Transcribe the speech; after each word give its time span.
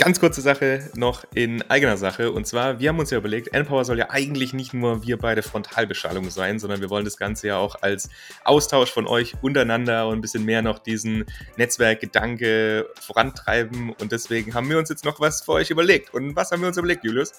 Ganz 0.00 0.18
kurze 0.18 0.40
Sache 0.40 0.88
noch 0.96 1.26
in 1.34 1.60
eigener 1.70 1.98
Sache. 1.98 2.32
Und 2.32 2.46
zwar, 2.46 2.80
wir 2.80 2.88
haben 2.88 2.98
uns 2.98 3.10
ja 3.10 3.18
überlegt, 3.18 3.48
N-Power 3.52 3.84
soll 3.84 3.98
ja 3.98 4.08
eigentlich 4.08 4.54
nicht 4.54 4.72
nur 4.72 5.02
wir 5.02 5.18
beide 5.18 5.42
Frontalbeschallung 5.42 6.30
sein, 6.30 6.58
sondern 6.58 6.80
wir 6.80 6.88
wollen 6.88 7.04
das 7.04 7.18
Ganze 7.18 7.48
ja 7.48 7.58
auch 7.58 7.82
als 7.82 8.08
Austausch 8.42 8.90
von 8.90 9.06
euch 9.06 9.34
untereinander 9.42 10.08
und 10.08 10.16
ein 10.16 10.20
bisschen 10.22 10.46
mehr 10.46 10.62
noch 10.62 10.78
diesen 10.78 11.26
Netzwerkgedanke 11.58 12.88
vorantreiben. 12.98 13.92
Und 14.00 14.10
deswegen 14.10 14.54
haben 14.54 14.70
wir 14.70 14.78
uns 14.78 14.88
jetzt 14.88 15.04
noch 15.04 15.20
was 15.20 15.42
für 15.42 15.52
euch 15.52 15.68
überlegt. 15.68 16.14
Und 16.14 16.34
was 16.34 16.50
haben 16.50 16.62
wir 16.62 16.68
uns 16.68 16.78
überlegt, 16.78 17.04
Julius? 17.04 17.32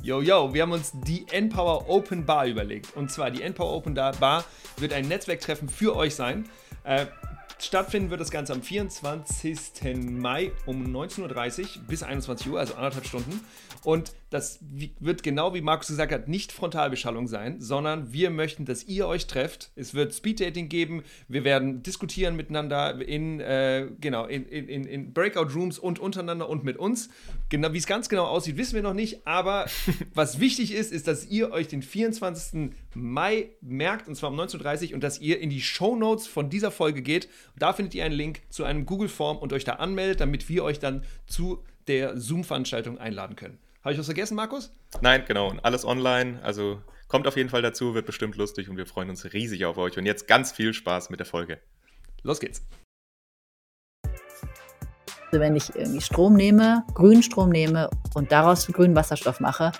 Yo, 0.00 0.20
yo, 0.20 0.54
wir 0.54 0.62
haben 0.62 0.72
uns 0.72 0.92
die 0.94 1.26
N-Power 1.32 1.90
Open 1.90 2.24
Bar 2.24 2.46
überlegt. 2.46 2.94
Und 2.94 3.10
zwar 3.10 3.32
die 3.32 3.42
N-Power 3.42 3.72
Open 3.72 3.94
Bar 3.94 4.44
wird 4.76 4.92
ein 4.92 5.08
Netzwerktreffen 5.08 5.68
für 5.68 5.96
euch 5.96 6.14
sein. 6.14 6.48
Äh, 6.84 7.06
Stattfinden 7.58 8.10
wird 8.10 8.20
das 8.20 8.30
Ganze 8.30 8.52
am 8.52 8.62
24. 8.62 9.96
Mai 9.96 10.52
um 10.66 10.84
19.30 10.94 11.60
Uhr 11.60 11.82
bis 11.86 12.02
21 12.02 12.48
Uhr, 12.48 12.58
also 12.58 12.74
anderthalb 12.74 13.06
Stunden. 13.06 13.40
Und 13.82 14.12
das 14.34 14.58
wird 14.60 15.22
genau 15.22 15.54
wie 15.54 15.60
Markus 15.60 15.86
gesagt 15.86 16.12
hat, 16.12 16.26
nicht 16.26 16.50
Frontalbeschallung 16.50 17.28
sein, 17.28 17.60
sondern 17.60 18.12
wir 18.12 18.30
möchten, 18.30 18.64
dass 18.64 18.82
ihr 18.82 19.06
euch 19.06 19.28
trefft. 19.28 19.70
Es 19.76 19.94
wird 19.94 20.12
Speeddating 20.12 20.68
geben. 20.68 21.04
Wir 21.28 21.44
werden 21.44 21.84
diskutieren 21.84 22.34
miteinander 22.34 23.00
in, 23.00 23.38
äh, 23.38 23.86
genau, 24.00 24.26
in, 24.26 24.44
in, 24.46 24.84
in 24.84 25.12
Breakout 25.12 25.54
Rooms 25.54 25.78
und 25.78 26.00
untereinander 26.00 26.48
und 26.48 26.64
mit 26.64 26.76
uns. 26.78 27.10
Genau, 27.48 27.72
wie 27.72 27.78
es 27.78 27.86
ganz 27.86 28.08
genau 28.08 28.24
aussieht, 28.24 28.56
wissen 28.56 28.74
wir 28.74 28.82
noch 28.82 28.92
nicht. 28.92 29.24
Aber 29.24 29.66
was 30.14 30.40
wichtig 30.40 30.74
ist, 30.74 30.90
ist, 30.90 31.06
dass 31.06 31.26
ihr 31.26 31.52
euch 31.52 31.68
den 31.68 31.82
24. 31.82 32.72
Mai 32.94 33.50
merkt, 33.60 34.08
und 34.08 34.16
zwar 34.16 34.30
um 34.30 34.40
19.30 34.40 34.88
Uhr, 34.88 34.94
und 34.94 35.04
dass 35.04 35.20
ihr 35.20 35.38
in 35.38 35.48
die 35.48 35.60
Show 35.60 35.94
Notes 35.94 36.26
von 36.26 36.50
dieser 36.50 36.72
Folge 36.72 37.02
geht. 37.02 37.28
Da 37.56 37.72
findet 37.72 37.94
ihr 37.94 38.04
einen 38.04 38.16
Link 38.16 38.42
zu 38.48 38.64
einem 38.64 38.84
Google-Form 38.84 39.38
und 39.38 39.52
euch 39.52 39.62
da 39.62 39.74
anmeldet, 39.74 40.18
damit 40.18 40.48
wir 40.48 40.64
euch 40.64 40.80
dann 40.80 41.04
zu 41.28 41.62
der 41.86 42.18
Zoom-Veranstaltung 42.18 42.98
einladen 42.98 43.36
können. 43.36 43.58
Habe 43.84 43.92
ich 43.92 43.98
was 43.98 44.06
vergessen, 44.06 44.34
Markus? 44.34 44.72
Nein, 45.02 45.24
genau. 45.28 45.52
Alles 45.62 45.84
online. 45.84 46.42
Also 46.42 46.80
kommt 47.06 47.26
auf 47.26 47.36
jeden 47.36 47.50
Fall 47.50 47.60
dazu, 47.60 47.92
wird 47.92 48.06
bestimmt 48.06 48.34
lustig 48.34 48.70
und 48.70 48.78
wir 48.78 48.86
freuen 48.86 49.10
uns 49.10 49.30
riesig 49.34 49.66
auf 49.66 49.76
euch. 49.76 49.98
Und 49.98 50.06
jetzt 50.06 50.26
ganz 50.26 50.52
viel 50.52 50.72
Spaß 50.72 51.10
mit 51.10 51.20
der 51.20 51.26
Folge. 51.26 51.60
Los 52.22 52.40
geht's. 52.40 52.62
Also 55.26 55.38
wenn 55.38 55.54
ich 55.54 55.74
irgendwie 55.74 56.00
Strom 56.00 56.32
nehme, 56.32 56.82
grünen 56.94 57.22
Strom 57.22 57.50
nehme 57.50 57.90
und 58.14 58.32
daraus 58.32 58.66
grünen 58.68 58.96
Wasserstoff 58.96 59.40
mache, 59.40 59.72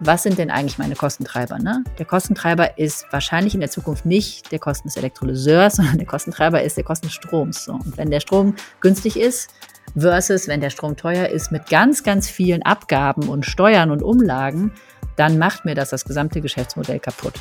was 0.00 0.22
sind 0.22 0.38
denn 0.38 0.50
eigentlich 0.50 0.78
meine 0.78 0.94
Kostentreiber? 0.94 1.58
Ne? 1.58 1.82
Der 1.98 2.06
Kostentreiber 2.06 2.78
ist 2.78 3.06
wahrscheinlich 3.10 3.54
in 3.54 3.60
der 3.60 3.70
Zukunft 3.70 4.06
nicht 4.06 4.52
der 4.52 4.58
Kosten 4.58 4.88
des 4.88 4.96
Elektrolyseurs, 4.96 5.76
sondern 5.76 5.98
der 5.98 6.06
Kostentreiber 6.06 6.62
ist 6.62 6.76
der 6.76 6.84
Kosten 6.84 7.06
des 7.06 7.14
Stroms. 7.14 7.64
So. 7.64 7.72
Und 7.72 7.96
wenn 7.96 8.10
der 8.10 8.20
Strom 8.20 8.54
günstig 8.80 9.18
ist, 9.18 9.50
versus 9.96 10.46
wenn 10.46 10.60
der 10.60 10.70
Strom 10.70 10.96
teuer 10.96 11.28
ist 11.28 11.50
mit 11.50 11.66
ganz, 11.68 12.04
ganz 12.04 12.28
vielen 12.28 12.62
Abgaben 12.62 13.28
und 13.28 13.44
Steuern 13.44 13.90
und 13.90 14.02
Umlagen, 14.02 14.72
dann 15.16 15.38
macht 15.38 15.64
mir 15.64 15.74
das 15.74 15.90
das 15.90 16.04
gesamte 16.04 16.40
Geschäftsmodell 16.40 17.00
kaputt. 17.00 17.34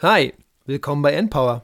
Hi, 0.00 0.32
willkommen 0.64 1.02
bei 1.02 1.12
Npower. 1.12 1.62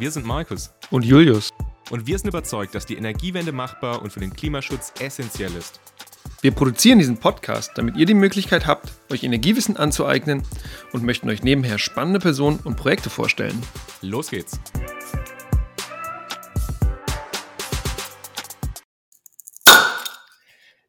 Wir 0.00 0.12
sind 0.12 0.24
Markus 0.24 0.72
und 0.92 1.04
Julius 1.04 1.50
und 1.90 2.06
wir 2.06 2.16
sind 2.16 2.28
überzeugt, 2.28 2.72
dass 2.72 2.86
die 2.86 2.94
Energiewende 2.94 3.50
machbar 3.50 4.00
und 4.00 4.12
für 4.12 4.20
den 4.20 4.32
Klimaschutz 4.32 4.92
essentiell 5.00 5.52
ist. 5.56 5.80
Wir 6.40 6.52
produzieren 6.52 7.00
diesen 7.00 7.18
Podcast, 7.18 7.72
damit 7.74 7.96
ihr 7.96 8.06
die 8.06 8.14
Möglichkeit 8.14 8.64
habt, 8.64 8.92
euch 9.10 9.24
Energiewissen 9.24 9.76
anzueignen 9.76 10.44
und 10.92 11.02
möchten 11.02 11.28
euch 11.28 11.42
nebenher 11.42 11.78
spannende 11.78 12.20
Personen 12.20 12.60
und 12.60 12.76
Projekte 12.76 13.10
vorstellen. 13.10 13.60
Los 14.00 14.30
geht's! 14.30 14.60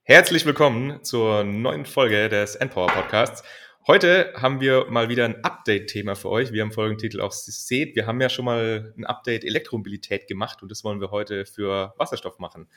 Herzlich 0.04 0.46
willkommen 0.46 1.04
zur 1.04 1.44
neuen 1.44 1.88
Folge 1.88 2.30
des 2.30 2.56
Endpower 2.58 2.88
Podcasts. 2.88 3.42
Heute 3.88 4.34
haben 4.36 4.62
wir 4.62 4.86
mal 4.90 5.10
wieder 5.10 5.26
ein 5.26 5.44
Update-Thema 5.44 6.16
für 6.16 6.30
euch. 6.30 6.52
Wie 6.52 6.58
ihr 6.58 6.64
im 6.64 6.72
Folgentitel 6.72 7.22
auch 7.22 7.32
seht, 7.32 7.96
wir 7.96 8.06
haben 8.06 8.22
ja 8.22 8.30
schon 8.30 8.46
mal 8.46 8.94
ein 8.98 9.06
Update 9.06 9.44
Elektromobilität 9.44 10.28
gemacht 10.28 10.62
und 10.62 10.70
das 10.70 10.84
wollen 10.84 11.02
wir 11.02 11.12
heute 11.12 11.46
für 11.46 11.94
Wasserstoff 11.98 12.40
machen. 12.40 12.70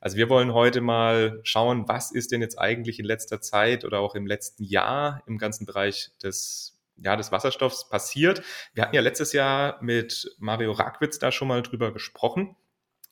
Also 0.00 0.16
wir 0.16 0.28
wollen 0.28 0.52
heute 0.52 0.80
mal 0.80 1.40
schauen, 1.42 1.88
was 1.88 2.12
ist 2.12 2.32
denn 2.32 2.42
jetzt 2.42 2.58
eigentlich 2.58 2.98
in 2.98 3.04
letzter 3.04 3.40
Zeit 3.40 3.84
oder 3.84 4.00
auch 4.00 4.14
im 4.14 4.26
letzten 4.26 4.64
Jahr 4.64 5.22
im 5.26 5.38
ganzen 5.38 5.64
Bereich 5.64 6.10
des 6.22 6.78
ja, 6.96 7.16
des 7.16 7.32
Wasserstoffs 7.32 7.88
passiert. 7.88 8.42
Wir 8.74 8.84
hatten 8.84 8.94
ja 8.94 9.00
letztes 9.00 9.32
Jahr 9.32 9.82
mit 9.82 10.34
Mario 10.38 10.72
Rakwitz 10.72 11.18
da 11.18 11.32
schon 11.32 11.48
mal 11.48 11.62
drüber 11.62 11.92
gesprochen. 11.92 12.56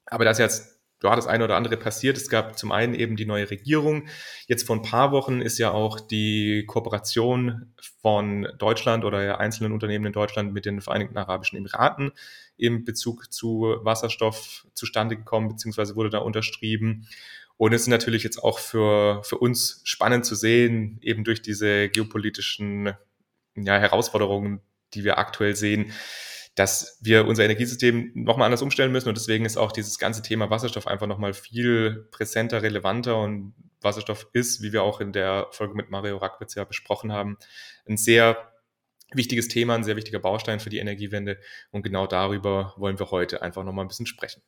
Aber 0.06 0.24
das 0.24 0.38
jetzt 0.38 0.79
ja, 1.02 1.16
das 1.16 1.26
eine 1.26 1.44
oder 1.44 1.56
andere 1.56 1.76
passiert. 1.76 2.16
Es 2.16 2.28
gab 2.28 2.58
zum 2.58 2.72
einen 2.72 2.94
eben 2.94 3.16
die 3.16 3.24
neue 3.24 3.50
Regierung. 3.50 4.08
Jetzt 4.46 4.66
vor 4.66 4.76
ein 4.76 4.82
paar 4.82 5.12
Wochen 5.12 5.40
ist 5.40 5.58
ja 5.58 5.70
auch 5.70 5.98
die 6.00 6.64
Kooperation 6.66 7.72
von 8.02 8.48
Deutschland 8.58 9.04
oder 9.04 9.40
einzelnen 9.40 9.72
Unternehmen 9.72 10.06
in 10.06 10.12
Deutschland 10.12 10.52
mit 10.52 10.66
den 10.66 10.80
Vereinigten 10.80 11.16
Arabischen 11.16 11.56
Emiraten 11.56 12.12
im 12.56 12.84
Bezug 12.84 13.32
zu 13.32 13.76
Wasserstoff 13.82 14.66
zustande 14.74 15.16
gekommen, 15.16 15.48
beziehungsweise 15.48 15.96
wurde 15.96 16.10
da 16.10 16.18
unterschrieben. 16.18 17.06
Und 17.56 17.72
es 17.72 17.82
ist 17.82 17.88
natürlich 17.88 18.22
jetzt 18.22 18.42
auch 18.42 18.58
für, 18.58 19.22
für 19.24 19.38
uns 19.38 19.80
spannend 19.84 20.24
zu 20.24 20.34
sehen, 20.34 20.98
eben 21.02 21.24
durch 21.24 21.42
diese 21.42 21.88
geopolitischen 21.88 22.94
ja, 23.54 23.78
Herausforderungen, 23.78 24.60
die 24.94 25.04
wir 25.04 25.18
aktuell 25.18 25.56
sehen, 25.56 25.92
dass 26.60 26.98
wir 27.00 27.26
unser 27.26 27.42
Energiesystem 27.44 28.12
nochmal 28.14 28.44
anders 28.44 28.60
umstellen 28.60 28.92
müssen. 28.92 29.08
Und 29.08 29.16
deswegen 29.16 29.46
ist 29.46 29.56
auch 29.56 29.72
dieses 29.72 29.98
ganze 29.98 30.20
Thema 30.20 30.50
Wasserstoff 30.50 30.86
einfach 30.86 31.06
nochmal 31.06 31.32
viel 31.32 32.06
präsenter, 32.10 32.60
relevanter. 32.60 33.16
Und 33.16 33.54
Wasserstoff 33.80 34.28
ist, 34.34 34.60
wie 34.60 34.70
wir 34.70 34.82
auch 34.82 35.00
in 35.00 35.14
der 35.14 35.46
Folge 35.52 35.72
mit 35.72 35.88
Mario 35.88 36.18
Rackwitz 36.18 36.54
ja 36.56 36.64
besprochen 36.64 37.12
haben, 37.12 37.38
ein 37.88 37.96
sehr 37.96 38.52
wichtiges 39.10 39.48
Thema, 39.48 39.74
ein 39.74 39.84
sehr 39.84 39.96
wichtiger 39.96 40.18
Baustein 40.18 40.60
für 40.60 40.68
die 40.68 40.80
Energiewende. 40.80 41.38
Und 41.70 41.80
genau 41.80 42.06
darüber 42.06 42.74
wollen 42.76 42.98
wir 42.98 43.10
heute 43.10 43.40
einfach 43.40 43.64
nochmal 43.64 43.86
ein 43.86 43.88
bisschen 43.88 44.04
sprechen. 44.04 44.42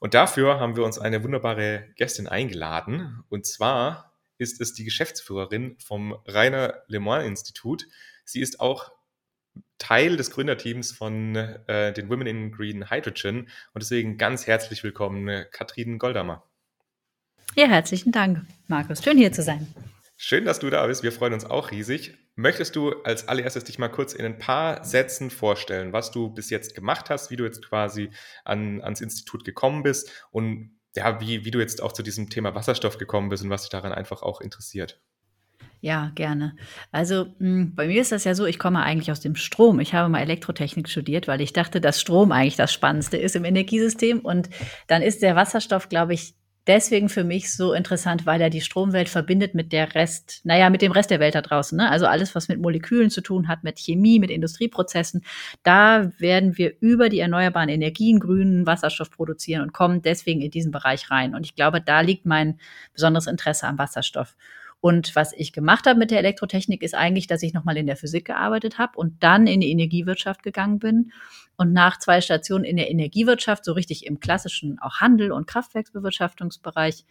Und 0.00 0.14
dafür 0.14 0.58
haben 0.58 0.74
wir 0.74 0.84
uns 0.84 0.98
eine 0.98 1.22
wunderbare 1.22 1.86
Gästin 1.94 2.26
eingeladen. 2.26 3.22
Und 3.28 3.46
zwar 3.46 4.12
ist 4.38 4.60
es 4.60 4.74
die 4.74 4.82
Geschäftsführerin 4.82 5.76
vom 5.78 6.18
Rainer 6.26 6.82
Le 6.88 6.98
Mans 6.98 7.24
Institut. 7.24 7.86
Sie 8.24 8.40
ist 8.40 8.58
auch 8.58 8.90
Teil 9.78 10.16
des 10.16 10.30
Gründerteams 10.30 10.92
von 10.92 11.36
äh, 11.36 11.92
den 11.92 12.08
Women 12.08 12.26
in 12.26 12.52
Green 12.52 12.90
Hydrogen 12.90 13.48
und 13.72 13.82
deswegen 13.82 14.18
ganz 14.18 14.46
herzlich 14.46 14.82
willkommen, 14.82 15.46
Katrin 15.50 15.98
Goldammer. 15.98 16.44
Ja, 17.56 17.66
herzlichen 17.66 18.12
Dank, 18.12 18.44
Markus. 18.66 19.02
Schön 19.02 19.18
hier 19.18 19.32
zu 19.32 19.42
sein. 19.42 19.66
Schön, 20.16 20.44
dass 20.44 20.60
du 20.60 20.70
da 20.70 20.86
bist. 20.86 21.02
Wir 21.02 21.12
freuen 21.12 21.32
uns 21.34 21.44
auch 21.44 21.70
riesig. 21.70 22.16
Möchtest 22.36 22.74
du 22.76 22.92
als 23.02 23.28
allererstes 23.28 23.64
dich 23.64 23.78
mal 23.78 23.88
kurz 23.88 24.12
in 24.12 24.24
ein 24.24 24.38
paar 24.38 24.84
Sätzen 24.84 25.30
vorstellen, 25.30 25.92
was 25.92 26.10
du 26.10 26.30
bis 26.30 26.50
jetzt 26.50 26.74
gemacht 26.74 27.10
hast, 27.10 27.30
wie 27.30 27.36
du 27.36 27.44
jetzt 27.44 27.62
quasi 27.62 28.10
an, 28.44 28.80
ans 28.80 29.00
Institut 29.00 29.44
gekommen 29.44 29.82
bist 29.82 30.10
und 30.30 30.80
ja, 30.96 31.20
wie, 31.20 31.44
wie 31.44 31.50
du 31.50 31.58
jetzt 31.58 31.82
auch 31.82 31.92
zu 31.92 32.02
diesem 32.02 32.30
Thema 32.30 32.54
Wasserstoff 32.54 32.98
gekommen 32.98 33.28
bist 33.28 33.42
und 33.42 33.50
was 33.50 33.62
dich 33.62 33.70
daran 33.70 33.92
einfach 33.92 34.22
auch 34.22 34.40
interessiert? 34.40 35.00
Ja, 35.84 36.12
gerne. 36.14 36.56
Also 36.92 37.26
mh, 37.26 37.34
hm, 37.40 37.74
bei 37.74 37.88
mir 37.88 38.00
ist 38.00 38.10
das 38.10 38.24
ja 38.24 38.34
so, 38.34 38.46
ich 38.46 38.58
komme 38.58 38.82
eigentlich 38.82 39.10
aus 39.12 39.20
dem 39.20 39.36
Strom. 39.36 39.80
Ich 39.80 39.92
habe 39.92 40.08
mal 40.08 40.20
Elektrotechnik 40.20 40.88
studiert, 40.88 41.28
weil 41.28 41.42
ich 41.42 41.52
dachte, 41.52 41.78
dass 41.78 42.00
Strom 42.00 42.32
eigentlich 42.32 42.56
das 42.56 42.72
Spannendste 42.72 43.18
ist 43.18 43.36
im 43.36 43.44
Energiesystem. 43.44 44.20
Und 44.20 44.48
dann 44.86 45.02
ist 45.02 45.20
der 45.20 45.36
Wasserstoff, 45.36 45.90
glaube 45.90 46.14
ich, 46.14 46.36
deswegen 46.66 47.10
für 47.10 47.22
mich 47.22 47.54
so 47.54 47.74
interessant, 47.74 48.24
weil 48.24 48.40
er 48.40 48.48
die 48.48 48.62
Stromwelt 48.62 49.10
verbindet 49.10 49.54
mit 49.54 49.74
der 49.74 49.94
Rest, 49.94 50.40
naja, 50.44 50.70
mit 50.70 50.80
dem 50.80 50.90
Rest 50.90 51.10
der 51.10 51.20
Welt 51.20 51.34
da 51.34 51.42
draußen. 51.42 51.76
Ne? 51.76 51.90
Also 51.90 52.06
alles, 52.06 52.34
was 52.34 52.48
mit 52.48 52.62
Molekülen 52.62 53.10
zu 53.10 53.20
tun 53.20 53.46
hat, 53.46 53.62
mit 53.62 53.78
Chemie, 53.78 54.18
mit 54.18 54.30
Industrieprozessen, 54.30 55.22
da 55.64 56.12
werden 56.16 56.56
wir 56.56 56.72
über 56.80 57.10
die 57.10 57.20
erneuerbaren 57.20 57.68
Energien 57.68 58.20
grünen 58.20 58.66
Wasserstoff 58.66 59.10
produzieren 59.10 59.60
und 59.60 59.74
kommen 59.74 60.00
deswegen 60.00 60.40
in 60.40 60.50
diesen 60.50 60.72
Bereich 60.72 61.10
rein. 61.10 61.34
Und 61.34 61.44
ich 61.44 61.54
glaube, 61.54 61.82
da 61.82 62.00
liegt 62.00 62.24
mein 62.24 62.58
besonderes 62.94 63.26
Interesse 63.26 63.66
am 63.66 63.76
Wasserstoff. 63.76 64.34
Und 64.84 65.16
was 65.16 65.32
ich 65.32 65.54
gemacht 65.54 65.86
habe 65.86 65.98
mit 65.98 66.10
der 66.10 66.18
Elektrotechnik 66.18 66.82
ist 66.82 66.94
eigentlich, 66.94 67.26
dass 67.26 67.42
ich 67.42 67.54
nochmal 67.54 67.78
in 67.78 67.86
der 67.86 67.96
Physik 67.96 68.26
gearbeitet 68.26 68.76
habe 68.76 68.98
und 68.98 69.22
dann 69.22 69.46
in 69.46 69.62
die 69.62 69.70
Energiewirtschaft 69.70 70.42
gegangen 70.42 70.78
bin. 70.78 71.10
Und 71.56 71.72
nach 71.72 71.98
zwei 71.98 72.20
Stationen 72.20 72.64
in 72.64 72.76
der 72.76 72.90
Energiewirtschaft, 72.90 73.64
so 73.64 73.72
richtig 73.72 74.04
im 74.04 74.20
klassischen 74.20 74.78
auch 74.80 75.00
Handel 75.00 75.32
und 75.32 75.46
Kraftwerksbewirtschaftungsbereich, 75.46 77.06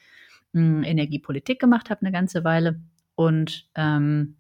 mh, 0.52 0.62
hm, 0.62 0.84
Energiepolitik 0.84 1.60
gemacht 1.60 1.90
habe 1.90 2.02
eine 2.02 2.12
ganze 2.12 2.44
Weile. 2.44 2.80
Und 3.16 3.66
ähm, 3.74 4.36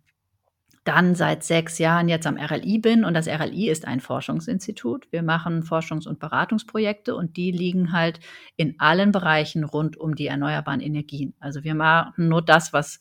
dann 0.83 1.15
seit 1.15 1.43
sechs 1.43 1.79
Jahren 1.79 2.09
jetzt 2.09 2.27
am 2.27 2.37
RLI 2.37 2.77
bin. 2.77 3.03
Und 3.03 3.15
das 3.15 3.27
RLI 3.27 3.67
ist 3.67 3.87
ein 3.87 3.99
Forschungsinstitut. 3.99 5.11
Wir 5.11 5.23
machen 5.23 5.63
Forschungs- 5.63 6.07
und 6.07 6.19
Beratungsprojekte 6.19 7.15
und 7.15 7.35
die 7.35 7.49
liegen 7.49 7.93
halt 7.93 8.19
in 8.57 8.79
allen 8.79 9.11
Bereichen 9.11 9.63
rund 9.63 9.97
um 9.97 10.13
die 10.13 10.27
erneuerbaren 10.27 10.81
Energien. 10.81 11.33
Also 11.39 11.63
wir 11.63 11.73
machen 11.73 12.29
nur 12.29 12.43
das, 12.43 12.73
was 12.73 12.99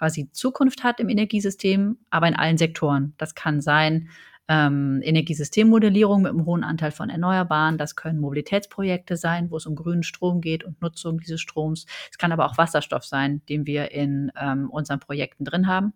quasi 0.00 0.30
Zukunft 0.32 0.82
hat 0.82 0.98
im 0.98 1.10
Energiesystem, 1.10 1.98
aber 2.08 2.26
in 2.26 2.34
allen 2.34 2.56
Sektoren. 2.56 3.12
Das 3.18 3.34
kann 3.34 3.60
sein 3.60 4.08
ähm, 4.48 5.02
Energiesystemmodellierung 5.04 6.22
mit 6.22 6.30
einem 6.30 6.46
hohen 6.46 6.64
Anteil 6.64 6.90
von 6.90 7.10
Erneuerbaren. 7.10 7.76
Das 7.76 7.96
können 7.96 8.18
Mobilitätsprojekte 8.18 9.18
sein, 9.18 9.50
wo 9.50 9.58
es 9.58 9.66
um 9.66 9.76
grünen 9.76 10.02
Strom 10.02 10.40
geht 10.40 10.64
und 10.64 10.80
Nutzung 10.80 11.20
dieses 11.20 11.42
Stroms. 11.42 11.84
Es 12.10 12.16
kann 12.16 12.32
aber 12.32 12.46
auch 12.46 12.56
Wasserstoff 12.56 13.04
sein, 13.04 13.42
den 13.50 13.66
wir 13.66 13.92
in 13.92 14.32
ähm, 14.40 14.70
unseren 14.70 15.00
Projekten 15.00 15.44
drin 15.44 15.66
haben. 15.66 15.92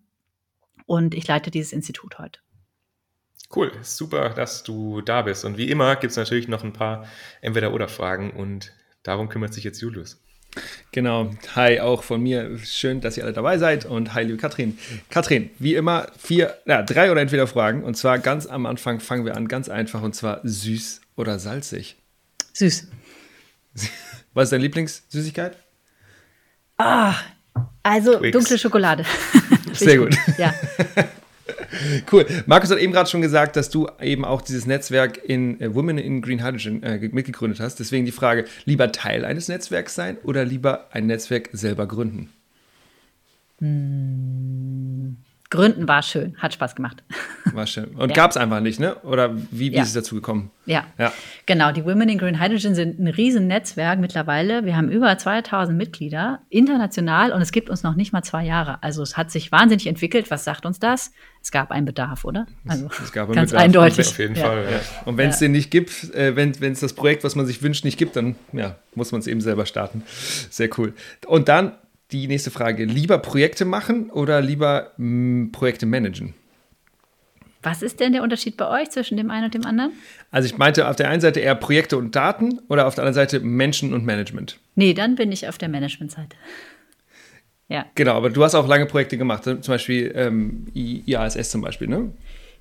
Und 0.85 1.15
ich 1.15 1.27
leite 1.27 1.51
dieses 1.51 1.73
Institut 1.73 2.19
heute. 2.19 2.41
Cool, 3.56 3.73
super, 3.81 4.31
dass 4.31 4.65
du 4.65 5.01
da 5.01 5.23
bist. 5.23 5.47
Und 5.47 5.56
wie 5.56 5.71
immer 5.71 5.97
gibt 5.97 6.11
es 6.11 6.19
natürlich 6.19 6.47
noch 6.47 6.62
ein 6.62 6.75
paar 6.75 7.06
Entweder-Oder-Fragen 7.41 8.33
und 8.33 8.75
darum 9.03 9.31
kümmert 9.31 9.55
sich 9.55 9.65
jetzt 9.65 9.81
Julius. 9.81 10.23
Genau. 10.93 11.31
Hi, 11.56 11.81
auch 11.81 12.03
von 12.05 12.23
mir. 12.23 12.59
Schön, 12.65 13.01
dass 13.01 13.17
ihr 13.17 13.25
alle 13.25 13.33
dabei 13.33 13.59
seid. 13.59 13.85
Und 13.85 14.15
hi, 14.15 14.23
liebe 14.23 14.39
Katrin. 14.39 14.79
Katrin, 15.11 15.51
wie 15.59 15.75
immer, 15.75 16.06
vier, 16.17 16.56
ja, 16.67 16.83
drei 16.83 17.11
oder 17.11 17.21
entweder 17.21 17.47
Fragen. 17.47 17.83
Und 17.83 17.97
zwar 17.97 18.19
ganz 18.19 18.47
am 18.47 18.67
Anfang 18.67 19.01
fangen 19.01 19.25
wir 19.25 19.37
an, 19.37 19.49
ganz 19.49 19.69
einfach. 19.69 20.03
Und 20.03 20.15
zwar 20.15 20.41
süß 20.45 21.01
oder 21.17 21.39
salzig? 21.39 21.97
Süß. 22.53 22.89
Was 24.35 24.45
ist 24.45 24.53
deine 24.53 24.62
Lieblingssüßigkeit? 24.62 25.56
Ah, 26.77 27.15
also 27.83 28.19
Twix. 28.19 28.33
dunkle 28.33 28.59
Schokolade. 28.59 29.05
Sehr 29.73 29.99
gut. 29.99 30.17
Ja. 30.39 30.55
Cool. 32.11 32.26
Markus 32.47 32.71
hat 32.71 32.79
eben 32.79 32.93
gerade 32.93 33.09
schon 33.09 33.21
gesagt, 33.21 33.56
dass 33.56 33.71
du 33.71 33.88
eben 34.00 34.25
auch 34.25 34.43
dieses 34.43 34.67
Netzwerk 34.67 35.19
in 35.25 35.61
äh, 35.61 35.75
Women 35.75 35.99
in 35.99 36.23
Green 36.23 36.44
Hydrogen 36.44 36.82
äh, 36.82 36.99
mitgegründet 37.12 37.61
hast. 37.61 37.81
Deswegen 37.81 38.05
die 38.05 38.12
Frage, 38.12 38.44
lieber 38.65 38.93
Teil 38.93 39.25
eines 39.25 39.49
Netzwerks 39.49 39.94
sein 39.94 40.19
oder 40.23 40.44
lieber 40.44 40.88
ein 40.93 41.06
Netzwerk 41.06 41.50
selber 41.53 41.87
gründen? 41.87 42.31
Hm. 43.61 44.74
Gründen 45.55 45.87
war 45.87 46.03
schön, 46.03 46.35
hat 46.39 46.53
Spaß 46.53 46.75
gemacht. 46.75 47.05
War 47.53 47.67
schön. 47.69 47.95
Und 47.95 48.09
ja. 48.09 48.17
gab 48.17 48.33
es 48.33 48.37
einfach 48.37 48.61
nicht, 48.61 48.81
ne? 48.81 48.97
Oder 49.05 49.37
wie, 49.37 49.71
wie 49.71 49.77
ja. 49.77 49.83
ist 49.83 49.89
es 49.89 49.95
dazu 49.95 50.17
gekommen? 50.17 50.51
Ja. 50.67 50.85
ja, 50.99 51.12
genau. 51.47 51.71
Die 51.71 51.85
Women 51.85 52.09
in 52.09 52.19
Green 52.19 52.41
Hydrogen 52.41 52.75
sind 52.75 52.99
ein 52.99 53.06
Riesennetzwerk 53.06 54.01
mittlerweile. 54.01 54.65
Wir 54.65 54.77
haben 54.77 54.91
über 54.91 55.17
2000 55.17 55.79
Mitglieder 55.79 56.41
international 56.49 57.31
und 57.31 57.41
es 57.43 57.53
gibt 57.53 57.71
uns 57.71 57.85
noch 57.85 57.95
nicht 57.95 58.12
mal 58.12 58.23
zwei 58.23 58.45
Jahre. 58.45 58.83
Also 58.83 59.03
es 59.03 59.17
hat 59.17 59.31
sich 59.31 59.53
wahnsinnig 59.53 59.87
entwickelt. 59.87 60.33
Was 60.33 60.43
sagt 60.43 60.67
uns 60.67 60.81
das? 60.81 61.12
Es 61.41 61.53
gab 61.53 61.71
einen 61.71 61.87
Bedarf, 61.87 62.25
oder? 62.25 62.47
Also 62.67 62.89
es 63.01 63.12
gab 63.12 63.31
ganz 63.31 63.53
Bedarf. 63.53 63.65
eindeutig. 63.65 64.09
Auf 64.09 64.19
jeden 64.19 64.35
Fall. 64.35 64.81
Und 65.05 65.17
wenn 65.17 65.31
es 65.31 65.39
den 65.39 65.53
nicht 65.53 65.71
gibt, 65.71 66.12
äh, 66.15 66.35
wenn 66.35 66.73
es 66.73 66.81
das 66.81 66.95
Projekt, 66.95 67.23
was 67.23 67.37
man 67.37 67.47
sich 67.47 67.62
wünscht, 67.62 67.85
nicht 67.85 67.99
gibt, 67.99 68.17
dann 68.17 68.35
ja, 68.53 68.77
muss 68.97 69.12
man 69.12 69.21
es 69.21 69.29
eben 69.29 69.41
selber 69.41 69.67
starten. 69.67 70.03
Sehr 70.51 70.71
cool. 70.79 70.95
Und 71.27 71.49
dann 71.49 71.73
die 72.22 72.28
nächste 72.28 72.50
Frage. 72.50 72.84
Lieber 72.84 73.19
Projekte 73.19 73.64
machen 73.64 74.11
oder 74.11 74.40
lieber 74.40 74.93
mh, 74.96 75.44
hm, 75.44 75.52
Projekte 75.52 75.87
managen? 75.87 76.34
Was 77.62 77.81
ist 77.81 77.99
denn 77.99 78.12
der 78.12 78.22
Unterschied 78.22 78.58
bei 78.58 78.69
euch 78.69 78.90
zwischen 78.90 79.16
dem 79.16 79.31
einen 79.31 79.46
und 79.46 79.55
dem 79.55 79.64
anderen? 79.64 79.93
Also 80.31 80.46
ich 80.46 80.58
meinte 80.58 80.87
auf 80.87 80.96
der 80.96 81.08
einen 81.08 81.22
Seite 81.22 81.40
eher 81.40 81.55
Projekte 81.55 81.96
und 81.96 82.14
Daten 82.14 82.61
oder 82.69 82.87
auf 82.87 82.94
der 82.94 83.05
anderen 83.05 83.14
Seite 83.14 83.40
Menschen 83.40 83.94
und 83.94 84.05
Management. 84.05 84.58
Nee, 84.75 84.93
dann 84.93 85.14
bin 85.14 85.32
ich 85.32 85.49
auf 85.49 85.56
der 85.56 85.70
Management-Seite. 85.70 86.37
Ja. 87.69 87.87
Genau, 87.94 88.12
aber 88.12 88.28
du 88.28 88.44
hast 88.44 88.55
auch 88.55 88.69
lange 88.69 88.84
Projekte 88.84 89.17
gemacht, 89.17 89.44
zum 89.44 89.60
Beispiel 89.62 90.12
ähm, 90.14 90.67
IASS 90.75 91.50
zum 91.50 91.62
Beispiel, 91.62 91.88
ne? 91.88 92.12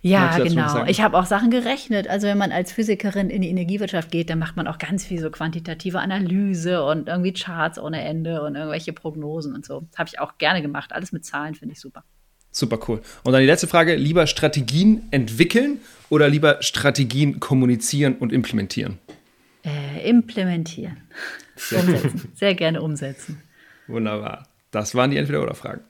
Ja, 0.05 0.37
genau. 0.37 0.83
Ich 0.85 1.01
habe 1.01 1.17
auch 1.17 1.25
Sachen 1.25 1.49
gerechnet. 1.49 2.09
Also 2.09 2.27
wenn 2.27 2.37
man 2.37 2.51
als 2.51 2.73
Physikerin 2.73 3.29
in 3.29 3.41
die 3.41 3.49
Energiewirtschaft 3.49 4.11
geht, 4.11 4.29
dann 4.29 4.37
macht 4.37 4.57
man 4.57 4.67
auch 4.67 4.77
ganz 4.77 5.05
viel 5.05 5.19
so 5.19 5.29
quantitative 5.31 5.99
Analyse 5.99 6.83
und 6.83 7.07
irgendwie 7.07 7.31
Charts 7.31 7.79
ohne 7.79 8.03
Ende 8.03 8.43
und 8.43 8.55
irgendwelche 8.55 8.91
Prognosen 8.91 9.55
und 9.55 9.65
so. 9.65 9.87
Habe 9.97 10.09
ich 10.09 10.19
auch 10.19 10.37
gerne 10.37 10.61
gemacht. 10.61 10.91
Alles 10.91 11.13
mit 11.13 11.23
Zahlen 11.23 11.55
finde 11.55 11.73
ich 11.73 11.79
super. 11.79 12.03
Super 12.51 12.79
cool. 12.87 13.01
Und 13.23 13.31
dann 13.31 13.39
die 13.39 13.47
letzte 13.47 13.67
Frage: 13.67 13.95
Lieber 13.95 14.27
Strategien 14.27 15.07
entwickeln 15.11 15.79
oder 16.09 16.27
lieber 16.27 16.61
Strategien 16.61 17.39
kommunizieren 17.39 18.15
und 18.15 18.33
implementieren? 18.33 18.99
Äh, 19.63 20.09
implementieren. 20.09 20.97
Sehr 21.55 21.79
umsetzen. 21.79 22.31
Sehr 22.35 22.55
gerne 22.55 22.81
umsetzen. 22.81 23.41
Wunderbar. 23.87 24.49
Das 24.71 24.95
waren 24.95 25.11
die 25.11 25.17
Entweder-Oder-Fragen. 25.17 25.81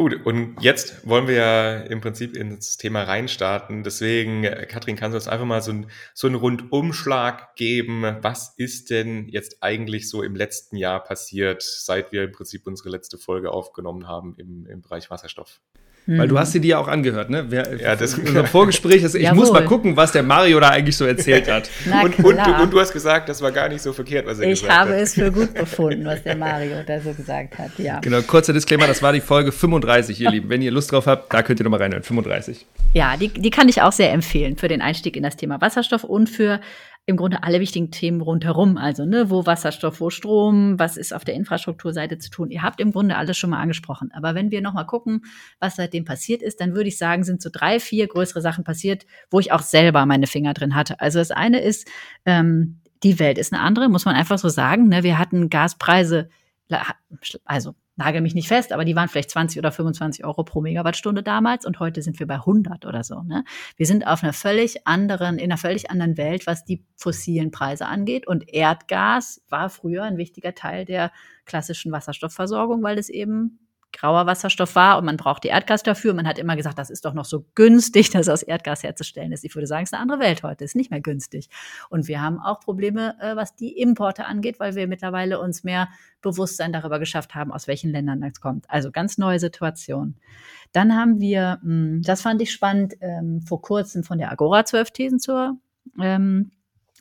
Gut, 0.00 0.24
und 0.24 0.56
jetzt 0.62 1.06
wollen 1.06 1.28
wir 1.28 1.34
ja 1.34 1.76
im 1.76 2.00
Prinzip 2.00 2.34
ins 2.34 2.78
Thema 2.78 3.02
reinstarten. 3.02 3.82
Deswegen, 3.82 4.44
äh, 4.44 4.64
Katrin, 4.64 4.96
kannst 4.96 5.12
du 5.12 5.16
uns 5.16 5.28
einfach 5.28 5.44
mal 5.44 5.60
so, 5.60 5.72
ein, 5.72 5.90
so 6.14 6.26
einen 6.26 6.36
Rundumschlag 6.36 7.54
geben? 7.54 8.16
Was 8.22 8.54
ist 8.56 8.88
denn 8.88 9.28
jetzt 9.28 9.62
eigentlich 9.62 10.08
so 10.08 10.22
im 10.22 10.34
letzten 10.34 10.76
Jahr 10.76 11.04
passiert, 11.04 11.60
seit 11.60 12.12
wir 12.12 12.24
im 12.24 12.32
Prinzip 12.32 12.66
unsere 12.66 12.88
letzte 12.88 13.18
Folge 13.18 13.52
aufgenommen 13.52 14.08
haben 14.08 14.36
im, 14.38 14.64
im 14.64 14.80
Bereich 14.80 15.10
Wasserstoff? 15.10 15.60
Weil 16.06 16.28
du 16.28 16.38
hast 16.38 16.54
dir 16.54 16.60
die 16.60 16.68
ja 16.68 16.78
auch 16.78 16.88
angehört, 16.88 17.30
ne? 17.30 17.44
Wer, 17.48 17.76
ja, 17.80 17.94
das 17.94 18.14
in 18.14 18.26
unserem 18.26 18.46
Vorgespräch, 18.46 19.02
also 19.02 19.16
ich 19.16 19.32
muss 19.32 19.52
mal 19.52 19.64
gucken, 19.64 19.96
was 19.96 20.12
der 20.12 20.22
Mario 20.22 20.58
da 20.58 20.70
eigentlich 20.70 20.96
so 20.96 21.04
erzählt 21.04 21.50
hat. 21.50 21.70
und, 22.04 22.18
und, 22.24 22.36
du, 22.36 22.62
und, 22.62 22.72
du, 22.72 22.80
hast 22.80 22.92
gesagt, 22.92 23.28
das 23.28 23.40
war 23.42 23.52
gar 23.52 23.68
nicht 23.68 23.82
so 23.82 23.92
verkehrt, 23.92 24.26
was 24.26 24.38
er 24.38 24.50
ich 24.50 24.60
gesagt 24.60 24.72
hat. 24.72 24.86
Ich 24.86 24.92
habe 24.92 25.00
es 25.00 25.14
für 25.14 25.30
gut 25.30 25.54
befunden, 25.54 26.04
was 26.04 26.22
der 26.22 26.36
Mario 26.36 26.78
da 26.84 27.00
so 27.00 27.12
gesagt 27.12 27.58
hat, 27.58 27.70
ja. 27.78 28.00
Genau, 28.00 28.22
kurzer 28.22 28.52
Disclaimer, 28.52 28.86
das 28.86 29.02
war 29.02 29.12
die 29.12 29.20
Folge 29.20 29.52
35, 29.52 30.20
ihr 30.20 30.30
Lieben. 30.32 30.48
Wenn 30.48 30.62
ihr 30.62 30.72
Lust 30.72 30.90
drauf 30.90 31.06
habt, 31.06 31.32
da 31.32 31.42
könnt 31.42 31.60
ihr 31.60 31.64
nochmal 31.64 31.80
reinhören, 31.80 32.02
35. 32.02 32.66
Ja, 32.92 33.16
die, 33.16 33.28
die 33.28 33.50
kann 33.50 33.68
ich 33.68 33.82
auch 33.82 33.92
sehr 33.92 34.12
empfehlen 34.12 34.56
für 34.56 34.68
den 34.68 34.82
Einstieg 34.82 35.16
in 35.16 35.22
das 35.22 35.36
Thema 35.36 35.60
Wasserstoff 35.60 36.02
und 36.02 36.28
für 36.28 36.60
im 37.06 37.16
Grunde 37.16 37.42
alle 37.42 37.60
wichtigen 37.60 37.90
Themen 37.90 38.20
rundherum. 38.20 38.76
Also, 38.76 39.04
ne, 39.04 39.30
wo 39.30 39.46
Wasserstoff, 39.46 40.00
wo 40.00 40.10
Strom, 40.10 40.78
was 40.78 40.96
ist 40.96 41.12
auf 41.12 41.24
der 41.24 41.34
Infrastrukturseite 41.34 42.18
zu 42.18 42.30
tun. 42.30 42.50
Ihr 42.50 42.62
habt 42.62 42.80
im 42.80 42.92
Grunde 42.92 43.16
alles 43.16 43.36
schon 43.36 43.50
mal 43.50 43.60
angesprochen. 43.60 44.10
Aber 44.12 44.34
wenn 44.34 44.50
wir 44.50 44.60
nochmal 44.60 44.86
gucken, 44.86 45.22
was 45.58 45.76
seitdem 45.76 46.04
passiert 46.04 46.42
ist, 46.42 46.60
dann 46.60 46.74
würde 46.74 46.88
ich 46.88 46.98
sagen, 46.98 47.24
sind 47.24 47.42
so 47.42 47.50
drei, 47.52 47.80
vier 47.80 48.06
größere 48.06 48.40
Sachen 48.40 48.64
passiert, 48.64 49.06
wo 49.30 49.40
ich 49.40 49.52
auch 49.52 49.62
selber 49.62 50.06
meine 50.06 50.26
Finger 50.26 50.54
drin 50.54 50.74
hatte. 50.74 51.00
Also 51.00 51.18
das 51.18 51.30
eine 51.30 51.60
ist, 51.60 51.88
ähm, 52.24 52.80
die 53.02 53.18
Welt 53.18 53.38
ist 53.38 53.52
eine 53.52 53.62
andere, 53.62 53.88
muss 53.88 54.04
man 54.04 54.14
einfach 54.14 54.38
so 54.38 54.48
sagen. 54.48 54.88
Ne? 54.88 55.02
Wir 55.02 55.18
hatten 55.18 55.48
Gaspreise, 55.50 56.28
also 57.44 57.74
nagel 58.00 58.22
mich 58.22 58.34
nicht 58.34 58.48
fest, 58.48 58.72
aber 58.72 58.84
die 58.84 58.96
waren 58.96 59.08
vielleicht 59.08 59.30
20 59.30 59.58
oder 59.58 59.70
25 59.70 60.24
Euro 60.24 60.42
pro 60.42 60.60
Megawattstunde 60.60 61.22
damals 61.22 61.66
und 61.66 61.78
heute 61.78 62.02
sind 62.02 62.18
wir 62.18 62.26
bei 62.26 62.36
100 62.36 62.86
oder 62.86 63.04
so. 63.04 63.22
Ne? 63.22 63.44
Wir 63.76 63.86
sind 63.86 64.06
auf 64.06 64.22
einer 64.24 64.32
völlig 64.32 64.86
anderen, 64.86 65.38
in 65.38 65.52
einer 65.52 65.58
völlig 65.58 65.90
anderen 65.90 66.16
Welt, 66.16 66.46
was 66.46 66.64
die 66.64 66.82
fossilen 66.96 67.50
Preise 67.50 67.86
angeht. 67.86 68.26
Und 68.26 68.52
Erdgas 68.52 69.42
war 69.48 69.68
früher 69.68 70.04
ein 70.04 70.16
wichtiger 70.16 70.54
Teil 70.54 70.84
der 70.86 71.12
klassischen 71.44 71.92
Wasserstoffversorgung, 71.92 72.82
weil 72.82 72.98
es 72.98 73.10
eben 73.10 73.58
grauer 73.92 74.26
Wasserstoff 74.26 74.74
war 74.74 74.98
und 74.98 75.04
man 75.04 75.16
brauchte 75.16 75.48
Erdgas 75.48 75.82
dafür. 75.82 76.14
Man 76.14 76.26
hat 76.26 76.38
immer 76.38 76.56
gesagt, 76.56 76.78
das 76.78 76.90
ist 76.90 77.04
doch 77.04 77.14
noch 77.14 77.24
so 77.24 77.44
günstig, 77.54 78.10
das 78.10 78.28
aus 78.28 78.42
Erdgas 78.42 78.82
herzustellen 78.82 79.32
ist. 79.32 79.44
Ich 79.44 79.54
würde 79.54 79.66
sagen, 79.66 79.84
es 79.84 79.90
ist 79.90 79.94
eine 79.94 80.02
andere 80.02 80.20
Welt 80.20 80.42
heute, 80.42 80.64
ist 80.64 80.76
nicht 80.76 80.90
mehr 80.90 81.00
günstig. 81.00 81.48
Und 81.88 82.08
wir 82.08 82.20
haben 82.22 82.38
auch 82.38 82.60
Probleme, 82.60 83.16
äh, 83.20 83.36
was 83.36 83.56
die 83.56 83.78
Importe 83.78 84.26
angeht, 84.26 84.60
weil 84.60 84.74
wir 84.74 84.86
mittlerweile 84.86 85.40
uns 85.40 85.64
mehr 85.64 85.88
Bewusstsein 86.22 86.72
darüber 86.72 86.98
geschafft 86.98 87.34
haben, 87.34 87.52
aus 87.52 87.66
welchen 87.66 87.90
Ländern 87.90 88.20
das 88.20 88.40
kommt. 88.40 88.68
Also 88.68 88.90
ganz 88.90 89.18
neue 89.18 89.38
Situation. 89.38 90.16
Dann 90.72 90.94
haben 90.94 91.20
wir, 91.20 91.58
hm, 91.62 92.02
das 92.02 92.22
fand 92.22 92.42
ich 92.42 92.52
spannend, 92.52 92.94
ähm, 93.00 93.40
vor 93.42 93.62
kurzem 93.62 94.04
von 94.04 94.18
der 94.18 94.30
Agora 94.30 94.64
12 94.64 94.90
Thesen 94.90 95.18
zur 95.18 95.58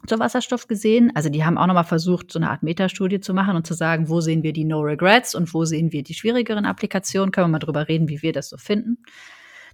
zur 0.08 0.20
Wasserstoff 0.20 0.68
gesehen. 0.68 1.12
Also 1.16 1.30
die 1.30 1.44
haben 1.44 1.58
auch 1.58 1.68
nochmal 1.68 1.84
versucht, 1.84 2.32
so 2.32 2.40
eine 2.40 2.50
Art 2.50 2.64
Metastudie 2.64 3.20
zu 3.20 3.34
machen 3.34 3.56
und 3.56 3.68
zu 3.68 3.74
sagen, 3.74 4.10
wo 4.10 4.22
sehen 4.22 4.44
wir 4.44 4.54
die 4.54 4.66
No 4.66 4.80
Regrets 4.80 5.36
und 5.36 5.54
wo 5.54 5.66
sehen 5.66 5.92
wir 5.92 6.04
die 6.04 6.14
schwierigeren 6.14 6.66
Applikationen. 6.66 7.32
Können 7.32 7.48
wir 7.48 7.52
mal 7.54 7.60
drüber 7.60 7.88
reden, 7.88 8.10
wie 8.10 8.22
wir 8.22 8.34
das 8.34 8.50
so 8.50 8.58
finden. 8.58 8.98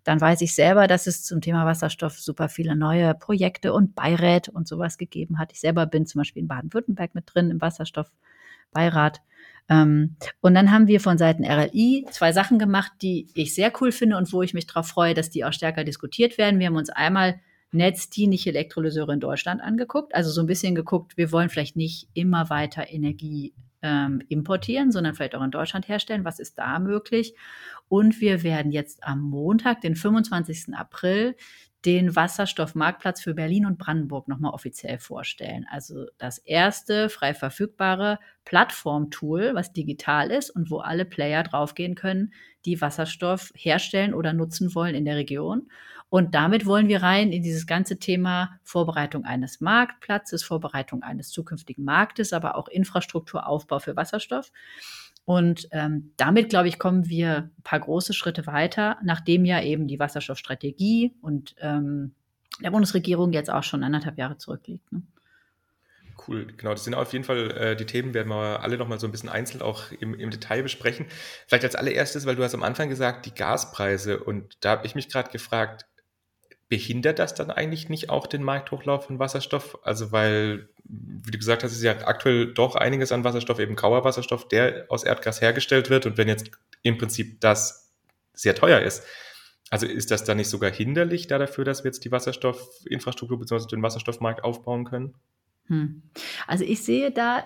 Dann 0.04 0.22
weiß 0.22 0.42
ich 0.42 0.54
selber, 0.54 0.88
dass 0.88 1.08
es 1.08 1.24
zum 1.24 1.42
Thema 1.42 1.66
Wasserstoff 1.66 2.20
super 2.20 2.48
viele 2.48 2.76
neue 2.76 3.16
Projekte 3.16 3.74
und 3.74 3.96
Beiräte 3.96 4.52
und 4.52 4.68
sowas 4.68 4.98
gegeben 4.98 5.40
hat. 5.40 5.52
Ich 5.52 5.60
selber 5.60 5.88
bin 5.88 6.06
zum 6.06 6.20
Beispiel 6.20 6.44
in 6.44 6.48
Baden-Württemberg 6.48 7.16
mit 7.16 7.24
drin 7.34 7.50
im 7.50 7.60
Wasserstoffbeirat. 7.60 9.22
Ähm, 9.68 10.16
und 10.42 10.54
dann 10.54 10.72
haben 10.72 10.88
wir 10.88 11.00
von 11.00 11.18
Seiten 11.18 11.44
RLI 11.44 12.06
zwei 12.12 12.34
Sachen 12.34 12.60
gemacht, 12.60 12.92
die 13.02 13.28
ich 13.34 13.56
sehr 13.56 13.72
cool 13.82 13.92
finde 13.92 14.18
und 14.18 14.32
wo 14.32 14.44
ich 14.44 14.54
mich 14.54 14.68
darauf 14.68 14.88
freue, 14.88 15.16
dass 15.16 15.32
die 15.32 15.44
auch 15.44 15.54
stärker 15.54 15.84
diskutiert 15.84 16.38
werden. 16.38 16.60
Wir 16.60 16.68
haben 16.68 16.76
uns 16.76 16.92
einmal 16.92 17.40
netzdienliche 17.76 18.50
Elektrolyseure 18.50 19.14
in 19.14 19.20
Deutschland 19.20 19.62
angeguckt. 19.62 20.16
Also 20.16 20.32
so 20.32 20.42
ein 20.42 20.48
bisschen 20.48 20.76
geguckt, 20.76 21.18
wir 21.18 21.32
wollen 21.32 21.50
vielleicht 21.50 21.76
nicht 21.76 22.10
immer 22.14 22.50
weiter 22.50 22.90
Energie 22.90 23.54
ähm, 23.82 24.22
importieren, 24.30 24.92
sondern 24.92 25.14
vielleicht 25.14 25.36
auch 25.36 25.44
in 25.44 25.52
Deutschland 25.52 25.88
herstellen. 25.88 26.26
Was 26.26 26.40
ist 26.40 26.58
da 26.58 26.80
möglich? 26.80 27.36
Und 27.88 28.20
wir 28.20 28.42
werden 28.42 28.72
jetzt 28.72 29.04
am 29.04 29.22
Montag, 29.22 29.82
den 29.82 29.96
25. 29.96 30.74
April, 30.74 31.36
den 31.86 32.16
Wasserstoffmarktplatz 32.16 33.22
für 33.22 33.36
Berlin 33.36 33.68
und 33.68 33.78
Brandenburg 33.78 34.28
nochmal 34.28 34.54
offiziell 34.54 34.98
vorstellen. 34.98 35.68
Also 35.70 36.08
das 36.18 36.40
erste 36.40 37.10
frei 37.10 37.36
verfügbare 37.36 38.18
Plattformtool, 38.44 39.52
was 39.54 39.72
digital 39.72 40.32
ist 40.32 40.50
und 40.50 40.72
wo 40.72 40.80
alle 40.80 41.06
Player 41.06 41.44
draufgehen 41.44 41.94
können, 41.94 42.34
die 42.66 42.82
Wasserstoff 42.82 43.52
herstellen 43.56 44.16
oder 44.16 44.34
nutzen 44.34 44.74
wollen 44.74 44.96
in 44.96 45.06
der 45.06 45.16
Region. 45.16 45.70
Und 46.10 46.36
damit 46.36 46.66
wollen 46.66 46.88
wir 46.88 47.02
rein 47.02 47.32
in 47.32 47.42
dieses 47.42 47.68
ganze 47.68 47.98
Thema 47.98 48.60
Vorbereitung 48.64 49.26
eines 49.26 49.60
Marktplatzes, 49.60 50.44
Vorbereitung 50.44 51.04
eines 51.04 51.30
zukünftigen 51.30 51.84
Marktes, 51.84 52.32
aber 52.32 52.56
auch 52.56 52.68
Infrastrukturaufbau 52.68 53.80
für 53.80 53.96
Wasserstoff. 53.96 54.52
Und 55.26 55.68
ähm, 55.72 56.12
damit, 56.18 56.50
glaube 56.50 56.68
ich, 56.68 56.78
kommen 56.78 57.10
wir 57.10 57.50
ein 57.58 57.64
paar 57.64 57.80
große 57.80 58.14
Schritte 58.14 58.46
weiter, 58.46 58.98
nachdem 59.04 59.44
ja 59.44 59.62
eben 59.62 59.88
die 59.88 60.00
Wasserstoffstrategie 60.00 61.16
und 61.22 61.56
ähm, 61.60 62.14
der 62.64 62.72
Bundesregierung 62.72 63.34
jetzt 63.34 63.50
auch 63.50 63.64
schon 63.64 63.84
anderthalb 63.84 64.18
Jahre 64.18 64.38
zurückliegt. 64.38 64.90
Ne? 64.92 65.02
Cool, 66.28 66.48
genau. 66.56 66.72
Das 66.72 66.84
sind 66.84 66.94
auf 66.94 67.12
jeden 67.12 67.26
Fall 67.26 67.52
äh, 67.52 67.76
die 67.76 67.86
Themen, 67.86 68.14
werden 68.14 68.30
wir 68.30 68.62
alle 68.62 68.78
nochmal 68.78 69.00
so 69.00 69.08
ein 69.08 69.12
bisschen 69.12 69.30
einzeln 69.30 69.62
auch 69.62 69.92
im, 69.92 70.14
im 70.14 70.30
Detail 70.30 70.64
besprechen. 70.64 71.08
Vielleicht 71.48 71.66
als 71.66 71.76
allererstes, 71.76 72.26
weil 72.26 72.36
du 72.36 72.44
hast 72.44 72.54
am 72.54 72.64
Anfang 72.64 72.90
gesagt, 72.90 73.26
die 73.26 73.34
Gaspreise. 73.34 74.24
Und 74.24 74.64
da 74.64 74.72
habe 74.72 74.86
ich 74.86 74.96
mich 74.96 75.10
gerade 75.10 75.32
gefragt, 75.32 75.86
behindert 76.68 77.20
das 77.20 77.36
dann 77.36 77.52
eigentlich 77.52 77.90
nicht 77.90 78.10
auch 78.10 78.28
den 78.28 78.44
Markthochlauf 78.44 79.06
von 79.06 79.20
Wasserstoff? 79.20 79.78
Also 79.84 80.12
weil, 80.12 80.70
wie 80.84 81.32
du 81.32 81.38
gesagt 81.38 81.64
hast, 81.64 81.72
ist 81.72 81.84
ja 81.84 82.08
aktuell 82.08 82.54
doch 82.54 82.76
einiges 82.76 83.12
an 83.12 83.24
Wasserstoff, 83.24 83.60
eben 83.60 83.76
grauer 83.76 84.04
Wasserstoff, 84.04 84.48
der 84.48 84.86
aus 84.90 85.04
Erdgas 85.04 85.42
hergestellt 85.42 85.90
wird. 85.90 86.06
Und 86.06 86.18
wenn 86.18 86.28
jetzt 86.28 86.52
im 86.82 86.98
Prinzip 86.98 87.40
das 87.42 87.94
sehr 88.34 88.56
teuer 88.56 88.80
ist, 88.80 89.04
also 89.70 89.86
ist 89.86 90.12
das 90.12 90.24
dann 90.24 90.38
nicht 90.38 90.50
sogar 90.50 90.72
hinderlich 90.72 91.28
da 91.28 91.38
dafür, 91.38 91.66
dass 91.66 91.84
wir 91.84 91.90
jetzt 91.90 92.06
die 92.06 92.12
Wasserstoffinfrastruktur 92.12 93.40
bzw. 93.40 93.68
den 93.68 93.82
Wasserstoffmarkt 93.82 94.44
aufbauen 94.44 94.86
können? 94.86 95.16
Hm. 95.68 96.04
Also 96.48 96.64
ich 96.64 96.84
sehe 96.84 97.12
da 97.12 97.44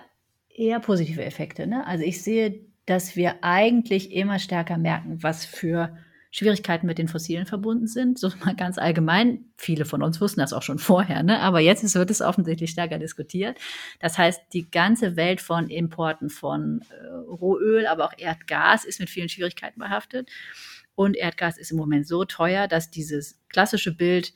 eher 0.48 0.80
positive 0.80 1.24
Effekte. 1.24 1.66
Ne? 1.66 1.86
Also 1.86 2.04
ich 2.04 2.22
sehe, 2.22 2.60
dass 2.86 3.16
wir 3.16 3.42
eigentlich 3.42 4.12
immer 4.12 4.38
stärker 4.38 4.76
merken, 4.76 5.22
was 5.22 5.44
für 5.44 5.96
Schwierigkeiten 6.32 6.86
mit 6.86 6.98
den 6.98 7.08
Fossilen 7.08 7.46
verbunden 7.46 7.86
sind. 7.86 8.18
So 8.18 8.30
mal 8.44 8.54
ganz 8.54 8.78
allgemein. 8.78 9.46
Viele 9.56 9.84
von 9.84 10.02
uns 10.02 10.20
wussten 10.20 10.40
das 10.40 10.52
auch 10.52 10.62
schon 10.62 10.78
vorher, 10.78 11.22
ne? 11.22 11.40
aber 11.40 11.60
jetzt 11.60 11.82
ist, 11.82 11.96
wird 11.96 12.10
es 12.10 12.20
offensichtlich 12.20 12.70
stärker 12.70 12.98
diskutiert. 12.98 13.58
Das 13.98 14.16
heißt, 14.16 14.40
die 14.52 14.70
ganze 14.70 15.16
Welt 15.16 15.40
von 15.40 15.68
Importen 15.68 16.30
von 16.30 16.82
äh, 16.90 17.06
Rohöl, 17.06 17.86
aber 17.86 18.04
auch 18.04 18.14
Erdgas 18.16 18.84
ist 18.84 19.00
mit 19.00 19.10
vielen 19.10 19.28
Schwierigkeiten 19.28 19.80
behaftet. 19.80 20.30
Und 20.94 21.16
Erdgas 21.16 21.58
ist 21.58 21.72
im 21.72 21.78
Moment 21.78 22.06
so 22.06 22.24
teuer, 22.24 22.68
dass 22.68 22.90
dieses 22.90 23.40
klassische 23.48 23.96
Bild 23.96 24.32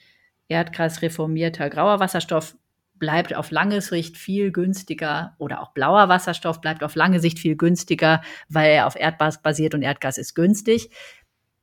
Erdgas 0.49 1.03
reformierter 1.03 1.71
grauer 1.71 2.01
Wasserstoff 2.01 2.57
bleibt 2.97 3.35
auf 3.35 3.51
lange 3.51 3.81
Sicht 3.81 4.17
viel 4.17 4.53
günstiger 4.53 5.35
oder 5.39 5.61
auch 5.61 5.73
blauer 5.73 6.09
Wasserstoff 6.09 6.61
bleibt 6.61 6.83
auf 6.83 6.95
lange 6.95 7.19
Sicht 7.19 7.39
viel 7.39 7.57
günstiger, 7.57 8.23
weil 8.49 8.71
er 8.71 8.87
auf 8.87 8.97
Erdgas 8.97 9.43
basiert 9.43 9.75
und 9.75 9.83
Erdgas 9.83 10.17
ist 10.17 10.35
günstig 10.35 10.91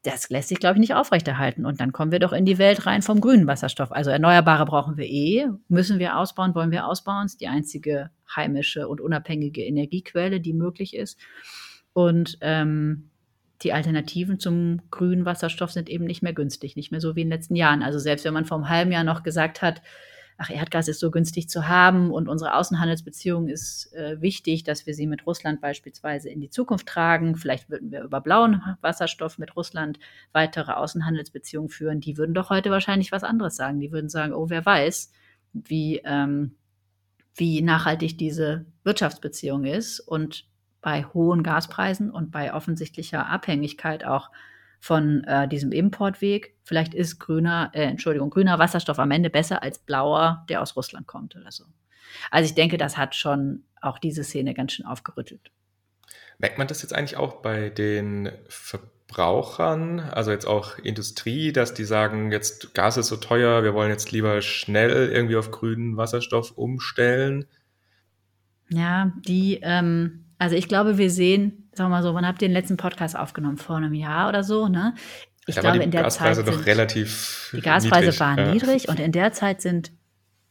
das 0.03 0.29
lässt 0.29 0.50
sich, 0.50 0.60
glaube 0.60 0.75
ich, 0.75 0.79
nicht 0.79 0.96
aufrechterhalten. 0.96 1.65
Und 1.65 1.79
dann 1.79 1.91
kommen 1.91 2.12
wir 2.12 2.20
doch 2.20 2.34
in 2.34 2.46
die 2.46 2.58
Welt 2.58 2.86
rein 2.88 3.01
vom 3.01 3.22
grünen 3.22 3.46
Wasserstoff. 3.46 3.91
Also 3.91 4.10
Erneuerbare 4.10 4.65
brauchen 4.65 4.98
wir 4.98 5.05
eh, 5.05 5.48
müssen 5.67 6.00
wir 6.00 6.17
ausbauen, 6.17 6.55
wollen 6.55 6.72
wir 6.72 6.88
ausbauen. 6.88 7.25
Das 7.25 7.34
ist 7.34 7.41
die 7.41 7.48
einzige 7.48 8.10
heimische 8.36 8.88
und 8.88 9.00
unabhängige 9.00 9.63
Energiequelle, 9.63 10.39
die 10.39 10.53
möglich 10.53 10.96
ist. 10.96 11.20
Und 11.93 12.38
ähm, 12.41 13.12
die 13.62 13.74
Alternativen 13.74 14.39
zum 14.39 14.81
grünen 14.89 15.25
Wasserstoff 15.25 15.72
sind 15.72 15.88
eben 15.88 16.05
nicht 16.05 16.24
mehr 16.24 16.34
günstig, 16.34 16.75
nicht 16.75 16.91
mehr 16.91 17.01
so 17.01 17.15
wie 17.15 17.22
in 17.22 17.27
den 17.27 17.38
letzten 17.38 17.55
Jahren. 17.55 17.84
Also 17.84 18.00
selbst 18.00 18.25
wenn 18.25 18.34
man 18.34 18.46
vor 18.46 18.58
einem 18.58 18.70
halben 18.70 18.91
Jahr 18.91 19.03
noch 19.03 19.22
gesagt 19.22 19.62
hat, 19.62 19.84
ach, 20.42 20.50
Erdgas 20.50 20.88
ist 20.88 21.00
so 21.00 21.12
günstig 21.12 21.50
zu 21.50 21.68
haben 21.68 22.10
und 22.10 22.28
unsere 22.28 22.56
Außenhandelsbeziehung 22.56 23.48
ist 23.48 23.94
äh, 23.94 24.20
wichtig, 24.22 24.64
dass 24.64 24.88
wir 24.88 24.96
sie 24.96 25.06
mit 25.06 25.28
Russland 25.28 25.62
beispielsweise 25.62 26.30
in 26.30 26.42
die 26.42 26.50
Zukunft 26.50 26.88
tragen. 26.88 27.36
Vielleicht 27.36 27.70
würden 27.70 27.92
wir 27.92 28.02
über 28.02 28.22
blauen 28.22 28.64
Wasserstoff 28.82 29.38
mit 29.38 29.56
Russland 29.56 30.00
weitere 30.34 30.72
Außenhandelsbeziehungen 30.72 31.70
führen. 31.70 32.00
Die 32.00 32.18
würden 32.18 32.34
doch 32.34 32.50
heute 32.50 32.72
wahrscheinlich 32.72 33.12
was 33.12 33.24
anderes 33.24 33.56
sagen. 33.56 33.80
Die 33.80 33.92
würden 33.92 34.10
sagen, 34.10 34.34
oh, 34.34 34.50
wer 34.50 34.66
weiß, 34.66 35.12
wie, 35.54 36.02
ähm, 36.06 36.56
wie 37.36 37.62
nachhaltig 37.62 38.18
diese 38.18 38.66
Wirtschaftsbeziehung 38.84 39.66
ist 39.66 40.00
und 40.00 40.48
bei 40.82 41.04
hohen 41.04 41.44
Gaspreisen 41.44 42.10
und 42.10 42.32
bei 42.32 42.52
offensichtlicher 42.52 43.28
Abhängigkeit 43.28 44.06
auch 44.06 44.32
von 44.82 45.24
äh, 45.26 45.48
diesem 45.48 45.72
Importweg. 45.72 46.56
Vielleicht 46.64 46.96
ist 46.96 47.20
grüner, 47.20 47.70
äh, 47.74 47.84
Entschuldigung, 47.84 48.32
grüner 48.32 48.58
Wasserstoff 48.58 48.98
am 48.98 49.12
Ende 49.12 49.30
besser 49.30 49.62
als 49.62 49.78
blauer, 49.78 50.44
der 50.50 50.62
aus 50.62 50.76
Russland 50.76 51.06
kommt 51.08 51.36
oder 51.36 51.52
so. 51.52 51.66
Also 52.32 52.50
ich 52.50 52.56
denke, 52.56 52.78
das 52.78 52.98
hat 52.98 53.16
schon 53.16 53.64
auch 53.80 54.00
diese 54.00 54.24
Szene 54.24 54.56
ganz 54.56 54.74
schön 54.74 54.88
aufgerüttelt. 54.88 55.52
Merkt 56.40 56.58
man 56.58 56.68
das 56.68 56.82
jetzt 56.82 56.94
eigentlich 56.94 57.16
auch 57.16 57.44
bei 57.44 57.70
den 57.70 58.32
Verbrauchern, 58.48 60.00
also 60.00 60.32
jetzt 60.32 60.48
auch 60.48 60.80
Industrie, 60.80 61.54
dass 61.54 61.76
die 61.76 61.84
sagen, 61.84 62.32
jetzt 62.32 62.74
Gas 62.74 62.98
ist 62.98 63.08
so 63.08 63.18
teuer, 63.18 63.64
wir 63.64 63.76
wollen 63.76 63.92
jetzt 63.92 64.12
lieber 64.12 64.42
schnell 64.42 65.10
irgendwie 65.10 65.36
auf 65.36 65.52
grünen 65.52 65.96
Wasserstoff 65.96 66.58
umstellen? 66.58 67.46
Ja, 68.70 69.12
die, 69.28 69.60
ähm, 69.62 70.26
also 70.42 70.56
ich 70.56 70.68
glaube, 70.68 70.98
wir 70.98 71.12
sehen, 71.12 71.70
sagen 71.72 71.92
wir 71.92 71.98
mal 71.98 72.04
so, 72.04 72.16
wann 72.16 72.26
habt 72.26 72.42
ihr 72.42 72.48
den 72.48 72.54
letzten 72.54 72.76
Podcast 72.76 73.16
aufgenommen? 73.16 73.58
Vor 73.58 73.76
einem 73.76 73.94
Jahr 73.94 74.28
oder 74.28 74.44
so, 74.44 74.68
ne? 74.68 74.96
Ich 75.46 75.54
da 75.54 75.62
glaube, 75.62 75.84
in 75.84 75.92
der 75.92 76.02
Gaspreise 76.02 76.44
Zeit. 76.44 76.56
Sind, 76.56 76.66
relativ 76.66 77.52
die 77.56 77.62
Gaspreise 77.62 78.06
niedrig, 78.06 78.20
waren 78.20 78.38
ja. 78.40 78.52
niedrig 78.52 78.90
und 78.90 79.00
in 79.00 79.12
der 79.12 79.34
Zeit 79.34 79.62
sind 79.62 79.92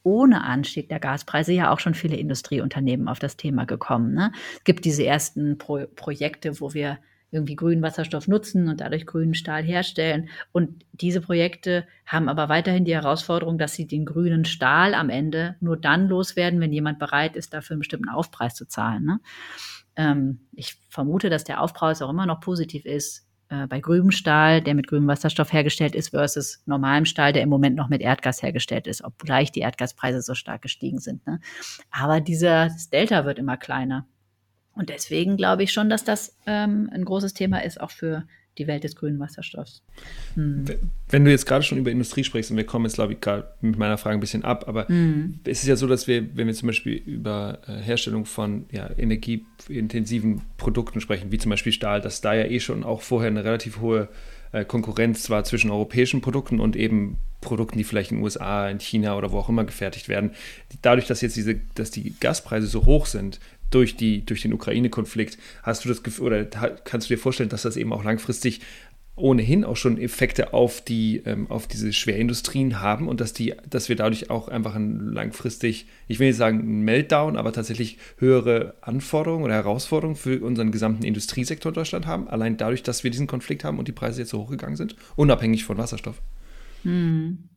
ohne 0.04 0.44
Anstieg 0.44 0.88
der 0.90 1.00
Gaspreise 1.00 1.52
ja 1.52 1.72
auch 1.72 1.80
schon 1.80 1.94
viele 1.94 2.16
Industrieunternehmen 2.16 3.08
auf 3.08 3.18
das 3.18 3.36
Thema 3.36 3.64
gekommen. 3.64 4.14
Ne? 4.14 4.30
Es 4.58 4.64
gibt 4.64 4.84
diese 4.84 5.04
ersten 5.04 5.58
Pro 5.58 5.84
Projekte, 5.96 6.60
wo 6.60 6.72
wir 6.72 6.98
irgendwie 7.32 7.56
grünen 7.56 7.82
Wasserstoff 7.82 8.28
nutzen 8.28 8.68
und 8.68 8.80
dadurch 8.80 9.06
grünen 9.06 9.34
Stahl 9.34 9.62
herstellen. 9.62 10.28
Und 10.52 10.84
diese 10.92 11.20
Projekte 11.20 11.86
haben 12.06 12.28
aber 12.28 12.48
weiterhin 12.48 12.84
die 12.84 12.94
Herausforderung, 12.94 13.58
dass 13.58 13.74
sie 13.74 13.86
den 13.86 14.04
grünen 14.04 14.44
Stahl 14.44 14.94
am 14.94 15.10
Ende 15.10 15.56
nur 15.60 15.76
dann 15.76 16.08
loswerden, 16.08 16.60
wenn 16.60 16.72
jemand 16.72 16.98
bereit 16.98 17.36
ist, 17.36 17.54
dafür 17.54 17.74
einen 17.74 17.80
bestimmten 17.80 18.08
Aufpreis 18.08 18.54
zu 18.54 18.66
zahlen. 18.66 19.04
Ne? 19.04 19.20
Ähm, 20.00 20.48
ich 20.52 20.76
vermute, 20.88 21.28
dass 21.28 21.44
der 21.44 21.60
Aufpreis 21.60 22.00
auch 22.00 22.08
immer 22.08 22.24
noch 22.24 22.40
positiv 22.40 22.86
ist 22.86 23.28
äh, 23.50 23.66
bei 23.66 23.80
grünem 23.80 24.12
Stahl, 24.12 24.62
der 24.62 24.74
mit 24.74 24.86
grünem 24.86 25.08
Wasserstoff 25.08 25.52
hergestellt 25.52 25.94
ist, 25.94 26.08
versus 26.08 26.62
normalem 26.64 27.04
Stahl, 27.04 27.34
der 27.34 27.42
im 27.42 27.50
Moment 27.50 27.76
noch 27.76 27.90
mit 27.90 28.00
Erdgas 28.00 28.42
hergestellt 28.42 28.86
ist, 28.86 29.04
obgleich 29.04 29.52
die 29.52 29.60
Erdgaspreise 29.60 30.22
so 30.22 30.34
stark 30.34 30.62
gestiegen 30.62 31.00
sind. 31.00 31.26
Ne? 31.26 31.38
Aber 31.90 32.22
dieses 32.22 32.88
Delta 32.88 33.26
wird 33.26 33.38
immer 33.38 33.58
kleiner. 33.58 34.06
Und 34.72 34.88
deswegen 34.88 35.36
glaube 35.36 35.64
ich 35.64 35.72
schon, 35.72 35.90
dass 35.90 36.02
das 36.02 36.34
ähm, 36.46 36.88
ein 36.94 37.04
großes 37.04 37.34
Thema 37.34 37.62
ist, 37.62 37.78
auch 37.78 37.90
für 37.90 38.24
die 38.58 38.66
Welt 38.66 38.84
des 38.84 38.96
grünen 38.96 39.18
Wasserstoffs. 39.18 39.82
Hm. 40.34 40.64
Wenn 41.08 41.24
du 41.24 41.30
jetzt 41.30 41.46
gerade 41.46 41.62
schon 41.62 41.78
über 41.78 41.90
Industrie 41.90 42.24
sprichst, 42.24 42.50
und 42.50 42.56
wir 42.56 42.64
kommen 42.64 42.84
jetzt, 42.84 42.94
glaube 42.94 43.12
ich, 43.12 43.20
gerade 43.20 43.48
mit 43.60 43.78
meiner 43.78 43.98
Frage 43.98 44.16
ein 44.16 44.20
bisschen 44.20 44.44
ab, 44.44 44.64
aber 44.68 44.88
hm. 44.88 45.40
es 45.44 45.62
ist 45.62 45.68
ja 45.68 45.76
so, 45.76 45.86
dass 45.86 46.06
wir, 46.06 46.36
wenn 46.36 46.46
wir 46.46 46.54
zum 46.54 46.66
Beispiel 46.66 46.94
über 46.94 47.60
äh, 47.66 47.76
Herstellung 47.76 48.26
von 48.26 48.66
ja, 48.70 48.90
energieintensiven 48.96 50.42
Produkten 50.56 51.00
sprechen, 51.00 51.32
wie 51.32 51.38
zum 51.38 51.50
Beispiel 51.50 51.72
Stahl, 51.72 52.00
dass 52.00 52.20
da 52.20 52.34
ja 52.34 52.44
eh 52.44 52.60
schon 52.60 52.84
auch 52.84 53.02
vorher 53.02 53.30
eine 53.30 53.44
relativ 53.44 53.80
hohe 53.80 54.08
äh, 54.52 54.64
Konkurrenz 54.64 55.22
zwar 55.22 55.44
zwischen 55.44 55.70
europäischen 55.70 56.20
Produkten 56.20 56.60
und 56.60 56.76
eben 56.76 57.18
Produkten, 57.40 57.78
die 57.78 57.84
vielleicht 57.84 58.10
in 58.10 58.18
den 58.18 58.24
USA, 58.24 58.68
in 58.68 58.80
China 58.80 59.16
oder 59.16 59.32
wo 59.32 59.38
auch 59.38 59.48
immer 59.48 59.64
gefertigt 59.64 60.08
werden. 60.08 60.32
Dadurch, 60.82 61.06
dass 61.06 61.20
jetzt 61.20 61.36
diese, 61.36 61.60
dass 61.74 61.90
die 61.90 62.14
Gaspreise 62.20 62.66
so 62.66 62.84
hoch 62.84 63.06
sind, 63.06 63.40
durch, 63.70 63.96
die, 63.96 64.24
durch 64.24 64.42
den 64.42 64.52
Ukraine-Konflikt. 64.52 65.38
Hast 65.62 65.84
du 65.84 65.88
das 65.88 66.02
Gefühl, 66.02 66.26
oder 66.26 66.44
kannst 66.44 67.08
du 67.08 67.14
dir 67.14 67.18
vorstellen, 67.18 67.48
dass 67.48 67.62
das 67.62 67.76
eben 67.76 67.92
auch 67.92 68.04
langfristig 68.04 68.60
ohnehin 69.20 69.64
auch 69.64 69.76
schon 69.76 69.98
Effekte 69.98 70.52
auf 70.54 70.80
die 70.80 71.22
ähm, 71.24 71.50
auf 71.50 71.66
diese 71.66 71.92
Schwerindustrien 71.92 72.80
haben 72.80 73.08
und 73.08 73.20
dass 73.20 73.32
die 73.32 73.54
dass 73.68 73.88
wir 73.88 73.96
dadurch 73.96 74.30
auch 74.30 74.48
einfach 74.48 74.74
ein 74.74 75.12
langfristig 75.12 75.86
ich 76.08 76.18
will 76.18 76.28
nicht 76.28 76.36
sagen 76.36 76.58
ein 76.58 76.82
Meltdown 76.82 77.36
aber 77.36 77.52
tatsächlich 77.52 77.98
höhere 78.16 78.74
Anforderungen 78.80 79.44
oder 79.44 79.54
Herausforderungen 79.54 80.16
für 80.16 80.42
unseren 80.42 80.72
gesamten 80.72 81.04
Industriesektor 81.04 81.70
in 81.70 81.74
Deutschland 81.74 82.06
haben 82.06 82.28
allein 82.28 82.56
dadurch 82.56 82.82
dass 82.82 83.04
wir 83.04 83.10
diesen 83.10 83.26
Konflikt 83.26 83.64
haben 83.64 83.78
und 83.78 83.88
die 83.88 83.92
Preise 83.92 84.22
jetzt 84.22 84.30
so 84.30 84.40
hochgegangen 84.40 84.76
sind 84.76 84.96
unabhängig 85.16 85.64
von 85.64 85.76
Wasserstoff 85.76 86.22
hm. 86.82 87.50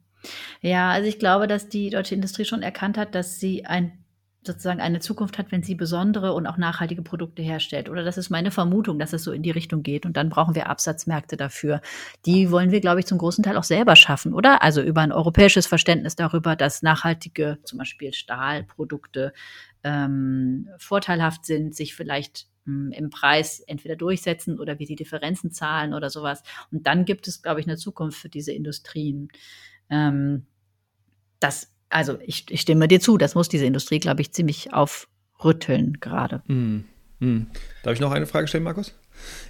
ja 0.61 0.91
also 0.91 1.07
ich 1.07 1.19
glaube 1.19 1.47
dass 1.47 1.69
die 1.69 1.89
deutsche 1.89 2.15
Industrie 2.15 2.45
schon 2.45 2.61
erkannt 2.61 2.97
hat 2.97 3.15
dass 3.15 3.39
sie 3.39 3.65
ein 3.65 4.02
sozusagen 4.45 4.81
eine 4.81 4.99
Zukunft 4.99 5.37
hat, 5.37 5.51
wenn 5.51 5.63
sie 5.63 5.75
besondere 5.75 6.33
und 6.33 6.47
auch 6.47 6.57
nachhaltige 6.57 7.01
Produkte 7.01 7.41
herstellt. 7.41 7.89
Oder 7.89 8.03
das 8.03 8.17
ist 8.17 8.29
meine 8.29 8.51
Vermutung, 8.51 8.99
dass 8.99 9.13
es 9.13 9.23
so 9.23 9.31
in 9.31 9.43
die 9.43 9.51
Richtung 9.51 9.83
geht. 9.83 10.05
Und 10.05 10.17
dann 10.17 10.29
brauchen 10.29 10.55
wir 10.55 10.69
Absatzmärkte 10.69 11.37
dafür. 11.37 11.81
Die 12.25 12.51
wollen 12.51 12.71
wir, 12.71 12.81
glaube 12.81 12.99
ich, 12.99 13.05
zum 13.05 13.17
großen 13.17 13.43
Teil 13.43 13.57
auch 13.57 13.63
selber 13.63 13.95
schaffen, 13.95 14.33
oder? 14.33 14.61
Also 14.61 14.81
über 14.81 15.01
ein 15.01 15.11
europäisches 15.11 15.67
Verständnis 15.67 16.15
darüber, 16.15 16.55
dass 16.55 16.81
nachhaltige, 16.81 17.57
zum 17.63 17.79
Beispiel 17.79 18.13
Stahlprodukte, 18.13 19.33
ähm, 19.83 20.69
vorteilhaft 20.77 21.45
sind, 21.45 21.75
sich 21.75 21.95
vielleicht 21.95 22.47
hm, 22.65 22.91
im 22.91 23.09
Preis 23.09 23.59
entweder 23.59 23.95
durchsetzen 23.95 24.59
oder 24.59 24.79
wie 24.79 24.85
die 24.85 24.95
Differenzen 24.95 25.51
zahlen 25.51 25.93
oder 25.93 26.09
sowas. 26.09 26.43
Und 26.71 26.87
dann 26.87 27.05
gibt 27.05 27.27
es, 27.27 27.41
glaube 27.41 27.59
ich, 27.59 27.67
eine 27.67 27.77
Zukunft 27.77 28.19
für 28.19 28.29
diese 28.29 28.53
Industrien. 28.53 29.29
Ähm, 29.89 30.45
das 31.39 31.72
also 31.93 32.17
ich, 32.25 32.45
ich 32.49 32.61
stimme 32.61 32.87
dir 32.87 32.99
zu, 32.99 33.17
das 33.17 33.35
muss 33.35 33.49
diese 33.49 33.65
Industrie, 33.65 33.99
glaube 33.99 34.21
ich, 34.21 34.31
ziemlich 34.31 34.73
aufrütteln 34.73 35.97
gerade. 35.99 36.41
Mm, 36.47 36.85
mm. 37.19 37.47
Darf 37.83 37.93
ich 37.93 37.99
noch 37.99 38.11
eine 38.11 38.25
Frage 38.25 38.47
stellen, 38.47 38.63
Markus? 38.63 38.93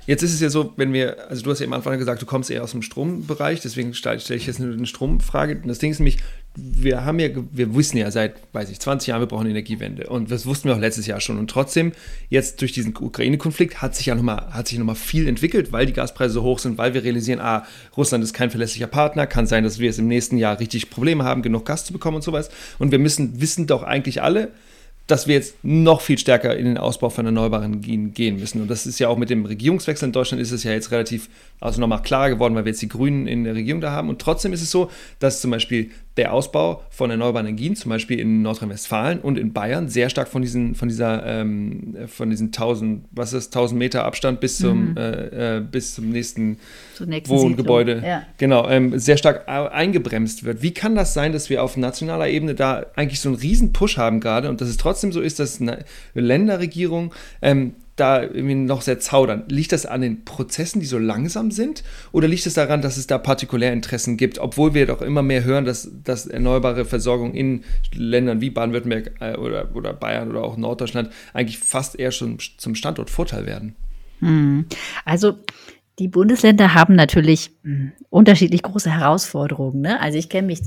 Jetzt 0.05 0.23
ist 0.23 0.33
es 0.33 0.41
ja 0.41 0.49
so, 0.49 0.73
wenn 0.75 0.91
wir, 0.91 1.29
also 1.29 1.43
du 1.43 1.51
hast 1.51 1.59
ja 1.59 1.65
am 1.65 1.73
Anfang 1.73 1.97
gesagt, 1.97 2.21
du 2.21 2.25
kommst 2.25 2.51
eher 2.51 2.63
aus 2.63 2.71
dem 2.71 2.81
Strombereich, 2.81 3.61
deswegen 3.61 3.93
stelle 3.93 4.17
ich 4.17 4.45
jetzt 4.45 4.59
nur 4.59 4.73
eine 4.73 4.85
Stromfrage. 4.85 5.61
Das 5.65 5.79
Ding 5.79 5.91
ist 5.91 5.99
nämlich, 5.99 6.17
wir 6.55 7.03
haben 7.03 7.17
ja, 7.19 7.29
wir 7.51 7.75
wissen 7.75 7.97
ja 7.97 8.11
seit, 8.11 8.35
weiß 8.53 8.69
ich, 8.69 8.79
20 8.79 9.07
Jahren, 9.07 9.21
wir 9.21 9.27
brauchen 9.27 9.49
Energiewende. 9.49 10.07
Und 10.07 10.29
das 10.29 10.45
wussten 10.45 10.69
wir 10.69 10.75
auch 10.75 10.79
letztes 10.79 11.07
Jahr 11.07 11.19
schon. 11.19 11.39
Und 11.39 11.49
trotzdem, 11.49 11.93
jetzt 12.29 12.61
durch 12.61 12.71
diesen 12.71 12.95
Ukraine-Konflikt 12.95 13.81
hat 13.81 13.95
sich 13.95 14.05
ja 14.05 14.15
nochmal, 14.15 14.49
hat 14.51 14.67
sich 14.67 14.77
nochmal 14.77 14.95
viel 14.95 15.27
entwickelt, 15.27 15.71
weil 15.71 15.87
die 15.87 15.93
Gaspreise 15.93 16.35
so 16.35 16.43
hoch 16.43 16.59
sind, 16.59 16.77
weil 16.77 16.93
wir 16.93 17.03
realisieren, 17.03 17.39
ah, 17.39 17.65
Russland 17.97 18.23
ist 18.23 18.33
kein 18.33 18.51
verlässlicher 18.51 18.87
Partner, 18.87 19.25
kann 19.25 19.47
sein, 19.47 19.63
dass 19.63 19.79
wir 19.79 19.89
es 19.89 19.97
im 19.97 20.07
nächsten 20.07 20.37
Jahr 20.37 20.59
richtig 20.59 20.91
Probleme 20.91 21.23
haben, 21.23 21.41
genug 21.41 21.65
Gas 21.65 21.85
zu 21.85 21.93
bekommen 21.93 22.17
und 22.17 22.23
sowas. 22.23 22.51
Und 22.77 22.91
wir 22.91 22.99
müssen, 22.99 23.41
wissen 23.41 23.65
doch 23.65 23.81
eigentlich 23.81 24.21
alle, 24.21 24.51
dass 25.07 25.27
wir 25.27 25.35
jetzt 25.35 25.55
noch 25.63 25.99
viel 25.99 26.17
stärker 26.17 26.55
in 26.55 26.65
den 26.65 26.77
Ausbau 26.77 27.09
von 27.09 27.25
Erneuerbaren 27.25 27.81
gehen 27.81 28.39
müssen. 28.39 28.61
Und 28.61 28.69
das 28.69 28.85
ist 28.85 28.99
ja 28.99 29.09
auch 29.09 29.17
mit 29.17 29.29
dem 29.29 29.45
Regierungswechsel 29.45 30.07
in 30.07 30.13
Deutschland 30.13 30.41
ist 30.41 30.51
es 30.51 30.63
ja 30.63 30.71
jetzt 30.71 30.91
relativ, 30.91 31.29
also 31.59 31.81
nochmal 31.81 32.01
klarer 32.01 32.29
geworden, 32.29 32.55
weil 32.55 32.63
wir 32.63 32.71
jetzt 32.71 32.81
die 32.81 32.87
Grünen 32.87 33.27
in 33.27 33.43
der 33.43 33.53
Regierung 33.53 33.81
da 33.81 33.91
haben. 33.91 34.07
Und 34.07 34.21
trotzdem 34.21 34.53
ist 34.53 34.61
es 34.61 34.71
so, 34.71 34.89
dass 35.19 35.41
zum 35.41 35.51
Beispiel 35.51 35.91
der 36.17 36.33
Ausbau 36.33 36.83
von 36.89 37.09
erneuerbaren 37.09 37.47
Energien, 37.47 37.75
zum 37.75 37.89
Beispiel 37.89 38.19
in 38.19 38.43
Nordrhein-Westfalen 38.43 39.19
und 39.19 39.39
in 39.39 39.51
Bayern, 39.51 39.89
sehr 39.89 40.09
stark 40.09 40.27
von 40.27 40.43
diesen, 40.43 40.75
von 40.75 40.87
dieser, 40.87 41.25
ähm, 41.25 41.95
von 42.07 42.29
diesen 42.29 42.47
1000, 42.47 43.05
was 43.11 43.33
ist, 43.33 43.47
1000 43.55 43.79
Meter 43.79 44.03
Abstand 44.05 44.39
bis 44.39 44.57
zum, 44.59 44.91
mhm. 44.91 44.97
äh, 44.97 45.57
äh, 45.57 45.61
bis 45.61 45.95
zum 45.95 46.09
nächsten, 46.09 46.57
nächsten 47.03 47.33
Wohngebäude, 47.33 48.03
ja. 48.05 48.23
genau, 48.37 48.69
ähm, 48.69 48.97
sehr 48.99 49.17
stark 49.17 49.47
eingebremst 49.47 50.43
wird. 50.43 50.61
Wie 50.61 50.71
kann 50.71 50.93
das 50.95 51.15
sein, 51.15 51.33
dass 51.33 51.49
wir 51.49 51.63
auf 51.63 51.77
nationaler 51.77 52.27
Ebene 52.27 52.53
da 52.53 52.85
eigentlich 52.95 53.19
so 53.19 53.29
einen 53.29 53.37
riesen 53.37 53.73
Push 53.73 53.97
haben 53.97 54.19
gerade 54.19 54.49
und 54.49 54.61
dass 54.61 54.69
es 54.69 54.77
trotzdem 54.77 55.11
so 55.11 55.21
ist, 55.21 55.39
dass 55.39 55.59
eine 55.59 55.83
Länderregierung 56.13 57.13
ähm, 57.41 57.73
da 57.95 58.21
irgendwie 58.21 58.55
noch 58.55 58.81
sehr 58.81 58.99
zaudern. 58.99 59.43
Liegt 59.47 59.71
das 59.71 59.85
an 59.85 60.01
den 60.01 60.25
Prozessen, 60.25 60.79
die 60.79 60.85
so 60.85 60.97
langsam 60.97 61.51
sind? 61.51 61.83
Oder 62.11 62.27
liegt 62.27 62.45
es 62.45 62.55
daran, 62.55 62.81
dass 62.81 62.97
es 62.97 63.07
da 63.07 63.17
Partikulärinteressen 63.17 64.17
gibt, 64.17 64.39
obwohl 64.39 64.73
wir 64.73 64.87
doch 64.87 65.01
immer 65.01 65.21
mehr 65.21 65.43
hören, 65.43 65.65
dass, 65.65 65.91
dass 66.03 66.25
erneuerbare 66.25 66.85
Versorgung 66.85 67.33
in 67.33 67.63
Ländern 67.93 68.41
wie 68.41 68.49
Baden-Württemberg 68.49 69.11
äh, 69.19 69.35
oder, 69.35 69.75
oder 69.75 69.93
Bayern 69.93 70.29
oder 70.29 70.43
auch 70.43 70.57
Norddeutschland 70.57 71.09
eigentlich 71.33 71.59
fast 71.59 71.99
eher 71.99 72.11
schon 72.11 72.37
zum 72.57 72.75
Standortvorteil 72.75 73.45
werden? 73.45 73.75
Hm. 74.19 74.65
Also 75.05 75.37
die 75.99 76.07
Bundesländer 76.07 76.73
haben 76.73 76.95
natürlich 76.95 77.51
hm, 77.63 77.91
unterschiedlich 78.09 78.63
große 78.63 78.89
Herausforderungen. 78.89 79.81
Ne? 79.81 79.99
Also 79.99 80.17
ich 80.17 80.29
kenne 80.29 80.47
mich 80.47 80.61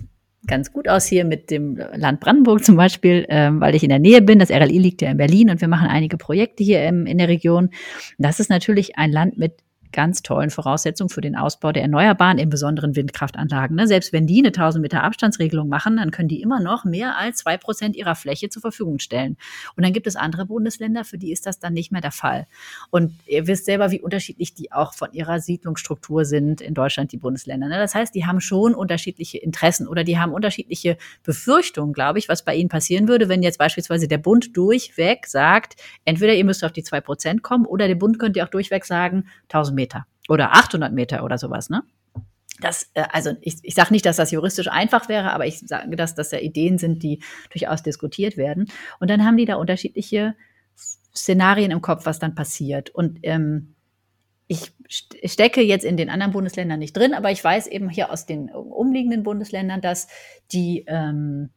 ganz 0.47 0.73
gut 0.73 0.88
aus 0.88 1.07
hier 1.07 1.25
mit 1.25 1.50
dem 1.50 1.76
Land 1.95 2.21
Brandenburg 2.21 2.65
zum 2.65 2.76
Beispiel, 2.76 3.26
ähm, 3.29 3.61
weil 3.61 3.75
ich 3.75 3.83
in 3.83 3.88
der 3.88 3.99
Nähe 3.99 4.23
bin. 4.23 4.38
Das 4.38 4.50
RLI 4.50 4.79
liegt 4.79 5.03
ja 5.03 5.11
in 5.11 5.17
Berlin 5.17 5.50
und 5.50 5.61
wir 5.61 5.69
machen 5.69 5.88
einige 5.88 6.17
Projekte 6.17 6.65
hier 6.65 6.87
im, 6.87 7.07
in 7.07 7.19
der 7.19 7.29
Region. 7.29 7.71
Das 8.19 8.41
ist 8.41 8.50
natürlich 8.50 8.97
ein 8.97 9.12
Land 9.12 9.38
mit 9.38 9.55
ganz 9.97 10.23
tollen 10.23 10.50
Voraussetzungen 10.50 11.09
für 11.09 11.23
den 11.23 11.37
Ausbau 11.37 11.73
der 11.73 11.83
Erneuerbaren, 11.83 12.37
im 12.37 12.50
besonderen 12.50 12.95
Windkraftanlagen. 12.95 13.76
Ne? 13.76 13.87
Selbst 13.87 14.12
wenn 14.12 14.26
die 14.26 14.41
eine 14.41 14.49
1000 14.49 14.83
Meter 14.83 15.03
Abstandsregelung 15.03 15.71
machen, 15.71 15.97
dann 15.97 16.11
können 16.11 16.29
die 16.29 16.43
immer 16.43 16.61
noch 16.61 16.85
mehr 16.85 17.17
als 17.17 17.38
zwei 17.38 17.57
Prozent 17.57 17.97
ihrer 17.97 18.15
Fläche 18.15 18.50
zur 18.50 18.61
Verfügung 18.61 18.99
stellen. 18.99 19.38
Und 19.75 19.85
dann 19.85 19.95
gibt 19.95 20.07
es 20.07 20.15
andere 20.15 20.45
Bundesländer, 20.45 21.05
für 21.05 21.17
die 21.17 21.33
ist 21.33 21.47
das 21.47 21.59
dann 21.61 21.73
nicht 21.73 21.93
mehr 21.93 22.03
der 22.03 22.11
Fall. 22.11 22.47
Und 22.91 23.15
ihr 23.26 23.47
wisst 23.47 23.65
selber, 23.65 23.91
wie 23.91 24.03
unterschiedlich 24.03 24.53
die 24.53 24.71
auch 24.71 24.93
von 24.93 25.12
ihrer 25.12 25.41
Siedlungsstruktur 25.41 26.26
sind 26.26 26.61
in 26.61 26.75
Deutschland, 26.75 27.12
die 27.12 27.17
Bundesländer. 27.17 27.67
Ne? 27.67 27.79
Das 27.79 27.95
heißt, 27.95 28.15
die 28.15 28.26
haben 28.26 28.43
schon 28.43 28.75
unterschiedliche 28.75 29.38
Interessen 29.38 29.88
oder 29.88 30.05
die 30.05 30.19
haben 30.19 30.35
unterschiedliche 30.35 30.99
Befürchtungen, 31.25 31.95
glaube 31.95 32.19
ich, 32.19 32.29
was 32.29 32.45
bei 32.45 32.55
ihnen 32.55 32.69
passieren 32.69 33.09
würde, 33.09 33.31
wenn 33.31 33.43
jetzt 33.43 33.59
beispielsweise 33.59 34.09
der 34.09 34.19
Bund 34.19 34.55
durchweg 34.55 35.26
sagt, 35.26 35.76
entweder 36.05 36.35
ihr 36.35 36.45
müsst 36.45 36.62
auf 36.65 36.73
die 36.73 36.83
zwei 36.83 37.00
Prozent 37.00 37.43
kommen 37.43 37.65
oder 37.65 37.88
der 37.88 37.95
Bund 37.95 38.19
könnte 38.19 38.45
auch 38.45 38.50
durchweg 38.50 38.85
sagen, 38.85 39.25
1000 39.45 39.75
Meter 39.75 39.86
oder 40.28 40.52
800 40.52 40.93
Meter 40.93 41.25
oder 41.25 41.38
sowas, 41.38 41.71
ne? 41.71 41.83
Das, 42.61 42.90
äh, 42.95 43.05
also 43.12 43.33
ich, 43.40 43.57
ich 43.62 43.75
sage 43.75 43.93
nicht, 43.93 44.07
dass 44.07 44.16
das 44.16 44.31
juristisch 44.31 44.69
einfach 44.69 45.09
wäre, 45.09 45.33
aber 45.33 45.47
ich 45.47 45.61
sage, 45.61 45.95
dass 45.97 46.14
das 46.14 46.31
ja 46.31 46.38
Ideen 46.38 46.78
sind, 46.78 47.02
die 47.02 47.23
durchaus 47.50 47.83
diskutiert 47.83 48.37
werden. 48.37 48.71
Und 48.99 49.11
dann 49.11 49.25
haben 49.25 49.37
die 49.37 49.45
da 49.45 49.57
unterschiedliche 49.57 50.35
Szenarien 51.14 51.71
im 51.71 51.83
Kopf, 51.83 52.07
was 52.07 52.19
dann 52.19 52.35
passiert. 52.35 52.90
Und 52.90 53.19
ähm, 53.23 53.75
ich 54.49 54.73
stecke 54.88 55.61
jetzt 55.62 55.85
in 55.85 55.97
den 55.97 56.09
anderen 56.09 56.33
Bundesländern 56.33 56.78
nicht 56.78 56.97
drin, 56.97 57.14
aber 57.14 57.31
ich 57.31 57.43
weiß 57.43 57.66
eben 57.66 57.88
hier 57.88 58.12
aus 58.12 58.26
den 58.26 58.50
umliegenden 58.50 59.23
Bundesländern, 59.23 59.81
dass 59.81 60.09
die 60.52 60.85
ähm, 60.87 61.50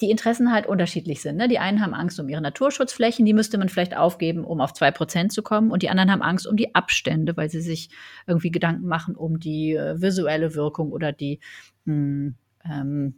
die 0.00 0.10
Interessen 0.10 0.52
halt 0.52 0.66
unterschiedlich 0.66 1.20
sind. 1.20 1.36
Ne? 1.36 1.48
Die 1.48 1.58
einen 1.58 1.80
haben 1.80 1.94
Angst 1.94 2.18
um 2.20 2.28
ihre 2.28 2.40
Naturschutzflächen, 2.40 3.26
die 3.26 3.34
müsste 3.34 3.58
man 3.58 3.68
vielleicht 3.68 3.96
aufgeben, 3.96 4.44
um 4.44 4.60
auf 4.60 4.72
zwei 4.72 4.90
Prozent 4.90 5.32
zu 5.32 5.42
kommen. 5.42 5.70
Und 5.70 5.82
die 5.82 5.90
anderen 5.90 6.10
haben 6.10 6.22
Angst 6.22 6.46
um 6.46 6.56
die 6.56 6.74
Abstände, 6.74 7.36
weil 7.36 7.50
sie 7.50 7.60
sich 7.60 7.90
irgendwie 8.26 8.50
Gedanken 8.50 8.86
machen 8.86 9.14
um 9.14 9.38
die 9.38 9.74
äh, 9.74 10.00
visuelle 10.00 10.54
Wirkung 10.54 10.92
oder 10.92 11.12
die 11.12 11.40
mh, 11.84 11.94
hm, 11.94 12.34
ähm, 12.64 13.14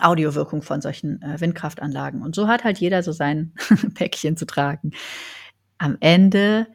Audiowirkung 0.00 0.62
von 0.62 0.80
solchen 0.80 1.22
äh, 1.22 1.40
Windkraftanlagen. 1.40 2.22
Und 2.22 2.34
so 2.34 2.48
hat 2.48 2.64
halt 2.64 2.78
jeder 2.78 3.02
so 3.02 3.12
sein 3.12 3.52
Päckchen 3.94 4.36
zu 4.36 4.46
tragen. 4.46 4.92
Am 5.78 5.96
Ende 6.00 6.66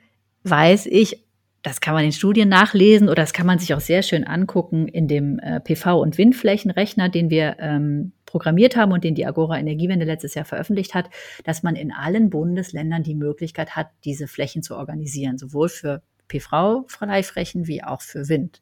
weiß 0.43 0.87
ich, 0.87 1.23
das 1.63 1.79
kann 1.79 1.93
man 1.93 2.03
in 2.03 2.11
Studien 2.11 2.49
nachlesen 2.49 3.07
oder 3.07 3.21
das 3.21 3.33
kann 3.33 3.45
man 3.45 3.59
sich 3.59 3.73
auch 3.73 3.79
sehr 3.79 4.01
schön 4.01 4.23
angucken 4.23 4.87
in 4.87 5.07
dem 5.07 5.39
äh, 5.39 5.59
PV- 5.59 6.01
und 6.01 6.17
Windflächenrechner, 6.17 7.09
den 7.09 7.29
wir 7.29 7.57
ähm, 7.59 8.13
programmiert 8.25 8.75
haben 8.75 8.91
und 8.91 9.03
den 9.03 9.13
die 9.13 9.25
Agora 9.25 9.59
Energiewende 9.59 10.05
letztes 10.05 10.33
Jahr 10.33 10.45
veröffentlicht 10.45 10.95
hat, 10.95 11.09
dass 11.43 11.63
man 11.63 11.75
in 11.75 11.91
allen 11.91 12.29
Bundesländern 12.29 13.03
die 13.03 13.15
Möglichkeit 13.15 13.75
hat, 13.75 13.89
diese 14.05 14.27
Flächen 14.27 14.63
zu 14.63 14.75
organisieren, 14.75 15.37
sowohl 15.37 15.69
für 15.69 16.01
PV-Freiflächen 16.31 17.67
wie 17.67 17.83
auch 17.83 18.01
für 18.01 18.29
Wind. 18.29 18.61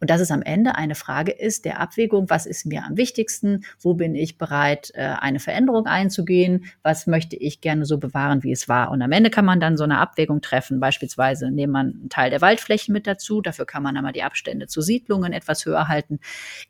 Und 0.00 0.10
dass 0.10 0.20
es 0.20 0.30
am 0.30 0.42
Ende 0.42 0.74
eine 0.76 0.94
Frage 0.94 1.32
ist 1.32 1.64
der 1.64 1.80
Abwägung, 1.80 2.30
was 2.30 2.46
ist 2.46 2.66
mir 2.66 2.84
am 2.84 2.96
wichtigsten, 2.96 3.64
wo 3.80 3.94
bin 3.94 4.14
ich 4.14 4.38
bereit, 4.38 4.90
äh, 4.94 5.14
eine 5.20 5.40
Veränderung 5.40 5.86
einzugehen, 5.86 6.64
was 6.82 7.06
möchte 7.06 7.36
ich 7.36 7.60
gerne 7.60 7.84
so 7.84 7.98
bewahren, 7.98 8.42
wie 8.42 8.52
es 8.52 8.68
war. 8.68 8.90
Und 8.90 9.02
am 9.02 9.12
Ende 9.12 9.30
kann 9.30 9.44
man 9.44 9.60
dann 9.60 9.76
so 9.76 9.84
eine 9.84 9.98
Abwägung 9.98 10.40
treffen. 10.40 10.80
Beispielsweise 10.80 11.50
nehmen 11.50 11.72
man 11.72 11.86
einen 11.86 12.08
Teil 12.08 12.30
der 12.30 12.40
Waldflächen 12.40 12.92
mit 12.92 13.06
dazu, 13.06 13.40
dafür 13.40 13.66
kann 13.66 13.82
man 13.82 13.96
einmal 13.96 14.12
die 14.12 14.22
Abstände 14.22 14.66
zu 14.66 14.80
Siedlungen 14.80 15.32
etwas 15.32 15.64
höher 15.66 15.88
halten. 15.88 16.20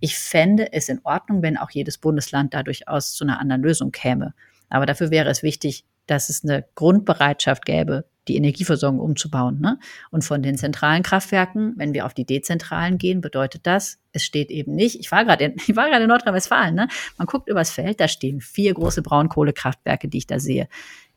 Ich 0.00 0.18
fände 0.18 0.72
es 0.72 0.88
in 0.88 1.00
Ordnung, 1.04 1.42
wenn 1.42 1.56
auch 1.56 1.70
jedes 1.70 1.98
Bundesland 1.98 2.54
da 2.54 2.62
durchaus 2.62 3.14
zu 3.14 3.24
einer 3.24 3.40
anderen 3.40 3.62
Lösung 3.62 3.92
käme. 3.92 4.34
Aber 4.68 4.86
dafür 4.86 5.10
wäre 5.10 5.28
es 5.28 5.42
wichtig, 5.42 5.84
dass 6.06 6.28
es 6.28 6.42
eine 6.42 6.64
Grundbereitschaft 6.74 7.64
gäbe, 7.64 8.04
die 8.28 8.36
Energieversorgung 8.36 9.00
umzubauen. 9.00 9.60
Ne? 9.60 9.78
Und 10.10 10.24
von 10.24 10.42
den 10.42 10.56
zentralen 10.56 11.02
Kraftwerken, 11.02 11.74
wenn 11.76 11.94
wir 11.94 12.06
auf 12.06 12.14
die 12.14 12.24
dezentralen 12.24 12.98
gehen, 12.98 13.20
bedeutet 13.20 13.66
das, 13.66 13.98
es 14.12 14.24
steht 14.24 14.50
eben 14.50 14.74
nicht, 14.74 14.98
ich 15.00 15.10
war 15.10 15.24
gerade 15.24 15.44
in, 15.44 15.54
ich 15.66 15.76
war 15.76 15.88
gerade 15.88 16.04
in 16.04 16.08
Nordrhein-Westfalen, 16.08 16.74
ne? 16.74 16.88
man 17.16 17.26
guckt 17.26 17.48
übers 17.48 17.70
Feld, 17.70 18.00
da 18.00 18.08
stehen 18.08 18.40
vier 18.40 18.74
große 18.74 19.02
Braunkohlekraftwerke, 19.02 20.08
die 20.08 20.18
ich 20.18 20.26
da 20.26 20.38
sehe. 20.38 20.68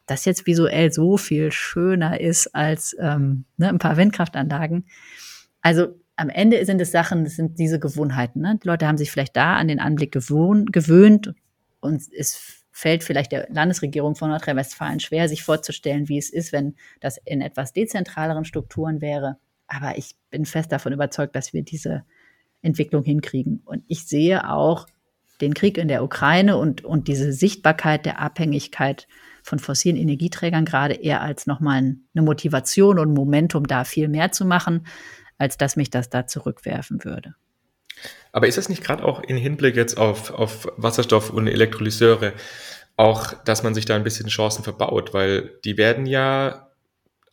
Das 0.06 0.26
jetzt 0.26 0.46
visuell 0.46 0.92
so 0.92 1.18
viel 1.18 1.52
schöner 1.52 2.20
ist 2.20 2.54
als 2.54 2.96
ähm, 3.00 3.46
ne, 3.56 3.70
ein 3.70 3.80
paar 3.80 3.96
Windkraftanlagen. 3.96 4.86
Also 5.62 5.96
am 6.18 6.30
Ende 6.30 6.66
sind 6.66 6.82
es 6.82 6.92
Sachen, 6.92 7.24
das 7.24 7.36
sind 7.38 7.58
diese 7.58 7.80
Gewohnheiten. 7.80 8.42
Ne? 8.42 8.60
Die 8.62 8.68
Leute 8.68 8.86
haben 8.86 8.98
sich 8.98 9.12
vielleicht 9.12 9.36
da 9.38 9.56
an 9.56 9.70
den 9.70 9.80
Anblick 9.80 10.12
gewohnt, 10.12 10.74
gewöhnt 10.74 11.34
und 11.80 12.04
es 12.14 12.63
fällt 12.74 13.04
vielleicht 13.04 13.32
der 13.32 13.48
Landesregierung 13.50 14.16
von 14.16 14.30
Nordrhein-Westfalen 14.32 15.00
schwer, 15.00 15.30
sich 15.30 15.44
vorzustellen, 15.44 16.10
wie 16.10 16.18
es 16.18 16.30
ist, 16.30 16.52
wenn 16.52 16.76
das 17.00 17.18
in 17.24 17.40
etwas 17.40 17.72
dezentraleren 17.72 18.46
Strukturen 18.46 19.00
wäre. 19.00 19.38
Aber 19.68 19.98
ich 19.98 20.16
bin 20.32 20.46
fest 20.46 20.72
davon 20.72 20.92
überzeugt, 20.92 21.36
dass 21.36 21.54
wir 21.54 21.64
diese 21.64 22.04
Entwicklung 22.64 23.04
hinkriegen. 23.04 23.62
Und 23.64 23.84
ich 23.88 24.06
sehe 24.06 24.50
auch 24.50 24.88
den 25.40 25.54
Krieg 25.54 25.78
in 25.78 25.88
der 25.88 26.04
Ukraine 26.04 26.58
und, 26.58 26.84
und 26.84 27.08
diese 27.08 27.32
Sichtbarkeit 27.32 28.06
der 28.06 28.20
Abhängigkeit 28.20 29.08
von 29.44 29.60
fossilen 29.60 29.98
Energieträgern 29.98 30.66
gerade 30.66 30.96
eher 30.96 31.22
als 31.22 31.46
nochmal 31.46 31.78
eine 31.78 32.24
Motivation 32.24 32.98
und 32.98 33.14
Momentum, 33.14 33.68
da 33.68 33.84
viel 33.84 34.08
mehr 34.08 34.32
zu 34.32 34.46
machen, 34.46 34.88
als 35.38 35.58
dass 35.58 35.76
mich 35.76 35.92
das 35.92 36.10
da 36.10 36.26
zurückwerfen 36.26 37.04
würde. 37.04 37.36
Aber 38.32 38.48
ist 38.48 38.58
es 38.58 38.70
nicht 38.70 38.84
gerade 38.84 39.04
auch 39.04 39.22
in 39.22 39.38
Hinblick 39.38 39.76
jetzt 39.76 39.98
auf, 39.98 40.32
auf 40.32 40.68
Wasserstoff 40.78 41.30
und 41.30 41.48
Elektrolyseure 41.48 42.34
auch, 42.96 43.34
dass 43.44 43.64
man 43.64 43.74
sich 43.74 43.86
da 43.86 43.96
ein 43.96 44.04
bisschen 44.04 44.28
Chancen 44.28 44.64
verbaut, 44.64 45.14
weil 45.14 45.60
die 45.64 45.78
werden 45.78 46.06
ja 46.06 46.70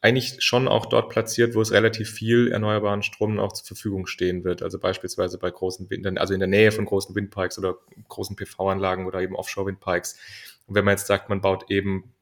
eigentlich 0.02 0.42
schon 0.42 0.66
auch 0.68 0.86
dort 0.86 1.10
platziert, 1.10 1.54
wo 1.54 1.60
es 1.60 1.72
relativ 1.72 2.10
viel 2.10 2.50
erneuerbaren 2.50 3.02
Strom 3.02 3.38
auch 3.38 3.52
zur 3.52 3.66
Verfügung 3.66 4.06
stehen 4.06 4.44
wird. 4.44 4.62
Also 4.62 4.78
beispielsweise 4.78 5.38
bei 5.38 5.50
großen 5.50 5.90
Wind, 5.90 6.18
also 6.18 6.32
in 6.32 6.40
der 6.40 6.48
Nähe 6.48 6.72
von 6.72 6.86
großen 6.86 7.14
Windparks 7.14 7.58
oder 7.58 7.76
großen 8.08 8.36
PV-Anlagen 8.36 9.06
oder 9.06 9.20
eben 9.20 9.36
Offshore-Windparks. 9.36 10.18
Und 10.66 10.74
wenn 10.74 10.86
man 10.86 10.92
jetzt 10.92 11.06
sagt, 11.06 11.28
man 11.28 11.42
baut 11.42 11.70
eben 11.70 12.14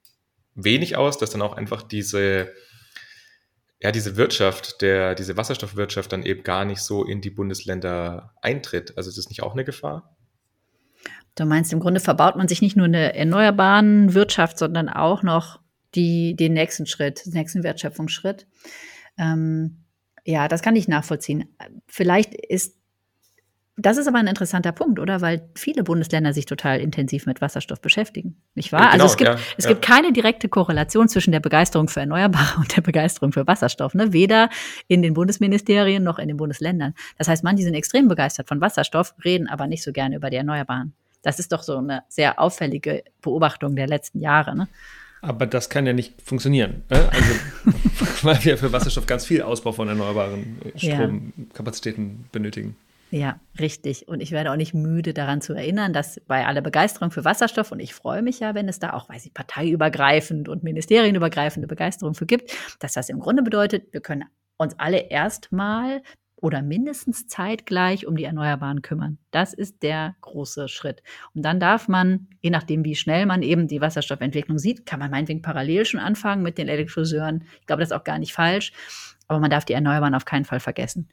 wenig 0.56 0.96
aus, 0.96 1.18
dass 1.18 1.30
dann 1.30 1.42
auch 1.42 1.56
einfach 1.56 1.82
diese 1.82 2.52
ja, 3.80 3.92
diese 3.92 4.16
Wirtschaft, 4.16 4.82
der, 4.82 5.14
diese 5.14 5.36
Wasserstoffwirtschaft 5.36 6.12
dann 6.12 6.24
eben 6.24 6.42
gar 6.42 6.64
nicht 6.64 6.80
so 6.80 7.04
in 7.04 7.20
die 7.20 7.30
Bundesländer 7.30 8.34
eintritt. 8.42 8.96
Also 8.96 9.08
ist 9.08 9.18
das 9.18 9.28
nicht 9.28 9.42
auch 9.42 9.52
eine 9.52 9.64
Gefahr? 9.64 10.16
Du 11.36 11.44
meinst, 11.44 11.72
im 11.72 11.78
Grunde 11.78 12.00
verbaut 12.00 12.34
man 12.34 12.48
sich 12.48 12.60
nicht 12.60 12.76
nur 12.76 12.86
eine 12.86 13.14
erneuerbaren 13.14 14.14
Wirtschaft, 14.14 14.58
sondern 14.58 14.88
auch 14.88 15.22
noch 15.22 15.60
die, 15.94 16.34
den 16.34 16.54
nächsten 16.54 16.86
Schritt, 16.86 17.24
den 17.26 17.34
nächsten 17.34 17.62
Wertschöpfungsschritt. 17.62 18.48
Ähm, 19.16 19.84
ja, 20.24 20.48
das 20.48 20.62
kann 20.62 20.74
ich 20.74 20.88
nachvollziehen. 20.88 21.56
Vielleicht 21.86 22.34
ist 22.34 22.77
das 23.80 23.96
ist 23.96 24.08
aber 24.08 24.18
ein 24.18 24.26
interessanter 24.26 24.72
Punkt, 24.72 24.98
oder? 24.98 25.20
Weil 25.20 25.48
viele 25.54 25.84
Bundesländer 25.84 26.32
sich 26.32 26.46
total 26.46 26.80
intensiv 26.80 27.26
mit 27.26 27.40
Wasserstoff 27.40 27.80
beschäftigen. 27.80 28.36
Nicht 28.56 28.72
wahr? 28.72 28.90
Genau, 28.90 29.04
also 29.04 29.06
es 29.06 29.16
gibt, 29.16 29.30
ja, 29.30 29.38
es 29.56 29.64
ja. 29.64 29.70
gibt 29.70 29.82
keine 29.82 30.12
direkte 30.12 30.48
Korrelation 30.48 31.08
zwischen 31.08 31.30
der 31.30 31.38
Begeisterung 31.38 31.88
für 31.88 32.00
Erneuerbare 32.00 32.58
und 32.58 32.76
der 32.76 32.82
Begeisterung 32.82 33.32
für 33.32 33.46
Wasserstoff. 33.46 33.94
Ne? 33.94 34.12
Weder 34.12 34.50
in 34.88 35.02
den 35.02 35.14
Bundesministerien 35.14 36.02
noch 36.02 36.18
in 36.18 36.26
den 36.26 36.36
Bundesländern. 36.36 36.94
Das 37.18 37.28
heißt, 37.28 37.44
manche 37.44 37.62
sind 37.62 37.74
extrem 37.74 38.08
begeistert 38.08 38.48
von 38.48 38.60
Wasserstoff, 38.60 39.14
reden 39.24 39.46
aber 39.46 39.68
nicht 39.68 39.84
so 39.84 39.92
gerne 39.92 40.16
über 40.16 40.28
die 40.28 40.36
Erneuerbaren. 40.36 40.92
Das 41.22 41.38
ist 41.38 41.52
doch 41.52 41.62
so 41.62 41.78
eine 41.78 42.02
sehr 42.08 42.40
auffällige 42.40 43.04
Beobachtung 43.22 43.76
der 43.76 43.86
letzten 43.86 44.20
Jahre. 44.20 44.56
Ne? 44.56 44.68
Aber 45.20 45.46
das 45.46 45.70
kann 45.70 45.86
ja 45.86 45.92
nicht 45.92 46.20
funktionieren. 46.20 46.82
Ne? 46.90 47.08
Also, 47.12 47.34
weil 48.22 48.44
wir 48.44 48.58
für 48.58 48.72
Wasserstoff 48.72 49.06
ganz 49.06 49.24
viel 49.24 49.42
Ausbau 49.42 49.70
von 49.70 49.88
erneuerbaren 49.88 50.58
Stromkapazitäten 50.74 52.20
ja. 52.22 52.28
benötigen. 52.32 52.76
Ja, 53.11 53.40
richtig. 53.59 54.07
Und 54.07 54.21
ich 54.21 54.33
werde 54.33 54.53
auch 54.53 54.57
nicht 54.57 54.75
müde 54.75 55.14
daran 55.14 55.40
zu 55.40 55.55
erinnern, 55.55 55.92
dass 55.94 56.21
bei 56.27 56.47
aller 56.47 56.61
Begeisterung 56.61 57.11
für 57.11 57.25
Wasserstoff, 57.25 57.73
und 57.73 57.81
ich 57.81 57.94
freue 57.94 58.23
mich 58.23 58.40
ja, 58.40 58.55
wenn 58.55 58.68
es 58.68 58.81
da 58.81 58.92
auch, 58.92 59.09
weiß 59.09 59.25
ich, 59.25 59.33
parteiübergreifend 59.33 60.49
und 60.49 60.62
ministerienübergreifende 60.62 61.68
Begeisterung 61.68 62.14
für 62.14 62.27
gibt, 62.27 62.53
dass 62.81 62.92
das 62.92 63.09
im 63.09 63.18
Grunde 63.18 63.42
bedeutet, 63.42 63.92
wir 63.92 64.01
können 64.01 64.25
uns 64.59 64.79
alle 64.79 65.09
erstmal 65.09 66.03
oder 66.40 66.62
mindestens 66.62 67.27
zeitgleich 67.27 68.07
um 68.07 68.16
die 68.16 68.25
Erneuerbaren 68.25 68.83
kümmern. 68.83 69.18
Das 69.31 69.55
ist 69.55 69.83
der 69.83 70.14
große 70.21 70.68
Schritt. 70.68 71.03
Und 71.35 71.42
dann 71.42 71.59
darf 71.59 71.88
man, 71.88 72.29
je 72.40 72.51
nachdem, 72.51 72.85
wie 72.85 72.94
schnell 72.94 73.27
man 73.27 73.42
eben 73.42 73.66
die 73.68 73.81
Wasserstoffentwicklung 73.81 74.59
sieht, 74.59 74.87
kann 74.87 75.01
man 75.01 75.11
meinetwegen 75.11 75.42
parallel 75.42 75.85
schon 75.85 75.99
anfangen 75.99 76.42
mit 76.42 76.59
den 76.59 76.68
Elektroseuren. 76.68 77.44
Ich 77.61 77.66
glaube, 77.66 77.81
das 77.81 77.90
ist 77.90 77.97
auch 77.97 78.05
gar 78.05 78.18
nicht 78.18 78.35
falsch. 78.35 78.73
Aber 79.27 79.40
man 79.40 79.51
darf 79.51 79.64
die 79.64 79.73
Erneuerbaren 79.73 80.14
auf 80.14 80.25
keinen 80.25 80.44
Fall 80.44 80.61
vergessen. 80.61 81.09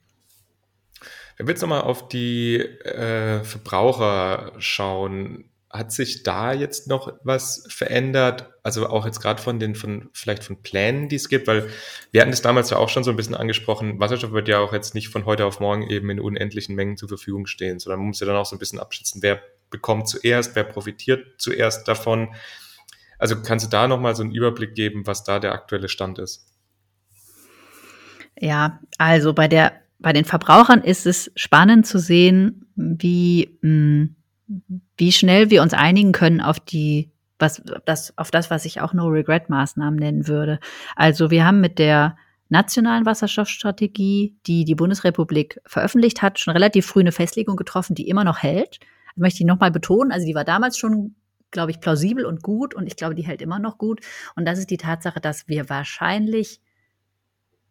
Wenn 1.38 1.48
wir 1.48 1.52
jetzt 1.52 1.62
nochmal 1.62 1.82
auf 1.82 2.08
die 2.08 2.58
äh, 2.58 3.44
Verbraucher 3.44 4.54
schauen, 4.60 5.50
hat 5.78 5.92
sich 5.92 6.24
da 6.24 6.54
jetzt 6.54 6.88
noch 6.88 7.14
was 7.24 7.66
verändert? 7.68 8.50
Also 8.64 8.88
auch 8.88 9.06
jetzt 9.06 9.20
gerade 9.20 9.42
von 9.42 9.60
den, 9.60 9.76
von 9.76 10.10
vielleicht 10.14 10.44
von 10.44 10.62
Plänen, 10.62 11.10
die 11.10 11.18
es 11.18 11.28
gibt, 11.28 11.48
weil 11.48 11.70
wir 12.12 12.22
hatten 12.22 12.32
das 12.32 12.42
damals 12.42 12.70
ja 12.70 12.78
auch 12.78 12.90
schon 12.90 13.04
so 13.04 13.12
ein 13.12 13.18
bisschen 13.18 13.36
angesprochen. 13.36 14.00
Wasserstoff 14.00 14.32
wird 14.32 14.48
ja 14.48 14.60
auch 14.60 14.72
jetzt 14.72 14.96
nicht 14.96 15.10
von 15.10 15.26
heute 15.26 15.46
auf 15.46 15.60
morgen 15.60 15.84
eben 15.90 16.10
in 16.10 16.20
unendlichen 16.20 16.76
Mengen 16.76 16.96
zur 16.96 17.10
Verfügung 17.10 17.46
stehen, 17.46 17.80
sondern 17.80 18.00
man 18.00 18.08
muss 18.08 18.22
ja 18.22 18.28
dann 18.28 18.38
auch 18.38 18.46
so 18.46 18.56
ein 18.56 18.60
bisschen 18.60 18.80
abschätzen, 18.80 19.22
wer 19.22 19.42
bekommt 19.70 20.08
zuerst, 20.08 20.56
wer 20.56 20.64
profitiert 20.64 21.26
zuerst 21.38 21.88
davon. 21.88 22.34
Also 23.20 23.42
kannst 23.42 23.66
du 23.66 23.70
da 23.70 23.88
nochmal 23.88 24.16
so 24.16 24.24
einen 24.24 24.34
Überblick 24.34 24.76
geben, 24.76 25.06
was 25.08 25.24
da 25.24 25.40
der 25.40 25.54
aktuelle 25.54 25.90
Stand 25.90 26.20
ist? 26.20 26.48
Ja, 28.40 28.80
also 28.98 29.34
bei 29.34 29.48
der 29.48 29.74
bei 30.00 30.14
den 30.14 30.26
Verbrauchern 30.26 30.82
ist 30.82 31.06
es 31.06 31.32
spannend 31.36 31.86
zu 31.88 32.00
sehen, 32.00 32.66
wie, 32.76 33.58
mh, 33.62 33.70
hm, 33.70 34.16
wie 34.98 35.12
schnell 35.12 35.50
wir 35.50 35.62
uns 35.62 35.74
einigen 35.74 36.12
können 36.12 36.42
auf 36.42 36.60
die, 36.60 37.12
was, 37.40 37.62
das, 37.86 38.18
auf 38.18 38.32
das, 38.32 38.52
was 38.52 38.66
ich 38.66 38.82
auch 38.82 38.94
No-Regret-Maßnahmen 38.94 40.00
nennen 40.00 40.28
würde. 40.28 40.60
Also 40.96 41.32
wir 41.32 41.46
haben 41.46 41.62
mit 41.62 41.80
der 41.80 42.16
nationalen 42.50 43.06
Wasserstoffstrategie, 43.06 44.36
die 44.46 44.66
die 44.66 44.76
Bundesrepublik 44.76 45.60
veröffentlicht 45.66 46.22
hat, 46.22 46.40
schon 46.40 46.54
relativ 46.54 46.86
früh 46.86 47.00
eine 47.00 47.12
Festlegung 47.12 47.56
getroffen, 47.56 47.96
die 47.96 48.08
immer 48.08 48.24
noch 48.24 48.44
hält. 48.44 48.80
Das 49.16 49.18
möchte 49.18 49.40
ich 49.40 49.48
nochmal 49.48 49.72
betonen. 49.72 50.12
Also 50.12 50.28
die 50.28 50.36
war 50.36 50.44
damals 50.44 50.78
schon, 50.78 51.16
glaube 51.50 51.72
ich, 51.72 51.80
plausibel 51.80 52.26
und 52.26 52.44
gut 52.44 52.76
und 52.76 52.86
ich 52.86 52.96
glaube, 52.96 53.16
die 53.16 53.26
hält 53.26 53.42
immer 53.42 53.60
noch 53.60 53.78
gut. 53.78 54.02
Und 54.36 54.46
das 54.46 54.60
ist 54.60 54.70
die 54.70 54.78
Tatsache, 54.78 55.20
dass 55.20 55.48
wir 55.48 55.70
wahrscheinlich 55.70 56.62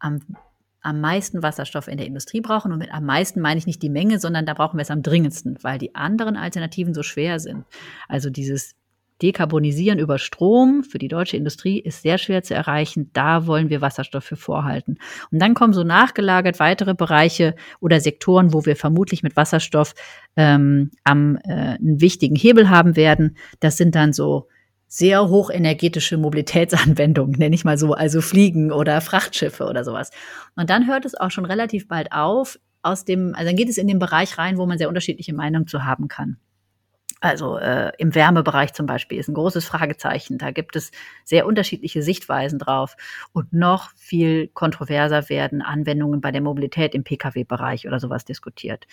am 0.01 0.21
am 0.85 1.01
meisten 1.01 1.42
Wasserstoff 1.42 1.88
in 1.88 1.97
der 1.97 2.07
Industrie 2.07 2.40
brauchen. 2.40 2.73
Und 2.73 2.79
mit 2.79 2.92
am 2.92 3.05
meisten 3.05 3.40
meine 3.40 3.59
ich 3.59 3.66
nicht 3.66 3.83
die 3.83 3.90
Menge, 3.90 4.18
sondern 4.18 4.47
da 4.47 4.55
brauchen 4.55 4.77
wir 4.77 4.83
es 4.83 4.90
am 4.90 5.03
dringendsten, 5.03 5.59
weil 5.62 5.79
die 5.79 5.94
anderen 5.94 6.37
Alternativen 6.37 6.94
so 6.94 7.03
schwer 7.03 7.40
sind. 7.40 7.64
Also 8.09 8.31
dieses 8.31 8.75
Dekarbonisieren 9.23 10.01
über 10.01 10.18
Strom 10.18 10.83
für 10.83 10.99
die 10.99 11.09
deutsche 11.09 11.37
Industrie 11.37 11.79
ist 11.79 12.03
sehr 12.03 12.18
schwer 12.18 12.42
zu 12.42 12.53
erreichen. 12.53 13.11
Da 13.12 13.47
wollen 13.47 13.70
wir 13.70 13.81
Wasserstoff 13.81 14.25
für 14.25 14.37
vorhalten. 14.37 14.99
Und 15.31 15.40
dann 15.40 15.55
kommen 15.55 15.73
so 15.73 15.85
nachgelagert 15.85 16.59
weitere 16.59 16.94
Bereiche 16.94 17.55
oder 17.81 18.01
Sektoren, 18.01 18.53
wo 18.53 18.66
wir 18.66 18.75
vermutlich 18.77 19.23
mit 19.23 19.37
Wasserstoff 19.37 19.94
ähm, 20.37 20.90
am 21.05 21.37
äh, 21.44 21.77
einen 21.79 22.01
wichtigen 22.01 22.35
Hebel 22.35 22.68
haben 22.70 22.97
werden. 22.97 23.37
Das 23.61 23.77
sind 23.77 23.94
dann 23.94 24.12
so 24.12 24.49
sehr 24.96 25.28
hochenergetische 25.28 26.16
Mobilitätsanwendungen, 26.18 27.35
nenne 27.38 27.57
ich 27.57 27.64
mal 27.64 27.76
so, 27.76 27.94
also 27.94 28.20
Fliegen 28.20 28.70
oder 28.70 29.00
Frachtschiffe 29.00 29.64
oder 29.64 29.83
sowas. 29.83 30.11
Und 30.54 30.70
dann 30.70 30.87
hört 30.87 31.04
es 31.04 31.16
auch 31.16 31.33
schon 31.33 31.46
relativ 31.46 31.88
bald 31.88 32.12
auf, 32.12 32.61
aus 32.83 33.04
dem, 33.04 33.35
also 33.35 33.46
dann 33.46 33.57
geht 33.57 33.68
es 33.68 33.76
in 33.76 33.88
den 33.88 33.98
Bereich 33.98 34.38
rein, 34.38 34.57
wo 34.57 34.66
man 34.66 34.78
sehr 34.78 34.88
unterschiedliche 34.88 35.35
Meinungen 35.35 35.66
zu 35.66 35.85
haben 35.85 36.07
kann. 36.07 36.37
Also 37.25 37.57
äh, 37.57 37.90
im 37.97 38.14
Wärmebereich 38.14 38.75
zum 38.75 38.85
Beispiel 38.85 39.19
ist 39.19 39.29
ein 39.29 39.35
großes 39.35 39.64
Fragezeichen. 39.64 40.37
Da 40.37 40.51
gibt 40.51 40.77
es 40.77 40.90
sehr 41.25 41.47
unterschiedliche 41.47 42.03
Sichtweisen 42.03 42.59
drauf. 42.59 42.99
Und 43.33 43.51
noch 43.55 43.90
viel 43.97 44.49
kontroverser 44.49 45.31
werden 45.31 45.62
Anwendungen 45.62 46.21
bei 46.21 46.33
der 46.33 46.43
Mobilität 46.43 46.95
im 46.95 47.03
Pkw-Bereich 47.03 47.87
oder 47.87 47.99
sowas 47.99 48.27
diskutiert. 48.27 48.87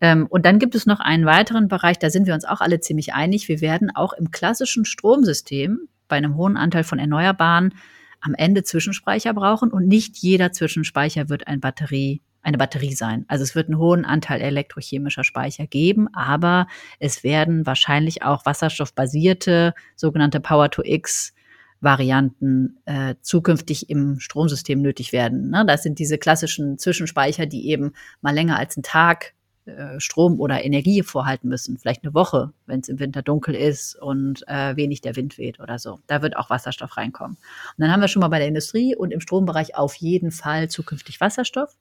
Ähm, 0.00 0.26
und 0.30 0.46
dann 0.46 0.58
gibt 0.58 0.74
es 0.74 0.86
noch 0.86 1.00
einen 1.00 1.26
weiteren 1.26 1.68
Bereich, 1.68 1.98
da 1.98 2.08
sind 2.08 2.26
wir 2.26 2.32
uns 2.32 2.46
auch 2.46 2.62
alle 2.62 2.80
ziemlich 2.80 3.12
einig. 3.12 3.48
Wir 3.48 3.60
werden 3.60 3.94
auch 3.94 4.14
im 4.14 4.30
klassischen 4.30 4.86
Stromsystem 4.86 5.80
bei 6.08 6.16
einem 6.16 6.36
hohen 6.36 6.56
Anteil 6.56 6.84
von 6.84 6.98
Erneuerbaren 6.98 7.74
am 8.22 8.32
Ende 8.32 8.62
Zwischenspeicher 8.62 9.34
brauchen 9.34 9.70
und 9.70 9.86
nicht 9.86 10.16
jeder 10.16 10.52
Zwischenspeicher 10.52 11.28
wird 11.28 11.46
ein 11.48 11.60
Batterie 11.60 12.22
eine 12.44 12.58
Batterie 12.58 12.94
sein. 12.94 13.24
Also 13.28 13.42
es 13.42 13.54
wird 13.54 13.68
einen 13.68 13.78
hohen 13.78 14.04
Anteil 14.04 14.40
elektrochemischer 14.40 15.24
Speicher 15.24 15.66
geben, 15.66 16.08
aber 16.14 16.66
es 16.98 17.24
werden 17.24 17.66
wahrscheinlich 17.66 18.22
auch 18.22 18.46
wasserstoffbasierte 18.46 19.74
sogenannte 19.96 20.40
Power-to-X 20.40 21.34
Varianten 21.80 22.78
äh, 22.86 23.14
zukünftig 23.20 23.90
im 23.90 24.18
Stromsystem 24.18 24.80
nötig 24.80 25.12
werden. 25.12 25.50
Ne? 25.50 25.64
Das 25.66 25.82
sind 25.82 25.98
diese 25.98 26.16
klassischen 26.18 26.78
Zwischenspeicher, 26.78 27.46
die 27.46 27.68
eben 27.68 27.92
mal 28.22 28.34
länger 28.34 28.58
als 28.58 28.76
einen 28.76 28.84
Tag 28.84 29.34
äh, 29.66 29.98
Strom 29.98 30.40
oder 30.40 30.64
Energie 30.64 31.02
vorhalten 31.02 31.48
müssen, 31.48 31.78
vielleicht 31.78 32.04
eine 32.04 32.12
Woche, 32.12 32.52
wenn 32.66 32.80
es 32.80 32.88
im 32.88 32.98
Winter 32.98 33.22
dunkel 33.22 33.54
ist 33.54 33.96
und 33.96 34.46
äh, 34.46 34.76
wenig 34.76 35.00
der 35.00 35.16
Wind 35.16 35.38
weht 35.38 35.58
oder 35.58 35.78
so. 35.78 36.00
Da 36.06 36.20
wird 36.20 36.36
auch 36.36 36.50
Wasserstoff 36.50 36.96
reinkommen. 36.96 37.36
Und 37.36 37.78
dann 37.78 37.90
haben 37.90 38.00
wir 38.00 38.08
schon 38.08 38.20
mal 38.20 38.28
bei 38.28 38.38
der 38.38 38.48
Industrie 38.48 38.94
und 38.94 39.10
im 39.10 39.20
Strombereich 39.20 39.76
auf 39.76 39.94
jeden 39.94 40.32
Fall 40.32 40.68
zukünftig 40.68 41.20
Wasserstoff. 41.20 41.78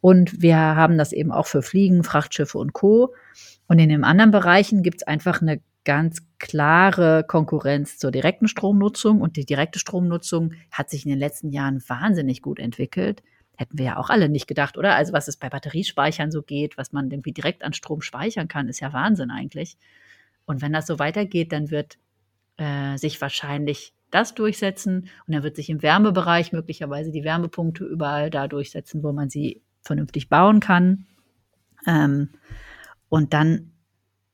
Und 0.00 0.40
wir 0.40 0.56
haben 0.56 0.96
das 0.96 1.12
eben 1.12 1.30
auch 1.30 1.46
für 1.46 1.62
Fliegen, 1.62 2.04
Frachtschiffe 2.04 2.58
und 2.58 2.72
Co. 2.72 3.14
Und 3.66 3.78
in 3.78 3.88
den 3.88 4.04
anderen 4.04 4.30
Bereichen 4.30 4.82
gibt 4.82 5.02
es 5.02 5.06
einfach 5.06 5.42
eine 5.42 5.60
ganz 5.84 6.26
klare 6.38 7.24
Konkurrenz 7.26 7.98
zur 7.98 8.10
direkten 8.10 8.48
Stromnutzung. 8.48 9.20
Und 9.20 9.36
die 9.36 9.44
direkte 9.44 9.78
Stromnutzung 9.78 10.52
hat 10.70 10.90
sich 10.90 11.04
in 11.04 11.10
den 11.10 11.18
letzten 11.18 11.50
Jahren 11.50 11.82
wahnsinnig 11.86 12.42
gut 12.42 12.58
entwickelt. 12.58 13.22
Hätten 13.56 13.78
wir 13.78 13.84
ja 13.84 13.96
auch 13.98 14.08
alle 14.08 14.30
nicht 14.30 14.46
gedacht, 14.46 14.78
oder? 14.78 14.94
Also 14.94 15.12
was 15.12 15.28
es 15.28 15.36
bei 15.36 15.50
Batteriespeichern 15.50 16.30
so 16.30 16.42
geht, 16.42 16.78
was 16.78 16.92
man 16.92 17.10
irgendwie 17.10 17.32
direkt 17.32 17.62
an 17.62 17.74
Strom 17.74 18.00
speichern 18.00 18.48
kann, 18.48 18.68
ist 18.68 18.80
ja 18.80 18.92
Wahnsinn 18.92 19.30
eigentlich. 19.30 19.76
Und 20.46 20.62
wenn 20.62 20.72
das 20.72 20.86
so 20.86 20.98
weitergeht, 20.98 21.52
dann 21.52 21.70
wird 21.70 21.98
äh, 22.56 22.96
sich 22.96 23.20
wahrscheinlich 23.20 23.92
das 24.10 24.34
durchsetzen 24.34 25.08
und 25.26 25.34
dann 25.34 25.42
wird 25.42 25.56
sich 25.56 25.70
im 25.70 25.82
Wärmebereich 25.82 26.52
möglicherweise 26.52 27.12
die 27.12 27.22
Wärmepunkte 27.22 27.84
überall 27.84 28.30
da 28.30 28.48
durchsetzen, 28.48 29.02
wo 29.02 29.12
man 29.12 29.30
sie 29.30 29.62
vernünftig 29.82 30.28
bauen 30.28 30.60
kann. 30.60 31.06
Ähm, 31.86 32.30
und 33.08 33.32
dann 33.34 33.70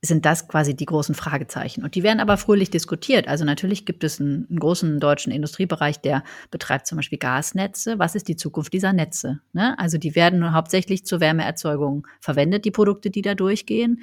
sind 0.01 0.25
das 0.25 0.47
quasi 0.47 0.75
die 0.75 0.85
großen 0.85 1.15
Fragezeichen. 1.15 1.83
Und 1.83 1.95
die 1.95 2.03
werden 2.03 2.19
aber 2.19 2.37
fröhlich 2.37 2.69
diskutiert. 2.69 3.27
Also 3.27 3.45
natürlich 3.45 3.85
gibt 3.85 4.03
es 4.03 4.21
einen, 4.21 4.45
einen, 4.49 4.59
großen 4.59 4.99
deutschen 4.99 5.31
Industriebereich, 5.31 5.99
der 5.99 6.23
betreibt 6.51 6.85
zum 6.85 6.97
Beispiel 6.97 7.17
Gasnetze. 7.17 7.97
Was 7.97 8.15
ist 8.15 8.27
die 8.27 8.35
Zukunft 8.35 8.73
dieser 8.73 8.93
Netze? 8.93 9.39
Ne? 9.53 9.77
Also 9.79 9.97
die 9.97 10.15
werden 10.15 10.53
hauptsächlich 10.53 11.05
zur 11.05 11.19
Wärmeerzeugung 11.19 12.07
verwendet, 12.19 12.65
die 12.65 12.71
Produkte, 12.71 13.09
die 13.09 13.23
da 13.23 13.33
durchgehen. 13.33 14.01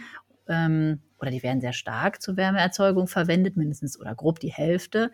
Ähm, 0.49 1.01
oder 1.21 1.31
die 1.31 1.43
werden 1.43 1.61
sehr 1.61 1.73
stark 1.73 2.21
zur 2.21 2.37
Wärmeerzeugung 2.37 3.07
verwendet, 3.07 3.57
mindestens 3.57 3.99
oder 3.99 4.15
grob 4.15 4.41
die 4.41 4.53
Hälfte. 4.53 5.11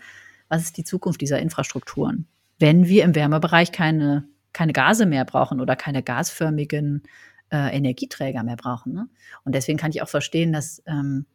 Was 0.48 0.62
ist 0.62 0.76
die 0.76 0.84
Zukunft 0.84 1.20
dieser 1.20 1.38
Infrastrukturen? 1.38 2.26
Wenn 2.58 2.86
wir 2.88 3.04
im 3.04 3.14
Wärmebereich 3.14 3.70
keine 3.70 4.24
keine 4.52 4.72
Gase 4.72 5.06
mehr 5.06 5.24
brauchen 5.24 5.60
oder 5.60 5.76
keine 5.76 6.02
gasförmigen 6.02 7.02
äh, 7.50 7.76
Energieträger 7.76 8.42
mehr 8.42 8.56
brauchen. 8.56 8.92
Ne? 8.92 9.08
Und 9.44 9.54
deswegen 9.54 9.78
kann 9.78 9.90
ich 9.90 10.02
auch 10.02 10.08
verstehen, 10.08 10.52
dass 10.52 10.82
ähm, 10.86 11.26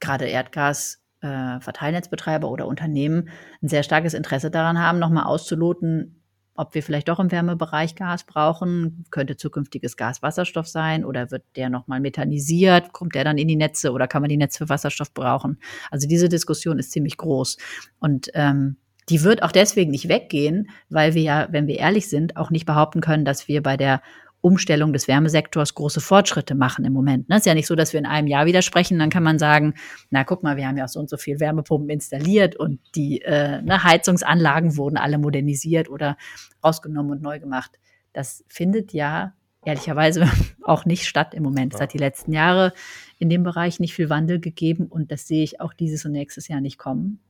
gerade 0.00 0.26
Erdgas 0.26 1.02
äh, 1.20 1.60
Verteilnetzbetreiber 1.60 2.50
oder 2.50 2.66
Unternehmen 2.66 3.28
ein 3.62 3.68
sehr 3.68 3.82
starkes 3.82 4.14
Interesse 4.14 4.50
daran 4.50 4.78
haben, 4.78 4.98
nochmal 4.98 5.24
auszuloten, 5.24 6.22
ob 6.54 6.74
wir 6.74 6.82
vielleicht 6.82 7.08
doch 7.08 7.18
im 7.18 7.30
Wärmebereich 7.30 7.94
Gas 7.94 8.24
brauchen. 8.24 9.04
Könnte 9.10 9.36
zukünftiges 9.36 9.96
Gas 9.96 10.20
Wasserstoff 10.22 10.68
sein 10.68 11.04
oder 11.04 11.30
wird 11.30 11.44
der 11.56 11.70
nochmal 11.70 12.00
methanisiert? 12.00 12.92
Kommt 12.92 13.14
der 13.14 13.24
dann 13.24 13.38
in 13.38 13.48
die 13.48 13.56
Netze 13.56 13.92
oder 13.92 14.06
kann 14.06 14.22
man 14.22 14.28
die 14.28 14.36
Netze 14.36 14.58
für 14.58 14.68
Wasserstoff 14.68 15.14
brauchen? 15.14 15.58
Also 15.90 16.06
diese 16.06 16.28
Diskussion 16.28 16.78
ist 16.78 16.92
ziemlich 16.92 17.16
groß. 17.16 17.56
Und 18.00 18.30
ähm, 18.34 18.76
die 19.08 19.22
wird 19.22 19.42
auch 19.42 19.52
deswegen 19.52 19.90
nicht 19.90 20.08
weggehen, 20.08 20.70
weil 20.88 21.14
wir 21.14 21.22
ja, 21.22 21.48
wenn 21.50 21.66
wir 21.66 21.78
ehrlich 21.78 22.08
sind, 22.08 22.36
auch 22.36 22.50
nicht 22.50 22.66
behaupten 22.66 23.00
können, 23.00 23.24
dass 23.24 23.48
wir 23.48 23.62
bei 23.62 23.76
der 23.76 24.00
Umstellung 24.42 24.92
des 24.92 25.06
Wärmesektors 25.06 25.74
große 25.74 26.00
Fortschritte 26.00 26.54
machen 26.54 26.84
im 26.84 26.92
Moment. 26.92 27.28
Ne? 27.28 27.36
Es 27.36 27.42
ist 27.42 27.46
ja 27.46 27.54
nicht 27.54 27.68
so, 27.68 27.76
dass 27.76 27.92
wir 27.92 28.00
in 28.00 28.06
einem 28.06 28.26
Jahr 28.26 28.44
widersprechen, 28.44 28.98
dann 28.98 29.08
kann 29.08 29.22
man 29.22 29.38
sagen, 29.38 29.74
na 30.10 30.24
guck 30.24 30.42
mal, 30.42 30.56
wir 30.56 30.66
haben 30.66 30.76
ja 30.76 30.88
so 30.88 30.98
und 30.98 31.08
so 31.08 31.16
viel 31.16 31.38
Wärmepumpen 31.38 31.88
installiert 31.88 32.56
und 32.56 32.80
die 32.96 33.22
äh, 33.22 33.62
ne, 33.62 33.84
Heizungsanlagen 33.84 34.76
wurden 34.76 34.96
alle 34.96 35.18
modernisiert 35.18 35.88
oder 35.88 36.16
rausgenommen 36.62 37.12
und 37.12 37.22
neu 37.22 37.38
gemacht. 37.38 37.78
Das 38.12 38.44
findet 38.48 38.92
ja 38.92 39.32
ehrlicherweise 39.64 40.28
auch 40.62 40.84
nicht 40.86 41.06
statt 41.06 41.34
im 41.34 41.44
Moment. 41.44 41.74
Es 41.74 41.80
hat 41.80 41.94
die 41.94 41.98
letzten 41.98 42.32
Jahre 42.32 42.72
in 43.18 43.30
dem 43.30 43.44
Bereich 43.44 43.78
nicht 43.78 43.94
viel 43.94 44.10
Wandel 44.10 44.40
gegeben 44.40 44.86
und 44.86 45.12
das 45.12 45.28
sehe 45.28 45.44
ich 45.44 45.60
auch 45.60 45.72
dieses 45.72 46.04
und 46.04 46.12
nächstes 46.12 46.48
Jahr 46.48 46.60
nicht 46.60 46.78
kommen. 46.78 47.20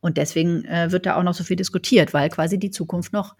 Und 0.00 0.16
deswegen 0.16 0.64
äh, 0.64 0.90
wird 0.92 1.06
da 1.06 1.16
auch 1.16 1.22
noch 1.22 1.34
so 1.34 1.44
viel 1.44 1.56
diskutiert, 1.56 2.14
weil 2.14 2.28
quasi 2.30 2.58
die 2.58 2.70
Zukunft 2.70 3.12
noch 3.12 3.34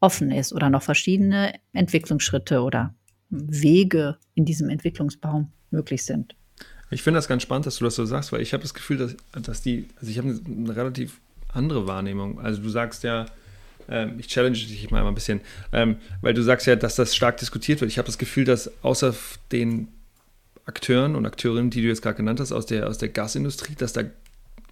offen 0.00 0.30
ist 0.30 0.52
oder 0.52 0.70
noch 0.70 0.82
verschiedene 0.82 1.54
Entwicklungsschritte 1.72 2.62
oder 2.62 2.94
Wege 3.30 4.16
in 4.34 4.44
diesem 4.44 4.68
Entwicklungsbaum 4.68 5.50
möglich 5.70 6.04
sind. 6.04 6.36
Ich 6.90 7.02
finde 7.02 7.18
das 7.18 7.26
ganz 7.26 7.42
spannend, 7.42 7.66
dass 7.66 7.78
du 7.78 7.84
das 7.84 7.96
so 7.96 8.04
sagst, 8.04 8.32
weil 8.32 8.40
ich 8.40 8.52
habe 8.52 8.62
das 8.62 8.74
Gefühl, 8.74 8.98
dass, 8.98 9.16
dass 9.42 9.62
die, 9.62 9.88
also 9.96 10.10
ich 10.10 10.18
habe 10.18 10.38
eine 10.46 10.76
relativ 10.76 11.20
andere 11.52 11.86
Wahrnehmung. 11.86 12.38
Also 12.40 12.62
du 12.62 12.68
sagst 12.68 13.02
ja, 13.02 13.26
ähm, 13.88 14.14
ich 14.18 14.28
challenge 14.28 14.56
dich 14.56 14.90
mal 14.90 15.04
ein 15.04 15.14
bisschen, 15.14 15.40
ähm, 15.72 15.96
weil 16.20 16.34
du 16.34 16.42
sagst 16.42 16.66
ja, 16.66 16.76
dass 16.76 16.96
das 16.96 17.16
stark 17.16 17.38
diskutiert 17.38 17.80
wird. 17.80 17.90
Ich 17.90 17.98
habe 17.98 18.06
das 18.06 18.18
Gefühl, 18.18 18.44
dass 18.44 18.70
außer 18.82 19.14
den 19.50 19.88
Akteuren 20.66 21.14
und 21.14 21.26
Akteurinnen, 21.26 21.70
die 21.70 21.82
du 21.82 21.88
jetzt 21.88 22.02
gerade 22.02 22.16
genannt 22.16 22.40
hast, 22.40 22.52
aus 22.52 22.66
der, 22.66 22.88
aus 22.88 22.98
der 22.98 23.08
Gasindustrie, 23.08 23.74
dass 23.74 23.92
da 23.92 24.02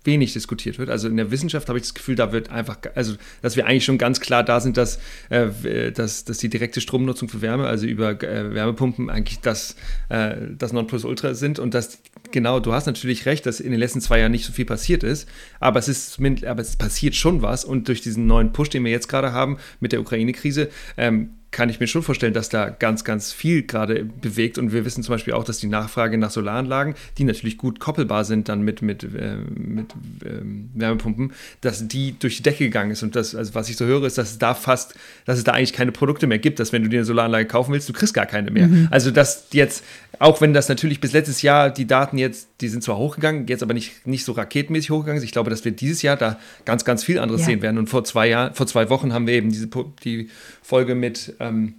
wenig 0.05 0.33
diskutiert 0.33 0.79
wird. 0.79 0.91
Also 0.91 1.09
in 1.09 1.17
der 1.17 1.31
Wissenschaft 1.31 1.69
habe 1.69 1.79
ich 1.79 1.85
das 1.85 1.95
Gefühl, 1.95 2.15
da 2.15 2.33
wird 2.33 2.51
einfach, 2.51 2.79
also 2.95 3.15
dass 3.41 3.57
wir 3.57 3.67
eigentlich 3.67 3.85
schon 3.85 3.99
ganz 3.99 4.21
klar 4.21 4.43
da 4.43 4.61
sind, 4.61 4.77
dass, 4.77 4.99
äh, 5.31 5.93
dass, 5.93 6.25
dass 6.25 6.38
die 6.38 6.49
direkte 6.49 6.81
Stromnutzung 6.81 7.29
für 7.29 7.41
Wärme, 7.41 7.67
also 7.67 7.87
über 7.87 8.11
äh, 8.23 8.55
Wärmepumpen 8.55 9.11
eigentlich 9.11 9.41
das, 9.41 9.77
äh, 10.09 10.37
das 10.57 10.73
Nonplusultra 10.73 11.35
sind 11.35 11.59
und 11.59 11.75
dass 11.75 11.99
genau, 12.31 12.61
du 12.61 12.73
hast 12.73 12.87
natürlich 12.87 13.27
recht, 13.27 13.47
dass 13.47 13.61
in 13.61 13.71
den 13.71 13.81
letzten 13.81 14.01
zwei 14.01 14.19
Jahren 14.21 14.33
nicht 14.33 14.45
so 14.45 14.53
viel 14.53 14.65
passiert 14.65 15.03
ist, 15.03 15.29
aber 15.61 15.79
es 15.79 15.88
ist 15.88 16.19
aber 16.21 16.61
es 16.61 16.77
passiert 16.77 17.15
schon 17.15 17.43
was 17.43 17.65
und 17.65 17.88
durch 17.88 18.01
diesen 18.01 18.27
neuen 18.27 18.53
Push, 18.53 18.71
den 18.71 18.85
wir 18.85 18.91
jetzt 18.91 19.09
gerade 19.09 19.33
haben 19.33 19.59
mit 19.81 19.93
der 19.93 20.01
Ukraine-Krise, 20.01 20.69
ähm, 20.97 21.31
kann 21.53 21.69
ich 21.69 21.81
mir 21.81 21.87
schon 21.87 22.03
vorstellen, 22.03 22.33
dass 22.33 22.49
da 22.49 22.71
ganz, 22.71 23.05
ganz 23.05 23.31
viel 23.31 23.62
gerade 23.62 24.05
bewegt. 24.05 24.57
Und 24.57 24.73
wir 24.73 24.87
wissen 24.87 25.03
zum 25.03 25.12
Beispiel 25.12 25.35
auch, 25.35 25.45
dass 25.45 25.59
die 25.59 25.67
Nachfrage 25.67 26.17
nach 26.17 26.31
Solaranlagen, 26.31 26.95
die 27.19 27.25
natürlich 27.25 27.59
gut 27.59 27.79
koppelbar 27.79 28.25
sind 28.25 28.49
dann 28.49 28.62
mit, 28.62 28.81
mit, 28.81 29.05
äh, 29.05 29.37
mit 29.55 29.93
äh, 30.25 30.41
Wärmepumpen, 30.75 31.33
dass 31.61 31.87
die 31.87 32.19
durch 32.19 32.38
die 32.38 32.43
Decke 32.43 32.65
gegangen 32.65 32.91
ist. 32.91 33.03
Und 33.03 33.15
das, 33.15 33.35
also 33.35 33.55
was 33.55 33.69
ich 33.69 33.77
so 33.77 33.85
höre, 33.85 34.05
ist, 34.05 34.17
dass 34.17 34.31
es 34.31 34.38
da 34.38 34.55
fast, 34.55 34.95
dass 35.27 35.37
es 35.37 35.45
da 35.45 35.53
eigentlich 35.53 35.75
keine 35.75 35.93
Produkte 35.93 36.27
mehr 36.27 36.38
gibt, 36.38 36.59
dass 36.59 36.73
wenn 36.73 36.83
du 36.83 36.88
dir 36.88 37.01
eine 37.01 37.05
Solaranlage 37.05 37.47
kaufen 37.47 37.73
willst, 37.73 37.87
du 37.87 37.93
kriegst 37.93 38.15
gar 38.15 38.27
keine 38.27 38.51
mehr. 38.51 38.69
Mhm. 38.69 38.88
Also 38.91 39.11
dass 39.11 39.49
jetzt, 39.53 39.85
auch 40.19 40.41
wenn 40.41 40.55
das 40.55 40.71
natürlich 40.71 41.01
bis 41.01 41.12
letztes 41.12 41.43
Jahr 41.43 41.69
die 41.69 41.87
Daten 41.87 42.17
jetzt, 42.17 42.49
die 42.62 42.69
sind 42.69 42.83
zwar 42.83 42.97
hochgegangen, 42.97 43.47
jetzt 43.47 43.62
aber 43.62 43.75
nicht, 43.75 44.07
nicht 44.07 44.25
so 44.25 44.33
raketenmäßig 44.33 44.91
hochgegangen 44.91 45.21
sind. 45.21 45.27
Ich 45.27 45.33
glaube, 45.33 45.51
dass 45.51 45.67
wir 45.67 45.73
dieses 45.73 46.01
Jahr 46.01 46.17
da 46.17 46.38
ganz, 46.65 46.87
ganz 46.87 47.05
viel 47.05 47.19
anderes 47.19 47.43
ja. 47.43 47.49
sehen 47.49 47.61
werden. 47.61 47.77
Und 47.77 47.91
vor 47.91 48.05
zwei 48.05 48.29
Jahren, 48.29 48.55
vor 48.55 48.67
zwei 48.67 48.88
Wochen 48.88 49.12
haben 49.12 49.27
wir 49.27 49.35
eben 49.35 49.51
diese 49.51 49.69
die 50.03 50.31
Folge 50.62 50.95
mit 50.95 51.35
ähm, 51.42 51.74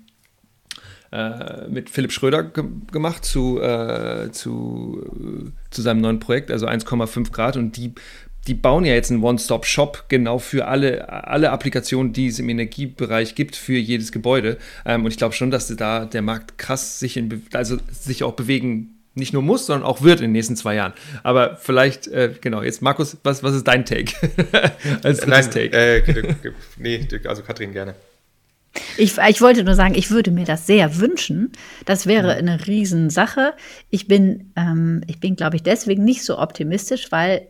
äh, 1.13 1.67
mit 1.67 1.91
Philipp 1.91 2.11
Schröder 2.11 2.43
ge 2.43 2.63
gemacht 2.91 3.23
zu, 3.23 3.61
äh, 3.61 4.31
zu, 4.31 5.51
zu 5.69 5.81
seinem 5.83 6.01
neuen 6.01 6.19
Projekt, 6.19 6.49
also 6.49 6.67
1,5 6.67 7.31
Grad. 7.31 7.55
Und 7.55 7.77
die, 7.77 7.93
die 8.47 8.55
bauen 8.55 8.83
ja 8.83 8.93
jetzt 8.93 9.11
einen 9.11 9.23
One-Stop-Shop 9.23 10.05
genau 10.09 10.39
für 10.39 10.67
alle, 10.67 11.27
alle 11.27 11.51
Applikationen, 11.51 12.13
die 12.13 12.27
es 12.27 12.39
im 12.39 12.49
Energiebereich 12.49 13.35
gibt, 13.35 13.55
für 13.55 13.77
jedes 13.77 14.11
Gebäude. 14.11 14.57
Ähm, 14.85 15.05
und 15.05 15.11
ich 15.11 15.17
glaube 15.17 15.35
schon, 15.35 15.51
dass 15.51 15.67
da 15.75 16.05
der 16.05 16.23
Markt 16.23 16.57
krass 16.57 16.99
sich, 16.99 17.15
in, 17.15 17.45
also 17.53 17.77
sich 17.91 18.23
auch 18.23 18.33
bewegen 18.33 18.89
nicht 19.15 19.33
nur 19.33 19.43
muss, 19.43 19.67
sondern 19.67 19.87
auch 19.87 20.01
wird 20.01 20.19
in 20.19 20.25
den 20.25 20.31
nächsten 20.31 20.55
zwei 20.55 20.73
Jahren. 20.73 20.93
Aber 21.21 21.57
vielleicht, 21.57 22.07
äh, 22.07 22.33
genau, 22.41 22.63
jetzt 22.63 22.81
Markus, 22.81 23.17
was, 23.23 23.43
was 23.43 23.53
ist 23.53 23.67
dein 23.67 23.85
Take? 23.85 24.13
Als 25.03 25.27
Nein, 25.27 25.51
Take. 25.51 25.77
Äh, 25.77 26.33
nee, 26.77 27.07
also 27.25 27.43
Katrin 27.43 27.71
gerne. 27.71 27.93
Ich, 28.97 29.17
ich 29.17 29.41
wollte 29.41 29.63
nur 29.63 29.75
sagen, 29.75 29.93
ich 29.95 30.09
würde 30.09 30.31
mir 30.31 30.45
das 30.45 30.65
sehr 30.65 30.97
wünschen. 30.97 31.51
Das 31.85 32.07
wäre 32.07 32.33
eine 32.33 32.65
Riesensache. 32.65 33.53
Ich 33.89 34.07
bin, 34.07 34.51
ähm, 34.55 35.01
ich 35.07 35.19
bin, 35.19 35.35
glaube 35.35 35.55
ich, 35.55 35.63
deswegen 35.63 36.03
nicht 36.03 36.23
so 36.23 36.39
optimistisch, 36.39 37.11
weil 37.11 37.49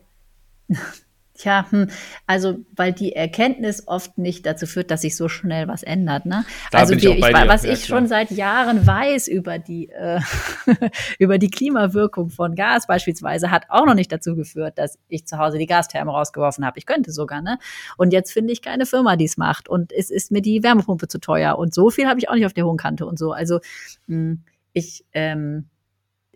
Tja, 1.36 1.66
hm, 1.68 1.88
also 2.28 2.60
weil 2.76 2.92
die 2.92 3.16
Erkenntnis 3.16 3.88
oft 3.88 4.18
nicht 4.18 4.46
dazu 4.46 4.66
führt, 4.66 4.92
dass 4.92 5.00
sich 5.00 5.16
so 5.16 5.28
schnell 5.28 5.66
was 5.66 5.82
ändert. 5.82 6.26
Ne? 6.26 6.44
Da 6.70 6.78
also 6.78 6.94
die, 6.94 7.08
ich, 7.08 7.20
was 7.22 7.64
ja, 7.64 7.72
ich 7.72 7.86
schon 7.86 8.06
seit 8.06 8.30
Jahren 8.30 8.86
weiß 8.86 9.26
über 9.26 9.58
die 9.58 9.88
äh, 9.88 10.20
über 11.18 11.38
die 11.38 11.50
Klimawirkung 11.50 12.30
von 12.30 12.54
Gas 12.54 12.86
beispielsweise, 12.86 13.50
hat 13.50 13.64
auch 13.68 13.84
noch 13.84 13.94
nicht 13.94 14.12
dazu 14.12 14.36
geführt, 14.36 14.78
dass 14.78 14.96
ich 15.08 15.26
zu 15.26 15.36
Hause 15.38 15.58
die 15.58 15.66
Gastherme 15.66 16.12
rausgeworfen 16.12 16.64
habe. 16.64 16.78
Ich 16.78 16.86
könnte 16.86 17.10
sogar, 17.10 17.42
ne? 17.42 17.58
Und 17.96 18.12
jetzt 18.12 18.32
finde 18.32 18.52
ich 18.52 18.62
keine 18.62 18.86
Firma, 18.86 19.16
die 19.16 19.24
es 19.24 19.36
macht. 19.36 19.68
Und 19.68 19.92
es 19.92 20.10
ist 20.10 20.30
mir 20.30 20.40
die 20.40 20.62
Wärmepumpe 20.62 21.08
zu 21.08 21.18
teuer. 21.18 21.58
Und 21.58 21.74
so 21.74 21.90
viel 21.90 22.06
habe 22.06 22.20
ich 22.20 22.28
auch 22.28 22.34
nicht 22.34 22.46
auf 22.46 22.52
der 22.52 22.64
hohen 22.64 22.76
Kante 22.76 23.06
und 23.06 23.18
so. 23.18 23.32
Also 23.32 23.58
mh, 24.06 24.16
hm, 24.16 24.44
ich 24.72 25.04
ähm, 25.12 25.68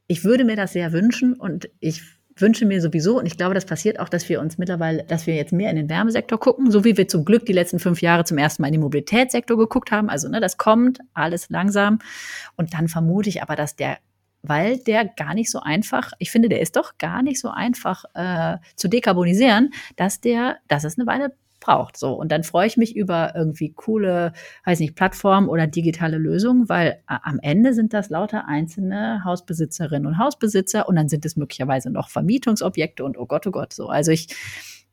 ich 0.08 0.24
würde 0.24 0.44
mir 0.44 0.56
das 0.56 0.72
sehr 0.72 0.92
wünschen 0.92 1.34
und 1.34 1.68
ich 1.78 2.02
wünsche 2.40 2.66
mir 2.66 2.80
sowieso, 2.80 3.18
und 3.18 3.26
ich 3.26 3.36
glaube, 3.36 3.54
das 3.54 3.64
passiert 3.64 4.00
auch, 4.00 4.08
dass 4.08 4.28
wir 4.28 4.40
uns 4.40 4.58
mittlerweile, 4.58 5.04
dass 5.04 5.26
wir 5.26 5.34
jetzt 5.34 5.52
mehr 5.52 5.70
in 5.70 5.76
den 5.76 5.88
Wärmesektor 5.88 6.38
gucken, 6.38 6.70
so 6.70 6.84
wie 6.84 6.96
wir 6.96 7.08
zum 7.08 7.24
Glück 7.24 7.46
die 7.46 7.52
letzten 7.52 7.78
fünf 7.78 8.02
Jahre 8.02 8.24
zum 8.24 8.38
ersten 8.38 8.62
Mal 8.62 8.68
in 8.68 8.74
den 8.74 8.82
Mobilitätssektor 8.82 9.56
geguckt 9.56 9.90
haben. 9.90 10.08
Also, 10.08 10.28
ne, 10.28 10.40
das 10.40 10.56
kommt 10.56 11.00
alles 11.14 11.50
langsam. 11.50 11.98
Und 12.56 12.74
dann 12.74 12.88
vermute 12.88 13.28
ich 13.28 13.42
aber, 13.42 13.56
dass 13.56 13.76
der 13.76 13.98
weil 14.42 14.78
der 14.78 15.04
gar 15.04 15.34
nicht 15.34 15.50
so 15.50 15.60
einfach, 15.60 16.12
ich 16.18 16.30
finde, 16.30 16.48
der 16.48 16.60
ist 16.60 16.76
doch 16.76 16.96
gar 16.98 17.22
nicht 17.22 17.40
so 17.40 17.50
einfach 17.50 18.04
äh, 18.14 18.58
zu 18.76 18.88
dekarbonisieren, 18.88 19.70
dass 19.96 20.20
der, 20.20 20.58
dass 20.68 20.84
es 20.84 20.96
eine 20.96 21.06
Weile 21.06 21.32
braucht. 21.68 21.98
So. 21.98 22.14
Und 22.14 22.32
dann 22.32 22.44
freue 22.44 22.66
ich 22.66 22.76
mich 22.78 22.96
über 22.96 23.34
irgendwie 23.36 23.72
coole, 23.74 24.32
weiß 24.64 24.80
nicht, 24.80 24.94
Plattformen 24.94 25.48
oder 25.48 25.66
digitale 25.66 26.16
Lösungen, 26.16 26.68
weil 26.68 27.02
am 27.06 27.38
Ende 27.42 27.74
sind 27.74 27.92
das 27.92 28.08
lauter 28.08 28.48
einzelne 28.48 29.22
Hausbesitzerinnen 29.24 30.06
und 30.06 30.18
Hausbesitzer 30.18 30.88
und 30.88 30.96
dann 30.96 31.10
sind 31.10 31.26
es 31.26 31.36
möglicherweise 31.36 31.90
noch 31.90 32.08
Vermietungsobjekte 32.08 33.04
und 33.04 33.18
oh 33.18 33.26
Gott, 33.26 33.46
oh 33.46 33.50
Gott, 33.50 33.74
so. 33.74 33.88
Also 33.88 34.12
ich, 34.12 34.28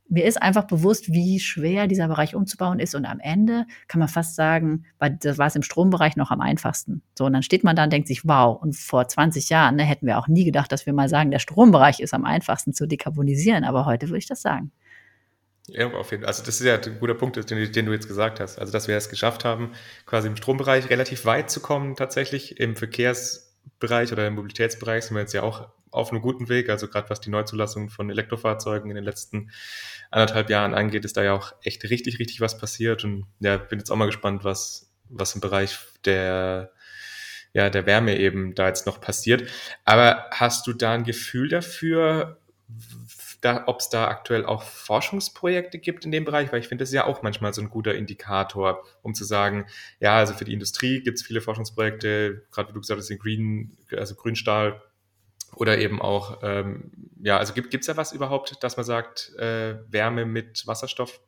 mir 0.10 0.26
ist 0.26 0.42
einfach 0.42 0.66
bewusst, 0.66 1.12
wie 1.14 1.40
schwer 1.40 1.88
dieser 1.88 2.10
Bereich 2.10 2.36
umzubauen 2.36 2.80
ist. 2.80 2.94
Und 2.94 3.06
am 3.06 3.20
Ende 3.20 3.66
kann 3.88 4.00
man 4.00 4.10
fast 4.10 4.36
sagen, 4.36 4.84
das 5.00 5.38
war 5.38 5.48
es 5.48 5.56
im 5.56 5.64
Strombereich 5.64 6.18
noch 6.18 6.30
am 6.30 6.42
einfachsten. 6.42 7.02
So, 7.18 7.26
und 7.26 7.34
dann 7.34 7.42
steht 7.42 7.64
man 7.64 7.76
da 7.76 7.86
und 7.86 7.94
denkt 7.94 8.10
sich, 8.10 8.28
wow, 8.28 8.62
und 8.62 8.76
vor 8.76 9.08
20 9.08 9.50
Jahren 9.50 9.78
ne, 9.78 9.84
hätten 9.84 10.06
wir 10.06 10.20
auch 10.20 10.28
nie 10.28 10.44
gedacht, 10.44 10.72
dass 10.72 10.86
wir 10.86 10.94
mal 10.94 11.08
sagen, 11.08 11.32
der 11.32 11.40
Strombereich 11.40 12.02
ist 12.02 12.14
am 12.14 12.26
einfachsten 12.26 12.74
zu 12.74 12.86
dekarbonisieren. 12.86 13.64
Aber 13.64 13.86
heute 13.86 14.10
würde 14.10 14.20
ich 14.20 14.28
das 14.28 14.42
sagen. 14.42 14.72
Ja, 15.67 15.88
auf 15.91 16.12
jeden 16.12 16.23
Fall. 16.23 16.28
Also 16.28 16.43
das 16.43 16.62
ist 16.62 16.65
ja 16.65 16.80
ein 16.80 16.99
guter 16.99 17.15
Punkt, 17.15 17.38
den, 17.49 17.71
den, 17.71 17.86
du 17.86 17.91
jetzt 17.91 18.08
gesagt 18.08 18.39
hast. 18.39 18.60
Also 18.60 18.71
dass 18.71 18.88
wir 18.88 18.95
es 18.95 19.10
geschafft 19.10 19.45
haben, 19.45 19.71
quasi 20.06 20.28
im 20.28 20.36
Strombereich 20.36 20.89
relativ 20.89 21.25
weit 21.25 21.49
zu 21.49 21.60
kommen 21.60 21.95
tatsächlich. 21.95 22.60
Im 22.60 22.75
Verkehrsbereich 22.75 24.12
oder 24.12 24.28
im 24.28 24.36
Mobilitätsbereich 24.36 25.06
sind 25.06 25.15
wir 25.15 25.21
jetzt 25.21 25.34
ja 25.34 25.41
auch 25.41 25.69
auf 25.89 26.12
einem 26.12 26.21
guten 26.21 26.49
Weg. 26.49 26.69
Also 26.69 26.88
gerade 26.88 27.10
was 27.10 27.19
die 27.19 27.32
Neuzulassung 27.32 27.89
von 27.89 28.10
Elektrofahrzeugen 28.10 28.91
in 28.91 28.95
den 28.95 29.06
letzten 29.06 29.49
anderthalb 30.12 30.49
Jahren 30.49 30.75
angeht, 30.75 31.04
ist 31.04 31.17
da 31.17 31.23
ja 31.23 31.34
auch 31.34 31.54
echt 31.63 31.84
richtig, 31.89 32.19
richtig 32.19 32.41
was 32.41 32.58
passiert. 32.58 33.04
Und 33.04 33.25
ja, 33.39 33.58
bin 33.58 33.80
jetzt 33.80 33.89
auch 33.89 33.95
mal 33.95 34.06
gespannt, 34.06 34.43
was, 34.43 34.91
was 35.10 35.34
im 35.34 35.41
Bereich 35.41 35.80
der 36.06 36.71
ja, 37.54 37.69
der 37.69 37.86
Wärme 37.86 38.17
eben 38.19 38.54
da 38.54 38.67
jetzt 38.67 38.86
noch 38.86 38.99
passiert. 38.99 39.49
Aber 39.86 40.25
hast 40.30 40.67
du 40.67 40.73
da 40.73 40.91
ein 40.91 41.06
Gefühl 41.06 41.47
dafür, 41.47 42.38
ob 43.68 43.80
es 43.80 43.90
da 43.90 44.08
aktuell 44.08 44.46
auch 44.46 44.64
Forschungsprojekte 44.64 45.80
gibt 45.80 46.06
in 46.06 46.12
dem 46.12 46.26
Bereich, 46.26 46.52
weil 46.52 46.60
ich 46.60 46.68
finde, 46.68 46.84
das 46.84 46.90
ist 46.90 46.96
ja 46.96 47.06
auch 47.06 47.22
manchmal 47.22 47.54
so 47.54 47.62
ein 47.62 47.70
guter 47.70 47.96
Indikator, 47.96 48.84
um 49.02 49.14
zu 49.14 49.24
sagen, 49.24 49.66
ja, 50.00 50.16
also 50.16 50.34
für 50.34 50.46
die 50.46 50.54
Industrie 50.54 51.02
gibt 51.02 51.18
es 51.18 51.24
viele 51.24 51.42
Forschungsprojekte, 51.42 52.44
gerade 52.52 52.70
wie 52.70 52.74
du 52.74 52.80
gesagt 52.80 53.00
hast, 53.00 53.10
in 53.10 53.20
Green, 53.20 53.78
also 53.96 54.16
Grünstahl 54.16 54.82
oder 55.56 55.78
eben 55.78 56.02
auch, 56.02 56.40
ähm, 56.44 56.92
ja, 57.22 57.38
also 57.38 57.54
gibt 57.54 57.74
es 57.74 57.86
da 57.86 57.98
was 57.98 58.12
überhaupt, 58.12 58.64
dass 58.64 58.78
man 58.78 58.86
sagt, 58.86 59.34
äh, 59.38 59.76
Wärme 59.90 60.26
mit 60.26 60.66
Wasserstoff? 60.68 61.22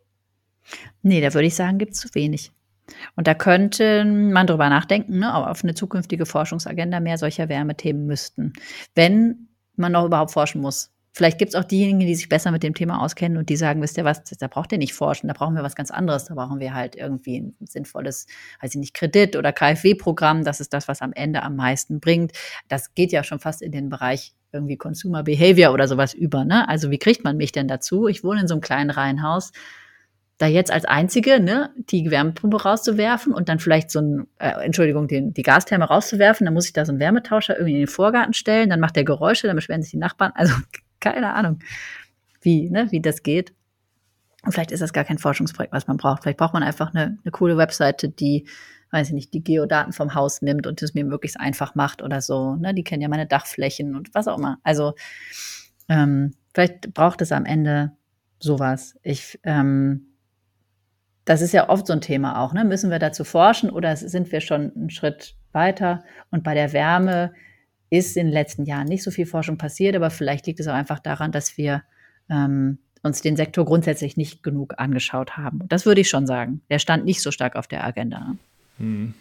Nee, 1.02 1.22
da 1.22 1.34
würde 1.34 1.48
ich 1.48 1.56
sagen, 1.56 1.78
gibt 1.78 1.94
es 1.94 2.00
zu 2.00 2.14
wenig. 2.14 2.52
Und 3.16 3.28
da 3.28 3.34
könnte 3.34 4.06
man 4.06 4.48
drüber 4.48 4.70
nachdenken, 4.70 5.20
ne, 5.20 5.34
auf 5.36 5.64
eine 5.64 5.76
zukünftige 5.76 6.26
Forschungsagenda 6.26 7.00
mehr 7.00 7.18
solcher 7.18 7.50
Wärmethemen 7.50 8.06
müssten, 8.06 8.54
wenn 8.96 9.50
man 9.76 9.92
noch 9.92 10.06
überhaupt 10.06 10.32
forschen 10.32 10.62
muss. 10.62 10.92
Vielleicht 11.18 11.40
gibt 11.40 11.50
es 11.50 11.56
auch 11.56 11.64
diejenigen, 11.64 12.00
die 12.02 12.14
sich 12.14 12.30
besser 12.30 12.52
mit 12.52 12.62
dem 12.62 12.76
Thema 12.76 13.02
auskennen 13.02 13.40
und 13.40 13.50
die 13.50 13.56
sagen, 13.56 13.82
wisst 13.82 13.98
ihr 13.98 14.06
was, 14.06 14.24
da 14.24 14.48
braucht 14.48 14.72
ihr 14.72 14.78
nicht 14.78 14.94
forschen, 14.94 15.28
da 15.28 15.34
brauchen 15.34 15.56
wir 15.56 15.64
was 15.64 15.76
ganz 15.76 15.90
anderes, 15.90 16.26
da 16.26 16.36
brauchen 16.36 16.60
wir 16.60 16.76
halt 16.76 16.96
irgendwie 16.96 17.40
ein 17.40 17.56
sinnvolles, 17.62 18.28
weiß 18.62 18.76
ich 18.76 18.80
nicht, 18.80 18.94
Kredit 18.94 19.36
oder 19.36 19.52
KfW-Programm, 19.52 20.44
das 20.44 20.60
ist 20.60 20.74
das, 20.74 20.88
was 20.88 21.02
am 21.02 21.14
Ende 21.14 21.42
am 21.42 21.56
meisten 21.56 22.00
bringt. 22.00 22.34
Das 22.68 22.94
geht 22.94 23.12
ja 23.12 23.24
schon 23.24 23.40
fast 23.40 23.64
in 23.64 23.72
den 23.72 23.90
Bereich 23.90 24.36
irgendwie 24.52 24.78
Consumer 24.78 25.24
Behavior 25.24 25.74
oder 25.74 25.88
sowas 25.88 26.14
über, 26.14 26.46
ne? 26.46 26.70
Also 26.70 26.92
wie 26.92 27.00
kriegt 27.00 27.24
man 27.24 27.36
mich 27.36 27.52
denn 27.52 27.68
dazu? 27.68 28.08
Ich 28.08 28.24
wohne 28.24 28.42
in 28.42 28.48
so 28.48 28.54
einem 28.54 28.62
kleinen 28.62 28.92
Reihenhaus. 28.92 29.54
da 30.38 30.46
jetzt 30.46 30.72
als 30.72 30.86
einzige 30.86 31.40
ne, 31.40 31.72
die 31.90 32.12
Wärmepumpe 32.12 32.62
rauszuwerfen 32.62 33.34
und 33.34 33.50
dann 33.50 33.60
vielleicht 33.60 33.90
so 33.90 34.00
ein, 34.02 34.28
äh, 34.38 34.52
Entschuldigung, 34.64 35.08
den, 35.08 35.34
die 35.34 35.42
Gastherme 35.42 35.86
rauszuwerfen, 35.86 36.46
dann 36.46 36.54
muss 36.54 36.68
ich 36.68 36.74
da 36.74 36.86
so 36.86 36.92
einen 36.92 37.00
Wärmetauscher 37.00 37.56
irgendwie 37.56 37.74
in 37.74 37.80
den 37.80 37.88
Vorgarten 37.88 38.34
stellen, 38.34 38.70
dann 38.70 38.80
macht 38.80 38.96
der 38.96 39.04
Geräusche, 39.04 39.48
dann 39.48 39.56
beschweren 39.56 39.82
sich 39.82 39.92
die 39.92 39.98
Nachbarn. 39.98 40.32
Also 40.36 40.54
keine 41.00 41.34
Ahnung, 41.34 41.60
wie, 42.42 42.70
ne, 42.70 42.88
wie 42.92 43.02
das 43.02 43.24
geht. 43.24 43.54
Und 44.44 44.52
vielleicht 44.52 44.72
ist 44.72 44.82
das 44.82 44.94
gar 44.94 45.04
kein 45.04 45.18
Forschungsprojekt, 45.18 45.74
was 45.74 45.88
man 45.88 45.98
braucht. 45.98 46.24
Vielleicht 46.24 46.38
braucht 46.38 46.54
man 46.54 46.64
einfach 46.64 46.94
eine, 46.94 47.18
eine 47.24 47.32
coole 47.32 47.58
Webseite, 47.58 48.10
die, 48.10 48.48
weiß 48.92 49.10
ich 49.10 49.14
nicht, 49.14 49.34
die 49.34 49.44
Geodaten 49.44 49.92
vom 49.92 50.14
Haus 50.14 50.42
nimmt 50.42 50.68
und 50.68 50.82
es 50.82 50.94
mir 50.94 51.04
möglichst 51.04 51.40
einfach 51.40 51.76
macht 51.76 52.02
oder 52.02 52.22
so. 52.22 52.56
Ne? 52.56 52.74
Die 52.74 52.84
kennen 52.84 53.02
ja 53.02 53.10
meine 53.10 53.28
Dachflächen 53.28 53.96
und 53.96 54.14
was 54.14 54.28
auch 54.28 54.38
immer. 54.38 54.60
Also 54.64 54.94
ähm, 55.90 56.34
vielleicht 56.54 56.94
braucht 56.94 57.22
es 57.22 57.32
am 57.32 57.46
Ende 57.46 57.92
sowas. 58.40 58.96
Ich 59.04 59.40
ähm, 59.44 60.08
das 61.28 61.42
ist 61.42 61.52
ja 61.52 61.68
oft 61.68 61.86
so 61.86 61.92
ein 61.92 62.00
Thema 62.00 62.40
auch. 62.40 62.54
Ne? 62.54 62.64
Müssen 62.64 62.90
wir 62.90 63.00
dazu 63.00 63.26
forschen 63.26 63.70
oder 63.70 63.98
sind 63.98 64.32
wir 64.32 64.40
schon 64.40 64.72
einen 64.74 64.90
Schritt 64.90 65.36
weiter? 65.52 66.06
Und 66.32 66.46
bei 66.46 66.54
der 66.54 66.72
Wärme 66.72 67.34
ist 67.90 68.18
in 68.18 68.28
den 68.28 68.34
letzten 68.34 68.66
Jahren 68.66 68.88
nicht 68.88 69.04
so 69.04 69.12
viel 69.12 69.26
Forschung 69.26 69.58
passiert, 69.58 69.96
aber 69.96 70.10
vielleicht 70.10 70.48
liegt 70.48 70.60
es 70.60 70.68
auch 70.68 70.74
einfach 70.74 71.00
daran, 71.00 71.32
dass 71.32 71.58
wir 71.58 71.84
ähm, 72.30 72.80
uns 73.04 73.22
den 73.22 73.36
Sektor 73.36 73.66
grundsätzlich 73.66 74.18
nicht 74.18 74.44
genug 74.44 74.76
angeschaut 74.78 75.38
haben. 75.38 75.62
Das 75.70 75.86
würde 75.86 76.02
ich 76.02 76.10
schon 76.10 76.28
sagen. 76.28 76.62
Der 76.70 76.80
stand 76.80 77.06
nicht 77.06 77.22
so 77.22 77.32
stark 77.32 77.56
auf 77.56 77.68
der 77.68 77.84
Agenda. 77.84 78.36
Hm. 78.78 79.14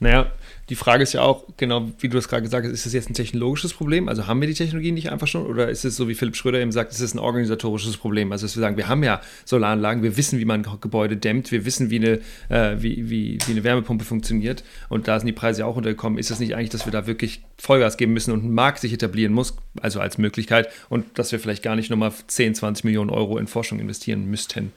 Naja, 0.00 0.30
die 0.68 0.74
Frage 0.74 1.02
ist 1.02 1.14
ja 1.14 1.22
auch, 1.22 1.44
genau 1.56 1.90
wie 1.98 2.08
du 2.08 2.16
das 2.16 2.28
gerade 2.28 2.42
gesagt 2.42 2.66
hast, 2.66 2.72
ist 2.72 2.84
das 2.84 2.92
jetzt 2.92 3.08
ein 3.08 3.14
technologisches 3.14 3.72
Problem? 3.72 4.08
Also 4.08 4.26
haben 4.26 4.40
wir 4.40 4.48
die 4.48 4.54
Technologie 4.54 4.92
nicht 4.92 5.10
einfach 5.10 5.26
schon? 5.26 5.46
Oder 5.46 5.70
ist 5.70 5.84
es 5.84 5.96
so, 5.96 6.08
wie 6.08 6.14
Philipp 6.14 6.36
Schröder 6.36 6.60
eben 6.60 6.72
sagt, 6.72 6.92
ist 6.92 7.00
es 7.00 7.14
ein 7.14 7.18
organisatorisches 7.18 7.96
Problem? 7.96 8.32
Also, 8.32 8.46
dass 8.46 8.56
wir 8.56 8.60
sagen, 8.60 8.76
wir 8.76 8.88
haben 8.88 9.02
ja 9.02 9.20
Solaranlagen, 9.46 10.02
wir 10.02 10.16
wissen, 10.16 10.38
wie 10.38 10.44
man 10.44 10.66
Gebäude 10.80 11.16
dämmt, 11.16 11.50
wir 11.52 11.64
wissen, 11.64 11.90
wie 11.90 11.96
eine, 11.96 12.20
äh, 12.50 12.82
wie, 12.82 13.08
wie, 13.08 13.38
wie 13.46 13.52
eine 13.52 13.64
Wärmepumpe 13.64 14.04
funktioniert 14.04 14.62
und 14.88 15.08
da 15.08 15.18
sind 15.18 15.26
die 15.26 15.32
Preise 15.32 15.60
ja 15.60 15.66
auch 15.66 15.76
untergekommen. 15.76 16.18
Ist 16.18 16.30
das 16.30 16.38
nicht 16.38 16.54
eigentlich, 16.54 16.70
dass 16.70 16.86
wir 16.86 16.92
da 16.92 17.06
wirklich 17.06 17.42
Vollgas 17.56 17.96
geben 17.96 18.12
müssen 18.12 18.32
und 18.32 18.44
ein 18.44 18.52
Markt 18.52 18.80
sich 18.80 18.92
etablieren 18.92 19.32
muss, 19.32 19.56
also 19.80 20.00
als 20.00 20.18
Möglichkeit 20.18 20.68
und 20.90 21.18
dass 21.18 21.32
wir 21.32 21.40
vielleicht 21.40 21.62
gar 21.62 21.76
nicht 21.76 21.90
nochmal 21.90 22.12
10, 22.26 22.54
20 22.54 22.84
Millionen 22.84 23.10
Euro 23.10 23.38
in 23.38 23.46
Forschung 23.46 23.80
investieren 23.80 24.26
müssten? 24.26 24.72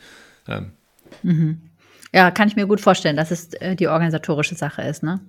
Ähm. 0.47 0.71
Mhm. 1.23 1.61
Ja, 2.13 2.31
kann 2.31 2.47
ich 2.47 2.55
mir 2.55 2.67
gut 2.67 2.81
vorstellen, 2.81 3.15
dass 3.15 3.31
es 3.31 3.53
äh, 3.55 3.75
die 3.75 3.87
organisatorische 3.87 4.55
Sache 4.55 4.81
ist. 4.81 5.03
Ne? 5.03 5.21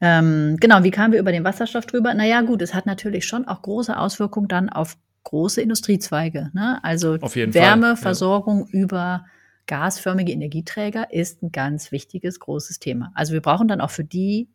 Ähm, 0.00 0.56
genau, 0.58 0.82
wie 0.82 0.90
kamen 0.90 1.12
wir 1.12 1.20
über 1.20 1.32
den 1.32 1.44
Wasserstoff 1.44 1.86
drüber? 1.86 2.14
Naja, 2.14 2.40
gut, 2.42 2.62
es 2.62 2.74
hat 2.74 2.86
natürlich 2.86 3.26
schon 3.26 3.46
auch 3.46 3.62
große 3.62 3.96
Auswirkungen 3.96 4.48
dann 4.48 4.68
auf 4.68 4.96
große 5.22 5.60
Industriezweige. 5.60 6.50
Ne? 6.52 6.80
Also 6.82 7.20
Wärmeversorgung 7.20 8.68
ja. 8.72 8.80
über 8.80 9.24
gasförmige 9.66 10.32
Energieträger 10.32 11.12
ist 11.12 11.42
ein 11.42 11.52
ganz 11.52 11.90
wichtiges, 11.90 12.40
großes 12.40 12.80
Thema. 12.80 13.12
Also 13.14 13.32
wir 13.32 13.40
brauchen 13.40 13.68
dann 13.68 13.80
auch 13.80 13.90
für 13.90 14.04
die 14.04 14.48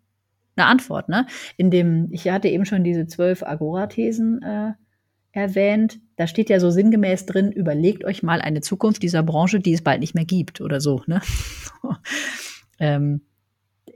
eine 0.55 0.67
Antwort. 0.67 1.09
Ne? 1.09 1.25
In 1.57 1.71
dem, 1.71 2.09
ich 2.11 2.29
hatte 2.29 2.49
eben 2.49 2.65
schon 2.65 2.83
diese 2.83 3.07
zwölf 3.07 3.43
Agora-Thesen 3.43 4.41
äh, 4.43 4.73
erwähnt. 5.31 5.99
Da 6.15 6.27
steht 6.27 6.49
ja 6.49 6.59
so 6.59 6.69
sinngemäß 6.69 7.25
drin, 7.25 7.51
überlegt 7.51 8.03
euch 8.03 8.23
mal 8.23 8.41
eine 8.41 8.61
Zukunft 8.61 9.03
dieser 9.03 9.23
Branche, 9.23 9.59
die 9.59 9.73
es 9.73 9.83
bald 9.83 9.99
nicht 9.99 10.15
mehr 10.15 10.25
gibt 10.25 10.61
oder 10.61 10.81
so. 10.81 11.03
Ne? 11.07 11.21
ähm, 12.79 13.21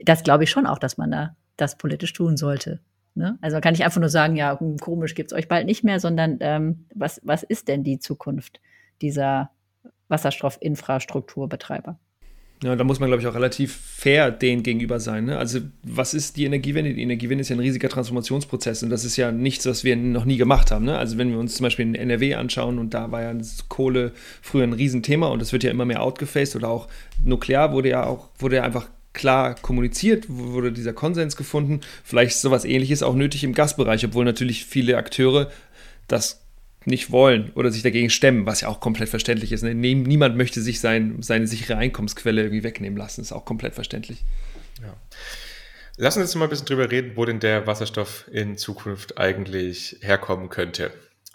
das 0.02 0.22
glaube 0.22 0.44
ich 0.44 0.50
schon 0.50 0.66
auch, 0.66 0.78
dass 0.78 0.96
man 0.96 1.10
da 1.10 1.36
das 1.56 1.76
politisch 1.76 2.12
tun 2.12 2.36
sollte. 2.36 2.80
Ne? 3.14 3.38
Also 3.40 3.60
kann 3.60 3.74
ich 3.74 3.84
einfach 3.84 4.00
nur 4.00 4.08
sagen, 4.08 4.36
ja, 4.36 4.58
hm, 4.58 4.78
komisch 4.78 5.14
gibt 5.14 5.32
es 5.32 5.38
euch 5.38 5.48
bald 5.48 5.66
nicht 5.66 5.84
mehr, 5.84 6.00
sondern 6.00 6.38
ähm, 6.40 6.86
was, 6.94 7.20
was 7.24 7.42
ist 7.42 7.68
denn 7.68 7.84
die 7.84 7.98
Zukunft 7.98 8.60
dieser 9.02 9.50
Wasserstoffinfrastrukturbetreiber? 10.08 11.98
Ja, 12.64 12.76
da 12.76 12.84
muss 12.84 12.98
man, 12.98 13.10
glaube 13.10 13.20
ich, 13.20 13.28
auch 13.28 13.34
relativ 13.34 13.76
fair 13.76 14.30
denen 14.30 14.62
gegenüber 14.62 14.98
sein. 14.98 15.26
Ne? 15.26 15.36
Also, 15.36 15.60
was 15.82 16.14
ist 16.14 16.38
die 16.38 16.46
Energiewende? 16.46 16.94
Die 16.94 17.02
Energiewende 17.02 17.42
ist 17.42 17.50
ja 17.50 17.56
ein 17.56 17.60
riesiger 17.60 17.90
Transformationsprozess 17.90 18.82
und 18.82 18.88
das 18.88 19.04
ist 19.04 19.18
ja 19.18 19.30
nichts, 19.32 19.66
was 19.66 19.84
wir 19.84 19.96
noch 19.96 20.24
nie 20.24 20.38
gemacht 20.38 20.70
haben. 20.70 20.86
Ne? 20.86 20.96
Also, 20.96 21.18
wenn 21.18 21.30
wir 21.30 21.38
uns 21.38 21.56
zum 21.56 21.64
Beispiel 21.64 21.84
in 21.84 21.94
NRW 21.94 22.36
anschauen 22.36 22.78
und 22.78 22.94
da 22.94 23.12
war 23.12 23.20
ja 23.20 23.34
Kohle 23.68 24.12
früher 24.40 24.62
ein 24.62 24.72
Riesenthema 24.72 25.26
und 25.26 25.42
es 25.42 25.52
wird 25.52 25.62
ja 25.62 25.70
immer 25.70 25.84
mehr 25.84 26.02
outgefaced 26.02 26.56
oder 26.56 26.70
auch 26.70 26.88
nuklear 27.22 27.72
wurde 27.72 27.90
ja 27.90 28.06
auch, 28.06 28.30
wurde 28.38 28.56
ja 28.56 28.62
einfach 28.62 28.88
klar 29.12 29.56
kommuniziert, 29.56 30.24
wurde 30.30 30.72
dieser 30.72 30.94
Konsens 30.94 31.36
gefunden. 31.36 31.80
Vielleicht 32.02 32.32
ist 32.36 32.40
sowas 32.40 32.64
ähnliches 32.64 33.02
auch 33.02 33.14
nötig 33.14 33.44
im 33.44 33.52
Gasbereich, 33.52 34.06
obwohl 34.06 34.24
natürlich 34.24 34.64
viele 34.64 34.96
Akteure 34.96 35.50
das 36.08 36.43
nicht 36.86 37.10
wollen 37.10 37.50
oder 37.54 37.70
sich 37.70 37.82
dagegen 37.82 38.10
stemmen, 38.10 38.46
was 38.46 38.60
ja 38.60 38.68
auch 38.68 38.80
komplett 38.80 39.08
verständlich 39.08 39.52
ist. 39.52 39.62
Ne? 39.62 39.74
Niemand 39.74 40.36
möchte 40.36 40.60
sich 40.60 40.80
sein, 40.80 41.22
seine 41.22 41.46
sichere 41.46 41.76
Einkommensquelle 41.76 42.42
irgendwie 42.42 42.64
wegnehmen 42.64 42.98
lassen. 42.98 43.20
Ist 43.20 43.32
auch 43.32 43.44
komplett 43.44 43.74
verständlich. 43.74 44.24
Ja. 44.82 44.94
Lass 45.96 46.16
uns 46.16 46.34
mal 46.34 46.44
ein 46.44 46.50
bisschen 46.50 46.66
drüber 46.66 46.90
reden, 46.90 47.12
wo 47.14 47.24
denn 47.24 47.40
der 47.40 47.66
Wasserstoff 47.66 48.26
in 48.30 48.56
Zukunft 48.56 49.16
eigentlich 49.18 49.98
herkommen 50.00 50.48
könnte. 50.48 50.90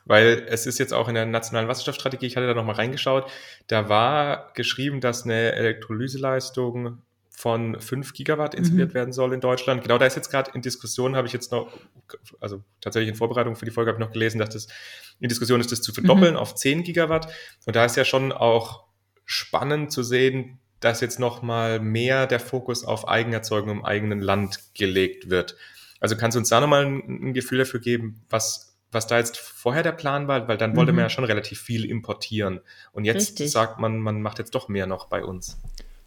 Weil 0.05 0.45
es 0.49 0.65
ist 0.65 0.79
jetzt 0.79 0.93
auch 0.93 1.07
in 1.07 1.15
der 1.15 1.25
nationalen 1.25 1.67
Wasserstoffstrategie, 1.67 2.25
ich 2.25 2.35
hatte 2.35 2.47
da 2.47 2.53
nochmal 2.53 2.75
reingeschaut, 2.75 3.31
da 3.67 3.89
war 3.89 4.51
geschrieben, 4.55 5.01
dass 5.01 5.23
eine 5.23 5.53
Elektrolyseleistung 5.53 7.01
von 7.39 7.79
5 7.79 8.11
Gigawatt 8.11 8.53
installiert 8.53 8.89
mhm. 8.89 8.95
werden 8.95 9.13
soll 9.13 9.33
in 9.33 9.39
Deutschland. 9.39 9.81
Genau 9.81 9.97
da 9.97 10.05
ist 10.05 10.17
jetzt 10.17 10.29
gerade 10.29 10.51
in 10.53 10.61
Diskussion, 10.61 11.15
habe 11.15 11.25
ich 11.25 11.31
jetzt 11.31 11.53
noch, 11.53 11.71
also 12.41 12.65
tatsächlich 12.81 13.07
in 13.07 13.15
Vorbereitung 13.15 13.55
für 13.55 13.63
die 13.63 13.71
Folge 13.71 13.91
habe 13.91 13.97
ich 13.97 14.05
noch 14.05 14.11
gelesen, 14.11 14.39
dass 14.39 14.49
das 14.49 14.67
in 15.21 15.29
Diskussion 15.29 15.61
ist, 15.61 15.71
das 15.71 15.81
zu 15.81 15.93
verdoppeln 15.93 16.33
mhm. 16.33 16.37
auf 16.37 16.53
10 16.55 16.83
Gigawatt. 16.83 17.31
Und 17.65 17.77
da 17.77 17.85
ist 17.85 17.95
ja 17.95 18.03
schon 18.03 18.33
auch 18.33 18.83
spannend 19.23 19.93
zu 19.93 20.03
sehen, 20.03 20.59
dass 20.81 20.99
jetzt 20.99 21.17
nochmal 21.17 21.79
mehr 21.79 22.27
der 22.27 22.41
Fokus 22.41 22.83
auf 22.83 23.07
Eigenerzeugung 23.07 23.69
im 23.69 23.85
eigenen 23.85 24.19
Land 24.19 24.59
gelegt 24.73 25.29
wird. 25.29 25.55
Also 26.01 26.17
kannst 26.17 26.35
du 26.35 26.39
uns 26.39 26.49
da 26.49 26.59
nochmal 26.59 26.85
ein, 26.85 27.29
ein 27.29 27.33
Gefühl 27.33 27.59
dafür 27.59 27.79
geben, 27.79 28.21
was, 28.29 28.77
was 28.91 29.07
da 29.07 29.17
jetzt 29.17 29.37
vorher 29.37 29.83
der 29.83 29.93
Plan 29.93 30.27
war? 30.27 30.49
Weil 30.49 30.57
dann 30.57 30.75
wollte 30.75 30.91
mhm. 30.91 30.97
man 30.97 31.05
ja 31.05 31.09
schon 31.09 31.23
relativ 31.23 31.61
viel 31.61 31.85
importieren. 31.85 32.59
Und 32.91 33.05
jetzt 33.05 33.29
Richtig. 33.29 33.51
sagt 33.51 33.79
man, 33.79 33.99
man 33.99 34.21
macht 34.21 34.39
jetzt 34.39 34.55
doch 34.55 34.67
mehr 34.67 34.87
noch 34.87 35.07
bei 35.07 35.23
uns. 35.23 35.57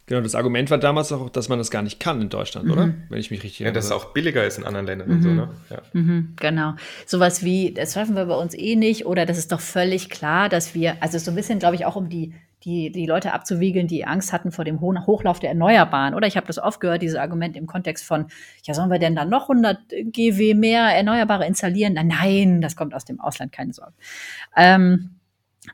Genau, 0.05 0.19
das 0.19 0.35
Argument 0.35 0.69
war 0.69 0.77
damals 0.77 1.13
auch, 1.13 1.29
dass 1.29 1.47
man 1.47 1.59
das 1.59 1.71
gar 1.71 1.81
nicht 1.81 1.99
kann 1.99 2.21
in 2.21 2.29
Deutschland, 2.29 2.65
mhm. 2.65 2.71
oder? 2.73 2.93
Wenn 3.09 3.19
ich 3.19 3.31
mich 3.31 3.41
richtig 3.41 3.61
erinnere. 3.61 3.75
Ja, 3.75 3.79
dass 3.79 3.85
es 3.85 3.91
auch 3.91 4.13
billiger 4.13 4.45
ist 4.45 4.57
in 4.57 4.65
anderen 4.65 4.85
Ländern 4.85 5.07
mhm. 5.07 5.15
und 5.15 5.21
so, 5.21 5.29
mhm. 5.29 5.35
ne? 5.35 5.49
Ja. 5.69 5.81
Mhm, 5.93 6.33
genau. 6.35 6.73
Sowas 7.05 7.43
wie, 7.43 7.73
das 7.73 7.93
schaffen 7.93 8.15
wir 8.15 8.25
bei 8.25 8.35
uns 8.35 8.53
eh 8.53 8.75
nicht, 8.75 9.05
oder 9.05 9.25
das 9.25 9.37
ist 9.37 9.51
doch 9.53 9.61
völlig 9.61 10.09
klar, 10.09 10.49
dass 10.49 10.75
wir, 10.75 11.01
also 11.01 11.17
so 11.19 11.31
ein 11.31 11.35
bisschen, 11.35 11.59
glaube 11.59 11.75
ich, 11.75 11.85
auch 11.85 11.95
um 11.95 12.09
die, 12.09 12.33
die, 12.65 12.91
die 12.91 13.05
Leute 13.05 13.33
abzuwiegeln, 13.33 13.87
die 13.87 14.05
Angst 14.05 14.33
hatten 14.33 14.51
vor 14.51 14.65
dem 14.65 14.81
Hochlauf 14.81 15.39
der 15.39 15.49
Erneuerbaren, 15.49 16.15
oder? 16.15 16.27
Ich 16.27 16.35
habe 16.35 16.47
das 16.47 16.59
oft 16.59 16.79
gehört, 16.79 17.01
dieses 17.01 17.17
Argument 17.17 17.55
im 17.55 17.67
Kontext 17.67 18.05
von, 18.05 18.27
ja, 18.63 18.73
sollen 18.73 18.89
wir 18.89 18.99
denn 18.99 19.15
dann 19.15 19.29
noch 19.29 19.49
100 19.49 19.79
GW 19.89 20.53
mehr 20.53 20.83
Erneuerbare 20.95 21.45
installieren? 21.45 21.93
Na, 21.95 22.03
nein, 22.03 22.61
das 22.61 22.75
kommt 22.75 22.93
aus 22.93 23.05
dem 23.05 23.19
Ausland, 23.21 23.51
keine 23.53 23.73
Sorge. 23.73 23.93
Ähm, 24.55 25.11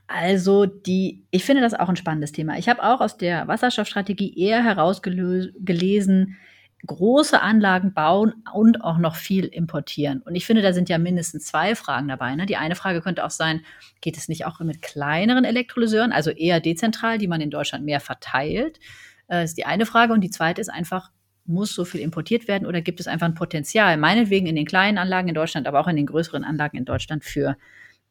also 0.08 0.66
die, 0.66 1.26
ich 1.32 1.44
finde 1.44 1.62
das 1.62 1.74
auch 1.74 1.90
ein 1.90 1.96
spannendes 1.96 2.32
Thema. 2.32 2.58
Ich 2.58 2.70
habe 2.70 2.84
auch 2.84 3.02
aus 3.02 3.18
der 3.18 3.48
Wasserstoffstrategie 3.48 4.38
eher 4.38 4.64
herausgelesen, 4.64 6.38
große 6.86 7.42
Anlagen 7.42 7.94
bauen 7.94 8.44
und 8.54 8.84
auch 8.84 8.98
noch 8.98 9.16
viel 9.16 9.46
importieren. 9.46 10.22
Und 10.22 10.36
ich 10.36 10.46
finde, 10.46 10.62
da 10.62 10.72
sind 10.72 10.88
ja 10.88 10.98
mindestens 10.98 11.46
zwei 11.46 11.76
Fragen 11.76 12.08
dabei. 12.08 12.36
Ne? 12.36 12.46
Die 12.46 12.56
eine 12.56 12.76
Frage 12.76 13.02
könnte 13.02 13.26
auch 13.26 13.32
sein, 13.32 13.62
geht 14.02 14.18
es 14.18 14.30
nicht 14.30 14.46
auch 14.46 14.60
mit 14.60 14.82
kleineren 14.82 15.44
Elektrolyseuren, 15.44 16.14
also 16.14 16.30
eher 16.30 16.60
dezentral, 16.60 17.18
die 17.18 17.28
man 17.28 17.42
in 17.42 17.50
Deutschland 17.50 17.84
mehr 17.84 18.00
verteilt? 18.00 18.80
Das 19.28 19.38
äh, 19.38 19.44
ist 19.44 19.58
die 19.58 19.66
eine 19.66 19.86
Frage. 19.86 20.14
Und 20.14 20.22
die 20.22 20.30
zweite 20.30 20.62
ist 20.62 20.70
einfach, 20.70 21.12
muss 21.46 21.74
so 21.74 21.84
viel 21.84 22.02
importiert 22.02 22.48
werden 22.48 22.68
oder 22.68 22.82
gibt 22.82 23.00
es 23.00 23.08
einfach 23.08 23.28
ein 23.28 23.34
Potenzial, 23.34 23.98
meinetwegen 23.98 24.48
in 24.48 24.56
den 24.56 24.66
kleinen 24.66 24.98
Anlagen 24.98 25.28
in 25.28 25.36
Deutschland, 25.36 25.68
aber 25.68 25.80
auch 25.80 25.88
in 25.88 25.96
den 25.96 26.06
größeren 26.06 26.44
Anlagen 26.44 26.78
in 26.78 26.86
Deutschland 26.86 27.24
für 27.24 27.58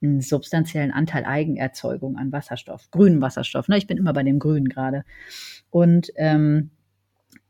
einen 0.02 0.20
substanziellen 0.20 0.92
Anteil 0.92 1.24
Eigenerzeugung 1.24 2.16
an 2.16 2.32
Wasserstoff, 2.32 2.90
grünen 2.90 3.20
Wasserstoff. 3.20 3.68
Ne? 3.68 3.78
Ich 3.78 3.86
bin 3.86 3.98
immer 3.98 4.12
bei 4.12 4.22
dem 4.22 4.38
Grünen 4.38 4.68
gerade. 4.68 5.04
Und 5.70 6.10
ähm, 6.16 6.70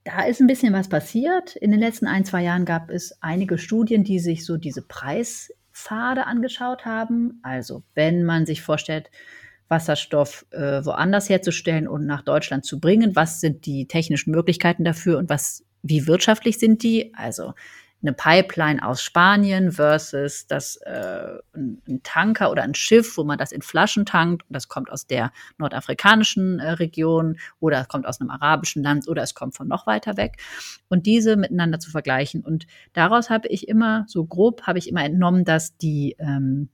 da 0.05 0.23
ist 0.23 0.41
ein 0.41 0.47
bisschen 0.47 0.73
was 0.73 0.89
passiert. 0.89 1.57
In 1.57 1.71
den 1.71 1.81
letzten 1.81 2.07
ein, 2.07 2.25
zwei 2.25 2.43
Jahren 2.43 2.65
gab 2.65 2.91
es 2.91 3.19
einige 3.21 3.59
Studien, 3.59 4.05
die 4.05 4.19
sich 4.19 4.47
so 4.47 4.57
diese 4.57 4.83
Preispfade 4.83 6.27
angeschaut 6.27 6.87
haben. 6.87 7.41
Also 7.43 7.83
wenn 7.95 8.25
man 8.25 8.47
sich 8.47 8.63
vorstellt, 8.63 9.11
Wasserstoff 9.69 10.47
äh, 10.51 10.85
woanders 10.85 11.29
herzustellen 11.29 11.87
und 11.87 12.07
nach 12.07 12.23
Deutschland 12.23 12.65
zu 12.65 12.81
bringen, 12.81 13.15
was 13.15 13.41
sind 13.41 13.67
die 13.67 13.87
technischen 13.87 14.31
Möglichkeiten 14.31 14.83
dafür 14.83 15.19
und 15.19 15.29
was, 15.29 15.65
wie 15.83 16.07
wirtschaftlich 16.07 16.59
sind 16.59 16.83
die? 16.83 17.13
Also 17.15 17.53
eine 18.01 18.13
Pipeline 18.13 18.85
aus 18.85 19.03
Spanien 19.03 19.73
versus 19.73 20.47
das, 20.47 20.77
äh, 20.77 21.39
ein 21.55 22.01
Tanker 22.05 22.51
oder 22.51 22.63
ein 22.63 22.75
Schiff, 22.75 23.17
wo 23.17 23.25
man 23.25 23.39
das 23.39 23.51
in 23.51 23.63
Flaschen 23.63 24.07
tankt 24.07 24.45
das 24.49 24.69
kommt 24.69 24.91
aus 24.91 25.07
der 25.07 25.33
nordafrikanischen 25.59 26.59
äh, 26.61 26.71
Region 26.73 27.39
oder 27.61 27.81
es 27.81 27.89
kommt 27.89 28.07
aus 28.07 28.21
einem 28.21 28.31
arabischen 28.31 28.83
Land 28.83 29.09
oder 29.09 29.23
es 29.23 29.35
kommt 29.35 29.57
von 29.57 29.69
noch 29.69 29.87
weiter 29.87 30.17
weg. 30.17 30.39
Und 30.89 31.07
diese 31.07 31.37
miteinander 31.37 31.81
zu 31.81 31.91
vergleichen. 31.91 32.45
Und 32.45 32.67
daraus 32.93 33.31
habe 33.31 33.49
ich 33.49 33.69
immer 33.69 34.05
so 34.09 34.25
grob 34.25 34.63
habe 34.63 34.79
ich 34.79 34.89
immer 34.89 35.05
entnommen, 35.05 35.45
dass 35.45 35.77
die 35.77 36.17
ähm, 36.19 36.69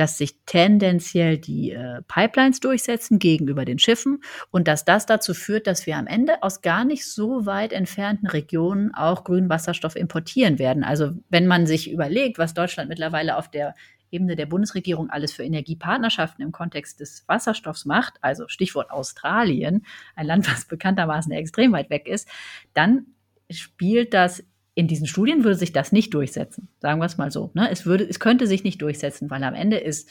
dass 0.00 0.16
sich 0.16 0.34
tendenziell 0.46 1.36
die 1.36 1.72
äh, 1.72 2.00
Pipelines 2.08 2.60
durchsetzen 2.60 3.18
gegenüber 3.18 3.66
den 3.66 3.78
Schiffen 3.78 4.22
und 4.50 4.66
dass 4.66 4.86
das 4.86 5.04
dazu 5.04 5.34
führt, 5.34 5.66
dass 5.66 5.84
wir 5.84 5.98
am 5.98 6.06
Ende 6.06 6.42
aus 6.42 6.62
gar 6.62 6.86
nicht 6.86 7.06
so 7.06 7.44
weit 7.44 7.74
entfernten 7.74 8.26
Regionen 8.26 8.94
auch 8.94 9.24
grünen 9.24 9.50
Wasserstoff 9.50 9.96
importieren 9.96 10.58
werden. 10.58 10.84
Also 10.84 11.12
wenn 11.28 11.46
man 11.46 11.66
sich 11.66 11.90
überlegt, 11.90 12.38
was 12.38 12.54
Deutschland 12.54 12.88
mittlerweile 12.88 13.36
auf 13.36 13.50
der 13.50 13.74
Ebene 14.10 14.36
der 14.36 14.46
Bundesregierung 14.46 15.10
alles 15.10 15.34
für 15.34 15.44
Energiepartnerschaften 15.44 16.42
im 16.42 16.50
Kontext 16.50 17.00
des 17.00 17.24
Wasserstoffs 17.28 17.84
macht, 17.84 18.14
also 18.22 18.48
Stichwort 18.48 18.90
Australien, 18.90 19.84
ein 20.16 20.24
Land, 20.24 20.50
was 20.50 20.64
bekanntermaßen 20.64 21.30
extrem 21.32 21.72
weit 21.72 21.90
weg 21.90 22.08
ist, 22.08 22.26
dann 22.72 23.04
spielt 23.50 24.14
das 24.14 24.42
in 24.80 24.88
diesen 24.88 25.06
Studien 25.06 25.44
würde 25.44 25.56
sich 25.56 25.72
das 25.72 25.92
nicht 25.92 26.14
durchsetzen, 26.14 26.68
sagen 26.80 27.00
wir 27.00 27.04
es 27.04 27.18
mal 27.18 27.30
so. 27.30 27.50
Ne? 27.52 27.70
Es, 27.70 27.84
würde, 27.84 28.04
es 28.04 28.18
könnte 28.18 28.46
sich 28.46 28.64
nicht 28.64 28.80
durchsetzen, 28.80 29.28
weil 29.30 29.44
am 29.44 29.54
Ende 29.54 29.76
ist 29.76 30.08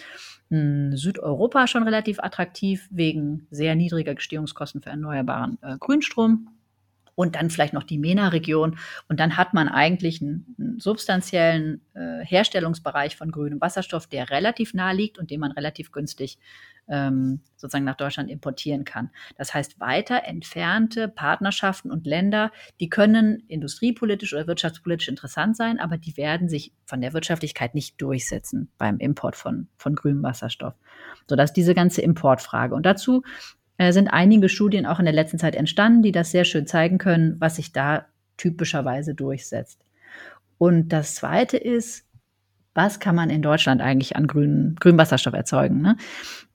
mh, 0.49 0.59
hm, 0.59 0.95
Südeuropa 0.97 1.65
schon 1.65 1.81
relativ 1.81 2.19
attraktiv 2.19 2.87
wegen 2.91 3.47
sehr 3.49 3.73
niedriger 3.73 4.13
Gestehungskosten 4.13 4.83
für 4.83 4.91
erneuerbaren 4.91 5.57
äh, 5.63 5.75
Grünstrom 5.79 6.49
und 7.19 7.35
dann 7.35 7.49
vielleicht 7.49 7.73
noch 7.73 7.83
die 7.83 7.97
MENA-Region. 7.97 8.77
Und 9.09 9.19
dann 9.19 9.35
hat 9.35 9.53
man 9.53 9.67
eigentlich 9.67 10.21
einen, 10.21 10.55
einen 10.57 10.79
substanziellen 10.79 11.81
äh, 11.93 12.23
Herstellungsbereich 12.23 13.17
von 13.17 13.29
grünem 13.29 13.59
Wasserstoff, 13.59 14.07
der 14.07 14.29
relativ 14.29 14.73
nah 14.73 14.91
liegt 14.91 15.19
und 15.19 15.29
den 15.29 15.41
man 15.41 15.51
relativ 15.51 15.91
günstig 15.91 16.37
ähm, 16.87 17.41
sozusagen 17.57 17.83
nach 17.83 17.97
Deutschland 17.97 18.29
importieren 18.29 18.85
kann. 18.85 19.09
Das 19.37 19.53
heißt, 19.53 19.81
weiter 19.81 20.23
entfernte 20.23 21.09
Partnerschaften 21.09 21.91
und 21.91 22.07
Länder, 22.07 22.53
die 22.79 22.87
können 22.87 23.43
industriepolitisch 23.49 24.33
oder 24.33 24.47
wirtschaftspolitisch 24.47 25.09
interessant 25.09 25.57
sein, 25.57 25.77
aber 25.77 25.97
die 25.97 26.15
werden 26.15 26.47
sich 26.47 26.71
von 26.85 27.01
der 27.01 27.11
Wirtschaftlichkeit 27.11 27.75
nicht 27.75 28.01
durchsetzen 28.01 28.71
beim 28.77 28.97
Import 28.97 29.35
von, 29.35 29.67
von 29.75 29.93
grünem 29.93 30.23
Wasserstoff. 30.23 30.75
So, 31.27 31.35
das 31.35 31.49
ist 31.49 31.57
diese 31.57 31.75
ganze 31.75 32.01
Importfrage. 32.01 32.73
Und 32.73 32.85
dazu 32.85 33.23
äh, 33.79 33.93
sind 33.93 34.09
einige 34.09 34.49
Studien 34.49 34.85
auch 34.85 34.99
in 34.99 35.05
der 35.05 35.13
letzten 35.13 35.39
Zeit 35.39 35.55
entstanden, 35.55 36.03
die 36.03 36.11
das 36.11 36.31
sehr 36.31 36.43
schön 36.43 36.67
zeigen 36.67 36.99
können, 36.99 37.37
was 37.39 37.55
sich 37.55 37.71
da 37.71 38.05
typischerweise 38.37 39.15
durchsetzt. 39.15 39.79
Und 40.57 40.89
das 40.89 41.15
Zweite 41.15 41.57
ist, 41.57 42.05
was 42.75 42.99
kann 42.99 43.15
man 43.15 43.29
in 43.29 43.41
Deutschland 43.41 43.81
eigentlich 43.81 44.15
an 44.17 44.27
grünen, 44.27 44.75
grünem 44.75 44.99
Wasserstoff 44.99 45.33
erzeugen? 45.33 45.81
Ne? 45.81 45.95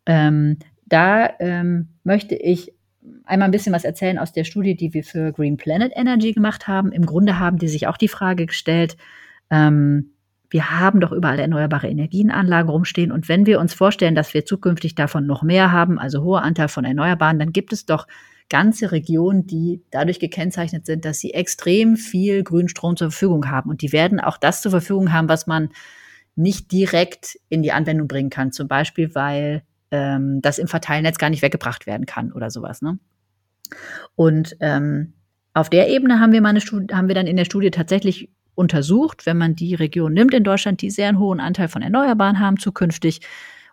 Ähm, 0.07 0.59
da 0.85 1.31
ähm, 1.41 1.89
möchte 2.05 2.35
ich 2.35 2.75
einmal 3.25 3.49
ein 3.49 3.53
bisschen 3.53 3.73
was 3.73 3.85
erzählen 3.85 4.19
aus 4.19 4.33
der 4.33 4.45
Studie, 4.45 4.77
die 4.77 4.93
wir 4.93 5.03
für 5.03 5.33
Green 5.33 5.57
Planet 5.57 5.93
Energy 5.97 6.33
gemacht 6.33 6.69
haben. 6.69 6.93
Im 6.93 7.07
Grunde 7.07 7.39
haben 7.39 7.59
die 7.59 7.69
sich 7.69 7.87
auch 7.87 7.97
die 7.97 8.09
Frage 8.09 8.45
gestellt, 8.45 8.99
ähm, 9.51 10.11
wir 10.55 10.71
haben 10.71 11.01
doch 11.01 11.11
überall 11.11 11.41
erneuerbare 11.41 11.89
Energienanlagen 11.89 12.71
rumstehen. 12.71 13.11
Und 13.11 13.29
wenn 13.29 13.45
wir 13.45 13.59
uns 13.59 13.75
vorstellen, 13.75 14.15
dass 14.15 14.35
wir 14.35 14.47
zukünftig 14.47 14.95
davon 14.95 15.27
noch 15.27 15.43
mehr 15.43 15.73
haben, 15.73 15.99
also 15.99 16.23
hoher 16.23 16.43
Anteil 16.43 16.69
von 16.69 16.85
Erneuerbaren, 16.85 17.41
dann 17.41 17.53
gibt 17.53 17.73
es 17.73 17.87
doch 17.87 18.07
ganze 18.49 18.93
Regionen, 18.93 19.49
die 19.49 19.83
dadurch 19.91 20.21
gekennzeichnet 20.21 20.87
sind, 20.87 21.05
dass 21.05 21.19
sie 21.19 21.35
extrem 21.35 21.97
viel 21.97 22.45
Grünstrom 22.45 22.97
zur 22.97 23.11
Verfügung 23.11 23.51
haben. 23.51 23.69
Und 23.69 23.83
die 23.83 23.91
werden 23.91 24.21
auch 24.21 24.37
das 24.37 24.63
zur 24.63 24.71
Verfügung 24.71 25.13
haben, 25.13 25.29
was 25.29 25.49
man 25.49 25.71
nicht 26.37 26.71
direkt 26.71 27.37
in 27.49 27.65
die 27.65 27.73
Anwendung 27.73 28.07
bringen 28.07 28.31
kann. 28.31 28.53
Zum 28.53 28.69
Beispiel, 28.69 29.13
weil 29.17 29.65
ähm, 29.91 30.41
das 30.41 30.61
im 30.61 30.69
Verteilnetz 30.69 31.19
gar 31.19 31.31
nicht 31.31 31.43
weggebracht 31.43 31.85
werden 31.85 32.07
kann 32.07 32.31
oder 32.31 32.51
sowas. 32.51 32.81
Ne? 32.81 33.01
Und 34.15 34.57
ähm, 34.61 35.15
auf 35.53 35.69
der 35.69 35.89
Ebene 35.89 36.21
haben 36.21 36.31
wir, 36.31 36.41
mal 36.41 36.51
eine 36.51 36.61
haben 36.93 37.09
wir 37.09 37.17
dann 37.17 37.27
in 37.27 37.37
der 37.37 37.45
Studie 37.45 37.73
tatsächlich 37.73 38.31
untersucht, 38.55 39.27
wenn 39.27 39.39
man 39.39 39.55
die 39.55 39.75
Region 39.75 40.13
nimmt 40.13 40.35
in 40.35 40.45
Deutschland, 40.45 40.83
die 40.83 40.91
sehr 40.91 41.09
einen 41.09 41.19
hohen 41.19 41.41
Anteil 41.41 41.69
von 41.69 41.83
Erneuerbaren 41.83 42.41
haben 42.41 42.59
zukünftig. 42.59 43.21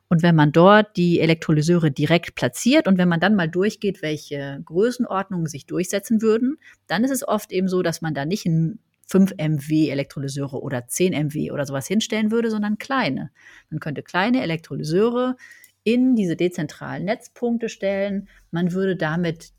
Und 0.08 0.24
wenn 0.24 0.36
man 0.36 0.52
dort 0.52 0.98
die 0.98 1.22
Elektrolyseure 1.22 1.90
direkt 1.90 2.36
platziert 2.36 2.88
und 2.88 2.98
wenn 2.98 3.08
man 3.08 3.22
dann 3.22 3.36
mal 3.36 3.48
durchgeht, 3.48 4.02
welche 4.02 4.62
Größenordnungen 4.66 5.48
sich 5.48 5.66
durchsetzen 5.66 6.22
würden, 6.22 6.58
dann 6.88 7.06
ist 7.06 7.12
es 7.12 7.26
oft 7.26 7.52
eben 7.54 7.70
so, 7.70 7.82
dass 7.82 8.02
man 8.02 8.14
da 8.14 8.26
nicht 8.26 8.46
ein 8.46 8.80
5 9.08 9.36
MW 9.38 9.90
Elektrolyseure 9.90 10.62
oder 10.62 10.88
10 10.88 11.14
MW 11.14 11.52
oder 11.52 11.66
sowas 11.66 11.88
hinstellen 11.88 12.32
würde, 12.32 12.50
sondern 12.50 12.78
kleine. 12.78 13.32
Man 13.70 13.80
könnte 13.80 14.04
kleine 14.04 14.42
Elektrolyseure 14.42 15.36
in 15.84 16.16
diese 16.16 16.36
dezentralen 16.36 17.06
Netzpunkte 17.06 17.70
stellen. 17.70 18.30
Man 18.52 18.72
würde 18.72 18.96
damit 18.96 19.52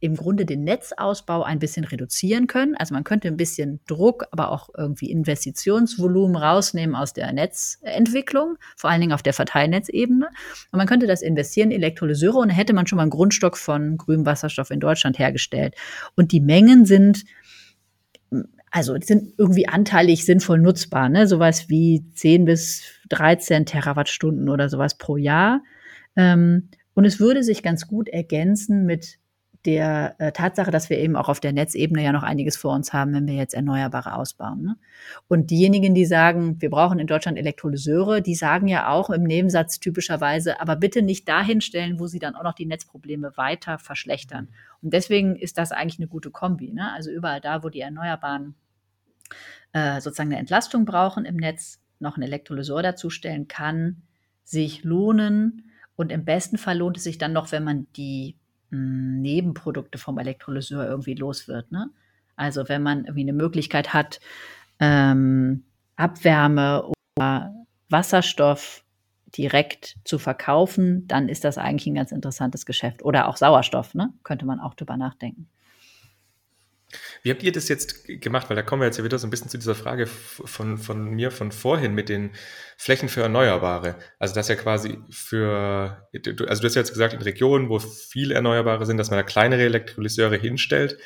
im 0.00 0.16
Grunde 0.16 0.46
den 0.46 0.64
Netzausbau 0.64 1.42
ein 1.42 1.58
bisschen 1.58 1.84
reduzieren 1.84 2.46
können. 2.46 2.74
Also 2.74 2.94
man 2.94 3.04
könnte 3.04 3.28
ein 3.28 3.36
bisschen 3.36 3.80
Druck, 3.86 4.24
aber 4.30 4.50
auch 4.50 4.70
irgendwie 4.76 5.10
Investitionsvolumen 5.10 6.36
rausnehmen 6.36 6.96
aus 6.96 7.12
der 7.12 7.32
Netzentwicklung, 7.32 8.56
vor 8.76 8.90
allen 8.90 9.02
Dingen 9.02 9.12
auf 9.12 9.22
der 9.22 9.34
Verteilnetzebene. 9.34 10.26
Und 10.72 10.76
man 10.76 10.86
könnte 10.86 11.06
das 11.06 11.20
investieren 11.20 11.70
in 11.70 11.82
Elektrolyseure 11.82 12.38
und 12.38 12.48
dann 12.48 12.56
hätte 12.56 12.72
man 12.72 12.86
schon 12.86 12.96
mal 12.96 13.02
einen 13.02 13.10
Grundstock 13.10 13.58
von 13.58 13.98
grünem 13.98 14.24
Wasserstoff 14.24 14.70
in 14.70 14.80
Deutschland 14.80 15.18
hergestellt. 15.18 15.74
Und 16.16 16.32
die 16.32 16.40
Mengen 16.40 16.86
sind 16.86 17.24
also 18.72 18.96
sind 19.00 19.34
irgendwie 19.36 19.66
anteilig 19.66 20.24
sinnvoll 20.24 20.60
nutzbar, 20.60 21.08
ne? 21.08 21.26
Sowas 21.26 21.68
wie 21.68 22.04
10 22.14 22.44
bis 22.44 22.84
13 23.08 23.66
Terawattstunden 23.66 24.48
oder 24.48 24.68
sowas 24.68 24.96
pro 24.96 25.16
Jahr. 25.16 25.62
Ähm, 26.14 26.68
und 26.94 27.04
es 27.04 27.18
würde 27.18 27.42
sich 27.42 27.62
ganz 27.62 27.86
gut 27.88 28.08
ergänzen 28.08 28.86
mit 28.86 29.19
der 29.66 30.14
äh, 30.18 30.32
Tatsache, 30.32 30.70
dass 30.70 30.88
wir 30.88 30.98
eben 30.98 31.16
auch 31.16 31.28
auf 31.28 31.40
der 31.40 31.52
Netzebene 31.52 32.02
ja 32.02 32.12
noch 32.12 32.22
einiges 32.22 32.56
vor 32.56 32.74
uns 32.74 32.92
haben, 32.92 33.12
wenn 33.12 33.26
wir 33.26 33.34
jetzt 33.34 33.52
Erneuerbare 33.52 34.14
ausbauen. 34.14 34.62
Ne? 34.62 34.76
Und 35.28 35.50
diejenigen, 35.50 35.94
die 35.94 36.06
sagen, 36.06 36.60
wir 36.62 36.70
brauchen 36.70 36.98
in 36.98 37.06
Deutschland 37.06 37.36
Elektrolyseure, 37.36 38.22
die 38.22 38.34
sagen 38.34 38.68
ja 38.68 38.88
auch 38.88 39.10
im 39.10 39.22
Nebensatz 39.22 39.78
typischerweise, 39.78 40.60
aber 40.60 40.76
bitte 40.76 41.02
nicht 41.02 41.28
dahin 41.28 41.60
stellen, 41.60 42.00
wo 42.00 42.06
sie 42.06 42.18
dann 42.18 42.36
auch 42.36 42.42
noch 42.42 42.54
die 42.54 42.64
Netzprobleme 42.64 43.36
weiter 43.36 43.78
verschlechtern. 43.78 44.48
Und 44.80 44.94
deswegen 44.94 45.36
ist 45.36 45.58
das 45.58 45.72
eigentlich 45.72 45.98
eine 45.98 46.08
gute 46.08 46.30
Kombi. 46.30 46.72
Ne? 46.72 46.90
Also 46.94 47.10
überall 47.10 47.42
da, 47.42 47.62
wo 47.62 47.68
die 47.68 47.80
Erneuerbaren 47.80 48.54
äh, 49.72 50.00
sozusagen 50.00 50.30
eine 50.30 50.40
Entlastung 50.40 50.86
brauchen 50.86 51.26
im 51.26 51.36
Netz, 51.36 51.80
noch 51.98 52.16
einen 52.16 52.22
Elektrolyseur 52.22 52.82
dazustellen 52.82 53.46
kann, 53.46 54.02
sich 54.42 54.84
lohnen. 54.84 55.70
Und 55.96 56.12
im 56.12 56.24
besten 56.24 56.56
Fall 56.56 56.78
lohnt 56.78 56.96
es 56.96 57.04
sich 57.04 57.18
dann 57.18 57.34
noch, 57.34 57.52
wenn 57.52 57.62
man 57.62 57.86
die 57.94 58.39
hm, 58.70 59.20
Nebenprodukte 59.20 59.98
vom 59.98 60.18
Elektrolyseur 60.18 60.86
irgendwie 60.86 61.14
los 61.14 61.48
wird. 61.48 61.70
Ne? 61.72 61.90
Also 62.36 62.68
wenn 62.68 62.82
man 62.82 63.04
irgendwie 63.04 63.22
eine 63.22 63.32
Möglichkeit 63.32 63.92
hat, 63.92 64.20
ähm, 64.78 65.64
Abwärme 65.96 66.90
oder 67.18 67.54
Wasserstoff 67.90 68.84
direkt 69.36 69.96
zu 70.04 70.18
verkaufen, 70.18 71.06
dann 71.06 71.28
ist 71.28 71.44
das 71.44 71.58
eigentlich 71.58 71.86
ein 71.86 71.94
ganz 71.94 72.12
interessantes 72.12 72.66
Geschäft. 72.66 73.02
Oder 73.04 73.28
auch 73.28 73.36
Sauerstoff, 73.36 73.94
ne? 73.94 74.12
könnte 74.24 74.46
man 74.46 74.60
auch 74.60 74.74
drüber 74.74 74.96
nachdenken. 74.96 75.48
Wie 77.22 77.30
habt 77.30 77.42
ihr 77.42 77.52
das 77.52 77.68
jetzt 77.68 78.06
gemacht? 78.06 78.48
Weil 78.48 78.56
da 78.56 78.62
kommen 78.62 78.82
wir 78.82 78.86
jetzt 78.86 78.98
ja 78.98 79.04
wieder 79.04 79.18
so 79.18 79.26
ein 79.26 79.30
bisschen 79.30 79.48
zu 79.48 79.58
dieser 79.58 79.74
Frage 79.74 80.06
von, 80.06 80.78
von 80.78 81.10
mir 81.10 81.30
von 81.30 81.52
vorhin 81.52 81.94
mit 81.94 82.08
den 82.08 82.30
Flächen 82.76 83.08
für 83.08 83.22
Erneuerbare. 83.22 83.96
Also 84.18 84.34
das 84.34 84.48
ja 84.48 84.56
quasi 84.56 84.98
für, 85.10 86.08
also 86.12 86.62
du 86.62 86.66
hast 86.66 86.74
ja 86.74 86.80
jetzt 86.80 86.92
gesagt, 86.92 87.14
in 87.14 87.22
Regionen, 87.22 87.68
wo 87.68 87.78
viele 87.78 88.34
Erneuerbare 88.34 88.86
sind, 88.86 88.96
dass 88.96 89.10
man 89.10 89.18
da 89.18 89.22
kleinere 89.22 89.62
Elektrolyseure 89.62 90.36
hinstellt. 90.36 90.98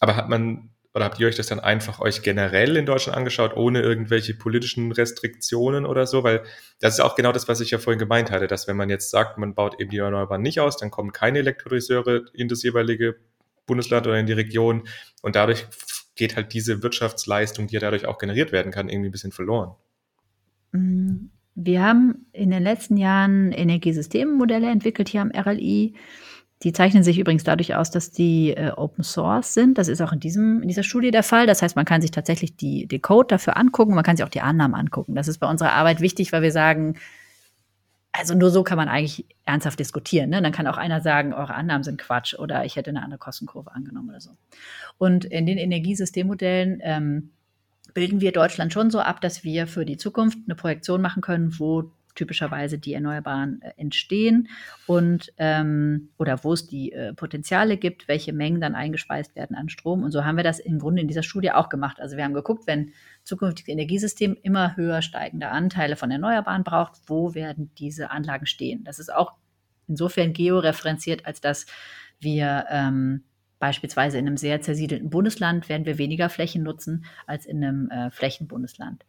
Aber 0.00 0.16
hat 0.16 0.28
man, 0.28 0.70
oder 0.92 1.06
habt 1.06 1.18
ihr 1.18 1.26
euch 1.26 1.36
das 1.36 1.46
dann 1.46 1.60
einfach 1.60 2.00
euch 2.00 2.22
generell 2.22 2.76
in 2.76 2.86
Deutschland 2.86 3.16
angeschaut, 3.16 3.56
ohne 3.56 3.80
irgendwelche 3.80 4.34
politischen 4.34 4.92
Restriktionen 4.92 5.86
oder 5.86 6.06
so? 6.06 6.22
Weil 6.22 6.44
das 6.80 6.94
ist 6.94 7.00
auch 7.00 7.16
genau 7.16 7.32
das, 7.32 7.48
was 7.48 7.60
ich 7.60 7.70
ja 7.70 7.78
vorhin 7.78 7.98
gemeint 7.98 8.30
hatte, 8.30 8.46
dass 8.46 8.68
wenn 8.68 8.76
man 8.76 8.90
jetzt 8.90 9.10
sagt, 9.10 9.38
man 9.38 9.54
baut 9.54 9.80
eben 9.80 9.90
die 9.90 9.98
Erneuerbaren 9.98 10.42
nicht 10.42 10.60
aus, 10.60 10.76
dann 10.76 10.90
kommen 10.90 11.12
keine 11.12 11.40
Elektrolyseure 11.40 12.26
in 12.32 12.48
das 12.48 12.62
jeweilige 12.62 13.16
Bundesland 13.66 14.06
oder 14.06 14.18
in 14.18 14.26
die 14.26 14.32
Region. 14.32 14.82
Und 15.22 15.36
dadurch 15.36 15.66
geht 16.16 16.36
halt 16.36 16.52
diese 16.52 16.82
Wirtschaftsleistung, 16.82 17.66
die 17.66 17.74
ja 17.74 17.80
dadurch 17.80 18.06
auch 18.06 18.18
generiert 18.18 18.52
werden 18.52 18.72
kann, 18.72 18.88
irgendwie 18.88 19.08
ein 19.08 19.12
bisschen 19.12 19.32
verloren. 19.32 19.74
Mm, 20.72 21.26
wir 21.54 21.82
haben 21.82 22.26
in 22.32 22.50
den 22.50 22.62
letzten 22.62 22.96
Jahren 22.96 23.52
Energiesystemmodelle 23.52 24.70
entwickelt 24.70 25.08
hier 25.08 25.22
am 25.22 25.30
RLI. 25.30 25.94
Die 26.62 26.72
zeichnen 26.72 27.02
sich 27.02 27.18
übrigens 27.18 27.44
dadurch 27.44 27.74
aus, 27.74 27.90
dass 27.90 28.10
die 28.10 28.50
äh, 28.50 28.70
Open 28.70 29.04
Source 29.04 29.54
sind. 29.54 29.76
Das 29.76 29.88
ist 29.88 30.00
auch 30.00 30.12
in, 30.12 30.20
diesem, 30.20 30.62
in 30.62 30.68
dieser 30.68 30.82
Studie 30.82 31.10
der 31.10 31.22
Fall. 31.22 31.46
Das 31.46 31.62
heißt, 31.62 31.76
man 31.76 31.84
kann 31.84 32.00
sich 32.00 32.10
tatsächlich 32.10 32.56
die, 32.56 32.86
die 32.86 33.00
Code 33.00 33.26
dafür 33.28 33.56
angucken, 33.56 33.94
man 33.94 34.04
kann 34.04 34.16
sich 34.16 34.24
auch 34.24 34.30
die 34.30 34.40
Annahmen 34.40 34.74
angucken. 34.74 35.14
Das 35.14 35.28
ist 35.28 35.38
bei 35.38 35.48
unserer 35.48 35.72
Arbeit 35.72 36.00
wichtig, 36.00 36.32
weil 36.32 36.42
wir 36.42 36.52
sagen, 36.52 36.96
also 38.16 38.34
nur 38.34 38.50
so 38.50 38.62
kann 38.62 38.76
man 38.76 38.88
eigentlich 38.88 39.26
ernsthaft 39.44 39.80
diskutieren. 39.80 40.30
Ne? 40.30 40.40
Dann 40.40 40.52
kann 40.52 40.68
auch 40.68 40.76
einer 40.76 41.00
sagen, 41.00 41.32
eure 41.32 41.54
Annahmen 41.54 41.82
sind 41.82 42.00
Quatsch 42.00 42.34
oder 42.34 42.64
ich 42.64 42.76
hätte 42.76 42.90
eine 42.90 43.02
andere 43.02 43.18
Kostenkurve 43.18 43.74
angenommen 43.74 44.10
oder 44.10 44.20
so. 44.20 44.30
Und 44.98 45.24
in 45.24 45.46
den 45.46 45.58
Energiesystemmodellen 45.58 46.80
ähm, 46.82 47.30
bilden 47.92 48.20
wir 48.20 48.30
Deutschland 48.30 48.72
schon 48.72 48.90
so 48.92 49.00
ab, 49.00 49.20
dass 49.20 49.42
wir 49.42 49.66
für 49.66 49.84
die 49.84 49.96
Zukunft 49.96 50.38
eine 50.46 50.54
Projektion 50.54 51.02
machen 51.02 51.22
können, 51.22 51.58
wo 51.58 51.90
typischerweise 52.14 52.78
die 52.78 52.94
Erneuerbaren 52.94 53.60
äh, 53.62 53.72
entstehen 53.76 54.48
und 54.86 55.32
ähm, 55.38 56.10
oder 56.18 56.44
wo 56.44 56.52
es 56.52 56.66
die 56.66 56.92
äh, 56.92 57.12
Potenziale 57.14 57.76
gibt, 57.76 58.08
welche 58.08 58.32
Mengen 58.32 58.60
dann 58.60 58.74
eingespeist 58.74 59.36
werden 59.36 59.56
an 59.56 59.68
Strom. 59.68 60.02
Und 60.02 60.12
so 60.12 60.24
haben 60.24 60.36
wir 60.36 60.44
das 60.44 60.58
im 60.58 60.78
Grunde 60.78 61.02
in 61.02 61.08
dieser 61.08 61.22
Studie 61.22 61.52
auch 61.52 61.68
gemacht. 61.68 62.00
Also 62.00 62.16
wir 62.16 62.24
haben 62.24 62.34
geguckt, 62.34 62.66
wenn 62.66 62.92
zukünftiges 63.24 63.68
Energiesystem 63.68 64.36
immer 64.42 64.76
höher 64.76 65.02
steigende 65.02 65.48
Anteile 65.48 65.96
von 65.96 66.10
Erneuerbaren 66.10 66.64
braucht, 66.64 67.00
wo 67.06 67.34
werden 67.34 67.70
diese 67.78 68.10
Anlagen 68.10 68.46
stehen? 68.46 68.84
Das 68.84 68.98
ist 68.98 69.12
auch 69.12 69.32
insofern 69.88 70.32
georeferenziert, 70.32 71.26
als 71.26 71.40
dass 71.40 71.66
wir 72.20 72.66
ähm, 72.70 73.24
beispielsweise 73.58 74.18
in 74.18 74.26
einem 74.26 74.36
sehr 74.36 74.60
zersiedelten 74.60 75.10
Bundesland 75.10 75.68
werden 75.68 75.86
wir 75.86 75.98
weniger 75.98 76.28
Flächen 76.28 76.62
nutzen 76.62 77.04
als 77.26 77.46
in 77.46 77.64
einem 77.64 77.90
äh, 77.90 78.10
Flächenbundesland. 78.10 79.04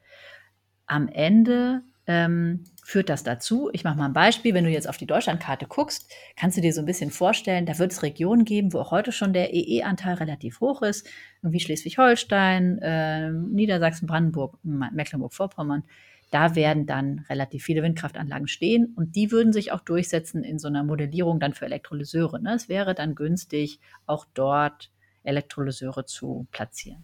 Am 0.85 1.07
Ende 1.07 1.81
ähm, 2.07 2.65
führt 2.83 3.09
das 3.09 3.23
dazu. 3.23 3.69
Ich 3.73 3.83
mache 3.83 3.97
mal 3.97 4.05
ein 4.05 4.13
Beispiel. 4.13 4.53
Wenn 4.53 4.63
du 4.63 4.69
jetzt 4.69 4.87
auf 4.87 4.97
die 4.97 5.07
Deutschlandkarte 5.07 5.65
guckst, 5.65 6.11
kannst 6.35 6.57
du 6.57 6.61
dir 6.61 6.71
so 6.71 6.81
ein 6.81 6.85
bisschen 6.85 7.09
vorstellen, 7.09 7.65
da 7.65 7.79
wird 7.79 7.91
es 7.91 8.03
Regionen 8.03 8.45
geben, 8.45 8.73
wo 8.73 8.79
auch 8.79 8.91
heute 8.91 9.11
schon 9.11 9.33
der 9.33 9.53
EE-Anteil 9.53 10.15
relativ 10.15 10.59
hoch 10.59 10.81
ist, 10.81 11.07
wie 11.41 11.59
Schleswig-Holstein, 11.59 12.79
äh, 12.79 13.31
Niedersachsen, 13.31 14.07
Brandenburg, 14.07 14.57
Mecklenburg-Vorpommern. 14.63 15.83
Da 16.31 16.55
werden 16.55 16.85
dann 16.85 17.25
relativ 17.29 17.63
viele 17.63 17.81
Windkraftanlagen 17.81 18.47
stehen 18.47 18.93
und 18.95 19.15
die 19.15 19.31
würden 19.31 19.53
sich 19.53 19.71
auch 19.71 19.79
durchsetzen 19.79 20.43
in 20.43 20.59
so 20.59 20.67
einer 20.67 20.83
Modellierung 20.83 21.39
dann 21.39 21.53
für 21.53 21.65
Elektrolyseure. 21.65 22.41
Ne? 22.41 22.55
Es 22.55 22.67
wäre 22.67 22.93
dann 22.93 23.15
günstig, 23.15 23.79
auch 24.05 24.25
dort 24.33 24.91
Elektrolyseure 25.23 26.05
zu 26.05 26.47
platzieren. 26.51 27.03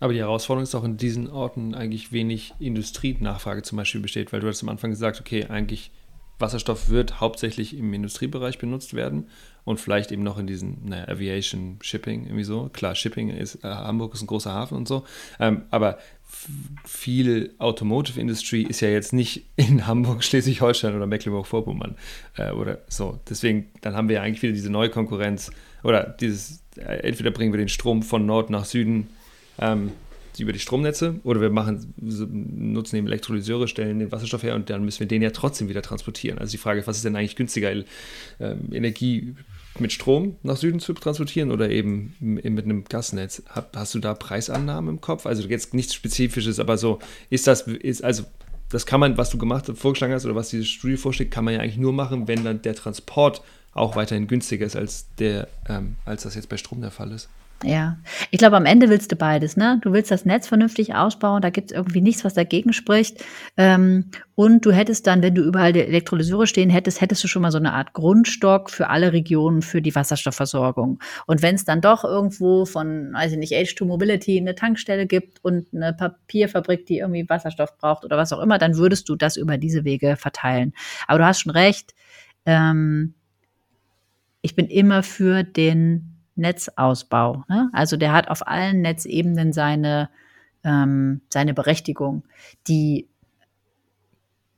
Aber 0.00 0.12
die 0.12 0.20
Herausforderung 0.20 0.64
ist 0.64 0.74
auch 0.74 0.84
in 0.84 0.96
diesen 0.96 1.30
Orten 1.30 1.74
eigentlich 1.74 2.12
wenig 2.12 2.54
Industrienachfrage 2.58 3.62
zum 3.62 3.76
Beispiel 3.76 4.00
besteht, 4.00 4.32
weil 4.32 4.40
du 4.40 4.48
hast 4.48 4.62
am 4.62 4.68
Anfang 4.68 4.90
gesagt, 4.90 5.20
okay, 5.20 5.46
eigentlich 5.46 5.90
Wasserstoff 6.38 6.88
wird 6.88 7.20
hauptsächlich 7.20 7.76
im 7.76 7.94
Industriebereich 7.94 8.58
benutzt 8.58 8.94
werden 8.94 9.28
und 9.64 9.80
vielleicht 9.80 10.12
eben 10.12 10.24
noch 10.24 10.38
in 10.38 10.46
diesen 10.46 10.84
naja, 10.84 11.08
Aviation, 11.08 11.78
Shipping, 11.80 12.24
irgendwie 12.24 12.44
so. 12.44 12.68
Klar, 12.72 12.94
Shipping 12.94 13.30
ist, 13.30 13.64
äh, 13.64 13.68
Hamburg 13.68 14.14
ist 14.14 14.22
ein 14.22 14.26
großer 14.26 14.52
Hafen 14.52 14.76
und 14.76 14.88
so, 14.88 15.04
ähm, 15.38 15.62
aber 15.70 15.98
viel 16.84 17.54
Automotive 17.58 18.20
Industry 18.20 18.62
ist 18.62 18.80
ja 18.80 18.88
jetzt 18.88 19.12
nicht 19.12 19.46
in 19.56 19.86
Hamburg, 19.86 20.24
Schleswig-Holstein 20.24 20.96
oder 20.96 21.06
Mecklenburg-Vorpommern 21.06 21.96
äh, 22.36 22.50
oder 22.50 22.78
so. 22.88 23.20
Deswegen, 23.28 23.70
dann 23.80 23.94
haben 23.94 24.08
wir 24.08 24.16
ja 24.16 24.22
eigentlich 24.22 24.42
wieder 24.42 24.52
diese 24.52 24.70
neue 24.70 24.90
Konkurrenz 24.90 25.50
oder 25.84 26.04
dieses, 26.04 26.62
äh, 26.76 27.06
entweder 27.06 27.30
bringen 27.30 27.52
wir 27.52 27.58
den 27.58 27.68
Strom 27.68 28.02
von 28.02 28.26
Nord 28.26 28.50
nach 28.50 28.64
Süden 28.64 29.08
ähm, 29.58 29.92
über 30.38 30.52
die 30.52 30.58
Stromnetze 30.58 31.20
oder 31.24 31.40
wir 31.40 31.50
machen, 31.50 31.94
nutzen 31.98 32.96
eben 32.96 33.06
Elektrolyseure, 33.06 33.68
stellen 33.68 33.98
den 33.98 34.12
Wasserstoff 34.12 34.42
her 34.42 34.54
und 34.54 34.70
dann 34.70 34.84
müssen 34.84 35.00
wir 35.00 35.06
den 35.06 35.22
ja 35.22 35.30
trotzdem 35.30 35.68
wieder 35.68 35.82
transportieren. 35.82 36.38
Also 36.38 36.52
die 36.52 36.58
Frage, 36.58 36.86
was 36.86 36.96
ist 36.96 37.04
denn 37.04 37.16
eigentlich 37.16 37.36
günstiger, 37.36 37.70
ähm, 38.40 38.72
Energie 38.72 39.34
mit 39.78 39.92
Strom 39.92 40.36
nach 40.42 40.56
Süden 40.56 40.80
zu 40.80 40.92
transportieren 40.94 41.50
oder 41.50 41.70
eben 41.70 42.14
mit 42.20 42.64
einem 42.64 42.84
Gasnetz? 42.84 43.42
Hast 43.74 43.94
du 43.94 43.98
da 43.98 44.14
Preisannahmen 44.14 44.94
im 44.94 45.00
Kopf? 45.00 45.26
Also 45.26 45.46
jetzt 45.48 45.74
nichts 45.74 45.94
Spezifisches, 45.94 46.58
aber 46.60 46.78
so 46.78 46.98
ist 47.30 47.46
das, 47.46 47.62
ist 47.62 48.02
also 48.02 48.24
das 48.70 48.86
kann 48.86 49.00
man, 49.00 49.18
was 49.18 49.28
du 49.28 49.36
gemacht 49.36 49.70
vorgeschlagen 49.74 50.14
hast 50.14 50.24
oder 50.24 50.34
was 50.34 50.48
diese 50.48 50.64
Studie 50.64 50.96
vorschlägt, 50.96 51.30
kann 51.30 51.44
man 51.44 51.54
ja 51.54 51.60
eigentlich 51.60 51.76
nur 51.76 51.92
machen, 51.92 52.26
wenn 52.26 52.42
dann 52.42 52.62
der 52.62 52.74
Transport 52.74 53.42
auch 53.74 53.96
weiterhin 53.96 54.26
günstiger 54.26 54.64
ist 54.64 54.76
als 54.76 55.06
der, 55.18 55.48
ähm, 55.68 55.96
als 56.04 56.22
das 56.22 56.34
jetzt 56.34 56.48
bei 56.48 56.56
Strom 56.56 56.80
der 56.80 56.90
Fall 56.90 57.12
ist. 57.12 57.28
Ja, 57.64 57.98
ich 58.32 58.38
glaube, 58.38 58.56
am 58.56 58.66
Ende 58.66 58.88
willst 58.88 59.12
du 59.12 59.16
beides, 59.16 59.56
ne? 59.56 59.78
Du 59.82 59.92
willst 59.92 60.10
das 60.10 60.24
Netz 60.24 60.48
vernünftig 60.48 60.96
ausbauen, 60.96 61.42
da 61.42 61.50
gibt 61.50 61.70
es 61.70 61.76
irgendwie 61.76 62.00
nichts, 62.00 62.24
was 62.24 62.34
dagegen 62.34 62.72
spricht. 62.72 63.24
Ähm, 63.56 64.10
und 64.34 64.66
du 64.66 64.72
hättest 64.72 65.06
dann, 65.06 65.22
wenn 65.22 65.36
du 65.36 65.42
überall 65.42 65.72
die 65.72 65.80
Elektrolyseure 65.80 66.48
stehen 66.48 66.70
hättest, 66.70 67.00
hättest 67.00 67.22
du 67.22 67.28
schon 67.28 67.42
mal 67.42 67.52
so 67.52 67.58
eine 67.58 67.72
Art 67.72 67.92
Grundstock 67.92 68.68
für 68.70 68.88
alle 68.88 69.12
Regionen 69.12 69.62
für 69.62 69.80
die 69.80 69.94
Wasserstoffversorgung. 69.94 70.98
Und 71.26 71.42
wenn 71.42 71.54
es 71.54 71.64
dann 71.64 71.80
doch 71.80 72.02
irgendwo 72.02 72.64
von, 72.64 73.12
weiß 73.12 73.32
ich 73.32 73.38
nicht, 73.38 73.52
H2 73.52 73.84
Mobility 73.84 74.38
eine 74.38 74.56
Tankstelle 74.56 75.06
gibt 75.06 75.44
und 75.44 75.68
eine 75.72 75.92
Papierfabrik, 75.92 76.86
die 76.86 76.98
irgendwie 76.98 77.28
Wasserstoff 77.28 77.78
braucht 77.78 78.04
oder 78.04 78.16
was 78.16 78.32
auch 78.32 78.40
immer, 78.40 78.58
dann 78.58 78.76
würdest 78.76 79.08
du 79.08 79.14
das 79.14 79.36
über 79.36 79.56
diese 79.56 79.84
Wege 79.84 80.16
verteilen. 80.16 80.72
Aber 81.06 81.18
du 81.18 81.26
hast 81.26 81.42
schon 81.42 81.52
recht. 81.52 81.94
Ähm, 82.44 83.14
ich 84.40 84.56
bin 84.56 84.66
immer 84.66 85.04
für 85.04 85.44
den 85.44 86.11
Netzausbau. 86.34 87.44
Ne? 87.48 87.70
Also 87.72 87.96
der 87.96 88.12
hat 88.12 88.28
auf 88.28 88.46
allen 88.46 88.80
Netzebenen 88.80 89.52
seine, 89.52 90.08
ähm, 90.64 91.22
seine 91.32 91.54
Berechtigung. 91.54 92.24
Die 92.68 93.08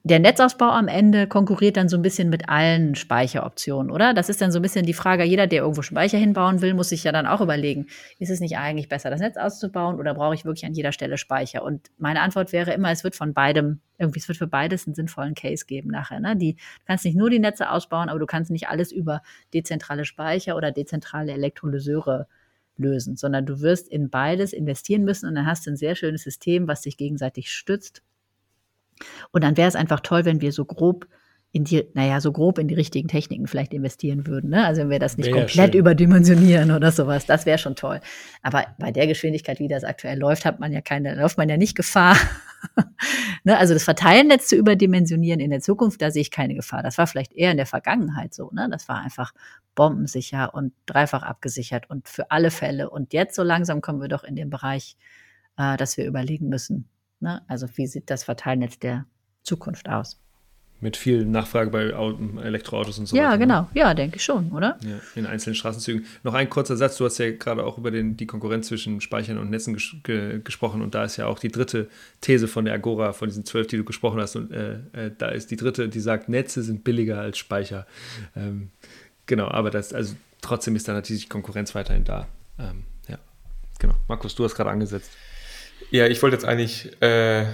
der 0.07 0.19
Netzausbau 0.19 0.69
am 0.69 0.87
Ende 0.87 1.27
konkurriert 1.27 1.79
dann 1.79 1.89
so 1.89 1.97
ein 1.97 2.03
bisschen 2.03 2.29
mit 2.29 2.51
allen 2.51 2.95
Speicheroptionen, 2.95 3.91
oder? 3.91 4.13
Das 4.13 4.29
ist 4.29 4.43
dann 4.43 4.53
so 4.53 4.59
ein 4.59 4.63
bisschen 4.63 4.85
die 4.85 4.93
Frage, 4.93 5.25
jeder, 5.25 5.47
der 5.47 5.63
irgendwo 5.63 5.81
Speicher 5.81 6.19
hinbauen 6.19 6.61
will, 6.61 6.75
muss 6.75 6.91
sich 6.91 7.05
ja 7.05 7.13
dann 7.13 7.27
auch 7.27 7.41
überlegen, 7.41 7.87
ist 8.19 8.29
es 8.29 8.39
nicht 8.41 8.59
eigentlich 8.59 8.91
besser, 8.91 9.09
das 9.09 9.21
Netz 9.21 9.39
auszubauen 9.39 9.99
oder 9.99 10.13
brauche 10.13 10.35
ich 10.35 10.45
wirklich 10.45 10.67
an 10.67 10.75
jeder 10.75 10.93
Stelle 10.93 11.17
Speicher? 11.17 11.63
Und 11.65 11.91
meine 11.97 12.21
Antwort 12.21 12.53
wäre 12.53 12.75
immer, 12.75 12.91
es 12.91 13.03
wird 13.03 13.17
von 13.17 13.33
beidem, 13.33 13.81
irgendwie, 13.97 14.19
es 14.19 14.29
wird 14.29 14.37
für 14.37 14.47
beides 14.47 14.87
einen 14.87 14.95
sinnvollen 14.95 15.35
Case 15.35 15.65
geben 15.65 15.89
nachher. 15.89 16.21
Ne? 16.21 16.37
Die, 16.37 16.57
du 16.57 16.85
kannst 16.87 17.07
nicht 17.07 17.17
nur 17.17 17.31
die 17.31 17.39
Netze 17.39 17.71
ausbauen, 17.71 18.11
aber 18.11 18.19
du 18.19 18.27
kannst 18.27 18.51
nicht 18.51 18.69
alles 18.69 18.93
über 18.93 19.23
dezentrale 19.55 20.05
Speicher 20.05 20.55
oder 20.55 20.71
dezentrale 20.71 21.33
Elektrolyseure 21.33 22.29
lösen, 22.77 23.17
sondern 23.17 23.47
du 23.47 23.63
wirst 23.63 23.89
in 23.89 24.11
beides 24.11 24.53
investieren 24.53 25.05
müssen 25.05 25.31
und 25.31 25.35
dann 25.35 25.47
hast 25.47 25.65
du 25.65 25.71
ein 25.71 25.77
sehr 25.77 25.95
schönes 25.95 26.25
System, 26.25 26.69
was 26.69 26.83
sich 26.83 26.99
gegenseitig 26.99 27.51
stützt 27.51 28.03
und 29.33 29.45
dann 29.45 29.57
wäre 29.57 29.69
es 29.69 29.77
einfach 29.77 30.01
toll, 30.01 30.25
wenn 30.25 30.41
wir 30.41 30.53
so 30.53 30.65
grob 30.65 31.07
in 31.55 31.63
die, 31.63 31.89
naja, 31.95 32.21
so 32.21 32.33
grob 32.33 32.59
in 32.59 32.67
die 32.67 32.75
richtigen 32.75 33.07
Techniken 33.07 33.47
vielleicht 33.47 33.73
investieren 33.73 34.27
würden. 34.27 34.51
Ne? 34.51 34.67
Also 34.67 34.83
wenn 34.83 34.91
wir 34.91 34.99
das 34.99 35.17
nicht 35.17 35.27
wär 35.27 35.45
komplett 35.45 35.71
schön. 35.71 35.81
überdimensionieren 35.81 36.73
oder 36.73 36.91
sowas, 36.91 37.27
das 37.27 37.47
wäre 37.47 37.59
schon 37.59 37.77
toll. 37.77 38.01
Aber 38.43 38.67
bei 38.77 38.91
der 38.91 39.07
Geschwindigkeit, 39.07 39.61
wie 39.61 39.69
das 39.69 39.85
aktuell 39.85 40.19
läuft, 40.19 40.45
hat 40.45 40.59
man 40.59 40.73
ja 40.73 40.81
keine, 40.81 41.15
läuft 41.15 41.39
man 41.39 41.49
ja 41.49 41.57
nicht 41.57 41.77
Gefahr. 41.77 42.17
ne? 43.45 43.57
Also 43.57 43.73
das 43.73 43.85
Verteilnetz 43.85 44.49
zu 44.49 44.57
überdimensionieren 44.57 45.39
in 45.39 45.51
der 45.51 45.61
Zukunft, 45.61 46.03
da 46.03 46.11
sehe 46.11 46.23
ich 46.23 46.33
keine 46.33 46.57
Gefahr. 46.57 46.83
Das 46.83 46.99
war 46.99 47.07
vielleicht 47.07 47.33
eher 47.33 47.53
in 47.53 47.57
der 47.57 47.67
Vergangenheit 47.67 48.35
so. 48.35 48.51
Ne? 48.53 48.69
Das 48.69 48.89
war 48.89 49.01
einfach 49.01 49.33
bombensicher 49.77 50.55
und 50.55 50.73
dreifach 50.87 51.23
abgesichert 51.23 51.89
und 51.89 52.09
für 52.09 52.33
alle 52.33 52.51
Fälle. 52.51 52.91
Und 52.91 53.13
jetzt 53.13 53.37
so 53.37 53.45
langsam 53.45 53.81
kommen 53.81 54.01
wir 54.01 54.09
doch 54.09 54.25
in 54.25 54.35
den 54.35 54.51
Bereich, 54.51 54.97
äh, 55.57 55.77
dass 55.77 55.97
wir 55.97 56.05
überlegen 56.05 56.49
müssen, 56.49 56.89
Ne? 57.25 57.41
Also 57.49 57.67
wie 57.77 57.87
sieht 57.87 58.11
das 58.11 58.23
Verteilnetz 58.23 58.79
der 58.79 59.07
Zukunft 59.43 59.89
aus? 59.89 60.21
Mit 60.81 60.99
viel 60.99 61.25
Nachfrage 61.25 61.71
bei 61.71 61.85
Elektroautos 62.43 62.99
und 62.99 63.07
so 63.07 63.17
ja, 63.17 63.23
weiter. 63.23 63.33
Ja, 63.33 63.37
genau. 63.39 63.61
Ne? 63.63 63.69
Ja, 63.73 63.95
denke 63.95 64.17
ich 64.17 64.25
schon, 64.25 64.53
oder? 64.53 64.79
Ja, 64.83 65.01
in 65.15 65.25
einzelnen 65.25 65.55
Straßenzügen. 65.55 66.05
Noch 66.23 66.35
ein 66.35 66.51
kurzer 66.51 66.77
Satz. 66.77 66.99
Du 66.99 67.07
hast 67.07 67.17
ja 67.17 67.31
gerade 67.31 67.65
auch 67.65 67.79
über 67.79 67.91
den, 67.91 68.19
die 68.19 68.27
Konkurrenz 68.27 68.67
zwischen 68.67 69.01
Speichern 69.01 69.39
und 69.39 69.49
Netzen 69.49 69.73
ges 69.73 69.97
ge 70.03 70.43
gesprochen. 70.45 70.83
Und 70.83 70.95
da 70.95 71.05
ist 71.05 71.17
ja 71.17 71.27
auch 71.27 71.39
die 71.39 71.49
dritte 71.49 71.89
These 72.21 72.47
von 72.47 72.67
der 72.67 72.75
Agora, 72.75 73.15
von 73.15 73.29
diesen 73.29 73.47
zwölf, 73.47 73.69
die 73.69 73.79
du 73.79 73.85
gesprochen 73.85 74.21
hast. 74.21 74.37
Und 74.37 74.53
äh, 74.53 74.75
äh, 74.93 75.11
da 75.17 75.29
ist 75.29 75.51
die 75.51 75.57
dritte, 75.57 75.89
die 75.89 76.01
sagt, 76.01 76.29
Netze 76.29 76.63
sind 76.63 76.85
billiger 76.85 77.19
als 77.19 77.39
Speicher. 77.39 77.87
Ähm, 78.37 78.69
genau, 79.25 79.49
aber 79.49 79.71
das, 79.71 79.95
also 79.95 80.15
trotzdem 80.43 80.77
ist 80.77 80.87
da 80.87 80.93
natürlich 80.93 81.31
Konkurrenz 81.31 81.75
weiterhin 81.75 82.05
da. 82.05 82.29
Ähm, 82.59 82.85
ja, 83.09 83.19
genau. 83.79 83.95
Markus, 84.07 84.35
du 84.35 84.45
hast 84.45 84.55
gerade 84.55 84.69
angesetzt. 84.69 85.11
Ja, 85.91 86.07
ich 86.07 86.23
wollte 86.23 86.37
jetzt 86.37 86.45
eigentlich 86.45 87.01
äh, 87.03 87.47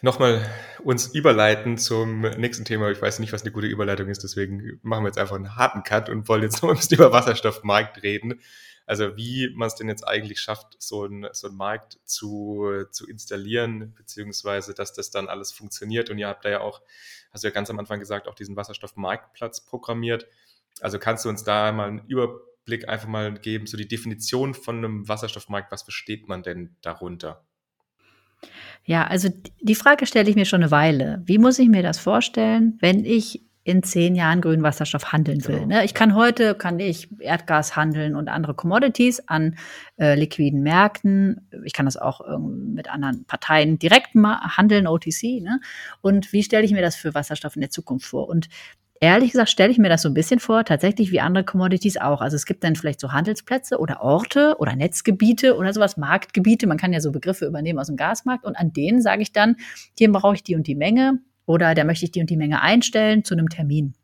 nochmal 0.00 0.44
uns 0.82 1.06
überleiten 1.08 1.78
zum 1.78 2.20
nächsten 2.20 2.64
Thema. 2.64 2.90
Ich 2.90 3.00
weiß 3.00 3.18
nicht, 3.18 3.32
was 3.32 3.42
eine 3.42 3.52
gute 3.52 3.66
Überleitung 3.66 4.08
ist, 4.08 4.22
deswegen 4.22 4.78
machen 4.82 5.04
wir 5.04 5.08
jetzt 5.08 5.18
einfach 5.18 5.36
einen 5.36 5.56
harten 5.56 5.82
Cut 5.82 6.08
und 6.08 6.28
wollen 6.28 6.42
jetzt 6.42 6.60
noch 6.62 6.70
ein 6.70 6.76
bisschen 6.76 6.98
über 6.98 7.12
Wasserstoffmarkt 7.12 8.02
reden. 8.02 8.40
Also 8.86 9.16
wie 9.16 9.50
man 9.54 9.68
es 9.68 9.76
denn 9.76 9.88
jetzt 9.88 10.06
eigentlich 10.06 10.40
schafft, 10.40 10.76
so 10.78 11.04
einen 11.04 11.26
so 11.32 11.50
Markt 11.50 11.98
zu, 12.04 12.84
zu 12.90 13.08
installieren, 13.08 13.94
beziehungsweise 13.94 14.74
dass 14.74 14.92
das 14.92 15.10
dann 15.10 15.28
alles 15.28 15.52
funktioniert. 15.52 16.10
Und 16.10 16.18
ihr 16.18 16.28
habt 16.28 16.44
da 16.44 16.50
ja 16.50 16.60
auch, 16.60 16.82
hast 17.32 17.44
du 17.44 17.48
ja 17.48 17.54
ganz 17.54 17.70
am 17.70 17.78
Anfang 17.78 17.98
gesagt, 17.98 18.28
auch 18.28 18.34
diesen 18.34 18.56
Wasserstoffmarktplatz 18.56 19.64
programmiert. 19.64 20.26
Also 20.80 20.98
kannst 20.98 21.24
du 21.24 21.30
uns 21.30 21.44
da 21.44 21.72
mal 21.72 21.88
einen 21.88 22.06
Überblick 22.08 22.88
einfach 22.88 23.08
mal 23.08 23.32
geben, 23.32 23.66
so 23.66 23.78
die 23.78 23.88
Definition 23.88 24.52
von 24.52 24.78
einem 24.78 25.08
Wasserstoffmarkt, 25.08 25.72
was 25.72 25.82
versteht 25.82 26.28
man 26.28 26.42
denn 26.42 26.76
darunter? 26.82 27.42
Ja, 28.84 29.06
also 29.06 29.28
die 29.60 29.74
Frage 29.74 30.06
stelle 30.06 30.28
ich 30.28 30.36
mir 30.36 30.44
schon 30.44 30.62
eine 30.62 30.70
Weile. 30.70 31.22
Wie 31.24 31.38
muss 31.38 31.58
ich 31.58 31.68
mir 31.68 31.82
das 31.82 31.98
vorstellen, 31.98 32.76
wenn 32.80 33.04
ich 33.04 33.44
in 33.64 33.82
zehn 33.82 34.14
Jahren 34.14 34.42
grünen 34.42 34.62
Wasserstoff 34.62 35.12
handeln 35.12 35.42
will. 35.48 35.60
Genau. 35.60 35.76
Ne? 35.78 35.84
Ich 35.86 35.94
kann 35.94 36.14
heute, 36.14 36.54
kann 36.54 36.78
ich 36.78 37.08
Erdgas 37.18 37.74
handeln 37.76 38.14
und 38.14 38.28
andere 38.28 38.52
Commodities 38.52 39.26
an 39.26 39.56
äh, 39.96 40.14
liquiden 40.16 40.62
Märkten. 40.62 41.48
Ich 41.64 41.72
kann 41.72 41.86
das 41.86 41.96
auch 41.96 42.20
ähm, 42.28 42.74
mit 42.74 42.90
anderen 42.90 43.24
Parteien 43.24 43.78
direkt 43.78 44.14
handeln, 44.14 44.86
OTC. 44.86 45.40
Ne? 45.40 45.60
Und 46.02 46.34
wie 46.34 46.42
stelle 46.42 46.64
ich 46.64 46.72
mir 46.72 46.82
das 46.82 46.94
für 46.94 47.14
Wasserstoff 47.14 47.56
in 47.56 47.62
der 47.62 47.70
Zukunft 47.70 48.06
vor? 48.06 48.28
Und 48.28 48.50
ehrlich 49.00 49.32
gesagt 49.32 49.50
stelle 49.50 49.70
ich 49.70 49.78
mir 49.78 49.88
das 49.88 50.02
so 50.02 50.08
ein 50.08 50.14
bisschen 50.14 50.40
vor, 50.40 50.64
tatsächlich 50.64 51.10
wie 51.12 51.20
andere 51.20 51.44
Commodities 51.44 51.96
auch. 51.96 52.20
Also 52.20 52.36
es 52.36 52.46
gibt 52.46 52.64
dann 52.64 52.76
vielleicht 52.76 53.00
so 53.00 53.12
Handelsplätze 53.12 53.78
oder 53.78 54.00
Orte 54.00 54.56
oder 54.58 54.76
Netzgebiete 54.76 55.56
oder 55.56 55.72
sowas, 55.72 55.96
Marktgebiete. 55.96 56.66
Man 56.66 56.78
kann 56.78 56.92
ja 56.92 57.00
so 57.00 57.12
Begriffe 57.12 57.46
übernehmen 57.46 57.78
aus 57.78 57.88
dem 57.88 57.96
Gasmarkt 57.96 58.44
und 58.44 58.56
an 58.56 58.72
denen 58.72 59.02
sage 59.02 59.22
ich 59.22 59.32
dann, 59.32 59.56
hier 59.98 60.10
brauche 60.10 60.34
ich 60.34 60.42
die 60.42 60.54
und 60.54 60.66
die 60.66 60.74
Menge 60.74 61.20
oder 61.46 61.74
da 61.74 61.84
möchte 61.84 62.04
ich 62.04 62.12
die 62.12 62.20
und 62.20 62.30
die 62.30 62.36
Menge 62.36 62.62
einstellen 62.62 63.24
zu 63.24 63.34
einem 63.34 63.48
Termin. 63.48 63.94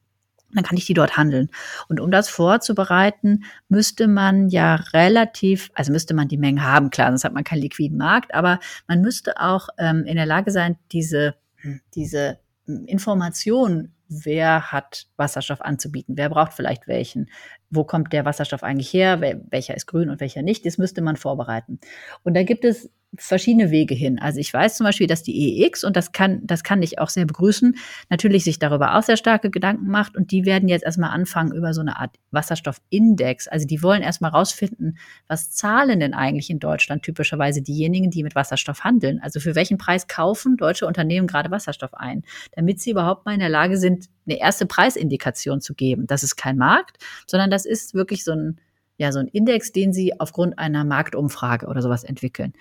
Dann 0.53 0.65
kann 0.65 0.77
ich 0.77 0.87
die 0.87 0.95
dort 0.95 1.17
handeln. 1.17 1.49
Und 1.89 2.01
um 2.01 2.11
das 2.11 2.29
vorzubereiten, 2.29 3.45
müsste 3.69 4.09
man 4.09 4.49
ja 4.49 4.75
relativ, 4.93 5.71
also 5.75 5.93
müsste 5.93 6.13
man 6.13 6.27
die 6.27 6.39
Mengen 6.39 6.65
haben, 6.65 6.91
klar, 6.91 7.09
sonst 7.09 7.25
hat 7.25 7.33
man 7.33 7.45
keinen 7.45 7.63
liquiden 7.63 7.97
Markt, 7.97 8.35
aber 8.35 8.59
man 8.89 9.01
müsste 9.01 9.41
auch 9.41 9.69
ähm, 9.79 10.05
in 10.07 10.17
der 10.17 10.27
Lage 10.27 10.51
sein, 10.51 10.77
diese, 10.91 11.37
diese 11.95 12.41
Informationen 12.67 13.95
wer 14.11 14.73
hat 14.73 15.07
Wasserstoff 15.17 15.63
anzubieten, 15.63 16.17
wer 16.19 16.29
braucht 16.29 16.53
vielleicht 16.53 16.89
welchen, 16.89 17.31
wo 17.71 17.85
kommt 17.85 18.13
der 18.13 18.25
Wasserstoff 18.25 18.63
eigentlich 18.63 18.93
her, 18.93 19.21
welcher 19.21 19.75
ist 19.75 19.87
grün 19.87 20.11
und 20.11 20.21
welcher 20.21 20.43
nicht, 20.43 20.67
das 20.67 20.79
müsste 20.79 21.01
man 21.01 21.17
vorbereiten. 21.17 21.79
Und 22.25 22.35
da 22.35 22.43
gibt 22.43 22.65
es 22.65 22.91
verschiedene 23.17 23.71
Wege 23.71 23.95
hin. 23.95 24.21
Also 24.21 24.39
ich 24.39 24.53
weiß 24.53 24.77
zum 24.77 24.85
Beispiel, 24.85 25.07
dass 25.07 25.23
die 25.23 25.63
EEX, 25.63 25.83
und 25.83 25.97
das 25.97 26.13
kann, 26.13 26.41
das 26.47 26.63
kann 26.63 26.83
ich 26.83 26.99
auch 27.01 27.09
sehr 27.09 27.27
begrüßen, 27.27 27.77
natürlich 28.09 28.45
sich 28.45 28.59
darüber 28.59 28.97
auch 28.97 29.03
sehr 29.03 29.17
starke 29.17 29.51
Gedanken 29.51 29.89
macht 29.91 30.17
und 30.17 30.31
die 30.31 30.45
werden 30.45 30.69
jetzt 30.69 30.85
erstmal 30.85 31.11
anfangen 31.11 31.53
über 31.53 31.75
so 31.75 31.81
eine 31.81 31.99
Art 31.99 32.17
Wasserstoffindex. 32.31 33.49
Also 33.49 33.67
die 33.67 33.83
wollen 33.83 34.03
erstmal 34.03 34.31
rausfinden, 34.31 34.99
was 35.27 35.51
zahlen 35.51 35.99
denn 35.99 36.15
eigentlich 36.15 36.51
in 36.51 36.61
Deutschland 36.61 37.03
typischerweise 37.03 37.63
diejenigen, 37.63 38.11
die 38.11 38.23
mit 38.23 38.37
Wasserstoff 38.37 38.85
handeln. 38.85 39.21
Also 39.21 39.41
für 39.41 39.57
welchen 39.57 39.79
Preis 39.79 40.07
kaufen 40.07 40.57
deutsche 40.57 40.87
Unternehmen 40.87 41.27
gerade 41.27 41.51
Wasserstoff 41.51 41.95
ein, 41.95 42.23
damit 42.53 42.81
sie 42.81 42.93
überhaupt 42.93 43.27
mal 43.27 43.35
in 43.35 43.41
der 43.41 43.49
Lage 43.49 43.77
sind, 43.77 44.07
eine 44.27 44.39
erste 44.39 44.67
Preisindikation 44.67 45.61
zu 45.61 45.75
geben. 45.75 46.07
Das 46.07 46.23
ist 46.23 46.37
kein 46.37 46.57
Markt, 46.57 46.99
sondern 47.27 47.51
das 47.51 47.67
ist 47.67 47.95
wirklich 47.95 48.23
so 48.23 48.33
ein 48.33 48.61
ja, 49.01 49.13
so 49.13 49.19
ein 49.19 49.29
Index, 49.29 49.73
den 49.73 49.95
sie 49.95 50.21
aufgrund 50.21 50.59
einer 50.59 50.85
Marktumfrage 50.85 51.69
oder 51.69 51.81
sowas 51.81 52.05
entwickeln. 52.05 52.53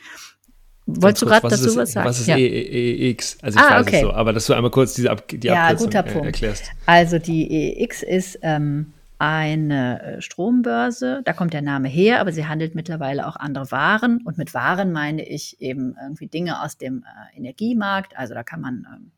Wolltest 0.95 1.21
du 1.21 1.25
gerade 1.25 1.47
dazu 1.47 1.75
was 1.75 1.91
sagen? 1.91 2.07
Was 2.07 2.19
ist 2.19 2.27
ja. 2.27 2.37
EEX? 2.37 3.37
Also 3.41 3.59
ich 3.59 3.65
ah, 3.65 3.79
weiß 3.79 3.87
okay. 3.87 3.95
es 3.97 4.01
so, 4.01 4.13
aber 4.13 4.33
dass 4.33 4.45
du 4.45 4.53
einmal 4.53 4.71
kurz 4.71 4.93
diese 4.93 5.11
Ab 5.11 5.27
die 5.27 5.39
ja, 5.45 5.65
Abkürzung 5.65 5.87
guter 5.87 6.03
Punkt. 6.03 6.25
erklärst. 6.25 6.63
Also 6.85 7.19
die 7.19 7.51
EEX 7.51 8.03
ist 8.03 8.39
ähm, 8.41 8.93
eine 9.19 10.01
äh, 10.01 10.21
Strombörse, 10.21 11.21
da 11.25 11.33
kommt 11.33 11.53
der 11.53 11.61
Name 11.61 11.89
her, 11.89 12.21
aber 12.21 12.31
sie 12.31 12.47
handelt 12.47 12.73
mittlerweile 12.73 13.27
auch 13.27 13.35
andere 13.35 13.69
Waren. 13.71 14.21
Und 14.23 14.37
mit 14.37 14.53
Waren 14.53 14.93
meine 14.93 15.27
ich 15.27 15.61
eben 15.61 15.95
irgendwie 16.01 16.27
Dinge 16.27 16.63
aus 16.63 16.77
dem 16.77 17.03
äh, 17.03 17.37
Energiemarkt. 17.37 18.17
Also 18.17 18.33
da 18.33 18.43
kann 18.43 18.61
man 18.61 18.87
ähm, 18.89 19.11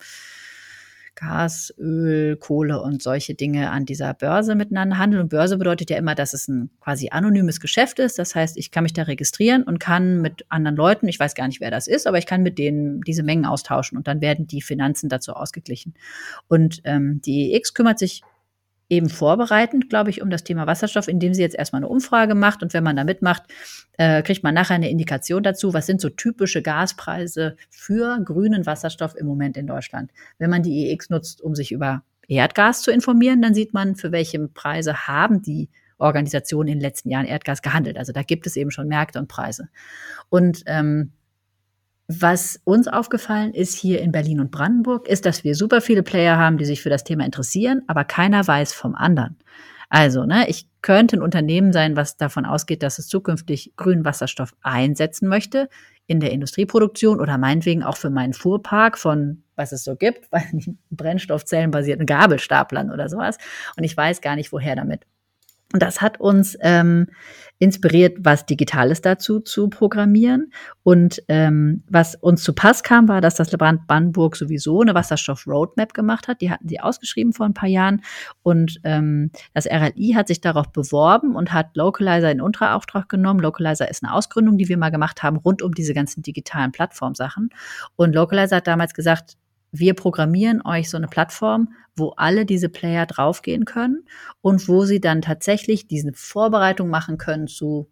Gas, 1.16 1.74
Öl, 1.78 2.38
Kohle 2.38 2.82
und 2.82 3.04
solche 3.04 3.36
Dinge 3.36 3.70
an 3.70 3.86
dieser 3.86 4.14
Börse 4.14 4.56
miteinander 4.56 4.98
handeln. 4.98 5.24
Und 5.24 5.30
Börse 5.30 5.58
bedeutet 5.58 5.90
ja 5.90 5.98
immer, 5.98 6.16
dass 6.16 6.34
es 6.34 6.48
ein 6.48 6.70
quasi 6.80 7.10
anonymes 7.12 7.60
Geschäft 7.60 8.00
ist. 8.00 8.18
Das 8.18 8.34
heißt, 8.34 8.58
ich 8.58 8.72
kann 8.72 8.84
mich 8.84 8.94
da 8.94 9.04
registrieren 9.04 9.64
und 9.64 9.80
kann 9.80 10.22
mit 10.22 10.46
anderen 10.50 10.76
Leuten, 10.76 11.08
ich 11.08 11.20
weiß 11.20 11.36
gar 11.36 11.48
nicht, 11.48 11.62
wer 11.62 11.72
das 11.72 11.88
ist, 11.88 12.08
aber 12.08 12.18
ich 12.18 12.26
kann 12.26 12.44
mit 12.44 12.58
denen 12.58 13.02
diese 13.02 13.24
Mengen 13.24 13.46
austauschen 13.46 13.98
und 13.98 14.08
dann 14.08 14.22
werden 14.22 14.48
die 14.48 14.62
Finanzen 14.62 15.10
dazu 15.10 15.34
ausgeglichen. 15.34 15.94
Und 16.48 16.82
ähm, 16.86 17.22
die 17.24 17.54
EX 17.54 17.74
kümmert 17.74 18.00
sich 18.00 18.22
eben 18.92 19.10
vorbereitend, 19.10 19.90
glaube 19.90 20.10
ich, 20.10 20.22
um 20.22 20.30
das 20.30 20.44
Thema 20.44 20.68
Wasserstoff, 20.68 21.08
indem 21.08 21.34
sie 21.34 21.42
jetzt 21.42 21.56
erstmal 21.56 21.80
eine 21.80 21.88
Umfrage 21.88 22.36
macht 22.36 22.62
und 22.62 22.74
wenn 22.74 22.84
man 22.84 22.98
da 22.98 23.06
mitmacht, 23.06 23.44
äh, 23.98 24.22
kriegt 24.22 24.44
man 24.44 24.54
nachher 24.54 24.76
eine 24.76 24.90
Indikation 24.90 25.44
dazu, 25.44 25.74
was 25.74 25.86
sind 25.86 26.02
so 26.02 26.10
typische 26.10 26.62
Gaspreise 26.62 27.56
für 27.70 28.20
grünen 28.26 28.66
Wasserstoff 28.66 29.16
im 29.16 29.28
Moment 29.28 29.56
in 29.56 29.66
Deutschland. 29.66 30.12
Wenn 30.40 30.50
man 30.50 30.62
die 30.62 30.92
EX 30.92 31.10
nutzt, 31.10 31.42
um 31.42 31.56
sich 31.56 31.72
über 31.72 32.04
Erdgas 32.28 32.82
zu 32.82 32.92
informieren, 32.92 33.42
dann 33.42 33.54
sieht 33.54 33.74
man, 33.74 33.96
für 33.96 34.12
welche 34.12 34.46
Preise 34.50 35.08
haben 35.08 35.42
die 35.42 35.70
Organisationen 35.98 36.68
in 36.68 36.80
den 36.80 36.82
letzten 36.82 37.10
Jahren 37.10 37.26
Erdgas 37.26 37.62
gehandelt. 37.62 37.98
Also 37.98 38.12
da 38.12 38.24
gibt 38.24 38.46
es 38.46 38.58
eben 38.58 38.72
schon 38.72 38.90
Märkte 38.90 39.20
und 39.20 39.30
Preise. 39.30 39.70
Und 40.30 40.64
ähm, 40.66 41.14
was 42.20 42.60
uns 42.64 42.88
aufgefallen 42.88 43.54
ist 43.54 43.76
hier 43.76 44.02
in 44.02 44.12
Berlin 44.12 44.40
und 44.40 44.52
Brandenburg, 44.52 45.08
ist, 45.08 45.26
dass 45.26 45.44
wir 45.44 45.56
super 45.56 45.82
viele 45.82 46.04
Player 46.04 46.38
haben, 46.38 46.58
die 46.58 46.66
sich 46.66 46.82
für 46.82 46.90
das 46.90 47.04
Thema 47.04 47.26
interessieren, 47.26 47.84
aber 47.88 48.04
keiner 48.04 48.46
weiß 48.46 48.74
vom 48.74 48.96
anderen. 48.96 49.38
Also, 49.90 50.26
ne, 50.26 50.50
ich 50.50 50.68
könnte 50.82 51.18
ein 51.18 51.22
Unternehmen 51.22 51.74
sein, 51.74 51.96
was 51.96 52.18
davon 52.18 52.46
ausgeht, 52.46 52.82
dass 52.82 52.98
es 52.98 53.08
zukünftig 53.08 53.74
grünen 53.76 54.06
Wasserstoff 54.06 54.54
einsetzen 54.62 55.28
möchte 55.28 55.70
in 56.08 56.20
der 56.20 56.32
Industrieproduktion 56.32 57.20
oder 57.20 57.38
meinetwegen 57.38 57.84
auch 57.84 57.98
für 57.98 58.10
meinen 58.10 58.34
Fuhrpark 58.34 58.98
von, 58.98 59.44
was 59.56 59.72
es 59.72 59.84
so 59.84 59.96
gibt, 59.96 60.30
Brennstoffzellenbasierten 60.92 62.06
Gabelstaplern 62.06 62.92
oder 62.92 63.10
sowas. 63.10 63.38
Und 63.78 63.84
ich 63.84 63.96
weiß 63.96 64.22
gar 64.22 64.36
nicht, 64.36 64.52
woher 64.52 64.76
damit. 64.76 65.06
Und 65.74 65.82
das 65.82 66.02
hat 66.02 66.20
uns 66.20 66.58
ähm, 66.62 67.08
inspiriert, 67.60 68.18
was 68.22 68.48
Digitales 68.48 69.02
dazu 69.02 69.40
zu 69.40 69.70
programmieren. 69.70 70.52
Und 70.84 71.22
ähm, 71.28 71.84
was 71.88 72.16
uns 72.16 72.44
zu 72.44 72.54
Pass 72.54 72.82
kam, 72.82 73.08
war, 73.08 73.22
dass 73.22 73.36
das 73.36 73.52
Land 73.52 73.86
Brandenburg 73.86 74.36
sowieso 74.36 74.82
eine 74.82 74.96
Wasserstoff-Roadmap 74.96 75.94
gemacht 75.94 76.28
hat. 76.28 76.42
Die 76.42 76.50
hatten 76.50 76.68
sie 76.68 76.80
ausgeschrieben 76.80 77.34
vor 77.34 77.46
ein 77.46 77.54
paar 77.54 77.70
Jahren. 77.70 78.02
Und 78.42 78.80
ähm, 78.84 79.30
das 79.54 79.68
RLI 79.68 80.14
hat 80.16 80.28
sich 80.28 80.42
darauf 80.42 80.72
beworben 80.72 81.36
und 81.36 81.54
hat 81.54 81.78
Localizer 81.78 82.32
in 82.32 82.42
Unterauftrag 82.42 83.08
genommen. 83.08 83.40
Localizer 83.40 83.90
ist 83.90 84.04
eine 84.04 84.14
Ausgründung, 84.14 84.58
die 84.58 84.68
wir 84.68 84.78
mal 84.78 84.90
gemacht 84.90 85.22
haben, 85.22 85.38
rund 85.38 85.62
um 85.62 85.74
diese 85.74 85.94
ganzen 85.94 86.24
digitalen 86.24 86.72
Plattformsachen. 86.72 87.52
Und 87.96 88.16
Localizer 88.16 88.58
hat 88.58 88.68
damals 88.68 88.96
gesagt, 88.96 89.38
wir 89.72 89.94
programmieren 89.94 90.62
euch 90.66 90.90
so 90.90 90.98
eine 90.98 91.08
Plattform, 91.08 91.74
wo 91.96 92.10
alle 92.18 92.46
diese 92.46 92.70
Player 92.70 93.06
draufgehen 93.06 93.66
können 93.66 94.06
und 94.42 94.68
wo 94.68 94.86
sie 94.86 95.00
dann 95.00 95.22
tatsächlich 95.22 95.88
diese 95.88 96.12
Vorbereitung 96.14 96.90
machen 96.90 97.18
können 97.18 97.48
zu 97.48 97.90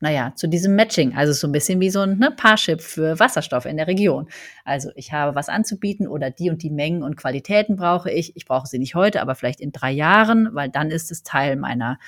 naja, 0.00 0.32
zu 0.36 0.46
diesem 0.46 0.76
Matching. 0.76 1.16
Also 1.16 1.32
so 1.32 1.48
ein 1.48 1.52
bisschen 1.52 1.80
wie 1.80 1.90
so 1.90 2.00
ein 2.00 2.18
ne, 2.18 2.30
Parship 2.30 2.80
für 2.80 3.18
Wasserstoff 3.18 3.66
in 3.66 3.76
der 3.76 3.88
Region. 3.88 4.28
Also 4.64 4.90
ich 4.94 5.12
habe 5.12 5.34
was 5.34 5.48
anzubieten 5.48 6.06
oder 6.06 6.30
die 6.30 6.50
und 6.50 6.62
die 6.62 6.70
Mengen 6.70 7.02
und 7.02 7.16
Qualitäten 7.16 7.76
brauche 7.76 8.10
ich. 8.10 8.36
Ich 8.36 8.44
brauche 8.44 8.68
sie 8.68 8.78
nicht 8.78 8.94
heute, 8.94 9.20
aber 9.20 9.34
vielleicht 9.34 9.60
in 9.60 9.72
drei 9.72 9.90
Jahren, 9.90 10.50
weil 10.52 10.68
dann 10.68 10.90
ist 10.90 11.10
es 11.10 11.24
Teil 11.24 11.56
meiner 11.56 11.98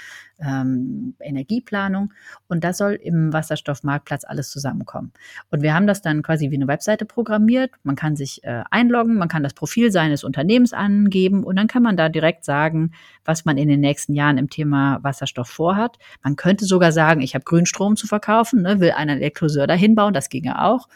ähm, 0.40 1.14
Energieplanung. 1.20 2.12
Und 2.48 2.64
das 2.64 2.78
soll 2.78 2.94
im 2.94 3.32
Wasserstoffmarktplatz 3.32 4.24
alles 4.24 4.50
zusammenkommen. 4.50 5.12
Und 5.50 5.62
wir 5.62 5.74
haben 5.74 5.86
das 5.86 6.02
dann 6.02 6.22
quasi 6.22 6.50
wie 6.50 6.56
eine 6.56 6.68
Webseite 6.68 7.04
programmiert. 7.04 7.70
Man 7.82 7.96
kann 7.96 8.16
sich 8.16 8.42
äh, 8.44 8.62
einloggen, 8.70 9.16
man 9.16 9.28
kann 9.28 9.42
das 9.42 9.54
Profil 9.54 9.90
seines 9.90 10.24
Unternehmens 10.24 10.72
angeben 10.72 11.44
und 11.44 11.56
dann 11.56 11.66
kann 11.66 11.82
man 11.82 11.96
da 11.96 12.08
direkt 12.08 12.44
sagen, 12.44 12.92
was 13.24 13.44
man 13.44 13.58
in 13.58 13.68
den 13.68 13.80
nächsten 13.80 14.14
Jahren 14.14 14.38
im 14.38 14.50
Thema 14.50 14.98
Wasserstoff 15.02 15.48
vorhat. 15.48 15.98
Man 16.22 16.36
könnte 16.36 16.64
sogar 16.64 16.92
sagen, 16.92 17.20
ich 17.20 17.34
habe 17.34 17.44
Grünstrom 17.44 17.96
zu 17.96 18.06
verkaufen, 18.06 18.62
ne, 18.62 18.80
will 18.80 18.92
einen 18.92 19.18
Elektroseur 19.18 19.66
dahin 19.66 19.94
bauen, 19.94 20.14
das 20.14 20.28
ginge 20.28 20.62
auch. 20.62 20.88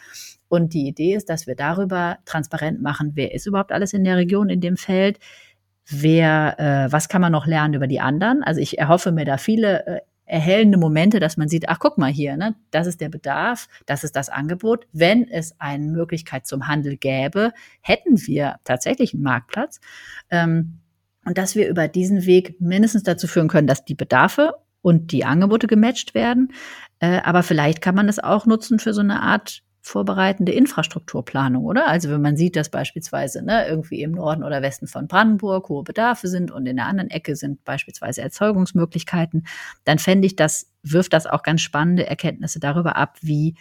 Und 0.47 0.73
die 0.73 0.87
Idee 0.87 1.15
ist, 1.15 1.29
dass 1.29 1.47
wir 1.47 1.55
darüber 1.55 2.19
transparent 2.25 2.81
machen, 2.81 3.11
wer 3.15 3.33
ist 3.33 3.47
überhaupt 3.47 3.71
alles 3.71 3.93
in 3.93 4.03
der 4.03 4.17
Region 4.17 4.49
in 4.49 4.61
dem 4.61 4.77
Feld, 4.77 5.19
wer, 5.87 6.59
äh, 6.59 6.91
was 6.91 7.09
kann 7.09 7.21
man 7.21 7.31
noch 7.31 7.45
lernen 7.45 7.73
über 7.73 7.87
die 7.87 7.99
anderen. 7.99 8.43
Also 8.43 8.61
ich 8.61 8.77
erhoffe 8.77 9.11
mir 9.11 9.25
da 9.25 9.37
viele 9.37 9.85
äh, 9.85 9.99
erhellende 10.25 10.77
Momente, 10.77 11.19
dass 11.19 11.37
man 11.37 11.47
sieht, 11.47 11.69
ach 11.69 11.79
guck 11.79 11.97
mal 11.97 12.11
hier, 12.11 12.35
ne, 12.35 12.55
das 12.71 12.87
ist 12.87 12.99
der 12.99 13.09
Bedarf, 13.09 13.67
das 13.85 14.03
ist 14.03 14.15
das 14.15 14.29
Angebot. 14.29 14.87
Wenn 14.91 15.29
es 15.29 15.59
eine 15.59 15.85
Möglichkeit 15.85 16.47
zum 16.47 16.67
Handel 16.67 16.97
gäbe, 16.97 17.53
hätten 17.81 18.19
wir 18.25 18.55
tatsächlich 18.63 19.13
einen 19.13 19.23
Marktplatz. 19.23 19.79
Ähm, 20.31 20.79
und 21.25 21.37
dass 21.37 21.55
wir 21.55 21.67
über 21.67 21.87
diesen 21.87 22.25
Weg 22.25 22.59
mindestens 22.59 23.03
dazu 23.03 23.27
führen 23.27 23.47
können, 23.47 23.67
dass 23.67 23.85
die 23.85 23.95
Bedarfe 23.95 24.53
und 24.81 25.11
die 25.11 25.25
Angebote 25.25 25.65
gematcht 25.65 26.13
werden. 26.13 26.53
Äh, 26.99 27.21
aber 27.23 27.41
vielleicht 27.41 27.81
kann 27.81 27.95
man 27.95 28.07
das 28.07 28.19
auch 28.19 28.45
nutzen 28.45 28.77
für 28.77 28.93
so 28.93 29.01
eine 29.01 29.21
Art 29.21 29.63
vorbereitende 29.85 30.51
Infrastrukturplanung, 30.51 31.63
oder? 31.63 31.87
Also 31.87 32.09
wenn 32.09 32.21
man 32.21 32.35
sieht, 32.35 32.55
dass 32.55 32.69
beispielsweise 32.69 33.43
ne, 33.43 33.67
irgendwie 33.67 34.01
im 34.01 34.13
Norden 34.13 34.43
oder 34.43 34.63
Westen 34.63 34.87
von 34.87 35.07
Brandenburg 35.07 35.69
hohe 35.69 35.83
Bedarfe 35.83 36.27
sind 36.27 36.49
und 36.49 36.65
in 36.65 36.77
der 36.77 36.87
anderen 36.87 37.11
Ecke 37.11 37.35
sind 37.35 37.63
beispielsweise 37.63 38.23
Erzeugungsmöglichkeiten, 38.23 39.45
dann 39.83 39.99
fände 39.99 40.25
ich, 40.25 40.35
das 40.35 40.71
wirft 40.81 41.13
das 41.13 41.27
auch 41.27 41.43
ganz 41.43 41.61
spannende 41.61 42.07
Erkenntnisse 42.07 42.59
darüber 42.59 42.95
ab, 42.95 43.17
wie 43.21 43.53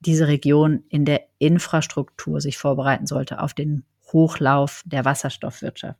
diese 0.00 0.28
Region 0.28 0.84
in 0.90 1.06
der 1.06 1.22
Infrastruktur 1.38 2.42
sich 2.42 2.58
vorbereiten 2.58 3.06
sollte 3.06 3.40
auf 3.40 3.54
den 3.54 3.84
Hochlauf 4.12 4.82
der 4.84 5.06
Wasserstoffwirtschaft. 5.06 5.98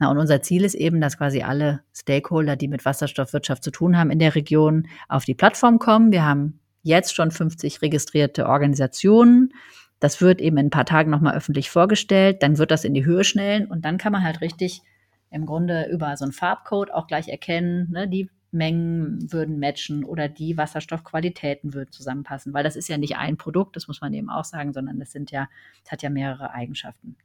Na, 0.00 0.10
und 0.10 0.18
unser 0.18 0.42
Ziel 0.42 0.64
ist 0.64 0.74
eben, 0.74 1.00
dass 1.00 1.18
quasi 1.18 1.42
alle 1.42 1.84
Stakeholder, 1.94 2.56
die 2.56 2.66
mit 2.66 2.84
Wasserstoffwirtschaft 2.84 3.62
zu 3.62 3.70
tun 3.70 3.96
haben 3.96 4.10
in 4.10 4.18
der 4.18 4.34
Region, 4.34 4.88
auf 5.08 5.24
die 5.24 5.34
Plattform 5.34 5.78
kommen. 5.78 6.10
Wir 6.10 6.24
haben 6.24 6.58
jetzt 6.84 7.16
schon 7.16 7.32
50 7.32 7.82
registrierte 7.82 8.46
Organisationen. 8.46 9.52
Das 9.98 10.20
wird 10.20 10.40
eben 10.40 10.58
in 10.58 10.66
ein 10.66 10.70
paar 10.70 10.84
Tagen 10.84 11.10
nochmal 11.10 11.34
öffentlich 11.34 11.70
vorgestellt. 11.70 12.42
Dann 12.42 12.58
wird 12.58 12.70
das 12.70 12.84
in 12.84 12.94
die 12.94 13.04
Höhe 13.04 13.24
schnellen 13.24 13.66
und 13.66 13.84
dann 13.84 13.98
kann 13.98 14.12
man 14.12 14.22
halt 14.22 14.40
richtig 14.40 14.82
im 15.30 15.46
Grunde 15.46 15.88
über 15.90 16.16
so 16.16 16.24
einen 16.24 16.32
Farbcode 16.32 16.92
auch 16.92 17.08
gleich 17.08 17.28
erkennen, 17.28 17.90
ne, 17.90 18.06
die 18.06 18.30
Mengen 18.52 19.32
würden 19.32 19.58
matchen 19.58 20.04
oder 20.04 20.28
die 20.28 20.56
Wasserstoffqualitäten 20.56 21.74
würden 21.74 21.90
zusammenpassen, 21.90 22.54
weil 22.54 22.62
das 22.62 22.76
ist 22.76 22.88
ja 22.88 22.98
nicht 22.98 23.16
ein 23.16 23.36
Produkt, 23.36 23.74
das 23.74 23.88
muss 23.88 24.00
man 24.00 24.14
eben 24.14 24.30
auch 24.30 24.44
sagen, 24.44 24.72
sondern 24.72 25.00
das 25.00 25.10
sind 25.10 25.32
ja, 25.32 25.48
das 25.82 25.90
hat 25.90 26.02
ja 26.02 26.10
mehrere 26.10 26.52
Eigenschaften. 26.52 27.16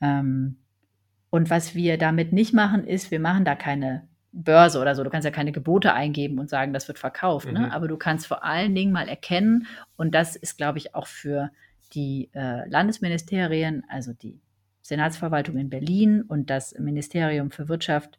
Ähm, 0.00 0.56
und 1.30 1.48
was 1.48 1.76
wir 1.76 1.96
damit 1.96 2.32
nicht 2.32 2.54
machen, 2.54 2.84
ist, 2.84 3.12
wir 3.12 3.20
machen 3.20 3.44
da 3.44 3.54
keine 3.54 4.08
Börse 4.34 4.80
oder 4.80 4.94
so. 4.94 5.04
Du 5.04 5.10
kannst 5.10 5.24
ja 5.24 5.30
keine 5.30 5.52
Gebote 5.52 5.94
eingeben 5.94 6.38
und 6.38 6.50
sagen, 6.50 6.72
das 6.72 6.88
wird 6.88 6.98
verkauft. 6.98 7.46
Ne? 7.46 7.58
Mhm. 7.58 7.66
Ne? 7.66 7.72
Aber 7.72 7.88
du 7.88 7.96
kannst 7.96 8.26
vor 8.26 8.44
allen 8.44 8.74
Dingen 8.74 8.92
mal 8.92 9.08
erkennen, 9.08 9.66
und 9.96 10.14
das 10.14 10.36
ist, 10.36 10.58
glaube 10.58 10.78
ich, 10.78 10.94
auch 10.94 11.06
für 11.06 11.50
die 11.94 12.30
äh, 12.34 12.68
Landesministerien, 12.68 13.84
also 13.88 14.12
die 14.12 14.40
Senatsverwaltung 14.82 15.56
in 15.56 15.70
Berlin 15.70 16.22
und 16.22 16.50
das 16.50 16.76
Ministerium 16.78 17.50
für 17.50 17.68
Wirtschaft, 17.68 18.18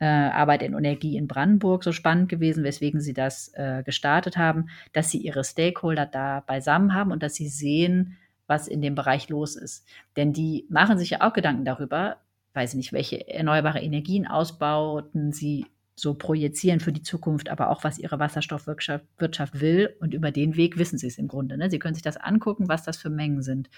äh, 0.00 0.04
Arbeit 0.04 0.64
und 0.64 0.74
Energie 0.74 1.16
in 1.16 1.28
Brandenburg 1.28 1.84
so 1.84 1.92
spannend 1.92 2.28
gewesen, 2.28 2.64
weswegen 2.64 3.00
sie 3.00 3.14
das 3.14 3.52
äh, 3.54 3.84
gestartet 3.84 4.36
haben, 4.36 4.68
dass 4.92 5.10
sie 5.10 5.18
ihre 5.18 5.44
Stakeholder 5.44 6.06
da 6.06 6.40
beisammen 6.40 6.92
haben 6.92 7.12
und 7.12 7.22
dass 7.22 7.34
sie 7.34 7.48
sehen, 7.48 8.18
was 8.48 8.66
in 8.66 8.82
dem 8.82 8.96
Bereich 8.96 9.28
los 9.28 9.54
ist. 9.54 9.86
Denn 10.16 10.32
die 10.32 10.66
machen 10.68 10.98
sich 10.98 11.10
ja 11.10 11.20
auch 11.20 11.32
Gedanken 11.32 11.64
darüber, 11.64 12.16
weiß 12.54 12.70
ich 12.70 12.76
nicht, 12.76 12.92
welche 12.92 13.28
erneuerbare 13.28 13.80
Energien 13.80 14.26
ausbauten 14.26 15.32
sie 15.32 15.66
so 15.94 16.14
projizieren 16.14 16.80
für 16.80 16.92
die 16.92 17.02
Zukunft, 17.02 17.48
aber 17.48 17.68
auch 17.68 17.84
was 17.84 17.98
ihre 17.98 18.18
Wasserstoffwirtschaft 18.18 19.04
Wirtschaft 19.18 19.60
will. 19.60 19.94
Und 20.00 20.14
über 20.14 20.30
den 20.30 20.56
Weg 20.56 20.78
wissen 20.78 20.98
sie 20.98 21.06
es 21.06 21.18
im 21.18 21.28
Grunde. 21.28 21.56
Ne? 21.56 21.70
Sie 21.70 21.78
können 21.78 21.94
sich 21.94 22.02
das 22.02 22.16
angucken, 22.16 22.68
was 22.68 22.82
das 22.82 22.96
für 22.96 23.10
Mengen 23.10 23.42
sind. 23.42 23.68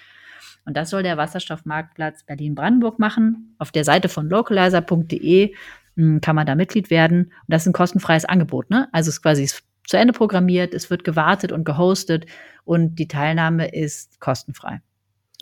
Und 0.64 0.76
das 0.76 0.90
soll 0.90 1.02
der 1.02 1.16
Wasserstoffmarktplatz 1.16 2.22
Berlin-Brandenburg 2.24 2.98
machen. 2.98 3.54
Auf 3.58 3.72
der 3.72 3.84
Seite 3.84 4.08
von 4.08 4.28
localizer.de 4.28 5.54
hm, 5.96 6.20
kann 6.20 6.36
man 6.36 6.46
da 6.46 6.54
Mitglied 6.54 6.90
werden. 6.90 7.24
Und 7.24 7.48
das 7.48 7.62
ist 7.62 7.68
ein 7.68 7.74
kostenfreies 7.74 8.24
Angebot. 8.24 8.70
Ne? 8.70 8.88
Also 8.92 9.08
es 9.08 9.16
ist 9.16 9.22
quasi 9.22 9.48
zu 9.86 9.96
Ende 9.98 10.12
programmiert, 10.12 10.72
es 10.72 10.88
wird 10.90 11.04
gewartet 11.04 11.52
und 11.52 11.64
gehostet 11.64 12.26
und 12.64 12.96
die 12.96 13.08
Teilnahme 13.08 13.68
ist 13.68 14.18
kostenfrei. 14.20 14.80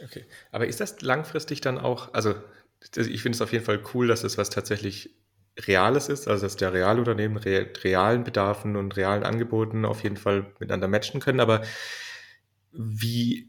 Okay, 0.03 0.25
aber 0.51 0.67
ist 0.67 0.81
das 0.81 1.01
langfristig 1.03 1.61
dann 1.61 1.79
auch, 1.79 2.13
also 2.13 2.35
ich 2.97 3.23
finde 3.23 3.37
es 3.37 3.43
auf 3.43 3.53
jeden 3.53 3.65
Fall 3.65 3.83
cool, 3.95 4.09
dass 4.09 4.25
es 4.25 4.39
was 4.39 4.51
tatsächlich 4.51 5.15
Reales 5.59 6.09
ist, 6.09 6.29
also 6.29 6.47
dass 6.47 6.57
der 6.57 6.73
Realunternehmen 6.73 7.37
re 7.37 7.71
realen 7.85 8.25
Bedarfen 8.25 8.77
und 8.77 8.97
realen 8.97 9.23
Angeboten 9.23 9.85
auf 9.85 10.03
jeden 10.03 10.17
Fall 10.17 10.47
miteinander 10.59 10.89
matchen 10.89 11.21
können. 11.21 11.41
Aber 11.41 11.63
wie, 12.73 13.49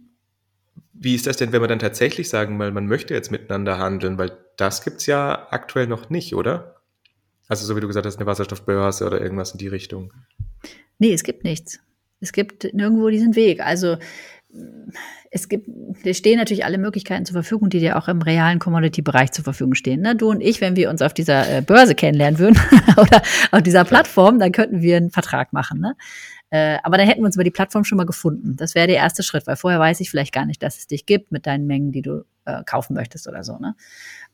wie 0.92 1.16
ist 1.16 1.28
das 1.28 1.38
denn, 1.38 1.54
wenn 1.54 1.62
man 1.62 1.70
dann 1.70 1.80
tatsächlich 1.80 2.28
sagen, 2.28 2.60
weil 2.60 2.72
man 2.72 2.88
möchte 2.88 3.14
jetzt 3.14 3.32
miteinander 3.32 3.78
handeln, 3.78 4.18
weil 4.18 4.38
das 4.58 4.84
gibt 4.84 4.98
es 4.98 5.06
ja 5.06 5.48
aktuell 5.52 5.88
noch 5.88 6.10
nicht, 6.10 6.36
oder? 6.36 6.82
Also 7.48 7.66
so 7.66 7.76
wie 7.76 7.82
du 7.82 7.88
gesagt 7.88 8.06
hast, 8.06 8.18
eine 8.18 8.26
Wasserstoffbörse 8.26 9.06
oder 9.06 9.22
irgendwas 9.22 9.52
in 9.52 9.58
die 9.58 9.68
Richtung. 9.68 10.14
Nee, 11.00 11.14
es 11.14 11.24
gibt 11.24 11.44
nichts. 11.44 11.80
Es 12.20 12.32
gibt 12.32 12.74
nirgendwo 12.74 13.10
diesen 13.10 13.36
Weg. 13.36 13.62
Also 13.62 13.98
es 15.36 15.50
gibt, 15.50 15.68
dir 16.06 16.14
stehen 16.14 16.38
natürlich 16.38 16.64
alle 16.64 16.78
Möglichkeiten 16.78 17.26
zur 17.26 17.34
Verfügung, 17.34 17.70
die 17.70 17.80
dir 17.80 17.98
auch 17.98 18.08
im 18.08 18.22
realen 18.22 18.60
Commodity-Bereich 18.60 19.32
zur 19.32 19.44
Verfügung 19.44 19.74
stehen. 19.74 20.02
Ne? 20.02 20.16
Du 20.16 20.30
und 20.30 20.42
ich, 20.42 20.62
wenn 20.62 20.76
wir 20.76 20.92
uns 20.92 21.02
auf 21.02 21.12
dieser 21.12 21.50
äh, 21.50 21.62
Börse 21.62 21.96
kennenlernen 21.96 22.38
würden 22.38 22.60
oder 22.98 23.24
auf 23.52 23.64
dieser 23.64 23.84
Plattform, 23.84 24.38
dann 24.38 24.52
könnten 24.52 24.84
wir 24.84 24.96
einen 24.96 25.10
Vertrag 25.10 25.52
machen. 25.52 25.80
Ne? 25.80 25.96
Äh, 26.52 26.78
aber 26.84 27.00
dann 27.00 27.08
hätten 27.08 27.22
wir 27.22 27.26
uns 27.26 27.36
über 27.36 27.44
die 27.44 27.50
Plattform 27.50 27.84
schon 27.84 27.98
mal 27.98 28.06
gefunden. 28.06 28.56
Das 28.58 28.76
wäre 28.76 28.86
der 28.86 28.98
erste 28.98 29.24
Schritt, 29.24 29.48
weil 29.48 29.56
vorher 29.56 29.80
weiß 29.80 30.02
ich 30.02 30.12
vielleicht 30.12 30.34
gar 30.34 30.46
nicht, 30.46 30.62
dass 30.62 30.78
es 30.78 30.86
dich 30.86 31.08
gibt 31.08 31.32
mit 31.32 31.48
deinen 31.48 31.66
Mengen, 31.66 31.92
die 31.92 32.04
du 32.04 32.26
äh, 32.46 32.64
kaufen 32.64 32.94
möchtest 32.94 33.28
oder 33.28 33.44
so. 33.44 33.58
Ne? 33.58 33.76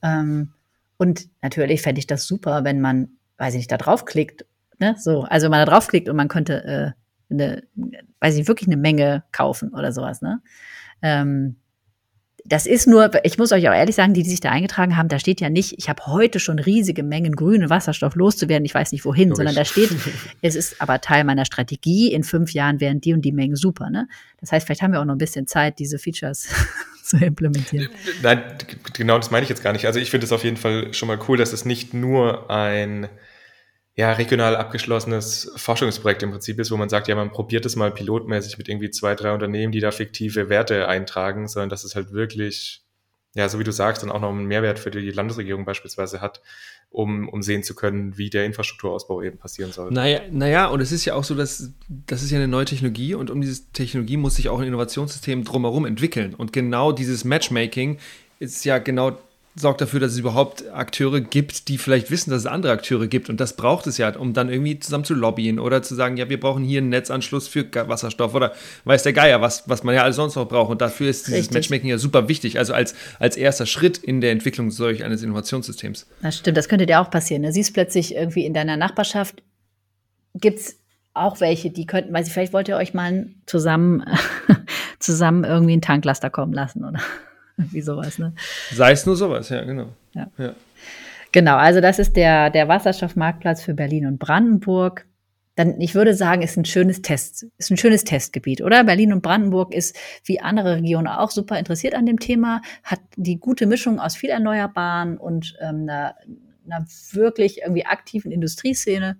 Ähm, 0.03 0.51
und 0.97 1.29
natürlich 1.41 1.81
fände 1.81 1.99
ich 1.99 2.07
das 2.07 2.27
super, 2.27 2.65
wenn 2.65 2.81
man, 2.81 3.11
weiß 3.37 3.53
ich 3.53 3.59
nicht, 3.59 3.71
da 3.71 3.77
draufklickt. 3.77 4.45
Ne? 4.79 4.95
So, 4.99 5.21
also 5.21 5.45
wenn 5.45 5.51
man 5.51 5.65
da 5.65 5.71
draufklickt 5.71 6.09
und 6.09 6.17
man 6.17 6.27
könnte 6.27 6.95
äh, 7.29 7.33
eine, 7.33 7.63
weiß 8.19 8.35
ich, 8.35 8.49
wirklich 8.49 8.67
eine 8.67 8.75
Menge 8.75 9.23
kaufen 9.31 9.73
oder 9.73 9.93
sowas, 9.93 10.21
ne? 10.21 10.41
Ähm, 11.01 11.55
das 12.45 12.65
ist 12.65 12.87
nur, 12.87 13.11
ich 13.23 13.37
muss 13.37 13.51
euch 13.51 13.69
auch 13.69 13.73
ehrlich 13.73 13.95
sagen, 13.95 14.13
die, 14.13 14.23
die 14.23 14.29
sich 14.29 14.39
da 14.39 14.49
eingetragen 14.49 14.97
haben, 14.97 15.07
da 15.07 15.19
steht 15.19 15.39
ja 15.39 15.49
nicht, 15.49 15.75
ich 15.77 15.87
habe 15.87 16.07
heute 16.07 16.39
schon 16.39 16.57
riesige 16.57 17.03
Mengen 17.03 17.35
grünen 17.35 17.69
Wasserstoff 17.69 18.15
loszuwerden, 18.15 18.65
ich 18.65 18.73
weiß 18.73 18.91
nicht 18.91 19.05
wohin, 19.05 19.29
Logisch. 19.29 19.37
sondern 19.37 19.55
da 19.55 19.65
steht, 19.65 19.91
es 20.41 20.55
ist 20.55 20.81
aber 20.81 20.99
Teil 20.99 21.23
meiner 21.25 21.45
Strategie, 21.45 22.11
in 22.11 22.23
fünf 22.23 22.53
Jahren 22.53 22.79
wären 22.79 23.01
die 23.01 23.13
und 23.13 23.21
die 23.21 23.31
Mengen 23.31 23.55
super. 23.55 23.89
Ne? 23.89 24.07
Das 24.39 24.51
heißt, 24.51 24.65
vielleicht 24.65 24.81
haben 24.81 24.93
wir 24.93 25.01
auch 25.01 25.05
noch 25.05 25.15
ein 25.15 25.19
bisschen 25.19 25.47
Zeit, 25.47 25.79
diese 25.79 25.99
Features 25.99 26.47
zu 27.03 27.17
implementieren. 27.17 27.89
Nein, 28.23 28.41
genau 28.93 29.17
das 29.17 29.29
meine 29.29 29.43
ich 29.43 29.49
jetzt 29.49 29.63
gar 29.63 29.73
nicht. 29.73 29.85
Also 29.85 29.99
ich 29.99 30.09
finde 30.09 30.25
es 30.25 30.31
auf 30.31 30.43
jeden 30.43 30.57
Fall 30.57 30.93
schon 30.93 31.07
mal 31.07 31.19
cool, 31.27 31.37
dass 31.37 31.53
es 31.53 31.65
nicht 31.65 31.93
nur 31.93 32.49
ein 32.49 33.09
ja, 33.99 34.13
regional 34.13 34.55
abgeschlossenes 34.55 35.51
Forschungsprojekt 35.57 36.23
im 36.23 36.31
Prinzip 36.31 36.57
ist, 36.57 36.71
wo 36.71 36.77
man 36.77 36.87
sagt, 36.87 37.09
ja, 37.09 37.15
man 37.15 37.31
probiert 37.31 37.65
es 37.65 37.75
mal 37.75 37.91
pilotmäßig 37.91 38.57
mit 38.57 38.69
irgendwie 38.69 38.91
zwei, 38.91 39.13
drei 39.13 39.33
Unternehmen, 39.33 39.73
die 39.73 39.81
da 39.81 39.91
fiktive 39.91 40.47
Werte 40.47 40.87
eintragen, 40.87 41.49
sondern 41.49 41.67
dass 41.67 41.83
es 41.83 41.95
halt 41.95 42.13
wirklich, 42.13 42.81
ja, 43.35 43.49
so 43.49 43.59
wie 43.59 43.65
du 43.65 43.73
sagst, 43.73 44.01
dann 44.01 44.09
auch 44.09 44.21
noch 44.21 44.29
einen 44.29 44.45
Mehrwert 44.45 44.79
für 44.79 44.89
die 44.89 45.11
Landesregierung 45.11 45.65
beispielsweise 45.65 46.21
hat, 46.21 46.41
um, 46.89 47.27
um 47.27 47.41
sehen 47.41 47.61
zu 47.61 47.75
können, 47.75 48.17
wie 48.17 48.29
der 48.29 48.45
Infrastrukturausbau 48.45 49.21
eben 49.21 49.37
passieren 49.37 49.73
soll. 49.73 49.91
Naja, 49.91 50.21
naja, 50.31 50.67
und 50.67 50.79
es 50.79 50.93
ist 50.93 51.03
ja 51.03 51.15
auch 51.15 51.25
so, 51.25 51.35
dass 51.35 51.73
das 51.89 52.23
ist 52.23 52.31
ja 52.31 52.37
eine 52.37 52.47
neue 52.47 52.63
Technologie 52.63 53.15
und 53.15 53.29
um 53.29 53.41
diese 53.41 53.69
Technologie 53.73 54.15
muss 54.15 54.35
sich 54.35 54.47
auch 54.47 54.61
ein 54.61 54.67
Innovationssystem 54.67 55.43
drumherum 55.43 55.85
entwickeln. 55.85 56.35
Und 56.35 56.53
genau 56.53 56.93
dieses 56.93 57.25
Matchmaking 57.25 57.97
ist 58.39 58.63
ja 58.63 58.77
genau 58.77 59.17
sorgt 59.59 59.81
dafür, 59.81 59.99
dass 59.99 60.13
es 60.13 60.17
überhaupt 60.17 60.69
Akteure 60.71 61.21
gibt, 61.21 61.67
die 61.67 61.77
vielleicht 61.77 62.11
wissen, 62.11 62.29
dass 62.29 62.39
es 62.39 62.45
andere 62.45 62.71
Akteure 62.71 63.07
gibt. 63.07 63.29
Und 63.29 63.39
das 63.39 63.53
braucht 63.53 63.87
es 63.87 63.97
ja, 63.97 64.15
um 64.15 64.33
dann 64.33 64.49
irgendwie 64.49 64.79
zusammen 64.79 65.03
zu 65.03 65.13
lobbyen 65.13 65.59
oder 65.59 65.81
zu 65.81 65.95
sagen, 65.95 66.17
ja, 66.17 66.29
wir 66.29 66.39
brauchen 66.39 66.63
hier 66.63 66.79
einen 66.79 66.89
Netzanschluss 66.89 67.47
für 67.47 67.65
Wasserstoff 67.73 68.33
oder 68.33 68.53
weiß 68.85 69.03
der 69.03 69.13
Geier, 69.13 69.41
was, 69.41 69.67
was 69.67 69.83
man 69.83 69.95
ja 69.95 70.03
alles 70.03 70.15
sonst 70.15 70.35
noch 70.35 70.47
braucht. 70.47 70.71
Und 70.71 70.81
dafür 70.81 71.09
ist 71.09 71.27
dieses 71.27 71.39
Richtig. 71.39 71.55
Matchmaking 71.55 71.89
ja 71.89 71.97
super 71.97 72.29
wichtig. 72.29 72.57
Also 72.57 72.73
als, 72.73 72.95
als 73.19 73.35
erster 73.37 73.65
Schritt 73.65 73.97
in 73.97 74.21
der 74.21 74.31
Entwicklung 74.31 74.71
solch 74.71 75.03
eines 75.03 75.23
Innovationssystems. 75.23 76.07
Das 76.21 76.37
stimmt, 76.37 76.57
das 76.57 76.69
könnte 76.69 76.85
dir 76.85 77.01
auch 77.01 77.11
passieren. 77.11 77.43
Du 77.43 77.51
siehst 77.51 77.73
plötzlich 77.73 78.15
irgendwie 78.15 78.45
in 78.45 78.53
deiner 78.53 78.77
Nachbarschaft, 78.77 79.43
gibt 80.35 80.59
es 80.59 80.79
auch 81.13 81.41
welche, 81.41 81.69
die 81.69 81.85
könnten, 81.85 82.13
weil 82.13 82.23
sie 82.23 82.31
vielleicht 82.31 82.53
wollt 82.53 82.69
ihr 82.69 82.77
euch 82.77 82.93
mal 82.93 83.27
zusammen, 83.45 84.05
zusammen 84.99 85.43
irgendwie 85.43 85.73
einen 85.73 85.81
Tanklaster 85.81 86.29
kommen 86.29 86.53
lassen, 86.53 86.85
oder? 86.85 86.99
Wie 87.71 87.81
sowas, 87.81 88.19
ne? 88.19 88.33
Sei 88.71 88.91
es 88.91 89.05
nur 89.05 89.15
sowas, 89.15 89.49
ja, 89.49 89.63
genau. 89.63 89.87
Ja. 90.13 90.31
ja. 90.37 90.53
Genau, 91.31 91.57
also 91.57 91.81
das 91.81 91.99
ist 91.99 92.15
der, 92.15 92.49
der 92.49 92.67
Wasserstoffmarktplatz 92.67 93.61
für 93.61 93.73
Berlin 93.73 94.07
und 94.07 94.17
Brandenburg. 94.17 95.05
Dann, 95.55 95.79
ich 95.81 95.93
würde 95.93 96.15
sagen, 96.15 96.41
ist 96.41 96.57
ein 96.57 96.65
schönes 96.65 97.01
Test, 97.01 97.45
ist 97.57 97.69
ein 97.69 97.77
schönes 97.77 98.05
Testgebiet, 98.05 98.61
oder? 98.61 98.83
Berlin 98.83 99.13
und 99.13 99.21
Brandenburg 99.21 99.73
ist 99.73 99.95
wie 100.23 100.39
andere 100.39 100.77
Regionen 100.77 101.07
auch 101.07 101.31
super 101.31 101.59
interessiert 101.59 101.93
an 101.95 102.05
dem 102.05 102.19
Thema, 102.19 102.61
hat 102.83 103.01
die 103.17 103.39
gute 103.39 103.67
Mischung 103.67 103.99
aus 103.99 104.15
viel 104.15 104.29
Erneuerbaren 104.29 105.17
und 105.17 105.55
ähm, 105.59 105.81
einer, 105.83 106.15
einer 106.65 106.85
wirklich 107.11 107.61
irgendwie 107.61 107.85
aktiven 107.85 108.31
Industrieszene. 108.31 109.17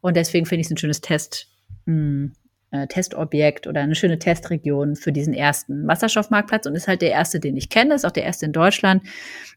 Und 0.00 0.16
deswegen 0.16 0.46
finde 0.46 0.60
ich 0.60 0.68
es 0.68 0.70
ein 0.70 0.78
schönes 0.78 1.00
Test, 1.00 1.48
hm, 1.86 2.32
äh, 2.70 2.86
Testobjekt 2.86 3.66
oder 3.66 3.80
eine 3.80 3.94
schöne 3.94 4.18
Testregion 4.18 4.96
für 4.96 5.12
diesen 5.12 5.34
ersten 5.34 5.86
Wasserstoffmarktplatz 5.86 6.66
und 6.66 6.74
ist 6.74 6.88
halt 6.88 7.02
der 7.02 7.10
erste, 7.10 7.40
den 7.40 7.56
ich 7.56 7.68
kenne, 7.68 7.94
ist 7.94 8.04
auch 8.04 8.10
der 8.10 8.24
erste 8.24 8.46
in 8.46 8.52
Deutschland. 8.52 9.02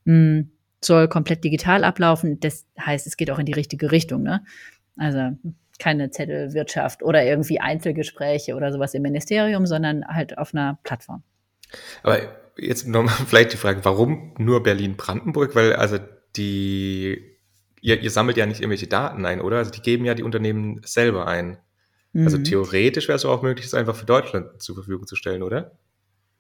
Mh, 0.06 0.14
hm, 0.14 0.52
soll 0.84 1.08
komplett 1.08 1.44
digital 1.44 1.84
ablaufen. 1.84 2.40
Das 2.40 2.66
heißt, 2.80 3.06
es 3.06 3.18
geht 3.18 3.30
auch 3.32 3.40
in 3.40 3.46
die 3.46 3.54
richtige 3.54 3.92
Richtung. 3.92 4.24
Ne? 4.24 4.44
Also 4.98 5.38
keine 5.80 6.12
Zettelwirtschaft 6.12 7.04
oder 7.04 7.24
irgendwie 7.24 7.60
Einzelgespräche 7.60 8.56
oder 8.56 8.72
sowas 8.72 8.94
im 8.94 9.02
Ministerium, 9.02 9.66
sondern 9.66 10.06
halt 10.08 10.38
auf 10.38 10.54
einer 10.54 10.80
Plattform. 10.84 11.24
Aber 12.04 12.20
jetzt 12.58 12.88
nochmal 12.88 13.16
vielleicht 13.28 13.54
die 13.54 13.58
Frage, 13.58 13.84
warum 13.84 14.34
nur 14.38 14.64
Berlin-Brandenburg? 14.64 15.56
Weil 15.56 15.74
also 15.74 15.98
die, 16.36 17.38
ihr, 17.82 18.02
ihr 18.02 18.12
sammelt 18.12 18.38
ja 18.38 18.46
nicht 18.46 18.62
irgendwelche 18.62 18.88
Daten 18.88 19.26
ein, 19.26 19.42
oder? 19.42 19.58
Also 19.58 19.72
die 19.72 19.82
geben 19.82 20.06
ja 20.06 20.14
die 20.14 20.24
Unternehmen 20.24 20.82
selber 20.84 21.28
ein. 21.28 21.58
Also 22.14 22.38
mhm. 22.38 22.44
theoretisch 22.44 23.08
wäre 23.08 23.16
es 23.16 23.26
auch 23.26 23.42
möglich, 23.42 23.66
es 23.66 23.74
einfach 23.74 23.96
für 23.96 24.06
Deutschland 24.06 24.62
zur 24.62 24.76
Verfügung 24.76 25.08
zu 25.08 25.16
stellen, 25.16 25.44
oder? 25.44 25.72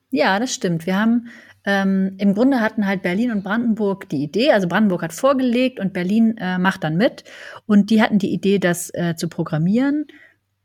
Ja, 0.09 0.38
das 0.39 0.53
stimmt. 0.53 0.86
Wir 0.86 0.99
haben 0.99 1.28
ähm, 1.63 2.15
im 2.17 2.34
Grunde 2.34 2.59
hatten 2.59 2.86
halt 2.86 3.01
Berlin 3.01 3.32
und 3.32 3.43
Brandenburg 3.43 4.09
die 4.09 4.24
Idee, 4.24 4.51
also 4.51 4.67
Brandenburg 4.67 5.03
hat 5.03 5.13
vorgelegt 5.13 5.80
und 5.80 5.93
Berlin 5.93 6.36
äh, 6.38 6.57
macht 6.57 6.84
dann 6.84 6.97
mit. 6.97 7.24
Und 7.65 7.89
die 7.89 8.01
hatten 8.01 8.19
die 8.19 8.34
Idee, 8.34 8.59
das 8.59 8.93
äh, 8.93 9.15
zu 9.15 9.30
programmieren 9.30 10.07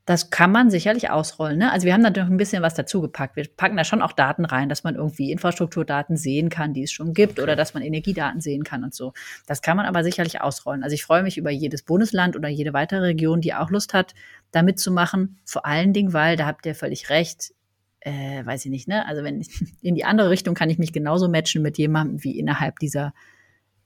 das 0.06 0.30
kann 0.30 0.52
man 0.52 0.70
sicherlich 0.70 1.10
ausrollen. 1.10 1.58
Ne? 1.58 1.72
Also 1.72 1.84
wir 1.84 1.92
haben 1.92 2.04
da 2.04 2.10
noch 2.10 2.30
ein 2.30 2.36
bisschen 2.36 2.62
was 2.62 2.74
dazugepackt. 2.74 3.34
Wir 3.34 3.48
packen 3.48 3.76
da 3.76 3.82
schon 3.82 4.02
auch 4.02 4.12
Daten 4.12 4.44
rein, 4.44 4.68
dass 4.68 4.84
man 4.84 4.94
irgendwie 4.94 5.32
Infrastrukturdaten 5.32 6.16
sehen 6.16 6.48
kann, 6.48 6.72
die 6.72 6.84
es 6.84 6.92
schon 6.92 7.12
gibt, 7.12 7.32
okay. 7.32 7.42
oder 7.42 7.56
dass 7.56 7.74
man 7.74 7.82
Energiedaten 7.82 8.40
sehen 8.40 8.62
kann 8.62 8.84
und 8.84 8.94
so. 8.94 9.12
Das 9.46 9.62
kann 9.62 9.76
man 9.76 9.84
aber 9.84 10.04
sicherlich 10.04 10.40
ausrollen. 10.40 10.84
Also 10.84 10.94
ich 10.94 11.04
freue 11.04 11.24
mich 11.24 11.36
über 11.36 11.50
jedes 11.50 11.82
Bundesland 11.82 12.36
oder 12.36 12.48
jede 12.48 12.72
weitere 12.72 13.00
Region, 13.00 13.40
die 13.40 13.52
auch 13.52 13.68
Lust 13.70 13.94
hat, 13.94 14.14
da 14.52 14.62
mitzumachen. 14.62 15.38
Vor 15.44 15.66
allen 15.66 15.92
Dingen, 15.92 16.12
weil, 16.12 16.36
da 16.36 16.46
habt 16.46 16.66
ihr 16.66 16.76
völlig 16.76 17.10
recht, 17.10 17.52
äh, 17.98 18.46
weiß 18.46 18.64
ich 18.64 18.70
nicht, 18.70 18.86
ne? 18.86 19.04
Also 19.08 19.24
wenn 19.24 19.44
in 19.82 19.96
die 19.96 20.04
andere 20.04 20.30
Richtung 20.30 20.54
kann 20.54 20.70
ich 20.70 20.78
mich 20.78 20.92
genauso 20.92 21.28
matchen 21.28 21.62
mit 21.62 21.78
jemandem 21.78 22.22
wie 22.22 22.38
innerhalb 22.38 22.78
dieser, 22.78 23.12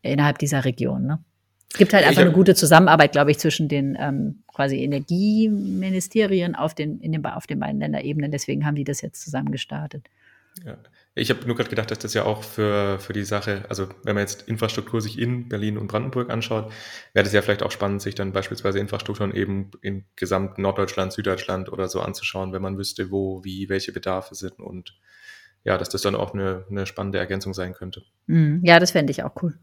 innerhalb 0.03 0.37
dieser 0.37 0.66
Region. 0.66 1.07
Ne? 1.07 1.25
Es 1.73 1.79
gibt 1.79 1.93
halt 1.93 2.05
einfach 2.05 2.21
hab, 2.21 2.27
eine 2.27 2.35
gute 2.35 2.55
Zusammenarbeit, 2.55 3.12
glaube 3.12 3.31
ich, 3.31 3.39
zwischen 3.39 3.68
den 3.68 3.97
ähm, 4.01 4.43
quasi 4.53 4.83
Energieministerien 4.83 6.57
auf 6.57 6.75
den, 6.75 7.01
in 7.01 7.12
den, 7.12 7.25
auf 7.25 7.47
den 7.47 7.61
beiden 7.61 7.81
Länderebenen. 7.81 8.33
Deswegen 8.33 8.66
haben 8.66 8.75
die 8.75 8.85
das 8.85 9.01
jetzt 9.03 9.23
zusammen 9.23 9.53
gestartet. 9.53 10.09
Ja. 10.64 10.77
Ich 11.14 11.29
habe 11.31 11.45
nur 11.47 11.57
gerade 11.57 11.71
gedacht, 11.71 11.91
dass 11.91 11.99
das 11.99 12.14
ja 12.14 12.25
auch 12.25 12.45
für, 12.45 12.99
für 13.01 13.12
die 13.12 13.25
Sache, 13.25 13.64
also 13.68 13.89
wenn 14.05 14.14
man 14.14 14.23
jetzt 14.23 14.49
Infrastruktur 14.49 15.01
sich 15.01 15.18
in 15.18 15.49
Berlin 15.49 15.77
und 15.77 15.89
Brandenburg 15.89 16.31
anschaut, 16.31 16.73
wäre 17.12 17.25
das 17.25 17.33
ja 17.33 17.43
vielleicht 17.43 17.64
auch 17.64 17.73
spannend, 17.73 18.01
sich 18.01 18.14
dann 18.14 18.33
beispielsweise 18.33 18.79
Infrastrukturen 18.79 19.35
eben 19.35 19.73
in 19.83 20.05
gesamten 20.14 20.62
Norddeutschland, 20.62 21.12
Süddeutschland 21.12 21.71
oder 21.73 21.89
so 21.89 22.01
anzuschauen, 22.01 22.53
wenn 22.53 22.62
man 22.62 22.79
wüsste, 22.79 23.11
wo, 23.11 23.43
wie, 23.45 23.68
welche 23.68 23.93
Bedarfe 23.93 24.35
sind 24.35 24.61
und 24.61 24.99
ja, 25.64 25.77
dass 25.77 25.89
das 25.89 26.03
dann 26.03 26.14
auch 26.14 26.33
eine, 26.33 26.64
eine 26.71 26.87
spannende 26.87 27.18
Ergänzung 27.18 27.55
sein 27.55 27.75
könnte. 27.75 28.03
Mhm. 28.27 28.61
Ja, 28.64 28.79
das 28.79 28.93
fände 28.93 29.11
ich 29.11 29.23
auch 29.25 29.43
cool. 29.43 29.59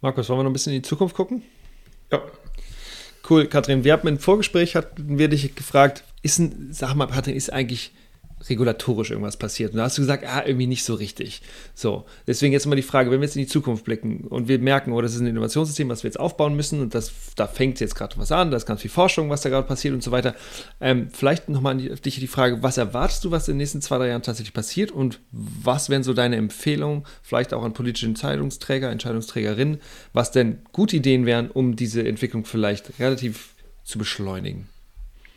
Markus, 0.00 0.28
wollen 0.28 0.40
wir 0.40 0.44
noch 0.44 0.50
ein 0.50 0.52
bisschen 0.52 0.72
in 0.72 0.82
die 0.82 0.88
Zukunft 0.88 1.16
gucken? 1.16 1.42
Ja. 2.12 2.22
Cool, 3.28 3.46
Katrin. 3.46 3.84
Wir 3.84 3.92
hatten 3.92 4.06
im 4.06 4.18
Vorgespräch 4.18 4.76
hatten 4.76 5.18
wir 5.18 5.28
dich 5.28 5.54
gefragt, 5.54 6.04
ist 6.22 6.38
ein, 6.38 6.68
sag 6.72 6.94
mal, 6.94 7.06
Katrin, 7.06 7.34
ist 7.34 7.52
eigentlich 7.52 7.92
regulatorisch 8.48 9.10
irgendwas 9.10 9.36
passiert. 9.36 9.72
Und 9.72 9.78
da 9.78 9.84
hast 9.84 9.98
du 9.98 10.02
gesagt, 10.02 10.24
ah, 10.26 10.42
irgendwie 10.44 10.66
nicht 10.66 10.84
so 10.84 10.94
richtig. 10.94 11.42
So, 11.74 12.04
deswegen 12.26 12.52
jetzt 12.52 12.66
mal 12.66 12.76
die 12.76 12.82
Frage, 12.82 13.10
wenn 13.10 13.20
wir 13.20 13.26
jetzt 13.26 13.36
in 13.36 13.42
die 13.42 13.48
Zukunft 13.48 13.84
blicken 13.84 14.20
und 14.28 14.48
wir 14.48 14.58
merken, 14.58 14.92
oh, 14.92 15.00
das 15.00 15.14
ist 15.14 15.20
ein 15.20 15.26
Innovationssystem, 15.26 15.88
was 15.88 16.02
wir 16.02 16.08
jetzt 16.08 16.20
aufbauen 16.20 16.54
müssen 16.54 16.80
und 16.80 16.94
das, 16.94 17.12
da 17.36 17.46
fängt 17.46 17.80
jetzt 17.80 17.94
gerade 17.94 18.16
was 18.16 18.32
an, 18.32 18.50
da 18.50 18.56
ist 18.56 18.66
ganz 18.66 18.82
viel 18.82 18.90
Forschung, 18.90 19.30
was 19.30 19.40
da 19.40 19.48
gerade 19.48 19.66
passiert 19.66 19.94
und 19.94 20.02
so 20.02 20.10
weiter. 20.10 20.34
Ähm, 20.80 21.08
vielleicht 21.12 21.48
nochmal 21.48 21.72
an 21.72 21.78
dich 21.78 22.20
die 22.20 22.26
Frage, 22.26 22.62
was 22.62 22.78
erwartest 22.78 23.24
du, 23.24 23.30
was 23.30 23.48
in 23.48 23.54
den 23.54 23.58
nächsten 23.58 23.82
zwei, 23.82 23.98
drei 23.98 24.08
Jahren 24.08 24.22
tatsächlich 24.22 24.54
passiert 24.54 24.90
und 24.90 25.20
was 25.32 25.90
wären 25.90 26.02
so 26.02 26.14
deine 26.14 26.36
Empfehlungen, 26.36 27.04
vielleicht 27.22 27.52
auch 27.54 27.64
an 27.64 27.72
politische 27.72 28.06
Entscheidungsträger, 28.06 28.90
Entscheidungsträgerinnen, 28.90 29.80
was 30.12 30.30
denn 30.30 30.62
gute 30.72 30.96
Ideen 30.96 31.26
wären, 31.26 31.50
um 31.50 31.76
diese 31.76 32.06
Entwicklung 32.06 32.44
vielleicht 32.44 32.98
relativ 32.98 33.54
zu 33.84 33.98
beschleunigen? 33.98 34.68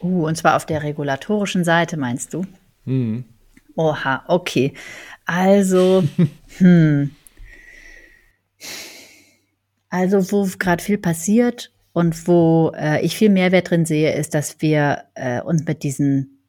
Uh, 0.01 0.25
und 0.25 0.35
zwar 0.35 0.55
auf 0.55 0.65
der 0.65 0.83
regulatorischen 0.83 1.63
Seite, 1.63 1.95
meinst 1.97 2.33
du? 2.33 2.45
Mhm. 2.85 3.25
Oha, 3.75 4.23
okay. 4.27 4.73
Also, 5.25 6.03
hm. 6.57 7.11
Also, 9.89 10.31
wo 10.31 10.47
gerade 10.57 10.83
viel 10.83 10.97
passiert 10.97 11.71
und 11.93 12.27
wo 12.27 12.71
äh, 12.75 13.03
ich 13.03 13.17
viel 13.17 13.29
Mehrwert 13.29 13.69
drin 13.69 13.85
sehe, 13.85 14.13
ist, 14.13 14.33
dass 14.33 14.61
wir 14.61 15.03
äh, 15.15 15.41
uns 15.41 15.65
mit 15.65 15.83
diesen, 15.83 16.43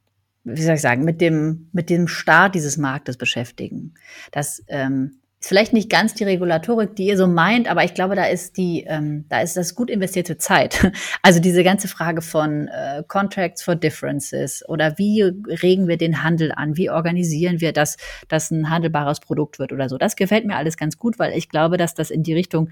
wie 0.45 0.63
soll 0.63 0.75
ich 0.75 0.81
sagen, 0.81 1.05
mit 1.05 1.21
dem, 1.21 1.69
mit 1.73 1.91
dem 1.91 2.07
Start 2.07 2.55
dieses 2.55 2.77
Marktes 2.77 3.17
beschäftigen. 3.17 3.95
Dass 4.31 4.63
ähm, 4.69 5.22
ist 5.43 5.49
vielleicht 5.49 5.73
nicht 5.73 5.91
ganz 5.91 6.15
die 6.15 6.23
Regulatorik, 6.23 6.95
die 6.95 7.07
ihr 7.07 7.17
so 7.17 7.27
meint, 7.27 7.69
aber 7.69 7.83
ich 7.83 7.95
glaube, 7.95 8.15
da 8.15 8.27
ist 8.27 8.57
die, 8.57 8.85
ähm, 8.87 9.25
da 9.29 9.41
ist 9.41 9.57
das 9.57 9.75
gut 9.75 9.91
investierte 9.91 10.39
Zeit. 10.39 10.91
Also 11.25 11.41
diese 11.41 11.63
ganze 11.63 11.89
Frage 11.89 12.21
von 12.21 12.69
äh, 12.69 13.03
Contracts 13.07 13.63
for 13.63 13.77
Differences 13.77 14.69
oder 14.69 14.99
wie 14.99 15.23
regen 15.23 15.87
wir 15.87 15.97
den 15.97 16.23
Handel 16.23 16.53
an, 16.53 16.77
wie 16.77 16.91
organisieren 16.91 17.61
wir 17.61 17.73
das, 17.73 17.97
dass 18.29 18.51
ein 18.51 18.71
handelbares 18.71 19.21
Produkt 19.21 19.59
wird 19.59 19.73
oder 19.73 19.89
so. 19.89 19.99
Das 19.99 20.17
gefällt 20.17 20.47
mir 20.47 20.57
alles 20.57 20.77
ganz 20.77 20.99
gut, 20.99 21.19
weil 21.19 21.37
ich 21.37 21.49
glaube, 21.49 21.77
dass 21.77 21.95
das 21.95 22.11
in 22.11 22.23
die 22.23 22.35
Richtung 22.35 22.71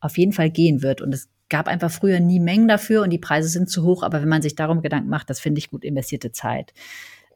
auf 0.00 0.16
jeden 0.16 0.32
Fall 0.32 0.50
gehen 0.50 0.82
wird. 0.82 1.00
Und 1.00 1.12
es 1.12 1.28
gab 1.48 1.66
einfach 1.66 1.90
früher 1.90 2.20
nie 2.20 2.40
Mengen 2.40 2.68
dafür 2.68 3.02
und 3.02 3.10
die 3.10 3.18
Preise 3.18 3.48
sind 3.48 3.68
zu 3.68 3.84
hoch. 3.84 4.02
Aber 4.02 4.20
wenn 4.22 4.28
man 4.28 4.42
sich 4.42 4.54
darum 4.54 4.80
Gedanken 4.80 5.08
macht, 5.08 5.30
das 5.30 5.40
finde 5.40 5.58
ich 5.58 5.70
gut 5.70 5.84
investierte 5.84 6.32
Zeit. 6.32 6.72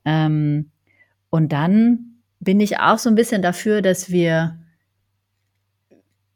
Ähm, 0.05 0.70
und 1.30 1.53
dann 1.53 2.20
bin 2.41 2.61
ich 2.61 2.78
auch 2.78 2.99
so 2.99 3.09
ein 3.09 3.16
bisschen 3.16 3.43
dafür, 3.43 3.83
dass 3.83 4.11
wir 4.11 4.61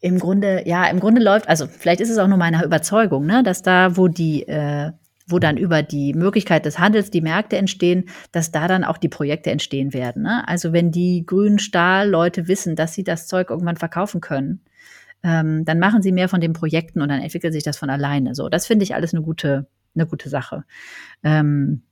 im 0.01 0.18
Grunde, 0.18 0.62
ja, 0.66 0.84
im 0.86 1.01
Grunde 1.01 1.22
läuft, 1.22 1.49
also 1.49 1.66
vielleicht 1.66 2.01
ist 2.01 2.11
es 2.11 2.18
auch 2.18 2.28
nur 2.28 2.38
meine 2.38 2.64
Überzeugung, 2.64 3.26
ne, 3.26 3.42
dass 3.42 3.62
da, 3.62 3.97
wo 3.97 4.09
die, 4.09 4.47
äh, 4.47 4.92
wo 5.28 5.38
dann 5.38 5.57
über 5.57 5.82
die 5.82 6.14
Möglichkeit 6.14 6.66
des 6.66 6.78
Handels 6.78 7.11
die 7.11 7.20
Märkte 7.20 7.57
entstehen, 7.57 8.05
dass 8.30 8.53
da 8.53 8.68
dann 8.68 8.84
auch 8.84 8.99
die 8.99 9.09
Projekte 9.09 9.51
entstehen 9.51 9.92
werden. 9.92 10.22
Ne? 10.22 10.47
Also 10.47 10.72
wenn 10.72 10.92
die 10.92 11.26
grünen 11.26 11.59
Stahlleute 11.59 12.47
wissen, 12.47 12.76
dass 12.76 12.94
sie 12.94 13.03
das 13.03 13.26
Zeug 13.26 13.51
irgendwann 13.51 13.76
verkaufen 13.76 14.20
können, 14.20 14.61
ähm, 15.24 15.64
dann 15.64 15.80
machen 15.80 16.03
sie 16.03 16.12
mehr 16.12 16.28
von 16.28 16.40
den 16.40 16.53
Projekten 16.53 17.01
und 17.01 17.09
dann 17.09 17.20
entwickelt 17.20 17.53
sich 17.53 17.64
das 17.64 17.76
von 17.76 17.90
alleine. 17.90 18.36
So, 18.36 18.49
das 18.49 18.66
finde 18.66 18.84
ich 18.84 18.94
alles 18.94 19.14
eine 19.14 19.22
gute, 19.22 19.66
eine 19.97 20.07
gute 20.07 20.28
Sache. 20.28 20.64
Ähm, 21.24 21.82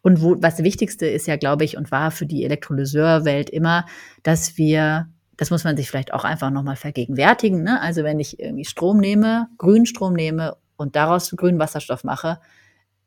und 0.00 0.22
wo, 0.22 0.36
was 0.40 0.62
Wichtigste 0.62 1.06
ist 1.06 1.26
ja, 1.26 1.36
glaube 1.36 1.64
ich, 1.64 1.76
und 1.76 1.90
war 1.90 2.10
für 2.10 2.26
die 2.26 2.44
Elektrolyseurwelt 2.44 3.50
immer, 3.50 3.84
dass 4.22 4.56
wir 4.56 5.08
das 5.38 5.50
muss 5.50 5.64
man 5.64 5.76
sich 5.76 5.88
vielleicht 5.88 6.12
auch 6.12 6.24
einfach 6.24 6.50
nochmal 6.50 6.76
vergegenwärtigen. 6.76 7.62
Ne? 7.62 7.80
Also 7.80 8.04
wenn 8.04 8.20
ich 8.20 8.38
irgendwie 8.38 8.64
Strom 8.64 8.98
nehme, 8.98 9.48
grünen 9.56 9.86
Strom 9.86 10.12
nehme 10.12 10.56
und 10.76 10.96
daraus 10.96 11.30
grünen 11.30 11.58
Wasserstoff 11.58 12.04
mache, 12.04 12.40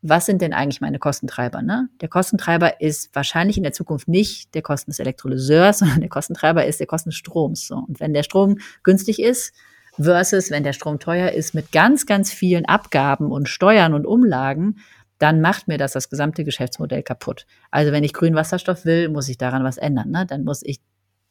was 0.02 0.26
sind 0.26 0.42
denn 0.42 0.54
eigentlich 0.54 0.82
meine 0.82 0.98
Kostentreiber? 0.98 1.62
Ne? 1.62 1.90
Der 2.00 2.08
Kostentreiber 2.08 2.82
ist 2.82 3.14
wahrscheinlich 3.14 3.58
in 3.58 3.64
der 3.64 3.74
Zukunft 3.74 4.08
nicht 4.08 4.56
der 4.56 4.62
Kosten 4.62 4.92
des 4.92 5.00
Elektrolyseurs, 5.00 5.80
sondern 5.80 6.00
der 6.00 6.10
Kostentreiber 6.10 6.66
ist 6.66 6.80
der 6.80 6.88
Kosten 6.88 7.10
des 7.10 7.18
Stroms. 7.18 7.68
So. 7.68 7.76
Und 7.76 8.00
wenn 8.00 8.14
der 8.14 8.24
Strom 8.24 8.58
günstig 8.82 9.22
ist, 9.22 9.54
versus 10.00 10.52
wenn 10.52 10.64
der 10.64 10.74
Strom 10.74 11.00
teuer 11.00 11.32
ist 11.32 11.54
mit 11.54 11.74
ganz, 11.74 12.06
ganz 12.06 12.32
vielen 12.32 12.66
Abgaben 12.66 13.30
und 13.30 13.50
Steuern 13.50 13.94
und 13.94 14.08
Umlagen, 14.08 14.78
dann 15.20 15.42
macht 15.42 15.68
mir 15.68 15.78
das 15.78 15.92
das 15.92 16.10
gesamte 16.10 16.46
Geschäftsmodell 16.46 17.04
kaputt. 17.04 17.46
Also 17.70 17.92
wenn 17.92 18.06
ich 18.06 18.14
grünen 18.14 18.36
Wasserstoff 18.36 18.86
will, 18.86 19.10
muss 19.10 19.28
ich 19.28 19.38
daran 19.38 19.66
was 19.66 19.78
ändern. 19.78 20.10
Ne? 20.10 20.26
Dann 20.26 20.46
muss 20.46 20.64
ich 20.64 20.80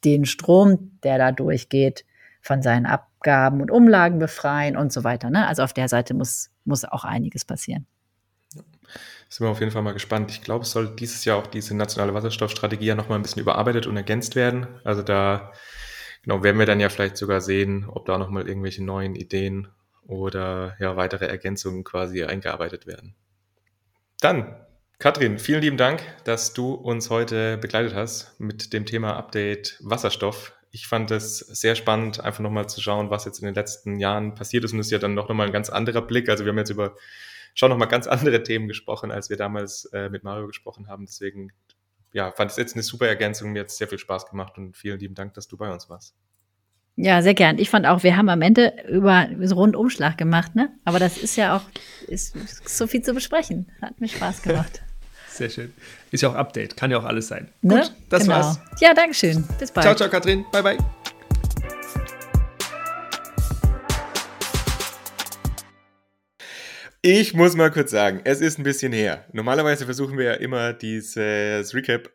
den 0.04 0.24
Strom, 0.24 0.98
der 1.02 1.18
da 1.18 1.32
durchgeht, 1.32 2.04
von 2.40 2.62
seinen 2.62 2.86
Abgaben 2.86 3.60
und 3.60 3.70
Umlagen 3.70 4.18
befreien 4.18 4.76
und 4.76 4.92
so 4.92 5.04
weiter. 5.04 5.30
Ne? 5.30 5.46
Also 5.46 5.62
auf 5.62 5.72
der 5.72 5.88
Seite 5.88 6.14
muss, 6.14 6.50
muss 6.64 6.84
auch 6.84 7.04
einiges 7.04 7.44
passieren. 7.44 7.86
Ja. 8.54 8.62
Sind 9.28 9.46
wir 9.46 9.50
auf 9.50 9.60
jeden 9.60 9.72
Fall 9.72 9.82
mal 9.82 9.92
gespannt. 9.92 10.30
Ich 10.30 10.42
glaube, 10.42 10.64
es 10.64 10.70
soll 10.70 10.94
dieses 10.96 11.24
Jahr 11.24 11.36
auch 11.36 11.46
diese 11.46 11.76
nationale 11.76 12.14
Wasserstoffstrategie 12.14 12.86
ja 12.86 12.94
nochmal 12.94 13.18
ein 13.18 13.22
bisschen 13.22 13.42
überarbeitet 13.42 13.86
und 13.86 13.96
ergänzt 13.96 14.36
werden. 14.36 14.66
Also 14.84 15.02
da 15.02 15.52
genau, 16.22 16.42
werden 16.42 16.58
wir 16.58 16.66
dann 16.66 16.80
ja 16.80 16.88
vielleicht 16.88 17.16
sogar 17.16 17.40
sehen, 17.40 17.86
ob 17.86 18.06
da 18.06 18.18
nochmal 18.18 18.48
irgendwelche 18.48 18.82
neuen 18.82 19.14
Ideen 19.14 19.68
oder 20.06 20.76
ja, 20.80 20.96
weitere 20.96 21.26
Ergänzungen 21.26 21.84
quasi 21.84 22.24
eingearbeitet 22.24 22.86
werden. 22.86 23.14
Dann 24.20 24.56
Katrin, 25.00 25.38
vielen 25.38 25.62
lieben 25.62 25.76
Dank, 25.78 26.02
dass 26.24 26.52
du 26.52 26.74
uns 26.74 27.08
heute 27.08 27.56
begleitet 27.56 27.94
hast 27.94 28.38
mit 28.38 28.74
dem 28.74 28.84
Thema 28.84 29.16
Update 29.16 29.78
Wasserstoff. 29.80 30.52
Ich 30.72 30.88
fand 30.88 31.10
es 31.10 31.38
sehr 31.38 31.74
spannend, 31.74 32.22
einfach 32.22 32.40
nochmal 32.40 32.68
zu 32.68 32.82
schauen, 32.82 33.08
was 33.08 33.24
jetzt 33.24 33.38
in 33.38 33.46
den 33.46 33.54
letzten 33.54 33.98
Jahren 33.98 34.34
passiert 34.34 34.62
ist. 34.62 34.74
Und 34.74 34.78
es 34.78 34.88
ist 34.88 34.92
ja 34.92 34.98
dann 34.98 35.14
noch 35.14 35.30
nochmal 35.30 35.46
ein 35.46 35.54
ganz 35.54 35.70
anderer 35.70 36.02
Blick. 36.02 36.28
Also 36.28 36.44
wir 36.44 36.50
haben 36.50 36.58
jetzt 36.58 36.68
über 36.68 36.96
schon 37.54 37.70
nochmal 37.70 37.88
ganz 37.88 38.08
andere 38.08 38.42
Themen 38.42 38.68
gesprochen, 38.68 39.10
als 39.10 39.30
wir 39.30 39.38
damals 39.38 39.86
äh, 39.86 40.10
mit 40.10 40.22
Mario 40.22 40.46
gesprochen 40.46 40.86
haben. 40.86 41.06
Deswegen, 41.06 41.50
ja, 42.12 42.30
fand 42.32 42.50
es 42.50 42.58
jetzt 42.58 42.74
eine 42.74 42.82
super 42.82 43.08
Ergänzung. 43.08 43.52
Mir 43.52 43.60
hat 43.60 43.68
es 43.68 43.78
sehr 43.78 43.88
viel 43.88 43.98
Spaß 43.98 44.26
gemacht 44.26 44.58
und 44.58 44.76
vielen 44.76 45.00
lieben 45.00 45.14
Dank, 45.14 45.32
dass 45.32 45.48
du 45.48 45.56
bei 45.56 45.72
uns 45.72 45.88
warst. 45.88 46.14
Ja, 46.96 47.22
sehr 47.22 47.32
gern. 47.32 47.58
Ich 47.58 47.70
fand 47.70 47.86
auch, 47.86 48.02
wir 48.02 48.18
haben 48.18 48.28
am 48.28 48.42
Ende 48.42 48.74
über 48.86 49.30
so 49.40 49.54
Rundumschlag 49.54 50.18
gemacht, 50.18 50.54
ne? 50.56 50.76
Aber 50.84 50.98
das 50.98 51.16
ist 51.16 51.36
ja 51.36 51.56
auch, 51.56 51.62
ist 52.06 52.36
so 52.68 52.86
viel 52.86 53.00
zu 53.00 53.14
besprechen. 53.14 53.72
Hat 53.80 53.98
mir 53.98 54.08
Spaß 54.08 54.42
gemacht. 54.42 54.82
Sehr 55.40 55.48
schön. 55.48 55.72
Ist 56.10 56.22
ja 56.22 56.28
auch 56.28 56.34
Update, 56.34 56.76
kann 56.76 56.90
ja 56.90 56.98
auch 56.98 57.04
alles 57.06 57.28
sein. 57.28 57.48
Ne? 57.62 57.76
Gut, 57.76 57.94
das 58.10 58.24
genau. 58.24 58.34
war's. 58.34 58.60
Ja, 58.78 58.92
danke 58.92 59.14
schön. 59.14 59.42
Bis 59.58 59.72
bald. 59.72 59.84
Ciao, 59.84 59.94
ciao, 59.94 60.10
Katrin. 60.10 60.44
Bye, 60.52 60.62
bye. 60.62 60.76
Ich 67.00 67.32
muss 67.32 67.56
mal 67.56 67.70
kurz 67.70 67.90
sagen, 67.90 68.20
es 68.24 68.42
ist 68.42 68.58
ein 68.58 68.64
bisschen 68.64 68.92
her. 68.92 69.24
Normalerweise 69.32 69.86
versuchen 69.86 70.18
wir 70.18 70.26
ja 70.26 70.34
immer 70.34 70.74
dieses 70.74 71.74
Recap 71.74 72.10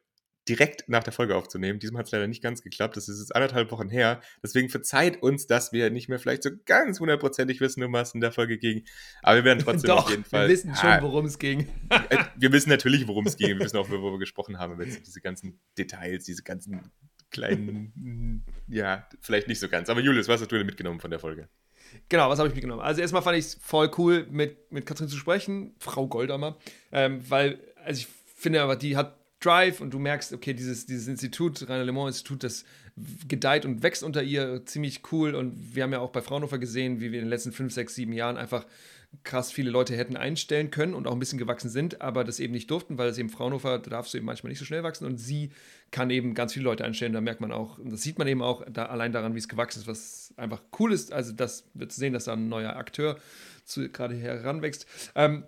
direkt 0.47 0.87
nach 0.87 1.03
der 1.03 1.13
Folge 1.13 1.35
aufzunehmen. 1.35 1.79
Diesmal 1.79 1.99
hat 1.99 2.05
es 2.07 2.11
leider 2.11 2.27
nicht 2.27 2.43
ganz 2.43 2.61
geklappt. 2.61 2.97
Das 2.97 3.09
ist 3.09 3.19
jetzt 3.19 3.35
anderthalb 3.35 3.71
Wochen 3.71 3.89
her. 3.89 4.21
Deswegen 4.43 4.69
verzeiht 4.69 5.21
uns, 5.21 5.47
dass 5.47 5.71
wir 5.73 5.89
nicht 5.89 6.07
mehr 6.07 6.19
vielleicht 6.19 6.43
so 6.43 6.51
ganz 6.65 6.99
hundertprozentig 6.99 7.61
wissen, 7.61 7.83
um 7.83 7.93
was 7.93 8.13
in 8.13 8.21
der 8.21 8.31
Folge 8.31 8.57
ging. 8.57 8.83
Aber 9.23 9.37
wir 9.37 9.43
werden 9.43 9.59
trotzdem 9.59 9.89
Doch, 9.89 10.05
auf 10.05 10.09
jeden 10.09 10.23
Fall. 10.23 10.47
Wir 10.47 10.53
wissen 10.53 10.75
schon, 10.75 11.01
worum 11.01 11.25
es 11.25 11.39
ging. 11.39 11.67
Äh, 11.89 12.17
wir 12.35 12.51
wissen 12.51 12.69
natürlich, 12.69 13.07
worum 13.07 13.25
es 13.25 13.37
ging. 13.37 13.49
Wir 13.49 13.59
wissen 13.59 13.77
auch, 13.77 13.89
worüber 13.89 14.11
wir 14.11 14.19
gesprochen 14.19 14.59
haben. 14.59 14.73
Aber 14.73 14.85
diese 14.85 15.21
ganzen 15.21 15.59
Details, 15.77 16.25
diese 16.25 16.43
ganzen 16.43 16.91
kleinen, 17.31 18.43
ja, 18.67 19.07
vielleicht 19.21 19.47
nicht 19.47 19.59
so 19.59 19.67
ganz. 19.67 19.89
Aber 19.89 19.99
Julius, 19.99 20.27
was 20.27 20.41
hast 20.41 20.51
du 20.51 20.57
denn 20.57 20.65
mitgenommen 20.65 20.99
von 20.99 21.09
der 21.09 21.19
Folge? 21.19 21.49
Genau, 22.09 22.29
was 22.29 22.39
habe 22.39 22.49
ich 22.49 22.55
mitgenommen? 22.55 22.81
Also 22.81 23.01
erstmal 23.01 23.21
fand 23.21 23.37
ich 23.37 23.45
es 23.45 23.55
voll 23.55 23.91
cool, 23.97 24.27
mit, 24.29 24.71
mit 24.71 24.85
Katrin 24.85 25.07
zu 25.07 25.17
sprechen, 25.17 25.75
Frau 25.79 26.07
Goldammer, 26.07 26.57
ähm, 26.91 27.21
weil, 27.29 27.59
also 27.83 27.99
ich 27.99 28.07
finde 28.35 28.61
aber, 28.61 28.75
die 28.75 28.97
hat 28.97 29.17
Drive 29.45 29.81
und 29.81 29.93
du 29.93 29.99
merkst, 29.99 30.33
okay, 30.33 30.53
dieses, 30.53 30.85
dieses 30.85 31.07
Institut, 31.07 31.67
Rainer 31.69 31.83
Le 31.83 31.91
Mans 31.91 32.17
Institut, 32.17 32.43
das 32.43 32.65
gedeiht 33.27 33.65
und 33.65 33.83
wächst 33.83 34.03
unter 34.03 34.23
ihr 34.23 34.65
ziemlich 34.65 35.01
cool. 35.11 35.35
Und 35.35 35.75
wir 35.75 35.83
haben 35.83 35.91
ja 35.91 35.99
auch 35.99 36.11
bei 36.11 36.21
Fraunhofer 36.21 36.57
gesehen, 36.57 36.99
wie 37.01 37.11
wir 37.11 37.19
in 37.19 37.25
den 37.25 37.29
letzten 37.29 37.51
fünf, 37.51 37.73
sechs, 37.73 37.95
sieben 37.95 38.13
Jahren 38.13 38.37
einfach 38.37 38.65
krass 39.23 39.51
viele 39.51 39.69
Leute 39.69 39.95
hätten 39.95 40.17
einstellen 40.17 40.71
können 40.71 40.93
und 40.93 41.07
auch 41.07 41.13
ein 41.13 41.19
bisschen 41.19 41.39
gewachsen 41.39 41.69
sind, 41.69 42.01
aber 42.01 42.23
das 42.23 42.39
eben 42.39 42.53
nicht 42.53 42.69
durften, 42.69 42.97
weil 42.97 43.09
es 43.09 43.17
eben 43.17 43.29
Fraunhofer, 43.29 43.79
da 43.79 43.89
darfst 43.89 44.13
du 44.13 44.17
eben 44.17 44.25
manchmal 44.25 44.49
nicht 44.49 44.59
so 44.59 44.65
schnell 44.65 44.83
wachsen 44.83 45.05
und 45.05 45.17
sie 45.17 45.51
kann 45.91 46.09
eben 46.09 46.33
ganz 46.33 46.53
viele 46.53 46.65
Leute 46.65 46.83
einstellen. 46.83 47.13
Da 47.13 47.21
merkt 47.21 47.41
man 47.41 47.51
auch, 47.51 47.79
das 47.83 48.01
sieht 48.01 48.17
man 48.17 48.27
eben 48.27 48.41
auch 48.41 48.63
da, 48.69 48.87
allein 48.87 49.11
daran, 49.11 49.33
wie 49.33 49.39
es 49.39 49.47
gewachsen 49.47 49.79
ist, 49.79 49.87
was 49.87 50.33
einfach 50.37 50.61
cool 50.79 50.91
ist. 50.91 51.13
Also, 51.13 51.31
das 51.31 51.65
wird 51.73 51.91
zu 51.91 51.99
sehen, 51.99 52.13
dass 52.13 52.25
da 52.25 52.33
ein 52.33 52.49
neuer 52.49 52.75
Akteur 52.75 53.17
zu, 53.63 53.89
gerade 53.89 54.15
heranwächst. 54.15 54.85
Ähm, 55.15 55.45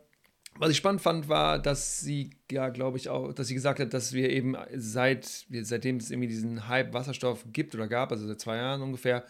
was 0.59 0.71
ich 0.71 0.77
spannend 0.77 1.01
fand, 1.01 1.29
war, 1.29 1.59
dass 1.59 1.99
sie, 1.99 2.31
ja, 2.51 2.69
glaube 2.69 2.97
ich 2.97 3.09
auch, 3.09 3.33
dass 3.33 3.47
sie 3.47 3.53
gesagt 3.53 3.79
hat, 3.79 3.93
dass 3.93 4.13
wir 4.13 4.29
eben 4.29 4.55
seit, 4.75 5.45
seitdem 5.49 5.97
es 5.97 6.11
irgendwie 6.11 6.27
diesen 6.27 6.67
Hype 6.67 6.93
Wasserstoff 6.93 7.45
gibt 7.51 7.75
oder 7.75 7.87
gab, 7.87 8.11
also 8.11 8.27
seit 8.27 8.39
zwei 8.39 8.57
Jahren 8.57 8.81
ungefähr, 8.81 9.25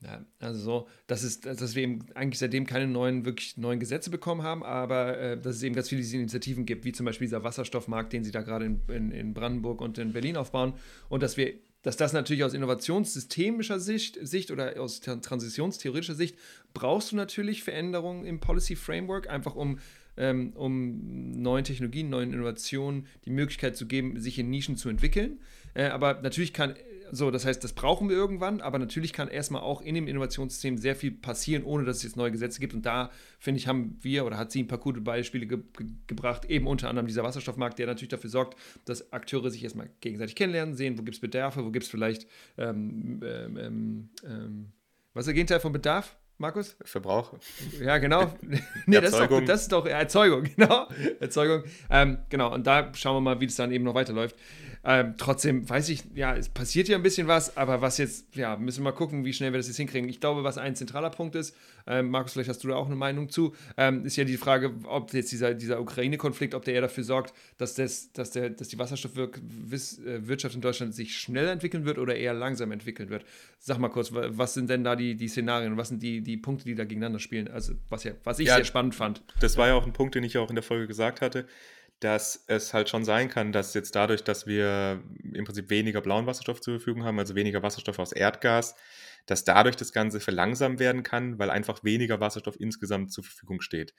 Ja, 0.00 0.24
also 0.40 0.60
so, 0.60 0.88
dass, 1.06 1.22
es, 1.22 1.40
dass 1.40 1.76
wir 1.76 1.82
eben 1.84 2.06
eigentlich 2.14 2.40
seitdem 2.40 2.66
keine 2.66 2.88
neuen, 2.88 3.24
wirklich 3.24 3.56
neuen 3.56 3.78
Gesetze 3.78 4.10
bekommen 4.10 4.42
haben, 4.42 4.64
aber 4.64 5.16
äh, 5.16 5.40
dass 5.40 5.56
es 5.56 5.62
eben 5.62 5.76
ganz 5.76 5.88
viele 5.88 6.00
diese 6.00 6.16
Initiativen 6.16 6.66
gibt, 6.66 6.84
wie 6.84 6.92
zum 6.92 7.06
Beispiel 7.06 7.26
dieser 7.28 7.44
Wasserstoffmarkt, 7.44 8.12
den 8.12 8.24
sie 8.24 8.32
da 8.32 8.42
gerade 8.42 8.64
in, 8.64 8.80
in, 8.88 9.10
in 9.12 9.34
Brandenburg 9.34 9.80
und 9.80 9.98
in 9.98 10.12
Berlin 10.12 10.36
aufbauen. 10.36 10.74
Und 11.08 11.22
dass 11.22 11.36
wir 11.36 11.54
dass 11.82 11.96
das 11.96 12.12
natürlich 12.12 12.44
aus 12.44 12.54
innovationssystemischer 12.54 13.80
Sicht, 13.80 14.16
Sicht 14.22 14.52
oder 14.52 14.80
aus 14.80 15.00
transitionstheoretischer 15.00 16.14
Sicht 16.14 16.36
brauchst 16.74 17.10
du 17.10 17.16
natürlich 17.16 17.64
Veränderungen 17.64 18.24
im 18.24 18.38
Policy 18.38 18.76
Framework, 18.76 19.28
einfach 19.28 19.56
um, 19.56 19.80
ähm, 20.16 20.52
um 20.54 21.40
neuen 21.40 21.64
Technologien, 21.64 22.10
neuen 22.10 22.32
Innovationen 22.32 23.06
die 23.24 23.30
Möglichkeit 23.30 23.76
zu 23.76 23.86
geben, 23.86 24.20
sich 24.20 24.38
in 24.38 24.50
Nischen 24.50 24.76
zu 24.76 24.88
entwickeln. 24.88 25.40
Äh, 25.74 25.84
aber 25.84 26.20
natürlich 26.22 26.52
kann 26.52 26.74
so, 27.14 27.30
das 27.30 27.44
heißt, 27.44 27.62
das 27.62 27.74
brauchen 27.74 28.08
wir 28.08 28.16
irgendwann, 28.16 28.62
aber 28.62 28.78
natürlich 28.78 29.12
kann 29.12 29.28
erstmal 29.28 29.60
auch 29.60 29.82
in 29.82 29.94
dem 29.94 30.08
Innovationssystem 30.08 30.78
sehr 30.78 30.96
viel 30.96 31.10
passieren, 31.10 31.62
ohne 31.62 31.84
dass 31.84 31.98
es 31.98 32.04
jetzt 32.04 32.16
neue 32.16 32.32
Gesetze 32.32 32.58
gibt. 32.58 32.72
Und 32.72 32.86
da, 32.86 33.10
finde 33.38 33.58
ich, 33.58 33.68
haben 33.68 33.98
wir 34.00 34.24
oder 34.24 34.38
hat 34.38 34.50
sie 34.50 34.62
ein 34.62 34.66
paar 34.66 34.78
gute 34.78 35.02
Beispiele 35.02 35.46
ge 35.46 35.58
ge 35.76 35.88
gebracht, 36.06 36.46
eben 36.46 36.66
unter 36.66 36.88
anderem 36.88 37.06
dieser 37.06 37.22
Wasserstoffmarkt, 37.22 37.78
der 37.78 37.86
natürlich 37.86 38.08
dafür 38.08 38.30
sorgt, 38.30 38.56
dass 38.86 39.12
Akteure 39.12 39.50
sich 39.50 39.62
erstmal 39.62 39.90
gegenseitig 40.00 40.36
kennenlernen, 40.36 40.74
sehen, 40.74 40.96
wo 40.96 41.02
gibt 41.02 41.16
es 41.16 41.20
Bedarfe, 41.20 41.62
wo 41.66 41.70
gibt 41.70 41.84
es 41.84 41.90
vielleicht, 41.90 42.26
ähm, 42.56 43.20
ähm, 43.22 43.56
ähm, 43.58 44.08
ähm, 44.24 44.72
was 45.12 45.24
ist 45.24 45.26
der 45.26 45.34
Gegenteil 45.34 45.60
von 45.60 45.72
Bedarf? 45.72 46.16
Markus? 46.42 46.76
Verbrauch. 46.84 47.34
Ja, 47.80 47.98
genau. 47.98 48.34
nee, 48.86 49.00
das 49.00 49.12
ist, 49.12 49.20
doch, 49.20 49.44
das 49.44 49.62
ist 49.62 49.72
doch 49.72 49.86
Erzeugung, 49.86 50.42
genau. 50.56 50.88
Erzeugung. 51.20 51.62
Ähm, 51.88 52.18
genau, 52.28 52.52
und 52.52 52.66
da 52.66 52.92
schauen 52.94 53.14
wir 53.14 53.20
mal, 53.20 53.40
wie 53.40 53.46
das 53.46 53.54
dann 53.54 53.70
eben 53.70 53.84
noch 53.84 53.94
weiterläuft. 53.94 54.34
Ähm, 54.84 55.14
trotzdem 55.16 55.68
weiß 55.68 55.90
ich, 55.90 56.02
ja, 56.14 56.34
es 56.34 56.48
passiert 56.48 56.88
ja 56.88 56.96
ein 56.96 57.04
bisschen 57.04 57.28
was, 57.28 57.56
aber 57.56 57.80
was 57.82 57.98
jetzt, 57.98 58.34
ja, 58.34 58.56
müssen 58.56 58.80
wir 58.80 58.90
mal 58.90 58.96
gucken, 58.96 59.24
wie 59.24 59.32
schnell 59.32 59.52
wir 59.52 59.58
das 59.58 59.68
jetzt 59.68 59.76
hinkriegen. 59.76 60.08
Ich 60.08 60.18
glaube, 60.18 60.42
was 60.42 60.58
ein 60.58 60.74
zentraler 60.74 61.10
Punkt 61.10 61.36
ist, 61.36 61.56
ähm, 61.86 62.10
Markus, 62.10 62.32
vielleicht 62.32 62.48
hast 62.48 62.64
du 62.64 62.68
da 62.68 62.74
auch 62.74 62.86
eine 62.86 62.96
Meinung 62.96 63.28
zu, 63.28 63.54
ähm, 63.76 64.04
ist 64.04 64.16
ja 64.16 64.24
die 64.24 64.36
Frage, 64.36 64.72
ob 64.84 65.12
jetzt 65.12 65.30
dieser, 65.30 65.54
dieser 65.54 65.80
Ukraine-Konflikt, 65.80 66.54
ob 66.54 66.64
der 66.64 66.74
eher 66.74 66.80
dafür 66.80 67.04
sorgt, 67.04 67.32
dass, 67.58 67.74
das, 67.74 68.12
dass, 68.12 68.32
der, 68.32 68.50
dass 68.50 68.68
die 68.68 68.78
Wasserstoffwirtschaft 68.78 70.54
äh, 70.54 70.56
in 70.56 70.60
Deutschland 70.60 70.94
sich 70.96 71.16
schneller 71.16 71.52
entwickeln 71.52 71.84
wird 71.84 71.98
oder 71.98 72.16
eher 72.16 72.34
langsam 72.34 72.72
entwickeln 72.72 73.08
wird. 73.08 73.24
Sag 73.60 73.78
mal 73.78 73.88
kurz, 73.88 74.10
was 74.12 74.54
sind 74.54 74.68
denn 74.68 74.82
da 74.82 74.96
die, 74.96 75.14
die 75.14 75.28
Szenarien, 75.28 75.76
was 75.76 75.88
sind 75.88 76.02
die, 76.02 76.22
die 76.22 76.36
Punkte, 76.36 76.64
die 76.64 76.74
da 76.74 76.84
gegeneinander 76.84 77.20
spielen? 77.20 77.46
Also, 77.46 77.74
was, 77.88 78.02
ja, 78.02 78.12
was 78.24 78.40
ich 78.40 78.48
ja, 78.48 78.56
sehr 78.56 78.64
spannend 78.64 78.96
fand. 78.96 79.22
Das 79.38 79.56
war 79.56 79.68
ja 79.68 79.74
auch 79.74 79.86
ein 79.86 79.92
Punkt, 79.92 80.16
den 80.16 80.24
ich 80.24 80.38
auch 80.38 80.48
in 80.48 80.56
der 80.56 80.64
Folge 80.64 80.88
gesagt 80.88 81.20
hatte 81.20 81.46
dass 82.02 82.44
es 82.48 82.74
halt 82.74 82.88
schon 82.88 83.04
sein 83.04 83.28
kann, 83.28 83.52
dass 83.52 83.74
jetzt 83.74 83.94
dadurch, 83.94 84.24
dass 84.24 84.46
wir 84.46 85.02
im 85.32 85.44
Prinzip 85.44 85.70
weniger 85.70 86.00
blauen 86.00 86.26
Wasserstoff 86.26 86.60
zur 86.60 86.74
Verfügung 86.74 87.04
haben, 87.04 87.18
also 87.18 87.34
weniger 87.34 87.62
Wasserstoff 87.62 87.98
aus 87.98 88.12
Erdgas, 88.12 88.74
dass 89.26 89.44
dadurch 89.44 89.76
das 89.76 89.92
Ganze 89.92 90.18
verlangsamt 90.18 90.80
werden 90.80 91.04
kann, 91.04 91.38
weil 91.38 91.50
einfach 91.50 91.84
weniger 91.84 92.18
Wasserstoff 92.18 92.58
insgesamt 92.58 93.12
zur 93.12 93.22
Verfügung 93.22 93.60
steht. 93.60 93.94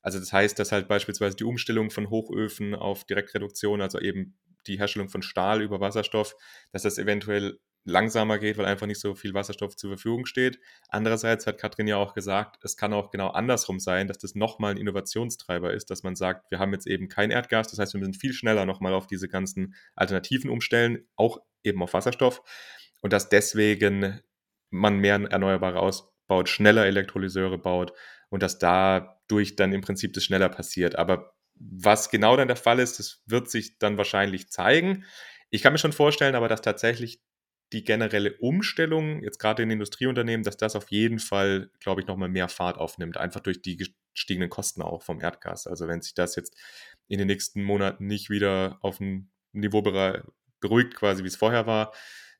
Also 0.00 0.18
das 0.18 0.32
heißt, 0.32 0.58
dass 0.58 0.72
halt 0.72 0.88
beispielsweise 0.88 1.36
die 1.36 1.44
Umstellung 1.44 1.90
von 1.90 2.08
Hochöfen 2.08 2.74
auf 2.74 3.04
Direktreduktion, 3.04 3.82
also 3.82 4.00
eben 4.00 4.34
die 4.66 4.78
Herstellung 4.78 5.08
von 5.08 5.22
Stahl 5.22 5.60
über 5.60 5.80
Wasserstoff, 5.80 6.34
dass 6.72 6.82
das 6.82 6.98
eventuell 6.98 7.58
langsamer 7.84 8.38
geht, 8.38 8.58
weil 8.58 8.66
einfach 8.66 8.86
nicht 8.86 9.00
so 9.00 9.14
viel 9.14 9.34
Wasserstoff 9.34 9.76
zur 9.76 9.90
Verfügung 9.90 10.26
steht. 10.26 10.60
Andererseits 10.88 11.46
hat 11.46 11.58
Katrin 11.58 11.88
ja 11.88 11.96
auch 11.96 12.14
gesagt, 12.14 12.58
es 12.62 12.76
kann 12.76 12.92
auch 12.92 13.10
genau 13.10 13.28
andersrum 13.28 13.80
sein, 13.80 14.06
dass 14.06 14.18
das 14.18 14.34
nochmal 14.34 14.72
ein 14.72 14.76
Innovationstreiber 14.76 15.72
ist, 15.72 15.90
dass 15.90 16.02
man 16.02 16.14
sagt, 16.14 16.50
wir 16.50 16.58
haben 16.58 16.72
jetzt 16.72 16.86
eben 16.86 17.08
kein 17.08 17.30
Erdgas, 17.30 17.68
das 17.68 17.78
heißt, 17.78 17.94
wir 17.94 17.98
müssen 18.00 18.14
viel 18.14 18.32
schneller 18.32 18.66
nochmal 18.66 18.94
auf 18.94 19.06
diese 19.06 19.28
ganzen 19.28 19.74
Alternativen 19.96 20.50
umstellen, 20.50 21.06
auch 21.16 21.38
eben 21.64 21.82
auf 21.82 21.94
Wasserstoff 21.94 22.42
und 23.00 23.12
dass 23.12 23.28
deswegen 23.28 24.20
man 24.70 24.98
mehr 24.98 25.20
Erneuerbare 25.30 25.80
ausbaut, 25.80 26.48
schneller 26.48 26.86
Elektrolyseure 26.86 27.58
baut 27.58 27.92
und 28.30 28.42
dass 28.42 28.58
dadurch 28.58 29.56
dann 29.56 29.72
im 29.72 29.82
Prinzip 29.82 30.12
das 30.14 30.24
schneller 30.24 30.48
passiert. 30.48 30.96
Aber 30.96 31.34
was 31.54 32.10
genau 32.10 32.36
dann 32.36 32.48
der 32.48 32.56
Fall 32.56 32.78
ist, 32.78 32.98
das 32.98 33.22
wird 33.26 33.50
sich 33.50 33.78
dann 33.78 33.98
wahrscheinlich 33.98 34.48
zeigen. 34.50 35.04
Ich 35.50 35.62
kann 35.62 35.72
mir 35.72 35.78
schon 35.78 35.92
vorstellen, 35.92 36.34
aber 36.34 36.48
dass 36.48 36.62
tatsächlich 36.62 37.20
die 37.72 37.84
generelle 37.84 38.34
Umstellung, 38.38 39.22
jetzt 39.22 39.38
gerade 39.38 39.62
in 39.62 39.70
Industrieunternehmen, 39.70 40.44
dass 40.44 40.56
das 40.56 40.76
auf 40.76 40.90
jeden 40.90 41.18
Fall, 41.18 41.70
glaube 41.80 42.00
ich, 42.00 42.06
nochmal 42.06 42.28
mehr 42.28 42.48
Fahrt 42.48 42.76
aufnimmt, 42.78 43.16
einfach 43.16 43.40
durch 43.40 43.62
die 43.62 43.76
gestiegenen 44.12 44.50
Kosten 44.50 44.82
auch 44.82 45.02
vom 45.02 45.20
Erdgas. 45.20 45.66
Also 45.66 45.88
wenn 45.88 46.02
sich 46.02 46.14
das 46.14 46.36
jetzt 46.36 46.56
in 47.08 47.18
den 47.18 47.28
nächsten 47.28 47.62
Monaten 47.62 48.06
nicht 48.06 48.30
wieder 48.30 48.78
auf 48.82 49.00
ein 49.00 49.30
Niveau 49.52 49.82
beruhigt, 49.82 50.94
quasi 50.94 51.24
wie 51.24 51.28
es 51.28 51.36
vorher 51.36 51.66
war, 51.66 51.92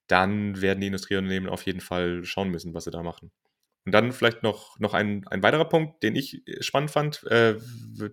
dann 0.07 0.61
werden 0.61 0.81
die 0.81 0.89
Industrieunternehmen 0.89 1.49
auf 1.49 1.65
jeden 1.65 1.81
Fall 1.81 2.25
schauen 2.25 2.51
müssen, 2.51 2.75
was 2.75 2.85
sie 2.85 2.91
da 2.91 3.03
machen. 3.03 3.31
Und 3.85 3.93
dann 3.93 4.13
vielleicht 4.13 4.43
noch, 4.43 4.79
noch 4.79 4.95
ein, 4.95 5.27
ein 5.29 5.43
weiterer 5.43 5.69
Punkt, 5.69 6.03
den 6.03 6.15
ich 6.15 6.43
spannend 6.61 6.91
fand, 6.91 7.25
äh, 7.25 7.57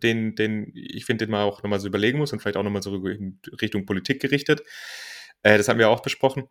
den, 0.01 0.35
den 0.35 0.71
ich 0.73 1.05
finde, 1.05 1.25
den 1.25 1.31
man 1.31 1.41
auch 1.41 1.61
nochmal 1.61 1.79
so 1.79 1.87
überlegen 1.87 2.17
muss 2.17 2.33
und 2.33 2.39
vielleicht 2.39 2.57
auch 2.57 2.63
nochmal 2.63 2.81
so 2.81 3.05
in 3.05 3.39
Richtung 3.61 3.85
Politik 3.85 4.21
gerichtet. 4.21 4.63
Äh, 5.43 5.57
das 5.57 5.67
haben 5.67 5.77
wir 5.79 5.89
auch 5.89 6.01
besprochen 6.01 6.47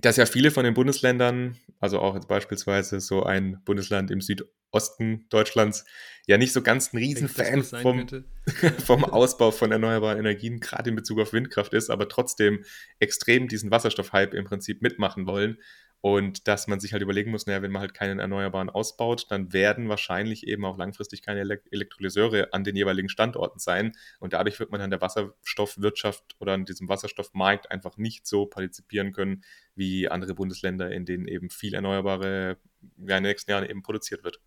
dass 0.00 0.16
ja 0.16 0.26
viele 0.26 0.50
von 0.50 0.64
den 0.64 0.74
Bundesländern, 0.74 1.56
also 1.80 2.00
auch 2.00 2.14
jetzt 2.14 2.28
beispielsweise 2.28 3.00
so 3.00 3.22
ein 3.22 3.60
Bundesland 3.64 4.10
im 4.10 4.20
Südosten 4.20 5.26
Deutschlands, 5.28 5.84
ja 6.26 6.38
nicht 6.38 6.52
so 6.52 6.62
ganz 6.62 6.92
ein 6.92 6.98
Riesenfan 6.98 7.62
vom, 7.62 8.06
vom 8.84 9.04
Ausbau 9.04 9.50
von 9.50 9.72
erneuerbaren 9.72 10.18
Energien, 10.18 10.60
gerade 10.60 10.90
in 10.90 10.96
Bezug 10.96 11.20
auf 11.20 11.32
Windkraft 11.32 11.72
ist, 11.72 11.90
aber 11.90 12.08
trotzdem 12.08 12.64
extrem 12.98 13.48
diesen 13.48 13.70
Wasserstoffhype 13.70 14.36
im 14.36 14.44
Prinzip 14.44 14.82
mitmachen 14.82 15.26
wollen 15.26 15.58
und 16.00 16.46
dass 16.46 16.68
man 16.68 16.78
sich 16.78 16.92
halt 16.92 17.02
überlegen 17.02 17.30
muss, 17.30 17.46
naja, 17.46 17.62
wenn 17.62 17.72
man 17.72 17.80
halt 17.80 17.94
keinen 17.94 18.18
Erneuerbaren 18.18 18.70
ausbaut, 18.70 19.26
dann 19.30 19.52
werden 19.52 19.88
wahrscheinlich 19.88 20.46
eben 20.46 20.64
auch 20.64 20.78
langfristig 20.78 21.22
keine 21.22 21.40
Elektrolyseure 21.40 22.52
an 22.52 22.64
den 22.64 22.76
jeweiligen 22.76 23.08
Standorten 23.08 23.58
sein. 23.58 23.96
Und 24.20 24.32
dadurch 24.32 24.60
wird 24.60 24.70
man 24.70 24.80
an 24.80 24.90
der 24.90 25.00
Wasserstoffwirtschaft 25.00 26.36
oder 26.38 26.52
an 26.52 26.64
diesem 26.64 26.88
Wasserstoffmarkt 26.88 27.70
einfach 27.70 27.96
nicht 27.96 28.26
so 28.26 28.46
partizipieren 28.46 29.12
können 29.12 29.42
wie 29.74 30.08
andere 30.08 30.34
Bundesländer, 30.34 30.92
in 30.92 31.06
denen 31.06 31.26
eben 31.26 31.50
viel 31.50 31.74
Erneuerbare 31.74 32.58
ja, 32.98 33.16
in 33.16 33.22
den 33.22 33.22
nächsten 33.24 33.50
Jahren 33.50 33.68
eben 33.68 33.82
produziert 33.82 34.22
wird. 34.22 34.40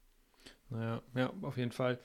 Naja, 0.69 1.01
ja, 1.15 1.33
auf 1.41 1.57
jeden 1.57 1.71
Fall. 1.71 1.99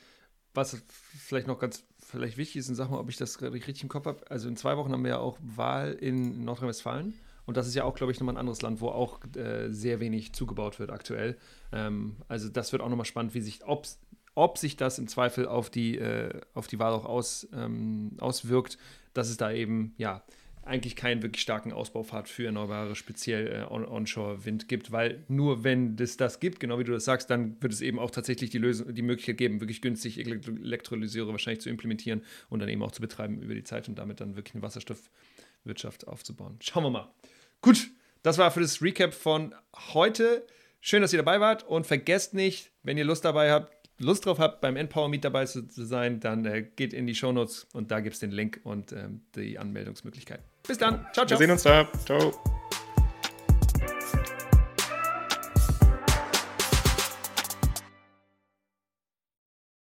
Was 0.54 0.82
vielleicht 0.88 1.46
noch 1.46 1.58
ganz 1.58 1.84
vielleicht 1.98 2.36
wichtig 2.36 2.56
ist, 2.56 2.68
und 2.68 2.76
sag 2.76 2.90
mal, 2.90 2.98
ob 2.98 3.10
ich 3.10 3.16
das 3.16 3.42
richtig 3.42 3.82
im 3.82 3.88
Kopf 3.88 4.06
habe. 4.06 4.30
Also 4.30 4.48
in 4.48 4.56
zwei 4.56 4.76
Wochen 4.76 4.92
haben 4.92 5.02
wir 5.02 5.10
ja 5.10 5.18
auch 5.18 5.38
Wahl 5.40 5.92
in 5.92 6.44
Nordrhein-Westfalen. 6.44 7.14
Und 7.46 7.56
das 7.56 7.66
ist 7.66 7.74
ja 7.74 7.84
auch, 7.84 7.94
glaube 7.94 8.12
ich, 8.12 8.20
nochmal 8.20 8.34
ein 8.34 8.38
anderes 8.38 8.62
Land, 8.62 8.80
wo 8.80 8.88
auch 8.88 9.20
äh, 9.36 9.70
sehr 9.70 10.00
wenig 10.00 10.32
zugebaut 10.32 10.78
wird 10.78 10.90
aktuell. 10.90 11.36
Ähm, 11.72 12.16
also 12.28 12.48
das 12.48 12.72
wird 12.72 12.82
auch 12.82 12.88
nochmal 12.88 13.04
spannend, 13.04 13.34
wie 13.34 13.40
sich, 13.40 13.64
ob, 13.66 13.86
ob 14.34 14.58
sich 14.58 14.76
das 14.76 14.98
im 14.98 15.08
Zweifel 15.08 15.46
auf 15.46 15.70
die, 15.70 15.98
äh, 15.98 16.40
auf 16.54 16.66
die 16.66 16.78
Wahl 16.78 16.92
auch 16.92 17.04
aus, 17.04 17.48
ähm, 17.52 18.12
auswirkt, 18.18 18.78
dass 19.12 19.28
es 19.28 19.36
da 19.36 19.52
eben, 19.52 19.94
ja, 19.98 20.22
eigentlich 20.66 20.96
keinen 20.96 21.22
wirklich 21.22 21.42
starken 21.42 21.72
Ausbaufahrt 21.72 22.28
für 22.28 22.46
Erneuerbare, 22.46 22.94
speziell 22.94 23.48
äh, 23.48 23.72
on 23.72 23.84
Onshore-Wind 23.84 24.68
gibt, 24.68 24.92
weil 24.92 25.24
nur 25.28 25.62
wenn 25.64 25.96
es 25.98 26.16
das 26.16 26.40
gibt, 26.40 26.60
genau 26.60 26.78
wie 26.78 26.84
du 26.84 26.92
das 26.92 27.04
sagst, 27.04 27.30
dann 27.30 27.60
wird 27.62 27.72
es 27.72 27.80
eben 27.80 27.98
auch 27.98 28.10
tatsächlich 28.10 28.50
die, 28.50 28.58
Lösung, 28.58 28.94
die 28.94 29.02
Möglichkeit 29.02 29.36
geben, 29.36 29.60
wirklich 29.60 29.82
günstig 29.82 30.18
Elektrolyseure 30.18 31.32
wahrscheinlich 31.32 31.60
zu 31.60 31.68
implementieren 31.68 32.22
und 32.48 32.60
dann 32.60 32.68
eben 32.68 32.82
auch 32.82 32.92
zu 32.92 33.00
betreiben 33.00 33.40
über 33.42 33.54
die 33.54 33.64
Zeit 33.64 33.88
und 33.88 33.98
damit 33.98 34.20
dann 34.20 34.36
wirklich 34.36 34.54
eine 34.54 34.62
Wasserstoffwirtschaft 34.62 36.06
aufzubauen. 36.08 36.56
Schauen 36.60 36.84
wir 36.84 36.90
mal. 36.90 37.10
Gut, 37.64 37.88
das 38.22 38.36
war 38.36 38.50
für 38.50 38.60
das 38.60 38.82
Recap 38.82 39.14
von 39.14 39.54
heute. 39.94 40.46
Schön, 40.82 41.00
dass 41.00 41.14
ihr 41.14 41.16
dabei 41.16 41.40
wart 41.40 41.62
und 41.62 41.86
vergesst 41.86 42.34
nicht, 42.34 42.70
wenn 42.82 42.98
ihr 42.98 43.06
Lust 43.06 43.24
dabei 43.24 43.50
habt, 43.50 43.72
Lust 43.98 44.26
drauf 44.26 44.38
habt, 44.38 44.60
beim 44.60 44.76
Empower 44.76 45.08
Meet 45.08 45.24
dabei 45.24 45.46
zu, 45.46 45.66
sein, 45.70 46.20
dann 46.20 46.44
äh, 46.44 46.66
geht 46.76 46.92
in 46.92 47.06
die 47.06 47.14
Shownotes 47.14 47.66
und 47.72 47.90
da 47.90 48.00
gibt 48.00 48.14
es 48.14 48.20
den 48.20 48.32
Link 48.32 48.60
und 48.64 48.92
ähm, 48.92 49.22
die 49.34 49.58
Anmeldungsmöglichkeit. 49.58 50.40
Bis 50.68 50.76
dann. 50.76 51.06
Ciao, 51.14 51.24
ciao. 51.24 51.30
Wir 51.30 51.38
sehen 51.38 51.52
uns 51.52 51.62
da. 51.62 51.88
Ciao. 52.04 52.34